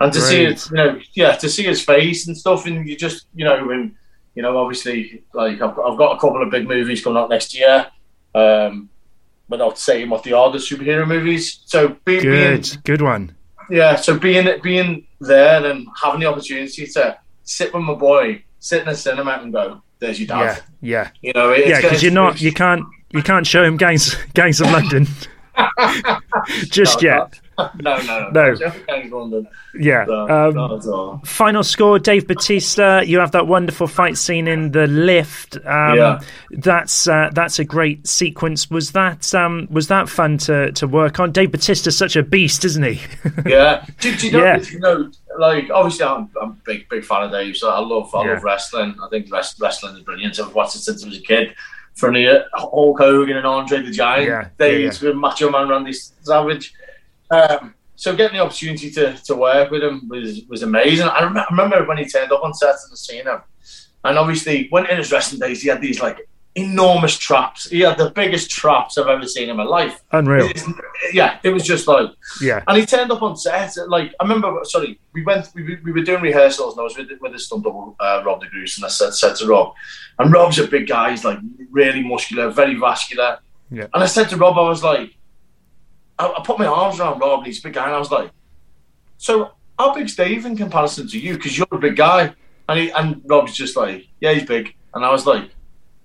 and 0.00 0.12
to 0.12 0.20
see 0.20 0.44
it, 0.44 0.64
you 0.70 0.76
know, 0.76 1.00
yeah, 1.14 1.32
to 1.32 1.48
see 1.48 1.64
his 1.64 1.82
face 1.82 2.28
and 2.28 2.36
stuff, 2.36 2.66
and 2.66 2.88
you 2.88 2.96
just 2.96 3.26
you 3.34 3.44
know, 3.44 3.70
and 3.70 3.94
you 4.36 4.42
know, 4.42 4.56
obviously, 4.56 5.24
like 5.34 5.60
I've, 5.60 5.76
I've 5.78 5.98
got 5.98 6.16
a 6.16 6.20
couple 6.20 6.40
of 6.42 6.50
big 6.50 6.68
movies 6.68 7.02
coming 7.02 7.18
out 7.20 7.30
next 7.30 7.58
year. 7.58 7.86
Um, 8.34 8.88
without 9.48 9.78
saying 9.78 10.10
what 10.10 10.22
they 10.22 10.30
are, 10.30 10.52
the 10.52 10.58
order 10.58 10.58
superhero 10.58 11.08
movies. 11.08 11.62
So 11.64 11.88
be, 12.04 12.20
being 12.20 12.20
Good, 12.60 12.76
good 12.84 13.00
one. 13.02 13.34
yeah, 13.70 13.96
so 13.96 14.16
being 14.18 14.46
being 14.62 15.06
there 15.20 15.64
and 15.64 15.88
having 16.00 16.20
the 16.20 16.26
opportunity 16.26 16.86
to 16.86 17.18
sit 17.48 17.72
with 17.72 17.82
my 17.82 17.94
boy, 17.94 18.42
sit 18.60 18.82
in 18.82 18.88
a 18.88 18.94
cinema 18.94 19.38
and 19.42 19.52
go, 19.52 19.80
"There's 19.98 20.20
your 20.20 20.28
Yeah, 20.38 20.54
dad." 20.54 20.62
yeah. 20.82 21.10
You 21.22 21.32
know, 21.34 21.50
it's 21.50 21.68
yeah, 21.68 21.80
because 21.80 22.02
you're 22.02 22.12
not, 22.12 22.40
you 22.42 22.52
can't, 22.52 22.84
you 23.10 23.22
can't 23.22 23.46
show 23.46 23.64
him 23.64 23.76
gangs, 23.78 24.14
gangs 24.34 24.60
of 24.60 24.70
London 24.70 25.06
just 26.70 27.02
No, 27.02 27.08
yet. 27.08 27.40
no, 27.80 27.96
no, 28.02 28.30
No. 28.30 28.54
London. 29.18 29.48
Yeah. 29.74 30.04
No, 30.06 30.28
um, 30.28 30.54
not 30.54 30.72
at 30.72 30.86
all. 30.86 31.20
Final 31.24 31.64
score, 31.64 31.98
Dave 31.98 32.28
Bautista. 32.28 33.02
You 33.04 33.18
have 33.18 33.32
that 33.32 33.48
wonderful 33.48 33.86
fight 33.88 34.16
scene 34.16 34.46
in 34.46 34.70
the 34.72 34.86
lift. 34.86 35.56
Um, 35.66 35.96
Yeah. 35.96 36.20
That's 36.50 37.08
uh, 37.08 37.30
that's 37.32 37.58
a 37.58 37.64
great 37.64 38.06
sequence. 38.06 38.70
Was 38.70 38.92
that 38.92 39.34
um, 39.34 39.66
was 39.70 39.88
that 39.88 40.08
fun 40.08 40.38
to, 40.38 40.70
to 40.72 40.86
work 40.86 41.18
on? 41.18 41.32
Dave 41.32 41.50
Bautista's 41.50 41.96
such 41.96 42.14
a 42.14 42.22
beast, 42.22 42.64
isn't 42.64 42.82
he? 42.84 43.00
yeah. 43.46 43.84
Do, 44.00 44.14
do 44.14 44.26
you 44.26 44.32
know, 44.34 44.44
Yeah. 44.44 44.58
you 44.58 44.78
know, 44.78 45.10
like 45.38 45.70
obviously 45.70 46.04
I'm, 46.04 46.28
I'm 46.40 46.50
a 46.50 46.56
big, 46.64 46.88
big 46.88 47.04
fan 47.04 47.22
of 47.24 47.30
Dave. 47.32 47.56
So 47.56 47.70
I 47.70 47.78
love, 47.78 48.14
I 48.14 48.24
Yeah. 48.24 48.34
love 48.34 48.42
wrestling. 48.44 48.94
I 49.02 49.08
think 49.08 49.30
rest, 49.32 49.60
wrestling 49.60 49.96
is 49.96 50.02
brilliant. 50.02 50.38
I've 50.38 50.54
watched 50.54 50.76
it 50.76 50.80
since 50.80 51.04
I 51.04 51.08
was 51.08 51.18
a 51.18 51.22
kid. 51.22 51.54
From 51.94 52.14
the 52.14 52.44
Hulk 52.54 52.98
Hogan 52.98 53.36
and 53.36 53.46
Andre 53.46 53.82
the 53.82 53.90
Giant 53.90 54.28
Yeah, 54.28 54.48
days 54.56 55.02
yeah, 55.02 55.08
with 55.08 55.16
Macho 55.16 55.50
Man 55.50 55.68
Randy 55.68 55.92
Savage. 55.92 56.72
Um, 57.30 57.74
so 57.96 58.14
getting 58.14 58.36
the 58.38 58.44
opportunity 58.44 58.90
to, 58.92 59.16
to 59.24 59.34
work 59.34 59.70
with 59.72 59.82
him 59.82 60.08
was 60.08 60.42
was 60.48 60.62
amazing. 60.62 61.08
I, 61.08 61.24
rem- 61.24 61.36
I 61.36 61.46
remember 61.50 61.84
when 61.86 61.98
he 61.98 62.04
turned 62.06 62.30
up 62.30 62.44
on 62.44 62.54
set 62.54 62.76
and 62.88 62.96
seen 62.96 63.24
him, 63.26 63.40
and 64.04 64.16
obviously 64.16 64.68
when 64.70 64.86
in 64.86 64.98
his 64.98 65.10
wrestling 65.10 65.40
days 65.40 65.60
he 65.62 65.68
had 65.68 65.80
these 65.80 66.00
like 66.00 66.18
enormous 66.54 67.16
traps. 67.16 67.68
He 67.70 67.80
had 67.80 67.98
the 67.98 68.10
biggest 68.10 68.50
traps 68.50 68.98
I've 68.98 69.06
ever 69.06 69.26
seen 69.26 69.48
in 69.48 69.56
my 69.56 69.62
life. 69.64 70.02
Unreal. 70.12 70.46
It's- 70.48 70.66
yeah, 71.12 71.38
it 71.44 71.50
was 71.50 71.62
just 71.62 71.86
like 71.86 72.10
Yeah. 72.42 72.62
and 72.66 72.76
he 72.76 72.84
turned 72.84 73.12
up 73.12 73.22
on 73.22 73.36
set. 73.36 73.76
Like 73.86 74.12
I 74.18 74.24
remember, 74.24 74.52
sorry, 74.64 74.98
we 75.12 75.22
went, 75.24 75.48
we, 75.54 75.76
we 75.84 75.92
were 75.92 76.02
doing 76.02 76.20
rehearsals, 76.22 76.74
and 76.74 76.80
I 76.80 76.84
was 76.84 76.96
with 76.96 77.08
with 77.20 77.32
the 77.32 77.38
stunt 77.38 77.62
double, 77.64 77.94
uh, 78.00 78.22
Rob 78.26 78.40
de 78.40 78.46
and 78.46 78.84
I 78.84 78.88
said, 78.88 79.14
said 79.14 79.36
to 79.36 79.46
Rob, 79.46 79.74
and 80.18 80.32
Rob's 80.32 80.58
a 80.58 80.66
big 80.66 80.88
guy. 80.88 81.10
He's 81.10 81.24
like 81.24 81.38
really 81.70 82.02
muscular, 82.02 82.50
very 82.50 82.74
vascular. 82.74 83.38
Yeah. 83.70 83.86
And 83.94 84.02
I 84.02 84.06
said 84.06 84.28
to 84.30 84.36
Rob, 84.36 84.58
I 84.58 84.62
was 84.62 84.82
like, 84.82 85.14
I, 86.18 86.26
I 86.26 86.42
put 86.44 86.58
my 86.58 86.66
arms 86.66 86.98
around 86.98 87.20
Rob, 87.20 87.38
and 87.40 87.46
he's 87.46 87.60
a 87.60 87.62
big 87.62 87.74
guy, 87.74 87.84
and 87.86 87.94
I 87.94 87.98
was 87.98 88.10
like, 88.10 88.30
so 89.18 89.52
how 89.78 89.94
big's 89.94 90.16
Dave 90.16 90.44
in 90.46 90.56
comparison 90.56 91.06
to 91.08 91.18
you? 91.20 91.34
Because 91.34 91.56
you're 91.56 91.68
a 91.70 91.78
big 91.78 91.94
guy, 91.96 92.34
and 92.68 92.78
he, 92.80 92.90
and 92.90 93.22
Rob's 93.26 93.54
just 93.54 93.76
like, 93.76 94.06
yeah, 94.20 94.32
he's 94.32 94.44
big, 94.44 94.74
and 94.94 95.04
I 95.04 95.12
was 95.12 95.24
like. 95.26 95.50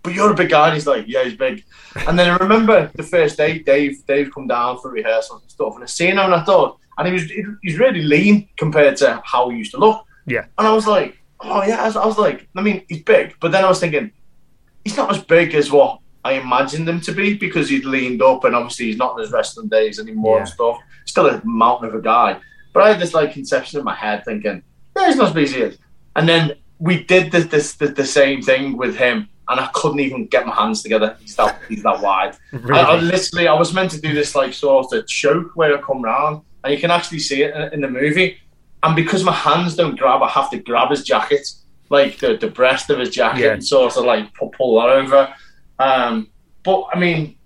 But 0.04 0.14
you're 0.14 0.32
a 0.32 0.36
big 0.36 0.50
guy, 0.50 0.66
and 0.68 0.74
he's 0.74 0.86
like, 0.88 1.06
yeah, 1.08 1.24
he's 1.24 1.36
big. 1.36 1.64
And 2.08 2.20
then 2.20 2.30
I 2.30 2.36
remember 2.38 2.92
the 2.96 3.04
first 3.04 3.38
day, 3.38 3.60
Dave, 3.60 4.06
Dave 4.06 4.34
come 4.34 4.48
down 4.48 4.80
for 4.80 4.92
rehearsals 4.92 5.42
and 5.42 5.52
stuff, 5.52 5.76
and 5.76 5.84
I 5.84 5.88
seen 5.88 6.12
him, 6.12 6.20
and 6.20 6.36
I 6.36 6.44
thought, 6.44 6.78
and 6.98 7.08
he 7.08 7.14
was, 7.14 7.32
he's 7.64 7.80
really 7.80 8.02
lean 8.02 8.50
compared 8.58 8.98
to 8.98 9.22
how 9.26 9.50
he 9.50 9.58
used 9.58 9.72
to 9.72 9.78
look. 9.78 10.06
Yeah. 10.28 10.46
And 10.58 10.68
I 10.68 10.74
was 10.74 10.86
like, 10.88 11.18
oh 11.40 11.64
yeah, 11.64 11.82
I 11.82 11.86
was, 11.86 11.96
I 11.96 12.06
was 12.06 12.18
like, 12.18 12.48
I 12.56 12.62
mean, 12.62 12.84
he's 12.90 13.02
big, 13.04 13.36
but 13.40 13.52
then 13.52 13.64
I 13.64 13.70
was 13.70 13.80
thinking, 13.80 14.12
he's 14.84 14.98
not 14.98 15.10
as 15.10 15.24
big 15.24 15.56
as 15.56 15.72
what 15.72 16.00
I 16.26 16.34
imagined 16.34 16.88
him 16.88 17.00
to 17.02 17.12
be 17.14 17.36
because 17.36 17.70
he'd 17.70 17.86
leaned 17.86 18.22
up, 18.22 18.44
and 18.44 18.56
obviously 18.56 18.88
he's 18.88 18.98
not 18.98 19.16
in 19.18 19.24
his 19.24 19.32
wrestling 19.32 19.70
days 19.70 20.00
anymore 20.00 20.40
and 20.40 20.48
Yeah. 20.48 20.54
stuff. 20.54 20.78
Still 21.06 21.28
a 21.30 21.42
mountain 21.46 21.88
of 21.88 21.96
a 21.96 22.02
guy, 22.02 22.40
but 22.74 22.84
I 22.84 22.90
had 22.90 23.00
this 23.00 23.14
like 23.14 23.34
conception 23.34 23.80
in 23.80 23.86
my 23.86 23.96
head 23.96 24.24
thinking, 24.26 24.62
yeah, 24.98 25.08
he's 25.08 25.16
not 25.16 25.30
as 25.30 25.34
big 25.34 25.46
as 25.46 25.52
he 25.54 25.62
is. 25.62 25.78
And 26.16 26.28
then 26.28 26.54
we 26.80 27.04
did 27.04 27.32
this, 27.32 27.46
this, 27.48 27.74
the, 27.76 27.88
the 27.88 28.06
same 28.06 28.42
thing 28.42 28.78
with 28.78 28.96
him, 28.98 29.30
and 29.54 29.62
I 29.62 29.68
couldn't 29.74 30.02
even 30.02 30.26
get 30.28 30.46
my 30.46 30.54
hands 30.54 30.84
together. 30.84 31.16
He's 31.22 31.36
that 31.38 31.60
he's 31.70 31.84
that 31.84 32.02
wide. 32.02 32.36
Really? 32.52 32.80
I, 32.80 32.96
I 32.96 33.00
literally, 33.00 33.48
I 33.48 33.54
was 33.54 33.74
meant 33.74 33.92
to 33.92 34.02
do 34.02 34.14
this 34.14 34.36
like 34.36 34.54
sort 34.54 34.92
of 34.94 35.08
choke 35.08 35.52
where 35.56 35.78
I 35.78 35.82
come 35.82 36.02
round, 36.02 36.42
and 36.64 36.74
you 36.74 36.80
can 36.80 36.92
actually 36.92 37.20
see 37.20 37.44
it 37.44 37.56
in, 37.56 37.74
in 37.76 37.82
the 37.82 37.90
movie. 37.90 38.38
And 38.84 38.96
because 38.96 39.24
my 39.24 39.32
hands 39.32 39.76
don't 39.78 39.98
grab, 39.98 40.22
I 40.22 40.30
have 40.30 40.50
to 40.52 40.58
grab 40.58 40.90
his 40.90 41.04
jacket, 41.04 41.48
like 41.90 42.20
the, 42.20 42.36
the 42.36 42.48
breast 42.50 42.90
of 42.90 43.00
his 43.00 43.10
jacket, 43.12 43.42
Yeah. 43.44 43.54
and 43.54 43.66
sort 43.66 43.96
of 43.96 44.04
like 44.04 44.34
pull, 44.34 44.50
pull 44.50 44.82
that 44.82 44.90
over. 44.90 45.34
Um, 45.80 46.30
but 46.64 46.86
I 46.94 47.00
mean, 47.00 47.38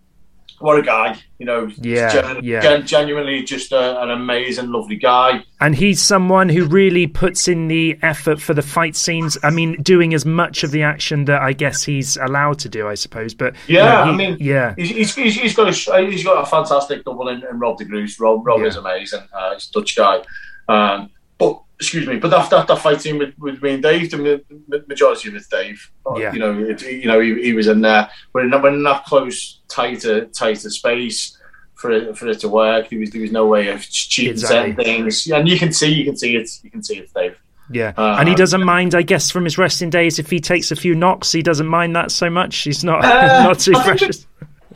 what 0.60 0.80
a 0.80 0.82
guy, 0.82 1.18
you 1.38 1.45
know. 1.45 1.70
Yeah, 1.78 2.10
gen- 2.12 2.43
yeah. 2.43 2.62
gen- 2.62 2.88
genuinely 2.88 3.43
just 3.43 3.72
a, 3.72 4.01
an 4.01 4.10
amazing, 4.12 4.72
lovely 4.72 4.95
guy. 4.95 5.43
And 5.62 5.76
he's 5.76 6.01
someone 6.01 6.49
who 6.49 6.66
really 6.66 7.05
puts 7.08 7.47
in 7.47 7.68
the 7.68 7.97
effort 8.01 8.41
for 8.41 8.53
the 8.53 8.62
fight 8.62 8.95
scenes. 8.95 9.38
I 9.43 9.49
mean, 9.51 9.82
doing 9.82 10.14
as 10.14 10.26
much 10.26 10.64
of 10.64 10.72
the 10.72 10.84
action 10.84 11.26
that 11.26 11.41
I 11.41 11.53
guess 11.53 11.84
he's 11.84 12.18
allowed 12.18 12.60
to 12.60 12.70
do, 12.70 12.88
I 12.88 12.95
suppose. 12.95 13.34
But 13.34 13.55
you 13.68 13.78
Yeah, 13.78 13.84
know, 13.86 14.03
he- 14.05 14.10
I 14.10 14.16
mean, 14.16 14.38
yeah, 14.39 14.74
he's, 14.78 14.89
he's, 14.89 15.16
he's, 15.16 15.36
he's 15.36 15.55
got 15.55 15.68
a 15.68 16.05
he's 16.10 16.24
got 16.24 16.41
a 16.41 16.45
fantastic 16.45 17.03
double 17.05 17.28
in, 17.30 17.43
in 17.49 17.60
Rob 17.60 17.78
de 17.78 17.86
Groot. 17.86 18.20
Rob 18.20 18.45
Rob 18.45 18.62
Yeah. 18.62 18.68
is 18.68 18.76
amazing. 18.76 19.22
Uh, 19.34 19.53
he's 19.53 19.70
a 19.70 19.72
Dutch 19.74 19.95
guy. 19.95 20.22
Um, 20.70 21.10
but 21.38 21.62
excuse 21.80 22.08
me, 22.08 22.18
but 22.18 22.34
after 22.34 22.56
after 22.56 22.76
fighting 22.76 23.18
with, 23.20 23.34
with 23.38 23.62
me 23.62 23.74
and 23.76 23.84
Dave, 23.84 24.10
the 24.12 24.18
ma- 24.18 24.56
ma- 24.68 24.84
majority 24.88 25.30
of 25.30 25.36
it's 25.36 25.48
Dave. 25.48 25.92
Yeah. 26.18 26.34
You 26.34 26.40
know, 26.40 26.60
it, 26.64 26.82
you 26.82 27.06
know, 27.08 27.20
he, 27.20 27.42
he 27.42 27.54
was 27.54 27.68
in 27.68 27.82
there. 27.82 28.10
We're 28.34 28.46
in, 28.46 28.52
we're 28.62 28.70
in 28.74 28.84
that 28.84 29.06
close, 29.06 29.62
tighter, 29.68 30.26
tighter 30.26 30.70
space 30.70 31.38
for 31.76 31.92
it, 31.92 32.18
for 32.18 32.28
it 32.28 32.40
to 32.40 32.50
work. 32.50 32.90
There 32.90 32.98
was 33.00 33.12
there 33.12 33.22
was 33.22 33.32
no 33.32 33.46
way 33.46 33.68
of 33.68 33.82
cheating 33.88 34.32
Exactly. 34.32 34.72
certain 34.72 34.76
things. 34.84 35.28
And 35.28 35.48
you 35.48 35.60
can 35.60 35.72
see, 35.72 35.94
you 35.94 36.06
can 36.06 36.18
see 36.18 36.36
it, 36.36 36.50
you 36.64 36.72
can 36.72 36.82
see 36.82 36.98
it, 36.98 37.10
Dave. 37.14 37.38
yeah. 37.72 37.94
Uh, 37.96 38.16
and 38.20 38.28
he 38.28 38.34
doesn't 38.34 38.64
mind, 38.64 38.96
I 38.96 39.04
guess, 39.04 39.30
from 39.30 39.44
his 39.44 39.58
resting 39.60 39.92
days. 39.92 40.18
If 40.18 40.30
he 40.32 40.40
takes 40.40 40.72
a 40.72 40.76
few 40.76 40.96
knocks, 40.96 41.32
he 41.32 41.44
doesn't 41.44 41.68
mind 41.68 41.96
that 41.96 42.10
so 42.10 42.30
much. 42.30 42.58
He's 42.58 42.84
not 42.84 43.06
Uh, 43.06 43.44
not 43.44 43.60
too 43.60 43.74
I 43.76 43.84
precious. 43.84 44.26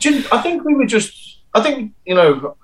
You- 0.00 0.22
I 0.32 0.40
think 0.42 0.64
we 0.64 0.74
were 0.74 0.86
just. 0.86 1.40
I 1.54 1.60
think 1.62 1.92
you 2.06 2.14
know, 2.14 2.56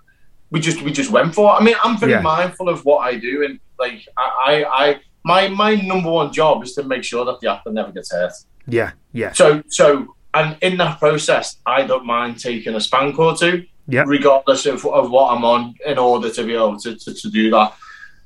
we 0.50 0.60
just 0.60 0.80
we 0.82 0.92
just 0.92 1.10
went 1.10 1.34
for. 1.34 1.50
it. 1.52 1.60
I 1.60 1.64
mean, 1.64 1.74
I'm 1.84 1.98
very 1.98 2.12
Yeah. 2.12 2.20
mindful 2.20 2.68
of 2.68 2.84
what 2.84 2.98
I 2.98 3.16
do, 3.18 3.44
and 3.44 3.58
like 3.78 4.06
I, 4.16 4.24
I, 4.46 4.84
I 4.84 5.00
my 5.24 5.48
my 5.48 5.74
number 5.74 6.10
one 6.10 6.32
job 6.32 6.62
is 6.62 6.74
to 6.74 6.82
make 6.82 7.04
sure 7.04 7.24
that 7.24 7.40
the 7.40 7.50
actor 7.50 7.72
never 7.72 7.92
gets 7.92 8.12
hurt. 8.12 8.32
Yeah, 8.66 8.92
yeah, 9.12 9.32
So 9.32 9.62
so, 9.68 10.14
and 10.34 10.56
in 10.60 10.76
that 10.78 10.98
process, 10.98 11.56
I 11.64 11.84
don't 11.84 12.04
mind 12.04 12.38
taking 12.38 12.74
a 12.74 12.80
spank 12.80 13.18
or 13.18 13.36
two, 13.36 13.66
yeah. 13.86 14.04
regardless 14.06 14.66
of, 14.66 14.84
of 14.84 15.10
what 15.10 15.34
I'm 15.34 15.44
on, 15.44 15.74
in 15.86 15.98
order 15.98 16.30
to 16.30 16.44
be 16.44 16.54
able 16.54 16.78
to 16.80 16.94
to, 16.96 17.14
to 17.14 17.30
do 17.30 17.50
that. 17.50 17.74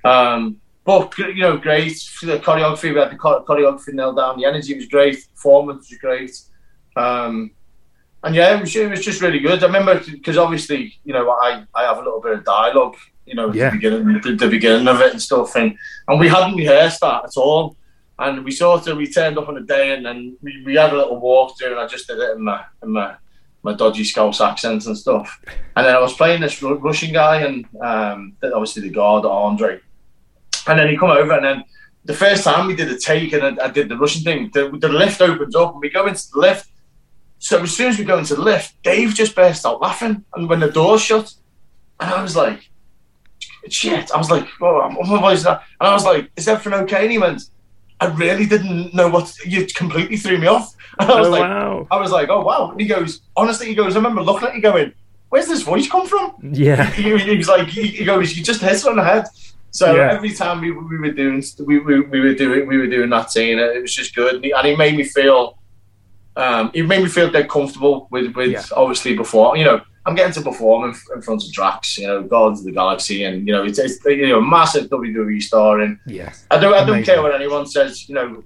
Um, 0.05 0.61
but 0.85 1.17
you 1.19 1.37
know, 1.37 1.57
great 1.57 1.95
the 2.23 2.39
choreography. 2.39 2.93
We 2.93 2.99
had 2.99 3.13
the 3.13 3.17
choreography 3.17 3.95
nailed 3.95 4.17
down. 4.17 4.37
The 4.37 4.47
energy 4.47 4.75
was 4.75 4.87
great. 4.87 5.17
Performance 5.35 5.89
was 5.91 5.99
great. 5.99 6.41
Um, 6.97 7.53
and 8.25 8.35
yeah, 8.35 8.57
it 8.57 8.61
was, 8.61 8.75
it 8.77 8.91
was 8.91 9.05
just 9.05 9.21
really 9.21 9.41
good. 9.41 9.63
I 9.63 9.67
remember 9.67 10.01
because 10.11 10.37
obviously, 10.37 10.99
you 11.05 11.13
know, 11.13 11.31
I, 11.31 11.65
I 11.75 11.83
have 11.85 11.99
a 11.99 12.03
little 12.03 12.21
bit 12.21 12.33
of 12.33 12.45
dialogue, 12.45 12.97
you 13.33 13.37
know, 13.37 13.53
Yeah. 13.53 13.71
the 13.71 13.77
beginning, 13.77 14.21
the, 14.23 14.37
the 14.37 14.49
beginning 14.49 14.87
of 14.89 15.01
it 15.01 15.13
and 15.13 15.23
stuff, 15.23 15.57
and 15.57 15.75
and 16.09 16.21
we 16.21 16.29
hadn't 16.29 16.57
rehearsed 16.57 17.01
that 17.01 17.25
at 17.25 17.37
all. 17.37 17.77
And 18.19 18.45
we 18.45 18.51
sort 18.51 18.87
of 18.87 18.99
we 18.99 19.07
turned 19.07 19.39
up 19.39 19.49
on 19.49 19.57
a 19.57 19.63
day, 19.63 19.95
and 19.95 20.05
then 20.05 20.37
we, 20.43 20.63
we 20.67 20.75
had 20.75 20.93
a 20.93 20.97
little 20.97 21.19
walk 21.19 21.59
through, 21.59 21.73
and 21.73 21.81
I 21.81 21.87
just 21.87 22.07
did 22.07 22.19
it 22.19 22.37
in 22.37 22.43
my 22.45 22.63
in 22.83 22.91
my 22.91 23.15
my 23.63 23.73
dodgy 23.73 24.05
Scouse 24.05 24.41
accents 24.41 24.87
and 24.87 24.97
stuff. 24.99 25.41
And 25.77 25.87
then 25.87 25.95
I 25.95 25.99
was 26.01 26.13
playing 26.13 26.43
this 26.43 26.63
Russian 26.63 27.13
guy, 27.13 27.37
and 27.47 27.65
um, 27.81 28.37
obviously 28.43 28.83
the 28.83 28.91
guard 28.91 29.25
Andre. 29.25 29.81
And 30.67 30.79
then 30.79 30.89
he 30.91 30.97
come 30.97 31.11
over, 31.11 31.33
and 31.33 31.45
then 31.45 31.65
the 32.05 32.15
first 32.15 32.45
time 32.45 32.67
we 32.67 32.77
did 32.77 32.91
a 32.91 32.99
take, 32.99 33.33
and 33.33 33.59
I, 33.61 33.65
I 33.65 33.69
did 33.71 33.89
the 33.89 33.97
Russian 33.97 34.23
thing. 34.23 34.51
The, 34.53 34.71
the 34.79 34.89
lift 34.91 35.21
opens 35.23 35.55
up, 35.57 35.73
and 35.73 35.81
we 35.81 35.89
go 35.91 36.07
into 36.07 36.25
the 36.33 36.39
lift. 36.39 36.69
So 37.39 37.63
as 37.63 37.75
soon 37.77 37.89
as 37.89 37.99
we 37.99 38.05
go 38.05 38.19
into 38.19 38.35
the 38.37 38.43
lift, 38.43 38.81
Dave 38.83 39.15
just 39.15 39.35
burst 39.35 39.65
out 39.65 39.81
laughing, 39.81 40.25
and 40.35 40.49
when 40.51 40.61
the 40.61 40.71
door 40.71 40.99
shut, 40.99 41.33
and 41.99 42.11
I 42.13 42.21
was 42.23 42.37
like, 42.37 42.69
"Shit!" 43.69 44.11
I 44.13 44.19
was 44.19 44.31
like, 44.31 44.47
"Oh, 44.61 44.89
what 45.09 45.23
was 45.23 45.43
that?" 45.45 45.63
And 45.81 45.89
I 45.89 45.93
was 45.95 46.05
like, 46.05 46.31
"Is 46.37 46.49
everything 46.49 46.81
okay?" 46.81 47.03
And 47.05 47.13
he 47.13 47.19
went, 47.19 47.43
"I 48.01 48.07
really 48.07 48.47
didn't 48.47 48.95
know 48.95 49.09
what 49.09 49.35
you 49.45 49.67
completely 49.67 50.17
threw 50.17 50.39
me 50.39 50.47
off." 50.47 50.75
And 50.99 51.11
I 51.11 51.19
was 51.21 51.29
Oh, 51.29 51.31
like, 51.31 51.41
wow. 51.43 51.87
"I 51.91 51.97
was 52.01 52.11
like, 52.11 52.29
oh 52.29 52.41
wow!" 52.43 52.71
And 52.71 52.81
he 52.81 52.87
goes, 52.87 53.21
"Honestly," 53.37 53.67
he 53.67 53.75
goes, 53.75 53.95
"I 53.95 53.99
remember 53.99 54.23
looking 54.23 54.49
at 54.49 54.55
you 54.55 54.63
going." 54.63 54.93
Where's 55.31 55.47
this 55.49 55.63
voice 55.63 55.89
come 55.89 56.07
from? 56.07 56.35
Yeah. 56.53 56.91
He, 56.93 57.17
he 57.17 57.37
was 57.39 57.49
like, 57.49 57.67
he, 57.67 57.87
he 57.87 58.05
goes, 58.05 58.37
you 58.37 58.45
just 58.45 58.61
hit 58.61 58.73
it 58.73 58.85
on 58.87 58.97
the 58.97 59.03
head. 59.05 59.25
So 59.71 59.97
Yeah. 59.97 60.13
every 60.13 60.29
time 60.35 60.61
we, 60.61 60.73
we 60.73 60.99
were 60.99 61.11
doing, 61.11 61.43
we, 61.65 61.79
we, 61.79 62.01
we 62.01 62.21
were 62.21 62.35
doing, 62.35 62.67
we 62.67 62.77
were 62.77 62.87
doing 62.87 63.09
that 63.09 63.31
scene, 63.31 63.59
it 63.59 63.81
was 63.81 63.95
just 63.95 64.15
good, 64.15 64.35
and 64.35 64.45
he, 64.45 64.51
and 64.53 64.67
he 64.67 64.77
made 64.77 64.95
me 64.95 65.05
feel, 65.05 65.57
um, 66.37 66.71
he 66.75 66.83
made 66.83 67.03
me 67.03 67.09
feel 67.09 67.31
dead 67.31 67.49
comfortable 67.49 68.09
with, 68.11 68.35
with 68.37 68.51
Yeah. 68.51 68.63
obviously 68.77 69.17
before, 69.17 69.57
you 69.57 69.65
know, 69.65 69.81
I'm 70.05 70.15
getting 70.17 70.33
to 70.35 70.41
perform 70.43 70.85
in, 70.91 70.95
in 71.15 71.23
front 71.23 71.45
of 71.45 71.53
Drax, 71.53 71.97
you 71.99 72.07
know, 72.09 72.23
Guardians 72.23 72.61
of 72.61 72.67
the 72.67 72.73
Galaxy, 72.73 73.25
and 73.25 73.47
you 73.47 73.53
know, 73.53 73.63
it's, 73.65 73.79
it's 73.79 74.05
you 74.05 74.29
know, 74.29 74.39
a 74.39 74.43
massive 74.43 74.89
WWE 74.91 75.41
star, 75.43 75.81
and 75.81 75.99
Yeah. 76.07 76.33
I 76.51 76.59
don't, 76.59 76.75
I 76.75 76.85
don't 76.85 77.05
care 77.05 77.23
what 77.23 77.35
anyone 77.35 77.67
says, 77.67 78.09
you 78.09 78.15
know, 78.17 78.43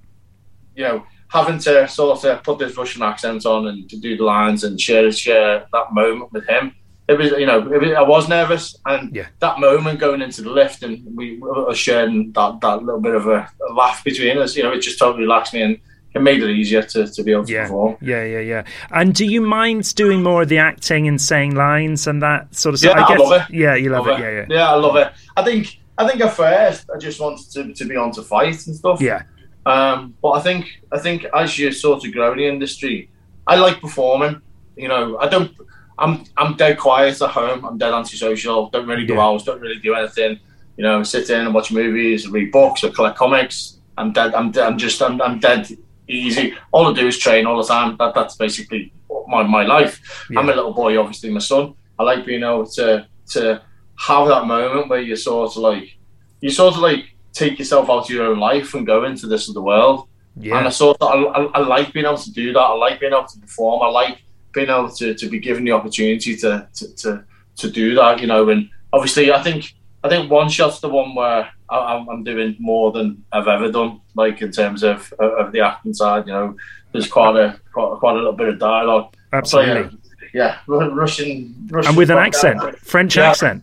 you 0.75 0.85
know, 0.85 1.07
having 1.29 1.59
to 1.61 1.89
sort 1.89 2.23
of 2.25 2.43
put 2.43 2.59
this 2.59 2.77
Russian 2.77 3.03
accent 3.03 3.47
on 3.47 3.69
and 3.69 3.89
to 3.91 3.97
do 3.97 4.17
the 4.17 4.25
lines 4.25 4.65
and 4.65 4.81
share 4.81 5.11
share 5.11 5.67
that 5.73 5.93
moment 5.93 6.33
with 6.33 6.47
him. 6.47 6.75
It 7.09 7.17
was, 7.19 7.31
you 7.33 7.47
know, 7.47 7.61
it 7.73 7.81
was, 7.81 7.93
I 7.93 8.03
was 8.03 8.29
nervous, 8.29 8.77
and 8.85 9.15
Yeah. 9.15 9.29
that 9.39 9.59
moment 9.61 9.99
going 10.01 10.21
into 10.23 10.43
the 10.43 10.51
lift 10.51 10.83
and 10.83 11.17
we 11.17 11.39
were 11.39 11.75
sharing 11.75 12.33
that, 12.33 12.61
that 12.61 12.83
little 12.83 13.01
bit 13.01 13.15
of 13.15 13.27
a, 13.29 13.49
a 13.69 13.73
laugh 13.73 14.05
between 14.05 14.37
us, 14.39 14.57
you 14.57 14.63
know, 14.63 14.73
it 14.73 14.81
just 14.81 14.99
totally 14.99 15.23
relaxed 15.23 15.55
me 15.55 15.63
and 15.63 15.79
it 16.17 16.23
made 16.23 16.43
it 16.43 16.51
easier 16.51 16.83
to, 16.83 17.07
to 17.07 17.23
be 17.23 17.33
able 17.33 17.45
to 17.45 17.53
Yeah, 17.53 17.63
perform. 17.65 17.97
yeah, 18.01 18.25
yeah, 18.25 18.41
yeah. 18.41 18.65
And 18.91 19.15
do 19.15 19.25
you 19.27 19.41
mind 19.41 19.95
doing 19.95 20.23
more 20.23 20.43
of 20.43 20.49
the 20.49 20.59
acting 20.59 21.07
and 21.09 21.21
saying 21.21 21.55
lines 21.55 22.07
and 22.07 22.23
that 22.23 22.55
sort 22.55 22.75
of 22.75 22.79
stuff? 22.81 22.97
Yeah? 22.97 23.05
I 23.05 23.09
guess, 23.09 23.21
love 23.21 23.33
it. 23.51 23.55
Yeah, 23.55 23.75
you 23.75 23.91
love, 23.91 24.09
it. 24.09 24.19
Yeah, 24.19 24.47
yeah, 24.49 24.71
I 24.71 24.75
love 24.75 24.97
it. 24.97 25.13
I 25.37 25.43
think 25.45 25.79
I 25.99 26.09
think 26.09 26.21
at 26.21 26.33
first 26.35 26.89
I 26.95 26.99
just 26.99 27.21
wanted 27.21 27.51
to, 27.53 27.73
to 27.75 27.85
be 27.89 27.97
on 27.97 28.11
to 28.13 28.23
fight 28.23 28.67
and 28.67 28.75
stuff. 28.77 29.01
yeah, 29.01 29.23
Um, 29.67 30.15
but 30.23 30.31
I 30.33 30.41
think 30.41 30.67
I 30.93 30.99
think 30.99 31.25
as 31.35 31.59
you 31.59 31.71
sort 31.73 32.05
of 32.05 32.13
grow 32.13 32.33
in 32.33 32.39
the 32.39 32.47
industry, 32.47 33.11
I 33.47 33.57
like 33.57 33.81
performing. 33.81 34.41
You 34.77 34.89
know, 34.89 35.19
I 35.19 35.29
don't. 35.29 35.51
I'm 35.99 36.25
I'm 36.37 36.57
dead 36.57 36.79
quiet 36.79 37.21
at 37.23 37.31
home. 37.31 37.65
I'm 37.65 37.79
dead 37.79 37.93
antisocial. 37.95 38.69
Don't 38.71 38.87
really 38.87 39.07
go 39.07 39.15
Yeah. 39.15 39.25
out. 39.27 39.45
Don't 39.45 39.61
really 39.61 39.79
do 39.81 39.95
anything. 39.95 40.39
You 40.77 40.83
know, 40.85 41.03
sit 41.03 41.31
in 41.31 41.41
and 41.47 41.55
watch 41.55 41.73
movies, 41.73 42.29
read 42.29 42.53
books, 42.53 42.85
or 42.85 42.91
collect 42.91 43.17
comics. 43.17 43.79
I'm 43.97 44.13
dead. 44.13 44.35
I'm 44.35 44.51
dead. 44.51 44.67
I'm 44.67 44.77
just. 44.77 45.01
I'm, 45.01 45.21
I'm 45.23 45.39
dead 45.41 45.67
easy. 46.09 46.55
All 46.73 46.87
I 46.87 46.93
do 46.93 47.07
is 47.07 47.19
train 47.19 47.47
all 47.47 47.57
the 47.57 47.69
time. 47.69 47.97
That 47.99 48.15
that's 48.15 48.37
basically 48.37 48.93
my 49.29 49.43
my 49.43 49.65
life. 49.65 50.27
I'm 50.37 50.49
a 50.49 50.55
little 50.55 50.73
boy, 50.73 50.99
obviously. 50.99 51.31
My 51.31 51.41
son. 51.41 51.75
I 51.99 52.03
like 52.03 52.27
being 52.27 52.43
able 52.43 52.67
to 52.67 53.07
to 53.31 53.63
have 53.99 54.29
that 54.29 54.47
moment 54.47 54.89
where 54.89 55.01
you 55.01 55.17
sort 55.17 55.57
of 55.57 55.63
like 55.63 55.97
you 56.41 56.51
sort 56.51 56.75
of 56.75 56.81
like 56.81 57.17
take 57.33 57.59
yourself 57.59 57.89
out 57.91 58.05
of 58.05 58.11
your 58.11 58.27
own 58.27 58.39
life 58.39 58.75
and 58.75 58.87
go 58.87 59.05
into 59.05 59.27
this 59.27 59.49
other 59.49 59.63
world. 59.63 60.09
Yeah. 60.39 60.59
And 60.59 60.67
I 60.67 60.71
sort 60.71 60.99
of 61.01 61.09
I, 61.09 61.23
I, 61.23 61.45
I 61.45 61.59
like 61.61 61.93
being 61.93 62.07
able 62.07 62.19
to 62.19 62.33
do 62.33 62.53
that. 62.53 62.61
I 62.61 62.75
like 62.75 63.01
being 63.01 63.13
able 63.13 63.27
to 63.27 63.39
perform. 63.39 63.83
I 63.83 63.89
like 63.89 64.19
being 64.53 64.69
able 64.69 64.91
to, 64.91 65.15
to 65.15 65.29
be 65.29 65.39
given 65.39 65.65
the 65.65 65.73
opportunity 65.73 66.35
to, 66.35 66.67
to, 66.75 66.95
to, 66.97 67.25
to 67.57 67.71
do 67.71 67.95
that, 67.95 68.21
you 68.21 68.27
know. 68.27 68.49
And 68.49 68.69
obviously, 68.93 69.33
I 69.33 69.43
think 69.43 69.75
I 70.03 70.09
think 70.09 70.31
one 70.31 70.49
shot's 70.49 70.81
the 70.81 70.89
one 70.89 71.15
where 71.15 71.51
I, 71.69 71.95
I'm, 71.95 72.09
I'm 72.09 72.25
doing 72.25 72.57
more 72.59 72.93
than 72.93 73.25
I've 73.33 73.49
ever 73.49 73.71
done, 73.71 74.01
like 74.15 74.43
in 74.43 74.53
terms 74.53 74.83
of 74.83 75.13
of 75.19 75.53
the 75.53 75.61
acting 75.61 75.95
side. 75.95 76.27
You 76.27 76.33
know, 76.33 76.57
there's 76.93 77.09
quite 77.09 77.37
a 77.37 77.61
quite, 77.73 77.99
quite 77.99 78.13
a 78.13 78.19
little 78.19 78.33
bit 78.33 78.49
of 78.49 78.59
dialogue. 78.59 79.15
Absolutely. 79.33 79.91
So, 79.91 79.99
yeah, 80.35 80.59
Ru- 80.67 80.91
Russian, 80.93 81.55
Russian 81.71 81.89
And 81.89 81.97
with 81.97 82.11
an 82.11 82.19
accent, 82.19 82.61
guy. 82.61 82.73
French 82.73 83.17
Yeah. 83.17 83.31
accent. 83.31 83.63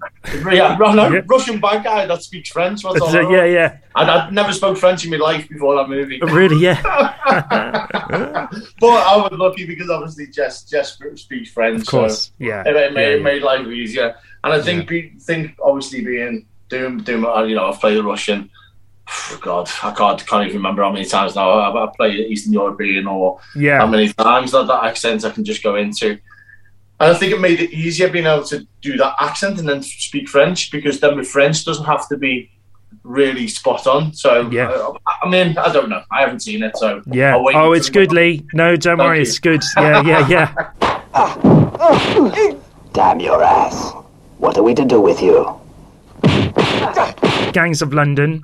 Yeah, 0.51 0.75
no, 0.79 1.09
Yeah. 1.09 1.21
Russian 1.27 1.59
bad 1.59 1.83
guy 1.83 2.05
that 2.07 2.23
speaks 2.23 2.49
French. 2.49 2.83
Was 2.83 2.99
all 2.99 3.31
yeah, 3.31 3.45
yeah. 3.45 3.77
I'd, 3.95 4.09
I'd 4.09 4.33
never 4.33 4.51
spoke 4.53 4.77
French 4.77 5.05
in 5.05 5.11
my 5.11 5.17
life 5.17 5.47
before 5.47 5.75
that 5.75 5.87
movie. 5.89 6.19
Oh, 6.23 6.27
really, 6.27 6.57
yeah. 6.57 6.81
but 8.79 8.87
I 8.87 9.17
was 9.17 9.29
lucky 9.33 9.65
because 9.65 9.89
obviously 9.89 10.27
Jess 10.27 10.63
Jess 10.63 10.97
speaks 11.15 11.51
French. 11.51 11.81
Of 11.81 11.87
course, 11.87 12.25
so 12.25 12.31
yeah. 12.39 12.63
It, 12.65 12.75
it 12.75 12.93
made, 12.93 13.01
Yeah, 13.11 13.15
it 13.17 13.23
made 13.23 13.43
life 13.43 13.67
easier. 13.67 14.15
And 14.43 14.53
I 14.53 14.61
think 14.61 14.87
be, 14.89 15.13
think 15.19 15.55
obviously 15.63 16.03
being 16.03 16.45
doing 16.73 16.97
doing 16.99 17.23
uh, 17.25 17.43
you 17.43 17.55
know 17.55 17.67
I've 17.69 17.79
played 17.79 17.97
the 17.97 18.03
Russian. 18.03 18.49
God, 19.41 19.69
I 19.83 19.91
can't 19.91 20.25
can't 20.25 20.45
even 20.45 20.57
remember 20.57 20.81
how 20.83 20.91
many 20.91 21.05
times 21.05 21.35
now 21.35 21.49
I've, 21.51 21.75
I've 21.75 21.93
played 21.93 22.19
Eastern 22.31 22.53
European 22.53 23.05
or 23.07 23.39
Yeah. 23.55 23.79
how 23.79 23.87
many 23.87 24.07
times 24.13 24.51
that 24.53 24.67
that 24.67 24.83
accent 24.85 25.25
I 25.25 25.29
can 25.29 25.43
just 25.43 25.61
go 25.61 25.75
into. 25.75 26.07
And 26.99 27.11
I 27.11 27.13
think 27.13 27.33
it 27.33 27.39
made 27.41 27.59
it 27.59 27.71
easier 27.73 28.07
being 28.07 28.25
able 28.25 28.45
to 28.45 28.65
do 28.81 28.95
that 28.97 29.15
accent 29.19 29.59
and 29.59 29.67
then 29.67 29.81
speak 29.83 30.29
French 30.29 30.71
because 30.71 30.99
then 31.01 31.17
my 31.17 31.23
French 31.23 31.65
doesn't 31.65 31.85
have 31.85 32.07
to 32.09 32.17
be 32.17 32.49
really 33.03 33.47
spot 33.49 33.85
on. 33.87 34.13
So 34.13 34.49
Yeah. 34.49 34.69
uh, 34.69 34.93
I 35.23 35.27
mean, 35.29 35.57
I 35.57 35.69
don't 35.73 35.89
know. 35.89 36.01
I 36.09 36.21
haven't 36.21 36.39
seen 36.41 36.63
it, 36.63 36.77
so 36.77 37.01
Yeah. 37.11 37.33
I'll 37.35 37.43
wait 37.43 37.55
Oh, 37.57 37.73
it's 37.73 37.89
good, 37.89 38.11
Lee. 38.13 38.45
No, 38.53 38.75
don't 38.77 38.99
worry, 38.99 39.17
you. 39.17 39.23
it's 39.23 39.39
good. 39.39 39.61
Yeah, 39.77 40.01
yeah, 40.11 40.27
yeah. 40.35 40.49
Damn 42.93 43.19
your 43.19 43.43
ass. 43.43 43.91
What 44.37 44.57
are 44.57 44.63
we 44.63 44.73
to 44.75 44.85
do 44.85 45.01
with 45.01 45.21
you? 45.21 45.59
Gangs 47.51 47.81
of 47.81 47.93
London, 47.93 48.41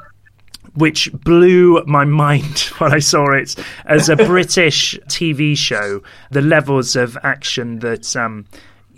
which 0.76 1.12
blew 1.12 1.84
my 1.86 2.06
mind 2.06 2.60
when 2.78 2.94
I 2.94 3.00
saw 3.00 3.32
it 3.32 3.56
as 3.86 4.10
a 4.10 4.16
British 4.16 4.98
TV 5.08 5.58
show. 5.58 6.02
The 6.32 6.42
levels 6.42 6.96
of 6.96 7.18
action 7.24 7.80
that 7.80 8.16
um, 8.16 8.46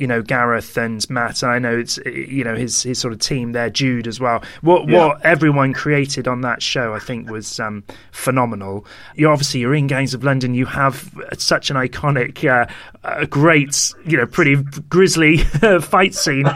you 0.01 0.07
know 0.07 0.23
Gareth 0.23 0.75
and 0.77 1.07
Matt. 1.11 1.43
I 1.43 1.59
know 1.59 1.77
it's 1.77 1.99
you 2.05 2.43
know 2.43 2.55
his 2.55 2.81
his 2.81 2.97
sort 2.97 3.13
of 3.13 3.19
team 3.19 3.51
there, 3.51 3.69
Jude 3.69 4.07
as 4.07 4.19
well. 4.19 4.41
What 4.61 4.89
Yeah. 4.89 5.05
what 5.07 5.23
everyone 5.23 5.73
created 5.73 6.27
on 6.27 6.41
that 6.41 6.63
show, 6.63 6.95
I 6.95 6.99
think, 6.99 7.29
was 7.29 7.59
um, 7.59 7.83
phenomenal. 8.11 8.85
You 9.15 9.29
obviously 9.29 9.59
you're 9.59 9.75
in 9.75 9.85
Gangs 9.85 10.15
of 10.15 10.23
London. 10.23 10.55
You 10.55 10.65
have 10.65 11.13
such 11.37 11.69
an 11.69 11.75
iconic, 11.77 12.43
uh, 12.49 12.65
a 13.03 13.27
great, 13.27 13.93
you 14.05 14.17
know, 14.17 14.25
pretty 14.25 14.55
grisly 14.89 15.37
fight 15.81 16.15
scene 16.15 16.47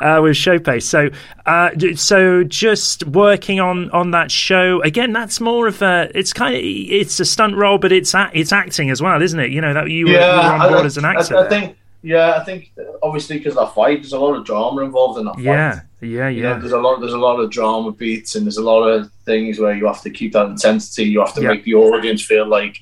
uh, 0.00 0.20
with 0.22 0.38
Sope. 0.38 0.80
So, 0.80 1.10
uh, 1.44 1.70
so 1.96 2.42
just 2.44 3.06
working 3.06 3.60
on 3.60 3.90
on 3.90 4.12
that 4.12 4.30
show 4.30 4.80
again. 4.80 5.12
That's 5.12 5.40
more 5.40 5.66
of 5.66 5.82
a. 5.82 6.10
It's 6.14 6.32
kind 6.32 6.54
of 6.54 6.62
it's 6.64 7.20
a 7.20 7.26
stunt 7.26 7.54
role, 7.56 7.76
but 7.76 7.92
it's 7.92 8.14
a, 8.14 8.30
it's 8.32 8.50
acting 8.52 8.88
as 8.90 9.02
well, 9.02 9.20
isn't 9.20 9.38
it? 9.38 9.50
You 9.50 9.60
know 9.60 9.74
that 9.74 9.90
you, 9.90 10.06
were, 10.06 10.12
you 10.12 10.18
were 10.18 10.24
on 10.24 10.60
board 10.70 10.82
I, 10.82 10.86
as 10.86 10.96
an 10.96 11.04
actor. 11.04 11.36
I, 11.36 11.40
there. 11.42 11.50
think, 11.50 11.76
yeah, 12.04 12.34
I 12.36 12.44
think 12.44 12.72
obviously 13.02 13.38
because 13.38 13.54
that 13.54 13.74
fight, 13.74 14.02
there's 14.02 14.12
a 14.12 14.18
lot 14.18 14.34
of 14.36 14.44
drama 14.44 14.82
involved 14.82 15.18
in 15.18 15.24
that 15.24 15.34
fight. 15.36 15.42
yeah, 15.44 15.80
yeah, 16.02 16.28
You 16.28 16.42
know, 16.42 16.52
yeah. 16.52 16.58
there's 16.58 16.72
a 16.72 16.78
lot. 16.78 17.00
There's 17.00 17.14
a 17.14 17.18
lot 17.18 17.40
of 17.40 17.50
drama 17.50 17.90
beats, 17.92 18.34
and 18.34 18.44
there's 18.44 18.58
a 18.58 18.62
lot 18.62 18.82
of 18.86 19.10
things 19.24 19.58
where 19.58 19.74
you 19.74 19.86
have 19.86 20.02
to 20.02 20.10
keep 20.10 20.32
that 20.34 20.46
intensity. 20.46 21.04
You 21.04 21.20
have 21.20 21.34
to 21.34 21.42
Yeah. 21.42 21.48
make 21.48 21.64
the 21.64 21.74
audience 21.74 22.22
feel 22.22 22.46
like, 22.46 22.76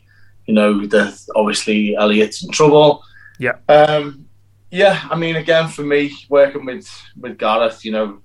you 0.47 0.55
know, 0.55 0.85
that 0.86 1.15
obviously 1.36 1.94
Elliot's 1.97 2.43
in 2.44 2.51
trouble. 2.51 3.03
Yeah. 3.39 3.57
Um, 3.69 4.27
yeah, 4.73 5.01
I 5.11 5.16
mean, 5.16 5.36
again, 5.36 5.69
for 5.69 5.82
me, 5.82 6.12
working 6.28 6.65
with 6.66 6.89
with 7.20 7.39
Gareth, 7.39 7.85
you 7.85 7.93
know, 7.93 8.19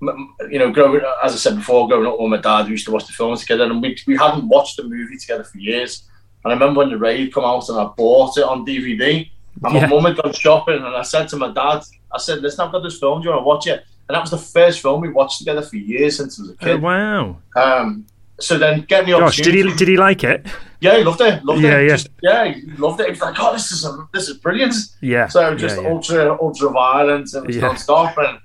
m- 0.00 0.34
you 0.50 0.58
know, 0.60 0.70
growing 0.70 1.02
as 1.22 1.32
I 1.32 1.36
said 1.36 1.56
before, 1.56 1.88
growing 1.88 2.06
up 2.06 2.18
with 2.20 2.30
my 2.30 2.36
dad, 2.38 2.66
we 2.66 2.72
used 2.72 2.86
to 2.86 2.92
watch 2.92 3.06
the 3.06 3.12
films 3.12 3.40
together, 3.40 3.64
and 3.64 3.82
we 3.82 3.96
we 4.06 4.16
hadn't 4.16 4.48
watched 4.48 4.76
the 4.78 4.84
movie 4.84 5.18
together 5.18 5.44
for 5.44 5.58
years. 5.58 6.04
And 6.44 6.52
I 6.52 6.54
remember 6.54 6.78
when 6.78 6.90
the 6.90 6.98
raid 6.98 7.34
come 7.34 7.44
out, 7.44 7.68
and 7.68 7.78
I 7.78 7.84
bought 7.96 8.38
it 8.38 8.44
on 8.44 8.64
DVD. 8.64 9.28
And 9.64 9.74
Yeah. 9.74 9.80
my 9.82 9.86
mum 9.88 10.04
had 10.04 10.16
gone 10.22 10.32
shopping, 10.32 10.76
and 10.76 10.86
I 10.86 11.02
said 11.02 11.28
to 11.28 11.36
my 11.36 11.48
dad, 11.52 11.82
I 12.12 12.18
said, 12.18 12.40
"Listen, 12.40 12.64
I've 12.66 12.72
got 12.72 12.82
this 12.82 12.98
film. 12.98 13.20
Do 13.20 13.24
you 13.28 13.30
want 13.34 13.42
to 13.42 13.46
watch 13.46 13.66
it?" 13.66 13.84
And 14.08 14.14
that 14.14 14.20
was 14.22 14.30
the 14.30 14.38
first 14.38 14.80
film 14.80 15.00
we 15.02 15.10
watched 15.10 15.38
together 15.38 15.62
for 15.62 15.76
years 15.76 16.16
since 16.16 16.38
I 16.38 16.42
was 16.42 16.50
a 16.50 16.54
Oh, 16.54 16.64
kid. 16.64 16.82
wow. 16.82 17.36
Um, 17.56 18.06
so 18.40 18.56
then 18.56 18.82
getting 18.88 19.12
the 19.12 19.18
Gosh, 19.18 19.36
did 19.38 19.54
he 19.54 19.62
did 19.74 19.88
he 19.88 19.96
like 19.96 20.22
it? 20.24 20.46
Yeah, 20.80 20.96
he 20.96 21.02
loved 21.04 21.20
it. 21.20 21.44
Loved 21.44 21.60
Yeah, 21.60 21.78
it. 21.78 21.82
yeah. 21.88 21.96
Just, 21.96 22.08
yeah, 22.22 22.44
he 22.52 22.62
loved 22.78 23.00
it. 23.00 23.06
He 23.06 23.10
was 23.10 23.20
like, 23.20 23.34
"Oh, 23.38 23.52
this 23.52 23.72
is 23.72 23.84
a, 23.84 24.08
this 24.12 24.28
is 24.28 24.36
brilliant." 24.38 24.74
Yeah, 25.00 25.26
So 25.28 25.54
just 25.56 25.80
yeah. 25.80 25.88
ultra 25.88 26.38
ultra 26.40 26.70
violent 26.70 27.32
and 27.34 27.52
Yeah. 27.52 27.62
non-stop. 27.62 28.16
And 28.16 28.38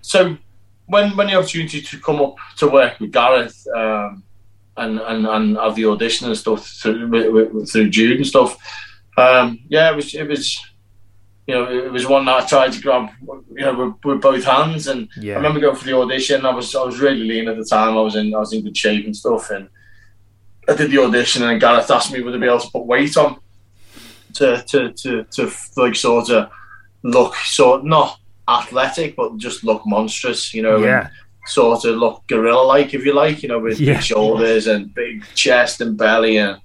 so 0.00 0.36
when 0.86 1.16
when 1.16 1.26
the 1.26 1.34
opportunity 1.34 1.82
to 1.82 1.98
come 1.98 2.20
up 2.20 2.36
to 2.58 2.68
work 2.68 3.00
with 3.00 3.10
Gareth 3.12 3.66
um, 3.76 4.22
and, 4.76 4.98
and 5.00 5.26
and 5.26 5.56
have 5.56 5.74
the 5.74 5.86
audition 5.86 6.28
and 6.28 6.36
stuff 6.38 6.66
through 6.66 7.08
with, 7.08 7.52
with, 7.52 7.70
through 7.70 7.90
Jude 7.90 8.18
and 8.18 8.26
stuff, 8.26 8.56
um, 9.16 9.58
yeah, 9.68 9.90
it 9.90 9.96
was 9.96 10.14
it 10.14 10.28
was. 10.28 10.58
You 11.48 11.54
know, 11.56 11.68
it 11.86 11.90
was 11.90 12.06
one 12.06 12.24
that 12.26 12.44
I 12.44 12.46
tried 12.46 12.72
to 12.72 12.80
grab, 12.80 13.10
you 13.20 13.64
know, 13.64 13.74
with, 13.74 14.04
with 14.04 14.20
both 14.22 14.44
hands. 14.44 14.86
And 14.86 15.08
Yeah. 15.16 15.32
I 15.32 15.36
remember 15.38 15.58
going 15.58 15.74
for 15.74 15.84
the 15.84 15.98
audition. 15.98 16.46
I 16.46 16.50
was 16.54 16.72
I 16.76 16.84
was 16.84 17.00
really 17.00 17.24
lean 17.24 17.48
at 17.48 17.56
the 17.58 17.64
time. 17.64 17.96
I 17.98 18.00
was 18.00 18.14
in 18.14 18.32
I 18.32 18.38
was 18.38 18.52
in 18.52 18.62
good 18.62 18.76
shape 18.76 19.04
and 19.06 19.14
stuff. 19.16 19.50
And 19.50 19.68
I 20.68 20.74
did 20.76 20.92
the 20.92 20.98
audition, 21.02 21.42
and 21.42 21.60
Gareth 21.60 21.90
asked 21.90 22.12
me 22.12 22.22
would 22.22 22.36
I 22.36 22.38
be 22.38 22.46
able 22.46 22.60
to 22.60 22.70
put 22.70 22.86
weight 22.86 23.16
on 23.16 23.38
to 24.34 24.62
to 24.68 24.92
to, 24.92 25.24
to 25.24 25.50
like 25.76 25.96
sort 25.96 26.30
of 26.30 26.48
look 27.02 27.34
sort 27.34 27.84
not 27.84 28.20
athletic, 28.46 29.16
but 29.16 29.36
just 29.36 29.64
look 29.64 29.82
monstrous, 29.84 30.54
you 30.54 30.62
know, 30.62 30.78
Yeah. 30.78 31.00
and 31.00 31.10
sort 31.46 31.84
of 31.84 31.96
look 31.96 32.22
gorilla 32.28 32.62
like 32.62 32.94
if 32.94 33.04
you 33.04 33.14
like, 33.14 33.42
you 33.42 33.48
know, 33.48 33.58
with 33.58 33.80
Yeah. 33.80 33.94
big 33.94 34.02
shoulders 34.04 34.68
and 34.68 34.94
big 34.94 35.24
chest 35.34 35.80
and 35.80 35.98
belly 35.98 36.36
and. 36.36 36.60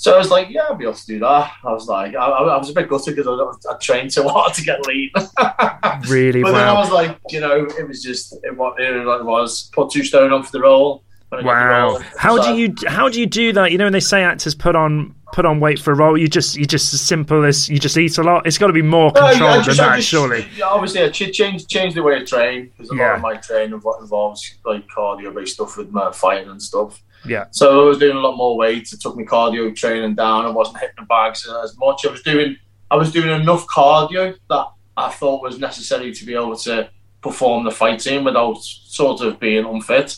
So 0.00 0.14
I 0.14 0.16
was 0.16 0.30
like, 0.30 0.48
yeah, 0.48 0.62
I'll 0.62 0.76
be 0.76 0.84
able 0.84 0.94
to 0.94 1.04
do 1.06 1.18
that. 1.18 1.52
I 1.62 1.72
was 1.74 1.86
like, 1.86 2.14
I, 2.14 2.24
I 2.24 2.56
was 2.56 2.70
a 2.70 2.72
bit 2.72 2.88
gutted 2.88 3.16
because 3.16 3.26
I, 3.66 3.70
I 3.70 3.76
trained 3.76 4.10
so 4.10 4.26
hard 4.30 4.54
to 4.54 4.62
get 4.64 4.86
lean. 4.86 5.10
Really 6.08 6.42
But 6.42 6.52
then 6.52 6.66
I 6.68 6.72
was 6.72 6.90
like, 6.90 7.18
you 7.28 7.40
know, 7.40 7.66
it 7.78 7.86
was 7.86 8.02
just 8.02 8.32
it 8.42 8.56
was, 8.56 8.74
it 8.78 9.24
was 9.24 9.68
put 9.74 9.90
two 9.90 10.02
stone 10.02 10.32
on 10.32 10.42
for 10.42 10.52
the 10.52 10.60
role. 10.62 11.04
got 11.30 11.40
the 11.40 11.44
role. 11.44 11.94
Wow. 11.94 12.00
How 12.16 12.40
do 12.42 12.58
you 12.58 12.74
how 12.86 13.10
do 13.10 13.20
you 13.20 13.26
do 13.26 13.52
that? 13.52 13.72
You 13.72 13.76
know, 13.78 13.84
when 13.84 13.92
they 13.92 14.00
say 14.00 14.22
actors 14.24 14.54
put 14.54 14.74
on 14.74 15.14
put 15.34 15.44
on 15.44 15.60
weight 15.60 15.78
for 15.78 15.92
a 15.92 15.94
role, 15.96 16.16
you 16.16 16.28
just 16.28 16.56
you 16.56 16.64
just 16.64 16.94
as 16.94 17.02
simple 17.02 17.44
as 17.44 17.68
you 17.68 17.78
just 17.78 17.98
eat 17.98 18.16
a 18.16 18.22
lot. 18.22 18.46
It's 18.46 18.56
got 18.56 18.68
to 18.68 18.72
be 18.72 18.80
more 18.82 19.12
No, 19.14 19.20
yeah, 19.26 19.30
controlled 19.32 19.54
than 19.56 19.64
just- 19.64 19.78
that, 19.78 19.96
just- 19.96 20.08
surely. 20.08 20.48
yeah, 20.56 20.64
obviously, 20.66 21.02
I 21.02 21.10
ch- 21.10 21.32
changed 21.32 21.68
changed 21.68 21.94
the 21.96 22.02
way 22.02 22.16
I 22.16 22.24
train 22.24 22.70
because 22.74 22.90
a 22.90 22.96
Yeah. 22.96 23.08
lot 23.08 23.16
of 23.16 23.20
my 23.22 23.34
training 23.36 23.74
involves 23.74 24.54
like 24.64 24.86
cardio 24.88 25.34
based 25.34 25.54
stuff 25.54 25.76
with 25.76 25.90
my 25.90 26.10
fighting 26.12 26.48
and 26.48 26.62
stuff. 26.62 27.02
Yeah. 27.24 27.44
So 27.50 27.82
I 27.82 27.88
was 27.88 27.98
doing 27.98 28.16
a 28.16 28.20
lot 28.20 28.36
more 28.36 28.56
weight. 28.56 28.92
It 28.92 29.00
took 29.00 29.16
my 29.16 29.24
cardio 29.24 29.74
training 29.74 30.14
down. 30.14 30.46
I 30.46 30.50
wasn't 30.50 30.78
hitting 30.78 30.96
the 30.98 31.04
bags 31.06 31.46
as 31.64 31.76
much. 31.78 32.06
I 32.06 32.10
was 32.10 32.22
doing 32.22 32.56
I 32.90 32.96
was 32.96 33.12
doing 33.12 33.28
enough 33.30 33.66
cardio 33.66 34.34
that 34.48 34.66
I 34.96 35.10
thought 35.10 35.42
was 35.42 35.58
necessary 35.58 36.12
to 36.12 36.24
be 36.24 36.34
able 36.34 36.56
to 36.56 36.90
perform 37.22 37.64
the 37.64 37.70
fight 37.70 38.00
scene 38.00 38.24
without 38.24 38.56
sort 38.62 39.20
of 39.20 39.38
being 39.38 39.64
unfit. 39.64 40.16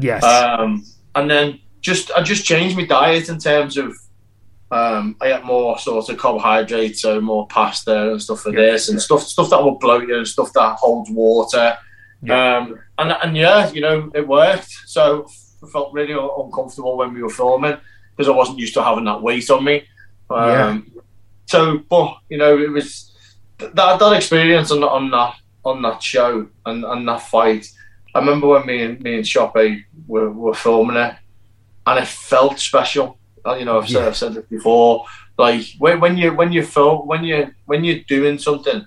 Yes. 0.00 0.22
Um, 0.24 0.84
and 1.14 1.30
then 1.30 1.60
just 1.80 2.10
I 2.16 2.22
just 2.22 2.44
changed 2.44 2.76
my 2.76 2.84
diet 2.86 3.28
in 3.28 3.38
terms 3.38 3.76
of 3.76 3.92
um, 4.70 5.16
I 5.20 5.32
ate 5.32 5.44
more 5.44 5.78
sort 5.78 6.08
of 6.08 6.16
carbohydrates, 6.18 7.02
so 7.02 7.20
more 7.20 7.46
pasta 7.48 8.12
and 8.12 8.22
stuff 8.22 8.46
like 8.46 8.54
Yeah. 8.54 8.72
this, 8.72 8.88
and 8.88 9.00
stuff 9.00 9.22
stuff 9.22 9.50
that 9.50 9.62
will 9.62 9.78
bloat 9.78 10.08
you 10.08 10.16
and 10.16 10.26
stuff 10.26 10.52
that 10.54 10.76
holds 10.76 11.10
water. 11.10 11.76
Um, 12.28 12.78
and 12.98 13.12
and 13.22 13.36
yeah, 13.36 13.70
you 13.70 13.82
know, 13.82 14.10
it 14.14 14.26
worked. 14.26 14.70
So 14.86 15.28
I 15.64 15.70
felt 15.70 15.92
really 15.92 16.12
uncomfortable 16.12 16.96
when 16.96 17.14
we 17.14 17.22
were 17.22 17.30
filming 17.30 17.76
because 18.16 18.28
I 18.28 18.36
wasn't 18.36 18.58
used 18.58 18.74
to 18.74 18.82
having 18.82 19.04
that 19.04 19.22
weight 19.22 19.48
on 19.50 19.64
me. 19.64 19.84
Um, 20.30 20.90
So, 21.46 21.78
but 21.78 22.16
you 22.30 22.38
know, 22.38 22.56
it 22.58 22.70
was 22.70 23.12
th- 23.58 23.72
that 23.74 23.98
that 23.98 24.12
experience 24.16 24.70
on 24.70 24.82
on 24.82 25.10
that 25.10 25.34
on 25.64 25.82
that 25.82 26.02
show 26.02 26.48
and, 26.66 26.84
and 26.84 27.08
that 27.08 27.22
fight. 27.22 27.66
I 28.14 28.20
remember 28.20 28.46
when 28.48 28.66
me 28.66 28.82
and 28.82 29.00
me 29.00 29.16
and 29.16 29.26
Sope 29.26 29.56
were, 30.06 30.30
were 30.30 30.54
filming 30.54 30.96
it, 30.96 31.14
and 31.86 31.98
it 31.98 32.06
felt 32.06 32.58
special. 32.60 33.18
You 33.46 33.64
know, 33.66 33.78
I've 33.78 33.88
said, 33.88 34.00
Yeah. 34.00 34.06
I've 34.06 34.16
said 34.16 34.36
it 34.36 34.48
before. 34.48 35.04
Like 35.36 35.64
when, 35.78 36.00
when 36.00 36.16
you 36.16 36.32
when 36.32 36.52
you 36.52 36.62
film 36.64 37.06
when 37.06 37.24
you 37.24 37.52
when 37.66 37.84
you're 37.84 38.04
doing 38.08 38.38
something 38.38 38.86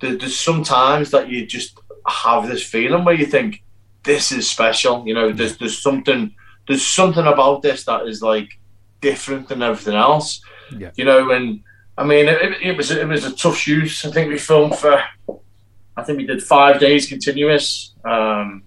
there, 0.00 0.16
there's 0.16 0.38
sometimes 0.38 1.10
that 1.10 1.28
you 1.28 1.46
just 1.46 1.78
have 2.06 2.46
this 2.46 2.62
feeling 2.62 3.04
where 3.04 3.14
you 3.14 3.26
think 3.26 3.62
this 4.06 4.32
is 4.32 4.48
special. 4.48 5.06
You 5.06 5.14
know, 5.14 5.32
there's 5.32 5.58
there's 5.58 5.82
something 5.82 6.34
there's 6.66 6.86
something 6.86 7.26
about 7.26 7.62
this 7.62 7.84
that 7.84 8.06
is 8.06 8.22
like 8.22 8.58
different 9.00 9.48
than 9.48 9.62
everything 9.62 9.94
else. 9.94 10.40
Yeah. 10.76 10.90
You 10.96 11.04
know, 11.04 11.30
and 11.30 11.60
I 11.98 12.04
mean, 12.04 12.26
it, 12.28 12.38
it 12.62 12.76
was 12.76 12.90
it 12.90 13.06
was 13.06 13.24
a 13.24 13.34
tough 13.34 13.56
shoot. 13.56 14.04
I 14.04 14.10
think 14.10 14.30
we 14.30 14.38
filmed 14.38 14.76
for, 14.76 15.02
I 15.96 16.02
think 16.02 16.18
we 16.18 16.26
did 16.26 16.42
five 16.42 16.80
days 16.80 17.08
continuous. 17.08 17.92
Um, 18.04 18.62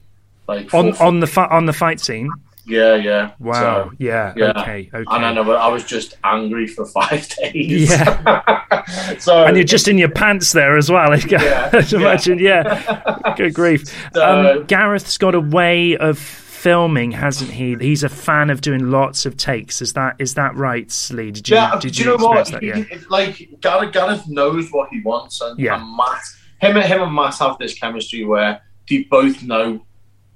like 0.47 0.73
on 0.73 0.93
four- 0.93 1.07
on 1.07 1.19
the 1.19 1.27
fi- 1.27 1.47
on 1.47 1.65
the 1.65 1.73
fight 1.73 1.99
scene. 1.99 2.29
Yeah, 2.69 2.95
yeah. 2.95 3.31
Wow. 3.39 3.53
So, 3.89 3.91
yeah. 3.99 4.33
yeah. 4.37 4.51
Okay. 4.61 4.89
Okay. 4.93 5.05
And 5.15 5.25
I 5.25 5.33
know, 5.33 5.51
I 5.51 5.67
was 5.67 5.83
just 5.83 6.15
angry 6.23 6.67
for 6.67 6.85
five 6.85 7.27
days. 7.41 7.89
Yeah. 7.89 9.15
so 9.19 9.45
and 9.45 9.55
you're 9.57 9.63
just 9.65 9.87
in 9.87 9.97
your 9.97 10.09
pants 10.09 10.51
there 10.53 10.77
as 10.77 10.89
well. 10.89 11.09
Yeah, 11.29 11.69
I'd 11.73 11.91
imagine, 11.93 12.39
yeah. 12.39 13.33
Good 13.35 13.53
grief. 13.53 13.87
So- 14.13 14.59
um, 14.59 14.65
Gareth's 14.67 15.17
got 15.17 15.35
a 15.35 15.39
way 15.39 15.97
of 15.97 16.17
filming, 16.19 17.11
hasn't 17.11 17.51
he? 17.51 17.75
He's 17.75 18.03
a 18.03 18.09
fan 18.09 18.49
of 18.49 18.61
doing 18.61 18.91
lots 18.91 19.25
of 19.25 19.37
takes. 19.37 19.81
Is 19.81 19.93
that 19.93 20.15
is 20.19 20.33
that 20.33 20.55
right, 20.55 20.91
Lee? 21.11 21.31
Did 21.31 21.47
you 21.49 21.55
yeah, 21.55 21.79
did 21.79 21.93
do 21.93 22.03
you 22.03 22.09
know 22.09 22.17
what? 22.17 22.47
that? 22.51 22.61
He- 22.61 22.85
like 23.09 23.49
Gareth, 23.61 23.93
Gareth 23.93 24.27
knows 24.27 24.69
what 24.71 24.89
he 24.89 25.01
wants, 25.01 25.39
and, 25.41 25.57
Yeah. 25.59 25.75
and 25.81 25.95
Matt, 25.97 26.21
him 26.61 26.75
and 26.77 26.85
him 26.85 27.01
and 27.01 27.13
Matt 27.15 27.35
have 27.39 27.57
this 27.59 27.73
chemistry 27.79 28.25
where 28.25 28.61
they 28.89 29.03
both 29.03 29.41
know 29.43 29.85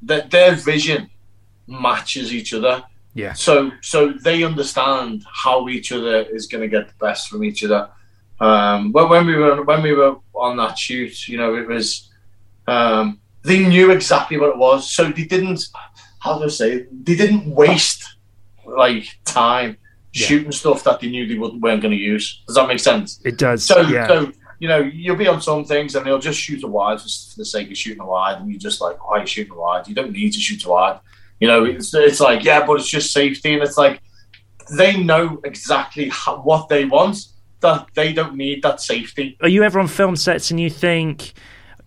that 0.04 0.32
their 0.32 0.56
vision 0.56 1.10
matches 1.68 2.34
each 2.34 2.54
other. 2.54 2.84
Yeah. 3.14 3.34
So 3.34 3.72
so 3.82 4.14
they 4.24 4.44
understand 4.44 5.24
how 5.32 5.70
each 5.70 5.92
other 5.92 6.22
is 6.24 6.48
going 6.48 6.62
to 6.62 6.68
get 6.68 6.88
the 6.88 6.96
best 7.00 7.30
from 7.30 7.44
each 7.44 7.64
other. 7.64 7.90
Um, 8.40 8.92
when, 8.92 9.10
when 9.10 9.26
we 9.28 9.36
were 9.36 9.64
when 9.64 9.84
we 9.84 9.94
were 9.94 10.16
on 10.34 10.58
that 10.58 10.78
shoot, 10.78 11.28
you 11.28 11.38
know, 11.38 11.56
it 11.56 11.68
was 11.68 12.10
um, 12.68 13.20
they 13.44 13.68
knew 13.68 13.92
exactly 13.92 14.38
what 14.38 14.50
it 14.50 14.58
was, 14.58 14.92
so 14.92 15.06
they 15.06 15.26
didn't. 15.26 15.66
How 16.20 16.40
do 16.40 16.46
I 16.46 16.48
say? 16.48 16.88
They 16.92 17.16
didn't 17.16 17.54
waste 17.54 18.16
like 18.66 19.06
time 19.26 19.78
Yeah. 20.14 20.28
shooting 20.28 20.52
stuff 20.52 20.84
that 20.86 21.00
they 21.02 21.10
knew 21.10 21.28
they 21.28 21.38
weren't 21.38 21.82
going 21.82 21.92
to 21.92 21.96
use. 21.98 22.44
Does 22.48 22.56
that 22.56 22.68
make 22.68 22.80
sense? 22.80 23.20
It 23.26 23.38
does. 23.38 23.66
So, 23.66 23.82
yeah. 23.82 24.08
so 24.08 24.32
you 24.60 24.70
know, 24.70 24.80
you'll 24.80 25.18
be 25.18 25.28
on 25.28 25.42
some 25.42 25.66
things 25.66 25.96
and 25.96 26.06
they'll 26.06 26.20
just 26.20 26.40
shoot 26.40 26.64
a 26.64 26.68
wide 26.68 27.02
for, 27.02 27.10
for 27.10 27.38
the 27.38 27.46
sake 27.46 27.70
of 27.70 27.78
shooting 27.78 28.02
a 28.02 28.06
wide, 28.06 28.38
and 28.40 28.50
you're 28.50 28.60
just 28.60 28.80
like, 28.80 28.98
why 29.06 29.18
are 29.18 29.22
you 29.22 29.28
shooting 29.28 29.54
a 29.54 29.58
wide? 29.58 29.88
You 29.88 29.94
don't 29.94 30.14
need 30.14 30.32
to 30.34 30.40
shoot 30.40 30.64
a 30.66 30.70
wide. 30.70 31.00
You 31.44 31.50
know, 31.50 31.66
it's, 31.66 31.94
it's 31.94 32.22
like, 32.22 32.46
yeah, 32.46 32.66
but 32.66 32.80
it's 32.80 32.88
just 32.88 33.12
safety, 33.12 33.54
and 33.54 33.62
it's 33.62 33.78
like 33.78 34.02
they 34.78 34.96
know 34.96 35.42
exactly 35.44 36.08
how, 36.08 36.38
what 36.38 36.70
they 36.70 36.86
want. 36.86 37.18
That 37.60 37.88
they 37.96 38.14
don't 38.14 38.36
need 38.36 38.64
that 38.64 38.80
safety. 38.80 39.38
Are 39.42 39.50
you 39.50 39.64
ever 39.64 39.78
on 39.82 39.90
film 39.90 40.16
sets 40.16 40.52
and 40.52 40.60
you 40.60 40.70
think, 40.70 41.34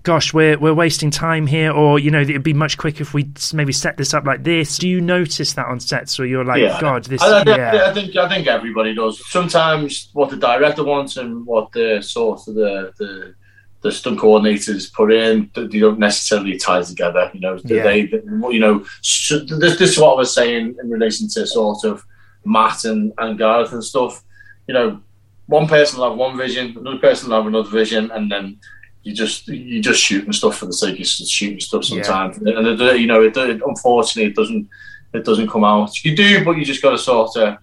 "Gosh, 0.02 0.34
we're 0.34 0.58
we're 0.58 0.74
wasting 0.74 1.10
time 1.10 1.46
here," 1.46 1.72
or 1.72 1.98
you 1.98 2.10
know, 2.10 2.20
it'd 2.20 2.42
be 2.42 2.52
much 2.52 2.76
quicker 2.76 3.00
if 3.00 3.14
we 3.14 3.30
maybe 3.54 3.72
set 3.72 3.96
this 3.96 4.12
up 4.12 4.26
like 4.26 4.44
this? 4.44 4.76
Do 4.76 4.86
you 4.86 5.00
notice 5.00 5.54
that 5.54 5.64
on 5.64 5.80
sets, 5.80 6.20
or 6.20 6.26
you're 6.26 6.44
like, 6.44 6.60
yeah. 6.60 6.78
"God, 6.78 7.04
this"? 7.04 7.22
I, 7.22 7.38
I, 7.38 7.42
yeah. 7.46 7.86
I 7.86 7.94
think 7.94 8.14
I 8.14 8.28
think 8.28 8.46
everybody 8.48 8.94
does. 8.94 9.26
Sometimes 9.30 10.10
what 10.12 10.28
the 10.28 10.36
director 10.36 10.84
wants 10.84 11.16
and 11.16 11.46
what 11.46 11.72
the 11.72 12.02
source 12.02 12.46
of 12.46 12.56
the 12.56 12.92
the 12.98 13.34
the 13.86 13.92
stunt 13.92 14.18
coordinators 14.18 14.92
put 14.92 15.12
in, 15.12 15.48
th- 15.54 15.70
they 15.70 15.78
don't 15.78 15.98
necessarily 15.98 16.56
tie 16.56 16.82
together. 16.82 17.30
You 17.34 17.40
know, 17.40 17.54
Yeah. 17.64 17.82
they, 17.84 18.06
they 18.06 18.20
you 18.50 18.60
know, 18.60 18.74
this, 19.02 19.78
this 19.80 19.90
is 19.92 19.98
what 19.98 20.14
I 20.14 20.16
was 20.16 20.34
saying 20.34 20.74
in 20.82 20.90
relation 20.90 21.28
to 21.28 21.46
sort 21.46 21.84
of 21.84 22.04
Matt 22.44 22.84
and, 22.84 23.12
and 23.18 23.38
Gareth 23.38 23.72
and 23.72 23.84
stuff. 23.84 24.22
You 24.66 24.74
know, 24.74 25.00
one 25.46 25.66
person 25.68 25.98
will 26.00 26.08
have 26.10 26.18
one 26.18 26.36
vision, 26.36 26.76
another 26.76 26.98
person 26.98 27.28
will 27.28 27.36
have 27.36 27.46
another 27.46 27.70
vision, 27.70 28.10
and 28.10 28.30
then 28.30 28.58
you 29.04 29.12
just 29.14 29.46
you 29.46 29.80
just 29.80 30.00
shooting 30.02 30.32
stuff 30.32 30.56
for 30.58 30.66
the 30.66 30.72
sake 30.72 30.98
of 30.98 31.06
shooting 31.06 31.60
stuff 31.60 31.88
Yeah. 31.88 32.02
sometimes. 32.02 32.38
And 32.38 32.66
it, 32.80 33.00
you 33.00 33.06
know, 33.06 33.22
it, 33.22 33.36
it, 33.36 33.62
unfortunately, 33.64 34.30
it 34.32 34.36
doesn't 34.36 34.68
it 35.14 35.24
doesn't 35.24 35.48
come 35.48 35.62
out. 35.64 36.04
You 36.04 36.16
do, 36.16 36.44
but 36.44 36.56
you 36.58 36.64
just 36.64 36.82
got 36.82 36.90
to 36.90 36.98
sort 36.98 37.36
of 37.36 37.58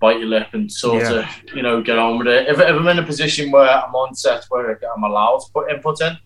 bite 0.00 0.18
your 0.18 0.28
lip 0.28 0.48
and 0.54 0.70
sort 0.70 1.02
Yeah. 1.02 1.18
of 1.20 1.26
you 1.56 1.62
know 1.62 1.82
get 1.82 1.98
on 1.98 2.18
with 2.18 2.26
it. 2.28 2.48
If, 2.48 2.58
if 2.58 2.68
I'm 2.68 2.88
in 2.88 2.98
a 2.98 3.02
position 3.02 3.50
where 3.50 3.68
I'm 3.68 3.94
on 3.94 4.14
set 4.14 4.44
where 4.48 4.78
I'm 4.94 5.04
allowed 5.04 5.38
to 5.40 5.52
put 5.52 5.70
input 5.70 6.00
in, 6.00 6.16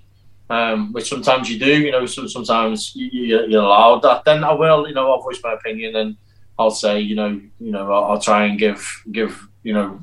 um, 0.50 0.92
which 0.92 1.08
sometimes 1.08 1.50
you 1.50 1.58
do, 1.58 1.74
you 1.84 1.90
know, 1.90 2.06
so 2.06 2.26
sometimes 2.26 2.92
you, 2.94 3.06
you, 3.12 3.46
you're 3.48 3.62
allowed 3.62 4.02
that. 4.02 4.24
Then 4.24 4.44
I 4.44 4.52
will, 4.52 4.86
you 4.88 4.94
know, 4.94 5.10
I'll 5.12 5.22
voice 5.22 5.40
my 5.42 5.54
opinion 5.54 5.96
and 5.96 6.16
I'll 6.58 6.70
say, 6.70 7.00
you 7.00 7.16
know, 7.16 7.40
you 7.60 7.72
know, 7.72 7.90
I'll, 7.92 8.04
I'll 8.12 8.20
try 8.20 8.44
and 8.46 8.58
give 8.58 8.80
give 9.12 9.32
you 9.62 9.72
know. 9.74 10.00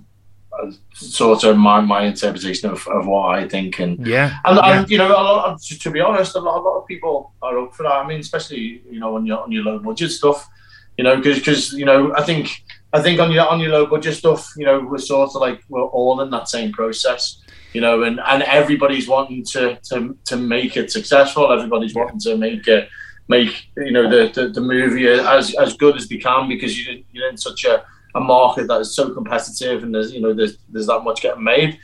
uh, 0.59 0.71
Sort 0.93 1.43
of 1.45 1.57
my, 1.57 1.79
my 1.79 2.01
interpretation 2.03 2.69
of, 2.69 2.85
of 2.87 3.07
what 3.07 3.23
I 3.39 3.47
think 3.47 3.79
and 3.79 4.05
Yeah. 4.05 4.37
and, 4.45 4.57
yeah. 4.57 4.79
and 4.79 4.89
you 4.91 4.97
know, 4.97 5.07
a 5.07 5.23
lot, 5.23 5.61
to, 5.61 5.79
to 5.79 5.89
be 5.89 6.01
honest, 6.01 6.35
a 6.35 6.39
lot, 6.39 6.59
a 6.59 6.61
lot 6.67 6.77
of 6.81 6.85
people 6.87 7.31
are 7.41 7.57
up 7.57 7.73
for 7.73 7.83
that. 7.83 7.93
I 8.01 8.05
mean, 8.07 8.19
especially 8.19 8.83
you 8.93 8.99
know 8.99 9.15
on 9.15 9.25
your 9.25 9.39
on 9.43 9.51
your 9.51 9.63
low 9.63 9.79
budget 9.79 10.11
stuff, 10.11 10.39
you 10.97 11.03
know, 11.05 11.15
because 11.21 11.71
you 11.73 11.85
know, 11.85 12.13
I 12.15 12.23
think 12.23 12.43
I 12.93 13.01
think 13.01 13.19
on 13.19 13.31
your 13.31 13.47
on 13.47 13.59
your 13.59 13.71
low 13.71 13.85
budget 13.85 14.15
stuff, 14.15 14.51
you 14.57 14.65
know, 14.65 14.79
we're 14.81 14.97
sort 14.97 15.29
of 15.29 15.35
like 15.35 15.61
we're 15.69 15.83
all 15.83 16.19
in 16.21 16.29
that 16.31 16.49
same 16.49 16.71
process, 16.73 17.41
you 17.73 17.81
know, 17.81 18.03
and 18.03 18.19
and 18.19 18.43
everybody's 18.43 19.07
wanting 19.07 19.45
to 19.51 19.79
to 19.89 20.17
to 20.25 20.37
make 20.37 20.75
it 20.77 20.91
successful. 20.91 21.51
Everybody's 21.51 21.95
wanting 21.95 22.19
to 22.21 22.37
make 22.37 22.67
it 22.67 22.89
make 23.27 23.67
you 23.77 23.91
know 23.91 24.09
the, 24.09 24.31
the, 24.33 24.49
the 24.49 24.61
movie 24.61 25.07
as 25.07 25.55
as 25.55 25.77
good 25.77 25.95
as 25.95 26.07
they 26.09 26.17
can 26.17 26.49
because 26.49 26.77
you 26.77 27.03
you're 27.13 27.29
in 27.29 27.37
such 27.37 27.63
a, 27.63 27.83
a 28.15 28.19
market 28.19 28.67
that 28.67 28.81
is 28.81 28.93
so 28.93 29.13
competitive 29.13 29.83
and 29.83 29.95
there's 29.95 30.11
you 30.11 30.19
know 30.19 30.33
there's 30.33 30.57
there's 30.69 30.87
that 30.87 31.01
much 31.03 31.21
getting 31.21 31.43
made. 31.43 31.79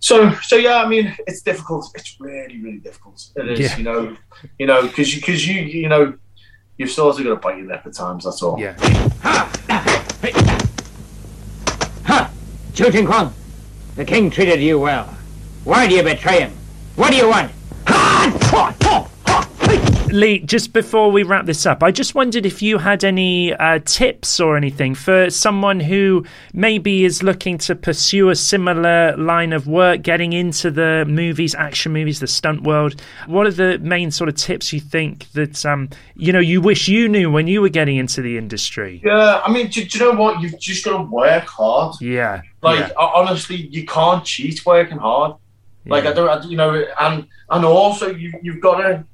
So 0.00 0.32
so 0.42 0.56
yeah, 0.56 0.82
I 0.84 0.86
mean 0.86 1.16
it's 1.26 1.40
difficult. 1.40 1.90
It's 1.94 2.16
really 2.20 2.60
really 2.60 2.78
difficult. 2.78 3.26
It 3.36 3.48
is 3.48 3.60
Yeah. 3.60 3.76
you 3.78 3.84
know 3.84 4.16
you 4.58 4.66
know 4.66 4.82
because 4.82 5.14
you 5.14 5.20
because 5.22 5.48
you 5.48 5.62
you 5.62 5.88
know 5.88 6.14
you've 6.76 6.90
sort 6.90 7.18
of 7.18 7.24
got 7.24 7.30
to 7.30 7.36
bite 7.36 7.56
your 7.58 7.68
lip 7.68 7.82
at 7.86 7.94
times. 7.94 8.24
That's 8.24 8.42
all. 8.42 8.60
Yeah. 8.60 8.76
Chu 12.76 12.90
Ting 12.90 13.06
Kwang, 13.06 13.32
the 13.94 14.04
king 14.04 14.28
treated 14.28 14.60
you 14.60 14.78
well. 14.78 15.06
Why 15.64 15.86
do 15.86 15.94
you 15.94 16.02
betray 16.02 16.40
him? 16.40 16.52
What 16.96 17.10
do 17.10 17.16
you 17.16 17.26
want? 17.26 17.50
Lee, 20.16 20.38
just 20.38 20.72
before 20.72 21.10
we 21.10 21.22
wrap 21.22 21.44
this 21.44 21.66
up, 21.66 21.82
I 21.82 21.90
just 21.90 22.14
wondered 22.14 22.46
if 22.46 22.62
you 22.62 22.78
had 22.78 23.04
any 23.04 23.52
uh, 23.52 23.80
tips 23.84 24.40
or 24.40 24.56
anything 24.56 24.94
for 24.94 25.28
someone 25.28 25.78
who 25.78 26.24
maybe 26.54 27.04
is 27.04 27.22
looking 27.22 27.58
to 27.58 27.74
pursue 27.74 28.30
a 28.30 28.34
similar 28.34 29.14
line 29.18 29.52
of 29.52 29.66
work, 29.66 30.00
getting 30.00 30.32
into 30.32 30.70
the 30.70 31.04
movies, 31.06 31.54
action 31.54 31.92
movies, 31.92 32.20
the 32.20 32.26
stunt 32.26 32.62
world. 32.62 32.98
What 33.26 33.46
are 33.46 33.50
the 33.50 33.78
main 33.80 34.10
sort 34.10 34.30
of 34.30 34.36
tips 34.36 34.72
you 34.72 34.80
think 34.80 35.30
that 35.32 35.66
um, 35.66 35.90
you 36.14 36.32
know 36.32 36.40
you 36.40 36.62
wish 36.62 36.88
you 36.88 37.10
knew 37.10 37.30
when 37.30 37.46
you 37.46 37.60
were 37.60 37.68
getting 37.68 37.98
into 37.98 38.22
the 38.22 38.38
industry? 38.38 39.02
Yeah, 39.04 39.42
I 39.44 39.52
mean, 39.52 39.68
do, 39.68 39.84
do 39.84 39.98
you 39.98 40.04
know 40.06 40.18
what? 40.18 40.40
You've 40.40 40.58
just 40.58 40.82
got 40.82 40.96
to 40.96 41.02
work 41.04 41.44
hard. 41.44 41.94
Yeah, 42.00 42.40
Like 42.62 42.88
yeah. 42.88 42.94
honestly, 42.96 43.56
you 43.56 43.84
can't 43.84 44.24
cheat 44.24 44.64
working 44.64 44.96
hard. 44.96 45.36
Like 45.84 46.06
I 46.06 46.12
don't, 46.14 46.28
I, 46.28 46.42
you 46.48 46.56
know, 46.56 46.84
and 47.00 47.26
and 47.50 47.64
also 47.66 48.10
you 48.10 48.32
you've 48.42 48.60
got 48.62 48.80
to 48.80 49.04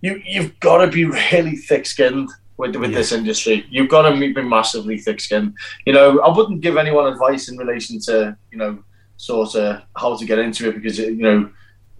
you 0.00 0.22
you've 0.24 0.58
got 0.60 0.84
to 0.84 0.90
be 0.90 1.04
really 1.04 1.56
thick 1.56 1.86
skinned 1.86 2.30
with 2.56 2.76
with 2.76 2.92
this 2.92 3.12
industry. 3.12 3.66
You've 3.70 3.88
got 3.88 4.08
to 4.08 4.16
be 4.16 4.32
massively 4.42 4.98
thick 4.98 5.20
skinned. 5.20 5.54
You 5.86 5.92
know, 5.92 6.20
I 6.20 6.34
wouldn't 6.34 6.60
give 6.60 6.76
anyone 6.76 7.12
advice 7.12 7.48
in 7.48 7.56
relation 7.56 8.00
to 8.00 8.36
you 8.50 8.58
know 8.58 8.78
sort 9.16 9.54
of 9.56 9.82
how 9.96 10.16
to 10.16 10.24
get 10.24 10.38
into 10.38 10.68
it 10.68 10.74
because 10.74 10.98
it, 10.98 11.14
you 11.14 11.22
know 11.22 11.50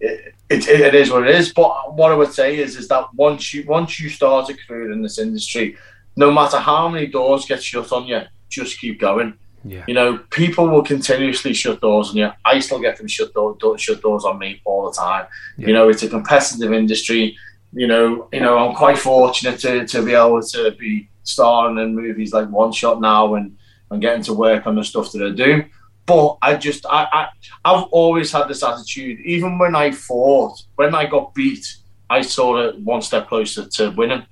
it, 0.01 0.35
it, 0.49 0.69
it 0.69 0.95
is 0.95 1.11
what 1.11 1.27
it 1.27 1.35
is. 1.35 1.53
But 1.53 1.95
what 1.95 2.13
I 2.13 2.15
would 2.15 2.33
say 2.33 2.59
is 2.59 2.77
is 2.77 2.89
that 2.89 3.13
once 3.15 3.53
you 3.53 3.65
once 3.67 4.01
you 4.01 4.09
start 4.09 4.51
a 4.51 4.55
career 4.55 4.93
in 4.93 5.03
this 5.03 5.19
industry, 5.19 5.77
no 6.17 6.31
matter 6.31 6.59
how 6.59 6.89
many 6.89 7.07
doors 7.07 7.47
get 7.47 7.63
shut 7.63 7.93
on 7.93 8.07
you, 8.07 8.23
just 8.49 8.81
keep 8.81 9.01
going. 9.01 9.35
Yeah. 9.65 9.85
You 9.89 9.95
know, 9.95 10.19
people 10.31 10.69
will 10.69 10.83
continuously 10.83 11.53
shut 11.53 11.81
doors 11.81 12.11
on 12.11 12.17
you. 12.17 12.31
I 12.45 12.61
still 12.61 12.81
get 12.81 12.97
them 12.97 13.09
shut 13.09 13.35
door, 13.35 13.57
shut 13.77 14.01
doors 14.01 14.25
on 14.25 14.39
me 14.39 14.63
all 14.65 14.89
the 14.89 14.97
time. 14.97 15.27
You 15.57 15.73
know, 15.73 15.89
it's 15.89 16.03
a 16.05 16.09
competitive 16.09 16.73
industry. 16.73 17.37
You 17.73 17.87
know, 17.87 18.29
you 18.33 18.41
know, 18.41 18.59
I'm 18.59 18.75
quite 18.75 18.99
fortunate 18.99 19.61
to, 19.61 19.87
to 19.87 20.03
be 20.03 20.15
able 20.15 20.43
to 20.43 20.71
be 20.73 21.09
starring 21.23 21.79
in 21.79 21.95
movies 21.95 22.33
like 22.33 22.49
One 22.49 22.73
Shot 22.73 23.01
now 23.01 23.35
and, 23.35 23.57
and 23.91 24.01
getting 24.01 24.23
to 24.25 24.33
work 24.33 24.67
on 24.67 24.75
the 24.75 24.85
stuff 24.85 25.13
that 25.13 25.23
I 25.23 25.31
do. 25.31 25.65
But 26.07 26.39
I 26.41 26.57
just, 26.57 26.87
I, 26.87 27.07
I, 27.13 27.29
I've 27.65 27.85
always 27.91 28.33
had 28.33 28.49
this 28.49 28.63
attitude. 28.63 29.21
Even 29.21 29.59
when 29.59 29.77
I 29.77 29.91
fought, 29.91 30.63
when 30.77 30.95
I 30.95 31.05
got 31.05 31.35
beat, 31.35 31.67
I 32.09 32.23
saw 32.23 32.57
it 32.65 32.79
one 32.81 33.03
step 33.03 33.29
closer 33.29 33.67
to 33.67 33.91
winning. 33.91 34.25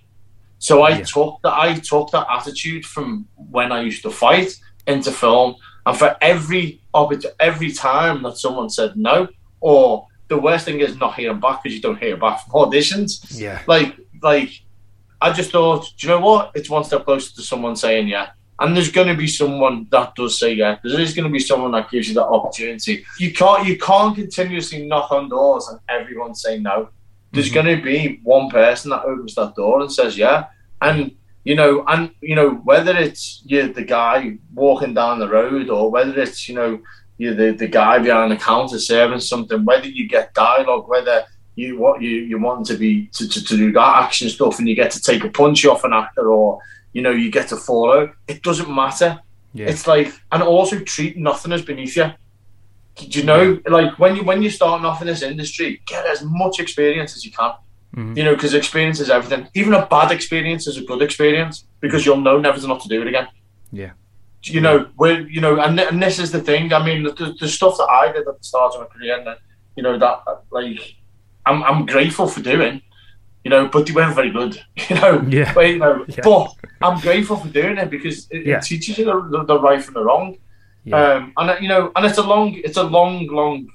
So 0.59 0.83
I 0.83 1.03
took 1.03 1.39
that, 1.43 1.53
I 1.53 1.75
took 1.75 2.11
that 2.13 2.27
attitude 2.31 2.87
from 2.87 3.29
when 3.37 3.73
I 3.73 3.83
used 3.83 4.03
to 4.03 4.11
fight 4.11 4.55
into 4.87 5.13
film, 5.13 5.57
and 5.85 5.97
for 5.97 6.17
every 6.21 6.81
every 7.39 7.73
time 7.73 8.23
that 8.23 8.39
someone 8.39 8.71
said 8.71 8.97
no, 8.97 9.29
or 9.61 10.07
the 10.29 10.39
worst 10.39 10.65
thing 10.65 10.81
is 10.81 10.99
not 10.99 11.15
hearing 11.15 11.41
back 11.41 11.63
because 11.63 11.75
you 11.75 11.83
don't 11.83 11.99
hear 11.99 12.17
back 12.17 12.45
from 12.45 12.53
auditions. 12.53 13.39
Yeah. 13.39 13.63
Like, 13.67 13.97
like 14.23 14.63
I 15.21 15.33
just 15.33 15.51
thought, 15.51 15.93
do 15.97 16.07
you 16.07 16.15
know 16.15 16.21
what? 16.21 16.53
It's 16.55 16.71
one 16.71 16.85
step 16.85 17.05
closer 17.05 17.35
to 17.35 17.43
someone 17.43 17.77
saying 17.77 18.09
yeah. 18.09 18.31
And 18.59 18.75
there's 18.75 18.91
going 18.91 19.09
to 19.09 19.15
be 19.15 19.27
someone 19.27 19.87
that 19.91 20.15
does 20.15 20.39
say 20.39 20.55
yeah. 20.55 20.79
There's 20.83 21.15
going 21.15 21.29
to 21.29 21.33
be 21.33 21.39
someone 21.39 21.73
that 21.73 21.91
gives 21.91 22.09
you 22.09 22.15
that 22.15 22.27
opportunity. 22.27 23.05
You 23.19 23.33
can't 23.33 23.67
you 23.67 23.79
can't 23.79 24.15
continuously 24.15 24.87
knock 24.87 25.11
on 25.13 25.29
doors 25.29 25.69
and 25.69 25.79
everyone 25.89 26.35
say 26.35 26.59
no. 26.59 26.89
There's 27.33 27.51
mm-hmm. 27.51 27.67
going 27.67 27.77
to 27.77 27.83
be 27.83 28.21
one 28.23 28.49
person 28.49 28.91
that 28.91 29.05
opens 29.05 29.35
that 29.35 29.55
door 29.55 29.81
and 29.83 29.93
says 29.93 30.17
yeah. 30.17 30.47
And 30.81 31.13
you 31.45 31.55
know, 31.55 31.85
and 31.87 32.11
you 32.21 32.35
know 32.35 32.51
whether 32.51 32.97
it's 32.97 33.43
you 33.45 33.73
the 33.73 33.85
guy 33.85 34.39
walking 34.55 34.95
down 34.95 35.21
the 35.21 35.29
road 35.29 35.71
or 35.71 35.91
whether 35.91 36.19
it's 36.19 36.49
you 36.49 36.55
know 36.55 36.81
you 37.19 37.35
the, 37.35 37.53
the 37.53 37.69
guy 37.69 37.99
behind 37.99 38.31
the 38.31 38.37
counter 38.37 38.79
serving 38.79 39.21
something, 39.21 39.65
whether 39.65 39.89
you 39.89 40.09
get 40.09 40.35
dialogue, 40.35 40.89
whether 40.89 41.25
you 41.55 41.79
what 41.79 42.03
you 42.03 42.11
you 42.11 42.39
want 42.39 42.67
to 42.67 42.77
be 42.77 43.07
to, 43.15 43.29
to, 43.29 43.45
to 43.45 43.57
do 43.57 43.73
that 43.73 44.03
action 44.03 44.29
stuff 44.29 44.59
and 44.59 44.69
you 44.69 44.75
get 44.75 44.91
to 44.91 45.01
take 45.01 45.25
a 45.25 45.31
punch 45.31 45.65
off 45.65 45.85
an 45.85 45.93
actor 45.93 46.31
or 46.31 46.61
you 46.97 47.03
know, 47.03 47.11
you 47.11 47.31
get 47.31 47.47
to 47.49 47.59
follow. 47.59 48.11
It 48.27 48.43
doesn't 48.43 48.75
matter. 48.75 49.21
Yeah. 49.53 49.67
It's 49.67 49.87
like, 49.87 50.15
and 50.33 50.43
also 50.43 50.81
treat 50.81 51.19
nothing 51.19 51.53
as 51.53 51.61
beneath 51.61 51.95
you. 51.95 52.11
Do 52.97 53.19
you 53.19 53.23
know, 53.23 53.43
yeah. 53.43 53.71
like 53.71 53.99
when 53.99 54.17
you 54.17 54.25
when 54.25 54.41
you're 54.41 54.51
starting 54.51 54.87
off 54.87 55.03
in 55.03 55.07
this 55.07 55.21
industry, 55.21 55.83
get 55.85 56.07
as 56.07 56.25
much 56.25 56.59
experience 56.59 57.15
as 57.15 57.23
you 57.23 57.33
can. 57.33 57.51
Mm-hmm. 57.95 58.17
You 58.17 58.25
know, 58.25 58.35
because 58.35 58.55
experience 58.55 58.99
is 59.01 59.11
everything. 59.11 59.47
Even 59.53 59.75
a 59.75 59.85
bad 59.85 60.11
experience 60.11 60.67
is 60.67 60.79
a 60.79 60.85
good 60.85 61.03
experience 61.03 61.67
because 61.81 62.07
you'll 62.07 62.23
know 62.23 62.41
never 62.41 62.59
to 62.59 62.67
not 62.67 62.81
to 62.81 62.89
do 62.89 63.03
it 63.03 63.09
again. 63.09 63.29
Yeah. 63.71 63.91
You 64.49 64.61
know, 64.61 64.89
where 64.97 65.21
you 65.21 65.41
know, 65.41 65.61
and, 65.61 65.79
and 65.81 66.03
this 66.03 66.19
is 66.19 66.31
the 66.31 66.41
thing. 66.41 66.73
I 66.73 66.85
mean, 66.85 67.03
the, 67.05 67.37
the 67.39 67.49
stuff 67.49 67.77
that 67.79 67.89
I 67.89 68.13
did 68.13 68.29
at 68.29 68.39
the 68.39 68.45
start 68.45 68.75
of 68.75 68.81
my 68.81 68.87
career, 68.87 69.19
and 69.19 69.37
you 69.77 69.83
know 69.83 69.99
that 69.99 70.23
like, 70.51 70.97
I'm 71.45 71.63
I'm 71.65 71.87
grateful 71.87 72.29
for 72.29 72.41
doing 72.41 72.83
you 73.47 73.51
know, 73.51 73.69
but 73.69 73.87
they 73.87 73.93
weren't 73.93 74.17
very 74.17 74.31
good, 74.31 74.61
you 74.89 74.97
know. 74.97 75.25
Yeah. 75.29 75.55
But, 75.55 75.69
you 75.69 75.79
know, 75.79 76.05
yeah. 76.09 76.21
but 76.25 76.53
I'm 76.83 76.99
grateful 76.99 77.37
for 77.37 77.47
doing 77.47 77.79
it 77.79 77.91
because 77.91 78.27
it, 78.29 78.45
yeah. 78.45 78.57
it 78.57 78.65
teaches 78.65 78.99
you 78.99 79.05
the, 79.05 79.21
the, 79.31 79.45
the, 79.45 79.61
right 79.61 79.81
from 79.81 79.95
the 79.95 80.03
wrong. 80.03 80.37
Yeah. 80.83 81.01
Um, 81.01 81.33
and 81.37 81.63
you 81.63 81.69
know, 81.69 81.93
and 81.95 82.05
it's 82.05 82.19
a 82.19 82.25
long, 82.25 82.55
it's 82.55 82.77
a 82.77 82.83
long, 82.83 83.29
long 83.29 83.69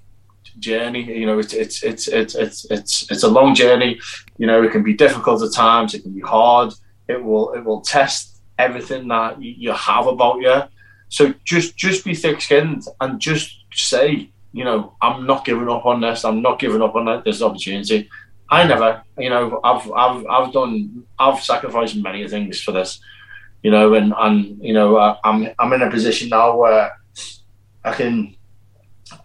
journey. 0.60 1.03
You 1.18 1.26
know, 1.26 1.39
it's 1.39 1.53
it's 1.53 1.84
it's 1.84 2.10
it's 2.10 2.35
it's 2.35 2.65
it's 2.69 3.10
it's 3.10 3.23
a 3.23 3.30
long 3.30 3.56
journey. 3.56 3.98
You 4.38 4.48
know, 4.48 4.61
it 4.61 4.73
can 4.73 4.84
be 4.84 4.93
difficult 4.93 5.41
at 5.41 5.53
times. 5.53 5.93
It 5.93 6.02
can 6.02 6.11
be 6.11 6.19
hard. 6.19 6.73
It 7.07 7.23
will 7.23 7.53
it 7.53 7.64
will 7.64 7.80
test 7.80 8.30
everything 8.61 9.07
that 9.09 9.41
you 9.41 9.71
have 9.71 10.07
about 10.07 10.41
you. 10.41 10.63
So 11.09 11.33
just 11.43 11.75
just 11.75 12.05
be 12.05 12.15
thick 12.15 12.41
skinned 12.41 12.83
and 13.01 13.19
just 13.19 13.65
say, 13.73 14.29
you 14.53 14.63
know, 14.63 14.95
I'm 15.01 15.25
not 15.25 15.45
giving 15.45 15.69
up 15.69 15.85
on 15.85 16.01
this. 16.01 16.23
I'm 16.23 16.41
not 16.41 16.59
giving 16.59 16.81
up 16.81 16.95
on 16.95 17.23
this 17.25 17.41
opportunity. 17.41 18.09
I 18.49 18.65
never, 18.65 19.03
you 19.17 19.29
know, 19.29 19.59
I've 19.63 19.89
I've 19.91 20.25
I've 20.27 20.53
done 20.53 21.03
I've 21.17 21.41
sacrificed 21.41 21.95
many 21.95 22.27
things 22.27 22.61
for 22.61 22.71
this, 22.73 22.99
you 23.63 23.71
know, 23.71 23.93
and 23.93 24.13
and 24.17 24.57
you 24.61 24.73
know 24.73 24.97
uh, 24.97 25.17
I'm 25.23 25.49
I'm 25.57 25.73
in 25.73 25.81
a 25.81 25.89
position 25.89 26.29
now 26.29 26.57
where 26.57 26.91
I 27.83 27.93
can 27.93 28.35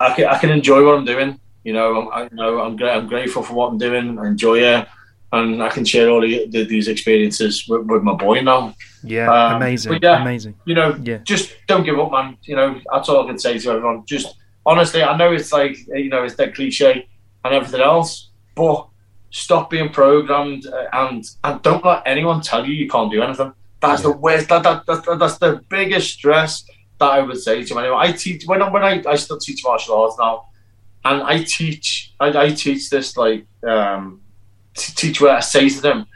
I 0.00 0.14
can 0.14 0.26
I 0.26 0.38
can 0.38 0.50
enjoy 0.50 0.84
what 0.84 0.96
I'm 0.96 1.04
doing. 1.04 1.40
You 1.64 1.72
know, 1.72 2.08
I, 2.10 2.24
you 2.24 2.30
know 2.32 2.60
I'm 2.60 2.80
I'm 2.82 3.08
grateful 3.08 3.42
for 3.42 3.54
what 3.54 3.70
I'm 3.70 3.78
doing. 3.78 4.18
I 4.18 4.28
enjoy 4.28 4.58
it, 4.60 4.86
and 5.32 5.62
I 5.62 5.68
can 5.68 5.84
share 5.84 6.08
all 6.08 6.20
the, 6.20 6.46
the, 6.48 6.64
these 6.64 6.88
experiences 6.88 7.66
with, 7.68 7.86
with, 7.86 8.02
my 8.02 8.14
boy 8.14 8.40
now. 8.40 8.74
Yeah, 9.06 9.30
um, 9.30 9.56
amazing, 9.56 9.98
yeah, 10.02 10.20
amazing. 10.20 10.54
You 10.64 10.74
know, 10.74 10.98
yeah. 11.02 11.18
just 11.18 11.54
don't 11.66 11.84
give 11.84 11.98
up, 11.98 12.10
man. 12.10 12.36
You 12.42 12.56
know, 12.56 12.80
that's 12.92 13.08
all 13.08 13.24
I 13.24 13.26
can 13.26 13.38
say 13.38 13.58
to 13.58 13.70
everyone. 13.70 14.04
Just 14.06 14.36
honestly, 14.64 15.02
I 15.02 15.16
know 15.16 15.32
it's 15.32 15.52
like 15.52 15.76
you 15.88 16.08
know 16.08 16.24
it's 16.24 16.34
that 16.36 16.54
cliche 16.54 17.08
and 17.44 17.54
everything 17.54 17.80
else, 17.80 18.30
but 18.54 18.88
stop 19.30 19.70
being 19.70 19.90
programmed 19.90 20.66
uh, 20.66 20.88
and 20.92 21.24
and 21.44 21.62
don't 21.62 21.84
let 21.84 22.02
anyone 22.06 22.40
tell 22.40 22.66
you 22.66 22.74
you 22.74 22.88
can't 22.88 23.10
do 23.10 23.22
anything. 23.22 23.52
That's 23.80 24.02
yeah. 24.02 24.10
the 24.10 24.16
worst. 24.16 24.48
That, 24.48 24.62
that, 24.62 24.86
that, 24.86 25.18
that's 25.18 25.38
the 25.38 25.60
biggest 25.68 26.14
stress 26.14 26.64
that 26.98 27.10
I 27.10 27.20
would 27.20 27.38
say 27.38 27.62
to 27.64 27.78
anyone. 27.78 27.98
I 27.98 28.12
teach 28.12 28.44
when 28.46 28.62
I, 28.62 28.70
when 28.70 28.82
I, 28.82 29.02
I 29.06 29.16
still 29.16 29.38
teach 29.38 29.62
martial 29.64 29.96
arts 29.96 30.16
now, 30.18 30.46
and 31.04 31.22
I 31.22 31.42
teach 31.42 32.14
I, 32.18 32.28
I 32.46 32.50
teach 32.50 32.90
this 32.90 33.16
like 33.16 33.46
um, 33.66 34.20
teach 34.74 35.20
where 35.20 35.36
I 35.36 35.40
say 35.40 35.68
to 35.68 35.80
them, 35.80 36.06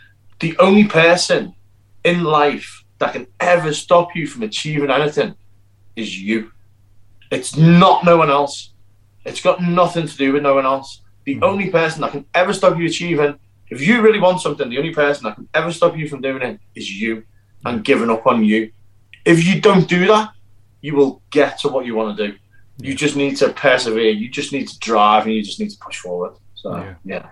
the 0.40 0.56
only 0.58 0.84
person 0.84 1.54
in 2.04 2.24
life 2.24 2.79
that 3.00 3.14
can 3.14 3.26
ever 3.40 3.72
stop 3.72 4.14
you 4.14 4.26
from 4.26 4.42
achieving 4.42 4.90
anything 4.90 5.34
is 5.96 6.20
you. 6.20 6.52
It's 7.30 7.56
not 7.56 8.04
no 8.04 8.16
one 8.16 8.30
else. 8.30 8.72
It's 9.24 9.40
got 9.40 9.62
nothing 9.62 10.06
to 10.06 10.16
do 10.16 10.32
with 10.32 10.42
no 10.42 10.54
one 10.54 10.66
else. 10.66 11.00
The 11.24 11.34
mm-hmm. 11.34 11.44
only 11.44 11.70
person 11.70 12.02
that 12.02 12.12
can 12.12 12.24
ever 12.34 12.52
stop 12.52 12.78
you 12.78 12.86
achieving, 12.86 13.38
if 13.68 13.80
you 13.80 14.02
really 14.02 14.20
want 14.20 14.40
something, 14.40 14.68
the 14.68 14.78
only 14.78 14.94
person 14.94 15.24
that 15.24 15.36
can 15.36 15.48
ever 15.54 15.72
stop 15.72 15.96
you 15.96 16.08
from 16.08 16.20
doing 16.20 16.42
it 16.42 16.60
is 16.74 17.00
you 17.00 17.24
and 17.64 17.84
giving 17.84 18.10
up 18.10 18.26
on 18.26 18.44
you. 18.44 18.70
If 19.24 19.46
you 19.46 19.60
don't 19.60 19.88
do 19.88 20.06
that, 20.06 20.32
you 20.80 20.94
will 20.94 21.22
get 21.30 21.58
to 21.60 21.68
what 21.68 21.86
you 21.86 21.94
want 21.94 22.16
to 22.16 22.28
do. 22.28 22.38
You 22.78 22.94
just 22.94 23.16
need 23.16 23.36
to 23.38 23.50
persevere. 23.52 24.10
You 24.10 24.30
just 24.30 24.52
need 24.52 24.68
to 24.68 24.78
drive, 24.78 25.26
and 25.26 25.34
you 25.34 25.42
just 25.42 25.60
need 25.60 25.70
to 25.70 25.78
push 25.78 25.98
forward. 25.98 26.32
So 26.54 26.74
yeah. 26.76 26.94
yeah. 27.04 27.28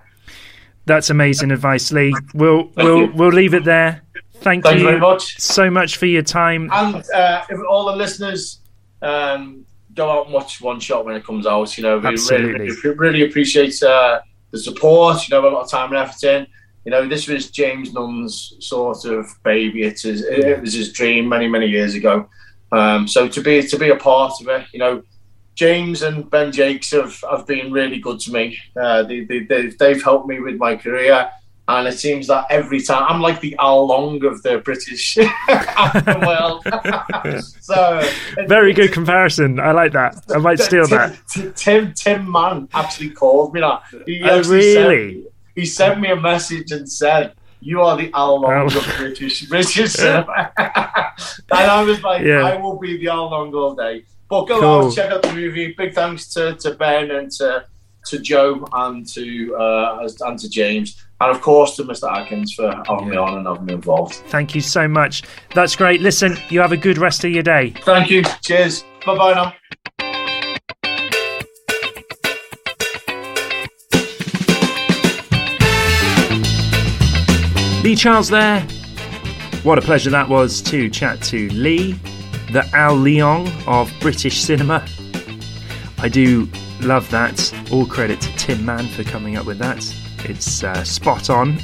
That's 0.84 1.10
amazing 1.10 1.50
advice, 1.50 1.90
Lee. 1.92 2.14
We'll 2.34 2.64
Thank 2.64 2.76
we'll 2.76 2.98
you. 2.98 3.12
we'll 3.14 3.32
leave 3.32 3.54
it 3.54 3.64
there. 3.64 4.02
Thank, 4.40 4.64
Thank 4.64 4.78
you, 4.78 4.84
very 4.84 5.00
much. 5.00 5.38
so 5.40 5.70
much 5.70 5.96
for 5.96 6.06
your 6.06 6.22
time. 6.22 6.70
And 6.72 7.04
uh, 7.12 7.44
if 7.48 7.58
all 7.68 7.86
the 7.86 7.96
listeners, 7.96 8.60
um, 9.02 9.66
go 9.98 10.10
out 10.10 10.26
and 10.26 10.34
watch 10.34 10.60
one 10.60 10.80
shot 10.80 11.04
when 11.04 11.16
it 11.16 11.24
comes 11.24 11.46
out. 11.46 11.76
You 11.76 11.82
know, 11.82 11.98
we 11.98 12.06
Absolutely. 12.06 12.70
really, 12.70 12.96
really 12.96 13.22
appreciate 13.24 13.82
uh, 13.82 14.20
the 14.50 14.58
support. 14.58 15.28
You 15.28 15.34
know, 15.34 15.46
a 15.46 15.50
lot 15.50 15.64
of 15.64 15.70
time 15.70 15.90
and 15.92 15.98
effort 15.98 16.24
in. 16.24 16.46
You 16.84 16.92
know, 16.92 17.06
this 17.06 17.28
was 17.28 17.50
James 17.50 17.92
Nunn's 17.92 18.54
sort 18.60 19.04
of 19.04 19.26
baby. 19.42 19.82
It's 19.82 20.02
his, 20.02 20.22
it 20.22 20.60
was 20.60 20.72
his 20.72 20.92
dream 20.92 21.28
many, 21.28 21.46
many 21.48 21.66
years 21.66 21.94
ago. 21.94 22.28
Um, 22.72 23.06
so 23.06 23.28
to 23.28 23.40
be 23.42 23.62
to 23.66 23.78
be 23.78 23.90
a 23.90 23.96
part 23.96 24.40
of 24.40 24.48
it, 24.48 24.66
you 24.72 24.78
know, 24.78 25.02
James 25.54 26.02
and 26.02 26.30
Ben 26.30 26.52
Jakes 26.52 26.92
have, 26.92 27.20
have 27.30 27.46
been 27.46 27.72
really 27.72 27.98
good 27.98 28.20
to 28.20 28.32
me. 28.32 28.58
Uh, 28.80 29.02
they, 29.02 29.24
they, 29.24 29.40
they've, 29.40 29.76
they've 29.76 30.02
helped 30.02 30.28
me 30.28 30.38
with 30.38 30.56
my 30.56 30.76
career. 30.76 31.30
And 31.68 31.86
it 31.86 31.98
seems 31.98 32.28
that 32.28 32.46
every 32.48 32.80
time 32.80 33.04
I'm 33.06 33.20
like 33.20 33.40
the 33.40 33.54
Al 33.58 33.88
Leong 33.88 34.26
of 34.26 34.42
the 34.42 34.56
British 34.58 35.18
world. 36.24 36.64
so 37.60 38.02
very 38.46 38.72
good 38.72 38.90
comparison. 38.90 39.60
I 39.60 39.72
like 39.72 39.92
that. 39.92 40.16
I 40.34 40.38
might 40.38 40.60
steal 40.60 40.86
Tim, 40.86 40.96
that. 40.96 41.52
Tim 41.56 41.92
Tim 41.92 42.32
Man 42.32 42.68
actually 42.72 43.10
called 43.10 43.52
me 43.52 43.60
that. 43.60 43.82
He 44.06 44.22
oh, 44.22 44.42
really? 44.44 45.12
Sent, 45.12 45.26
he 45.54 45.66
sent 45.66 46.00
me 46.00 46.10
a 46.10 46.16
message 46.16 46.72
and 46.72 46.90
said, 46.90 47.34
"You 47.60 47.82
are 47.82 47.98
the 47.98 48.10
Al 48.14 48.40
Leong 48.40 48.66
of 48.68 48.72
the 48.72 48.94
British 48.96 49.44
British 49.46 49.92
cinema." 49.92 50.50
and 50.56 51.44
I 51.50 51.82
was 51.82 52.02
like, 52.02 52.24
yeah. 52.24 52.46
"I 52.46 52.56
will 52.56 52.78
be 52.78 52.96
the 52.96 53.08
Al 53.08 53.30
Leong 53.30 53.52
all 53.52 53.74
day." 53.74 54.04
But 54.30 54.46
go 54.46 54.60
cool. 54.60 54.86
out 54.86 54.94
check 54.94 55.10
out 55.10 55.20
the 55.20 55.34
movie. 55.34 55.74
Big 55.76 55.92
thanks 55.92 56.32
to, 56.32 56.54
to 56.54 56.72
Ben 56.76 57.10
and 57.10 57.30
to 57.32 57.66
to 58.06 58.18
Joe 58.18 58.66
and 58.72 59.06
to 59.08 59.54
uh, 59.54 60.08
and 60.22 60.38
to 60.38 60.48
James 60.48 61.04
and 61.20 61.30
of 61.30 61.40
course 61.42 61.76
to 61.76 61.84
Mr. 61.84 62.10
Adkins 62.10 62.54
for 62.54 62.70
having 62.86 63.06
yeah. 63.06 63.10
me 63.10 63.16
on 63.16 63.38
and 63.38 63.46
having 63.46 63.66
me 63.66 63.74
involved. 63.74 64.14
Thank 64.28 64.54
you 64.54 64.60
so 64.60 64.86
much. 64.86 65.22
That's 65.54 65.74
great. 65.74 66.00
Listen, 66.00 66.36
you 66.48 66.60
have 66.60 66.72
a 66.72 66.76
good 66.76 66.98
rest 66.98 67.24
of 67.24 67.30
your 67.30 67.42
day. 67.42 67.74
Thank 67.82 68.10
you. 68.10 68.22
Cheers. 68.42 68.84
Bye 69.04 69.16
bye 69.16 69.34
now. 69.34 69.54
Lee 77.82 77.96
Charles 77.96 78.28
there. 78.28 78.60
What 79.62 79.78
a 79.78 79.82
pleasure 79.82 80.10
that 80.10 80.28
was 80.28 80.60
to 80.62 80.88
chat 80.90 81.22
to 81.22 81.48
Lee, 81.50 81.92
the 82.52 82.68
Al 82.74 82.96
Leong 82.96 83.50
of 83.66 83.92
British 84.00 84.42
cinema. 84.42 84.86
I 85.98 86.08
do 86.08 86.48
love 86.80 87.10
that. 87.10 87.52
All 87.72 87.86
credit 87.86 88.20
to 88.20 88.36
Tim 88.36 88.64
Man 88.64 88.88
for 88.88 89.04
coming 89.04 89.36
up 89.36 89.46
with 89.46 89.58
that. 89.58 89.82
It's 90.24 90.62
uh, 90.64 90.84
spot 90.84 91.30
on. 91.30 91.58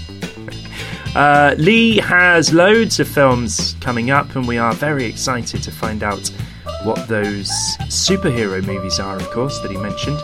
Uh, 1.14 1.54
Lee 1.58 1.98
has 1.98 2.52
loads 2.52 2.98
of 2.98 3.06
films 3.06 3.76
coming 3.80 4.10
up, 4.10 4.34
and 4.34 4.48
we 4.48 4.58
are 4.58 4.74
very 4.74 5.04
excited 5.04 5.62
to 5.62 5.70
find 5.70 6.02
out 6.02 6.28
what 6.82 7.06
those 7.06 7.48
superhero 7.88 8.64
movies 8.66 8.98
are, 8.98 9.16
of 9.16 9.30
course, 9.30 9.60
that 9.60 9.70
he 9.70 9.76
mentioned. 9.76 10.18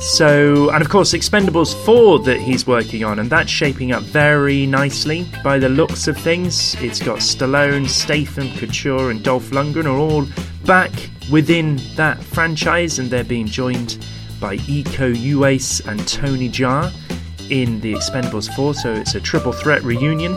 So, 0.00 0.70
and 0.70 0.80
of 0.80 0.88
course, 0.88 1.12
Expendables 1.12 1.74
4 1.84 2.20
that 2.20 2.38
he's 2.38 2.66
working 2.66 3.02
on, 3.02 3.18
and 3.18 3.28
that's 3.28 3.50
shaping 3.50 3.90
up 3.90 4.04
very 4.04 4.64
nicely 4.64 5.26
by 5.42 5.58
the 5.58 5.68
looks 5.68 6.06
of 6.06 6.16
things. 6.16 6.76
It's 6.80 7.02
got 7.02 7.18
Stallone, 7.18 7.88
Statham, 7.88 8.56
Couture, 8.56 9.10
and 9.10 9.22
Dolph 9.24 9.50
Lundgren 9.50 9.86
are 9.86 9.98
all 9.98 10.26
back 10.64 10.92
within 11.32 11.80
that 11.96 12.22
franchise, 12.22 13.00
and 13.00 13.10
they're 13.10 13.24
being 13.24 13.46
joined 13.46 13.98
by 14.40 14.58
Iko 14.58 15.12
Uwais 15.16 15.84
and 15.88 16.06
Tony 16.06 16.48
Jaa 16.48 16.92
in 17.50 17.80
the 17.80 17.94
Expendables 17.94 18.54
4, 18.54 18.74
so 18.74 18.92
it's 18.92 19.14
a 19.14 19.20
triple 19.20 19.52
threat 19.52 19.82
reunion. 19.82 20.34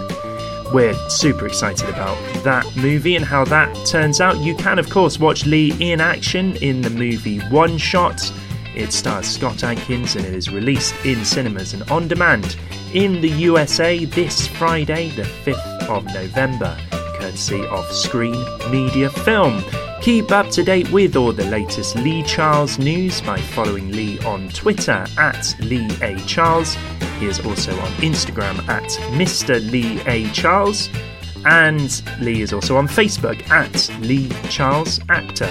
We're 0.73 0.93
super 1.09 1.47
excited 1.47 1.89
about 1.89 2.17
that 2.43 2.65
movie 2.77 3.15
and 3.15 3.25
how 3.25 3.43
that 3.45 3.85
turns 3.85 4.21
out. 4.21 4.38
You 4.38 4.55
can, 4.55 4.79
of 4.79 4.89
course, 4.89 5.19
watch 5.19 5.45
Lee 5.45 5.75
in 5.79 5.99
action 5.99 6.55
in 6.57 6.81
the 6.81 6.89
movie 6.89 7.39
One 7.49 7.77
Shot. 7.77 8.31
It 8.75 8.93
stars 8.93 9.27
Scott 9.27 9.63
Adkins 9.63 10.15
and 10.15 10.25
it 10.25 10.33
is 10.33 10.49
released 10.49 10.95
in 11.05 11.25
cinemas 11.25 11.73
and 11.73 11.83
on 11.91 12.07
demand 12.07 12.55
in 12.93 13.19
the 13.21 13.29
USA 13.29 14.05
this 14.05 14.47
Friday, 14.47 15.09
the 15.09 15.23
5th 15.23 15.89
of 15.89 16.05
November, 16.05 16.77
courtesy 17.19 17.65
of 17.67 17.85
Screen 17.91 18.43
Media 18.71 19.09
Film. 19.09 19.61
Keep 20.02 20.32
up 20.32 20.49
to 20.49 20.64
date 20.64 20.91
with 20.91 21.15
all 21.15 21.32
the 21.32 21.45
latest 21.45 21.95
Lee 21.95 22.23
Charles 22.23 22.80
news 22.80 23.22
by 23.22 23.40
following 23.40 23.91
Lee 23.91 24.18
on 24.22 24.49
Twitter 24.49 25.06
at 25.19 25.56
Lee 25.60 25.88
A. 26.02 26.19
Charles. 26.22 26.76
He 27.19 27.28
is 27.28 27.40
also 27.45 27.72
on 27.80 27.91
Instagram 27.98 28.68
at 28.68 28.90
Mr. 29.11 29.61
Lee 29.69 30.02
A. 30.07 30.28
Charles. 30.32 30.90
And 31.45 32.02
Lee 32.19 32.41
is 32.41 32.52
also 32.52 32.78
on 32.78 32.88
Facebook 32.88 33.48
at 33.52 33.91
Lee 34.02 34.30
Charles 34.49 34.99
Actor. 35.10 35.49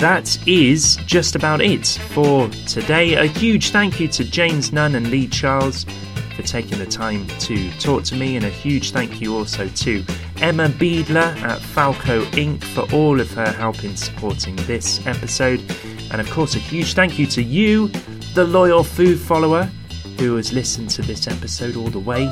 That 0.00 0.36
is 0.48 0.96
just 1.06 1.36
about 1.36 1.60
it 1.60 1.86
for 1.86 2.48
today. 2.66 3.14
A 3.14 3.26
huge 3.26 3.70
thank 3.70 4.00
you 4.00 4.08
to 4.08 4.24
James 4.24 4.72
Nunn 4.72 4.96
and 4.96 5.12
Lee 5.12 5.28
Charles 5.28 5.86
for 6.32 6.42
taking 6.42 6.78
the 6.78 6.86
time 6.86 7.26
to 7.40 7.70
talk 7.78 8.04
to 8.04 8.14
me, 8.14 8.36
and 8.36 8.44
a 8.44 8.48
huge 8.48 8.92
thank 8.92 9.20
you 9.20 9.36
also 9.36 9.68
to 9.68 10.04
Emma 10.40 10.68
Beedler 10.68 11.36
at 11.42 11.60
Falco 11.60 12.22
Ink. 12.36 12.64
for 12.64 12.90
all 12.92 13.20
of 13.20 13.30
her 13.32 13.50
help 13.52 13.84
in 13.84 13.96
supporting 13.96 14.56
this 14.56 15.04
episode. 15.06 15.62
And 16.10 16.20
of 16.20 16.30
course, 16.30 16.54
a 16.56 16.58
huge 16.58 16.94
thank 16.94 17.18
you 17.18 17.26
to 17.26 17.42
you, 17.42 17.88
the 18.34 18.44
loyal 18.44 18.84
food 18.84 19.18
follower, 19.18 19.70
who 20.18 20.36
has 20.36 20.52
listened 20.52 20.90
to 20.90 21.02
this 21.02 21.26
episode 21.26 21.76
all 21.76 21.88
the 21.88 21.98
way 21.98 22.26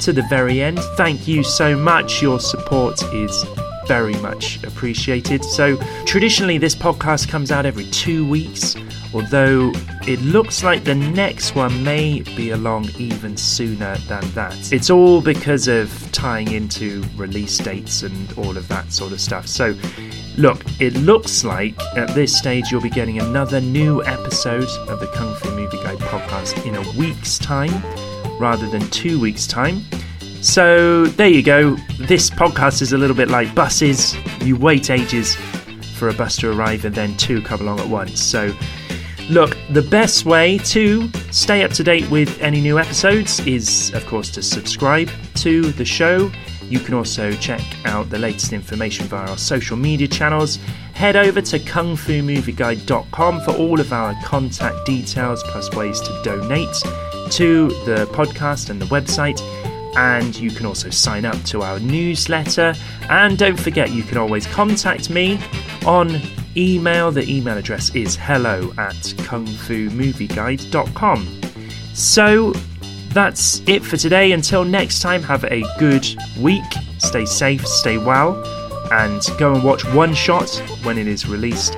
to 0.00 0.12
the 0.12 0.22
very 0.28 0.60
end. 0.60 0.78
Thank 0.96 1.26
you 1.28 1.42
so 1.42 1.76
much. 1.76 2.22
Your 2.22 2.40
support 2.40 3.02
is 3.12 3.44
very 3.86 4.14
much 4.14 4.62
appreciated. 4.64 5.44
So, 5.44 5.76
traditionally, 6.06 6.58
this 6.58 6.74
podcast 6.74 7.28
comes 7.28 7.50
out 7.50 7.66
every 7.66 7.84
two 7.90 8.26
weeks, 8.26 8.76
although 9.14 9.70
it 10.06 10.20
looks 10.22 10.62
like 10.64 10.84
the 10.84 10.94
next 10.94 11.54
one 11.54 11.82
may 11.84 12.20
be 12.36 12.50
along 12.50 12.88
even 12.98 13.36
sooner 13.36 13.96
than 14.08 14.28
that. 14.32 14.72
It's 14.72 14.90
all 14.90 15.22
because 15.22 15.68
of 15.68 15.90
tying 16.12 16.52
into 16.52 17.04
release 17.16 17.56
dates 17.58 18.02
and 18.02 18.32
all 18.36 18.56
of 18.56 18.68
that 18.68 18.92
sort 18.92 19.12
of 19.12 19.20
stuff. 19.20 19.46
So, 19.46 19.74
look, 20.36 20.62
it 20.80 20.94
looks 20.94 21.44
like 21.44 21.80
at 21.96 22.14
this 22.14 22.36
stage 22.36 22.70
you'll 22.70 22.82
be 22.82 22.90
getting 22.90 23.20
another 23.20 23.60
new 23.60 24.02
episode 24.04 24.68
of 24.88 25.00
the 25.00 25.10
Kung 25.14 25.34
Fu 25.36 25.50
Movie 25.52 25.78
Guide 25.78 25.98
podcast 25.98 26.66
in 26.66 26.74
a 26.74 26.98
week's 26.98 27.38
time 27.38 27.72
rather 28.38 28.68
than 28.68 28.82
two 28.90 29.20
weeks' 29.20 29.46
time. 29.46 29.82
So 30.42 31.06
there 31.06 31.28
you 31.28 31.42
go. 31.42 31.76
This 32.00 32.28
podcast 32.28 32.82
is 32.82 32.92
a 32.92 32.98
little 32.98 33.16
bit 33.16 33.28
like 33.28 33.54
buses. 33.54 34.14
You 34.42 34.56
wait 34.56 34.90
ages 34.90 35.36
for 35.96 36.08
a 36.08 36.12
bus 36.12 36.36
to 36.38 36.50
arrive 36.50 36.84
and 36.84 36.94
then 36.94 37.16
two 37.16 37.40
come 37.40 37.62
along 37.62 37.80
at 37.80 37.88
once. 37.88 38.20
So 38.20 38.52
look, 39.30 39.56
the 39.70 39.82
best 39.82 40.24
way 40.24 40.58
to 40.58 41.08
stay 41.30 41.62
up 41.62 41.72
to 41.72 41.84
date 41.84 42.08
with 42.10 42.40
any 42.40 42.60
new 42.60 42.78
episodes 42.78 43.40
is, 43.40 43.92
of 43.94 44.04
course, 44.06 44.30
to 44.30 44.42
subscribe 44.42 45.10
to 45.36 45.62
the 45.72 45.84
show. 45.84 46.30
You 46.68 46.80
can 46.80 46.94
also 46.94 47.32
check 47.32 47.60
out 47.84 48.10
the 48.10 48.18
latest 48.18 48.52
information 48.52 49.06
via 49.06 49.30
our 49.30 49.38
social 49.38 49.76
media 49.76 50.08
channels. 50.08 50.56
Head 50.94 51.16
over 51.16 51.40
to 51.42 51.58
kungfumovieguide.com 51.58 53.40
for 53.42 53.50
all 53.52 53.80
of 53.80 53.92
our 53.92 54.14
contact 54.24 54.86
details 54.86 55.42
plus 55.44 55.70
ways 55.74 56.00
to 56.00 56.22
donate 56.22 56.74
to 57.32 57.68
the 57.84 58.08
podcast 58.12 58.70
and 58.70 58.80
the 58.80 58.86
website 58.86 59.40
and 59.96 60.36
you 60.36 60.50
can 60.50 60.66
also 60.66 60.90
sign 60.90 61.24
up 61.24 61.40
to 61.44 61.62
our 61.62 61.78
newsletter. 61.80 62.74
And 63.08 63.38
don't 63.38 63.58
forget, 63.58 63.90
you 63.90 64.02
can 64.02 64.18
always 64.18 64.46
contact 64.46 65.10
me 65.10 65.38
on 65.86 66.20
email. 66.56 67.10
The 67.10 67.28
email 67.30 67.56
address 67.56 67.94
is 67.94 68.16
hello 68.16 68.72
at 68.78 68.94
kungfumovieguide.com. 68.94 71.40
So 71.94 72.52
that's 73.10 73.62
it 73.66 73.84
for 73.84 73.96
today. 73.96 74.32
Until 74.32 74.64
next 74.64 75.00
time, 75.00 75.22
have 75.22 75.44
a 75.44 75.62
good 75.78 76.06
week. 76.40 76.64
Stay 76.98 77.24
safe, 77.24 77.66
stay 77.66 77.98
well, 77.98 78.42
and 78.92 79.22
go 79.38 79.54
and 79.54 79.62
watch 79.62 79.84
One 79.94 80.14
Shot 80.14 80.50
when 80.82 80.98
it 80.98 81.06
is 81.06 81.26
released 81.26 81.76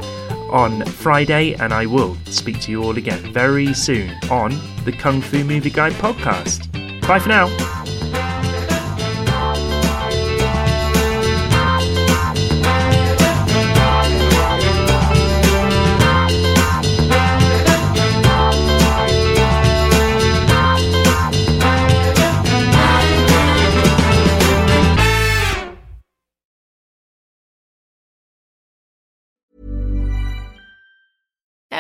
on 0.51 0.85
Friday. 0.87 1.55
And 1.55 1.75
I 1.75 1.87
will 1.87 2.17
speak 2.27 2.61
to 2.63 2.71
you 2.71 2.83
all 2.83 2.97
again 2.97 3.33
very 3.33 3.75
soon 3.75 4.11
on 4.31 4.59
the 4.85 4.93
Kung 4.93 5.21
Fu 5.21 5.45
Movie 5.45 5.71
Guide 5.71 5.93
podcast. 5.95 6.73
Bye 7.07 7.19
for 7.19 7.29
now. 7.29 7.75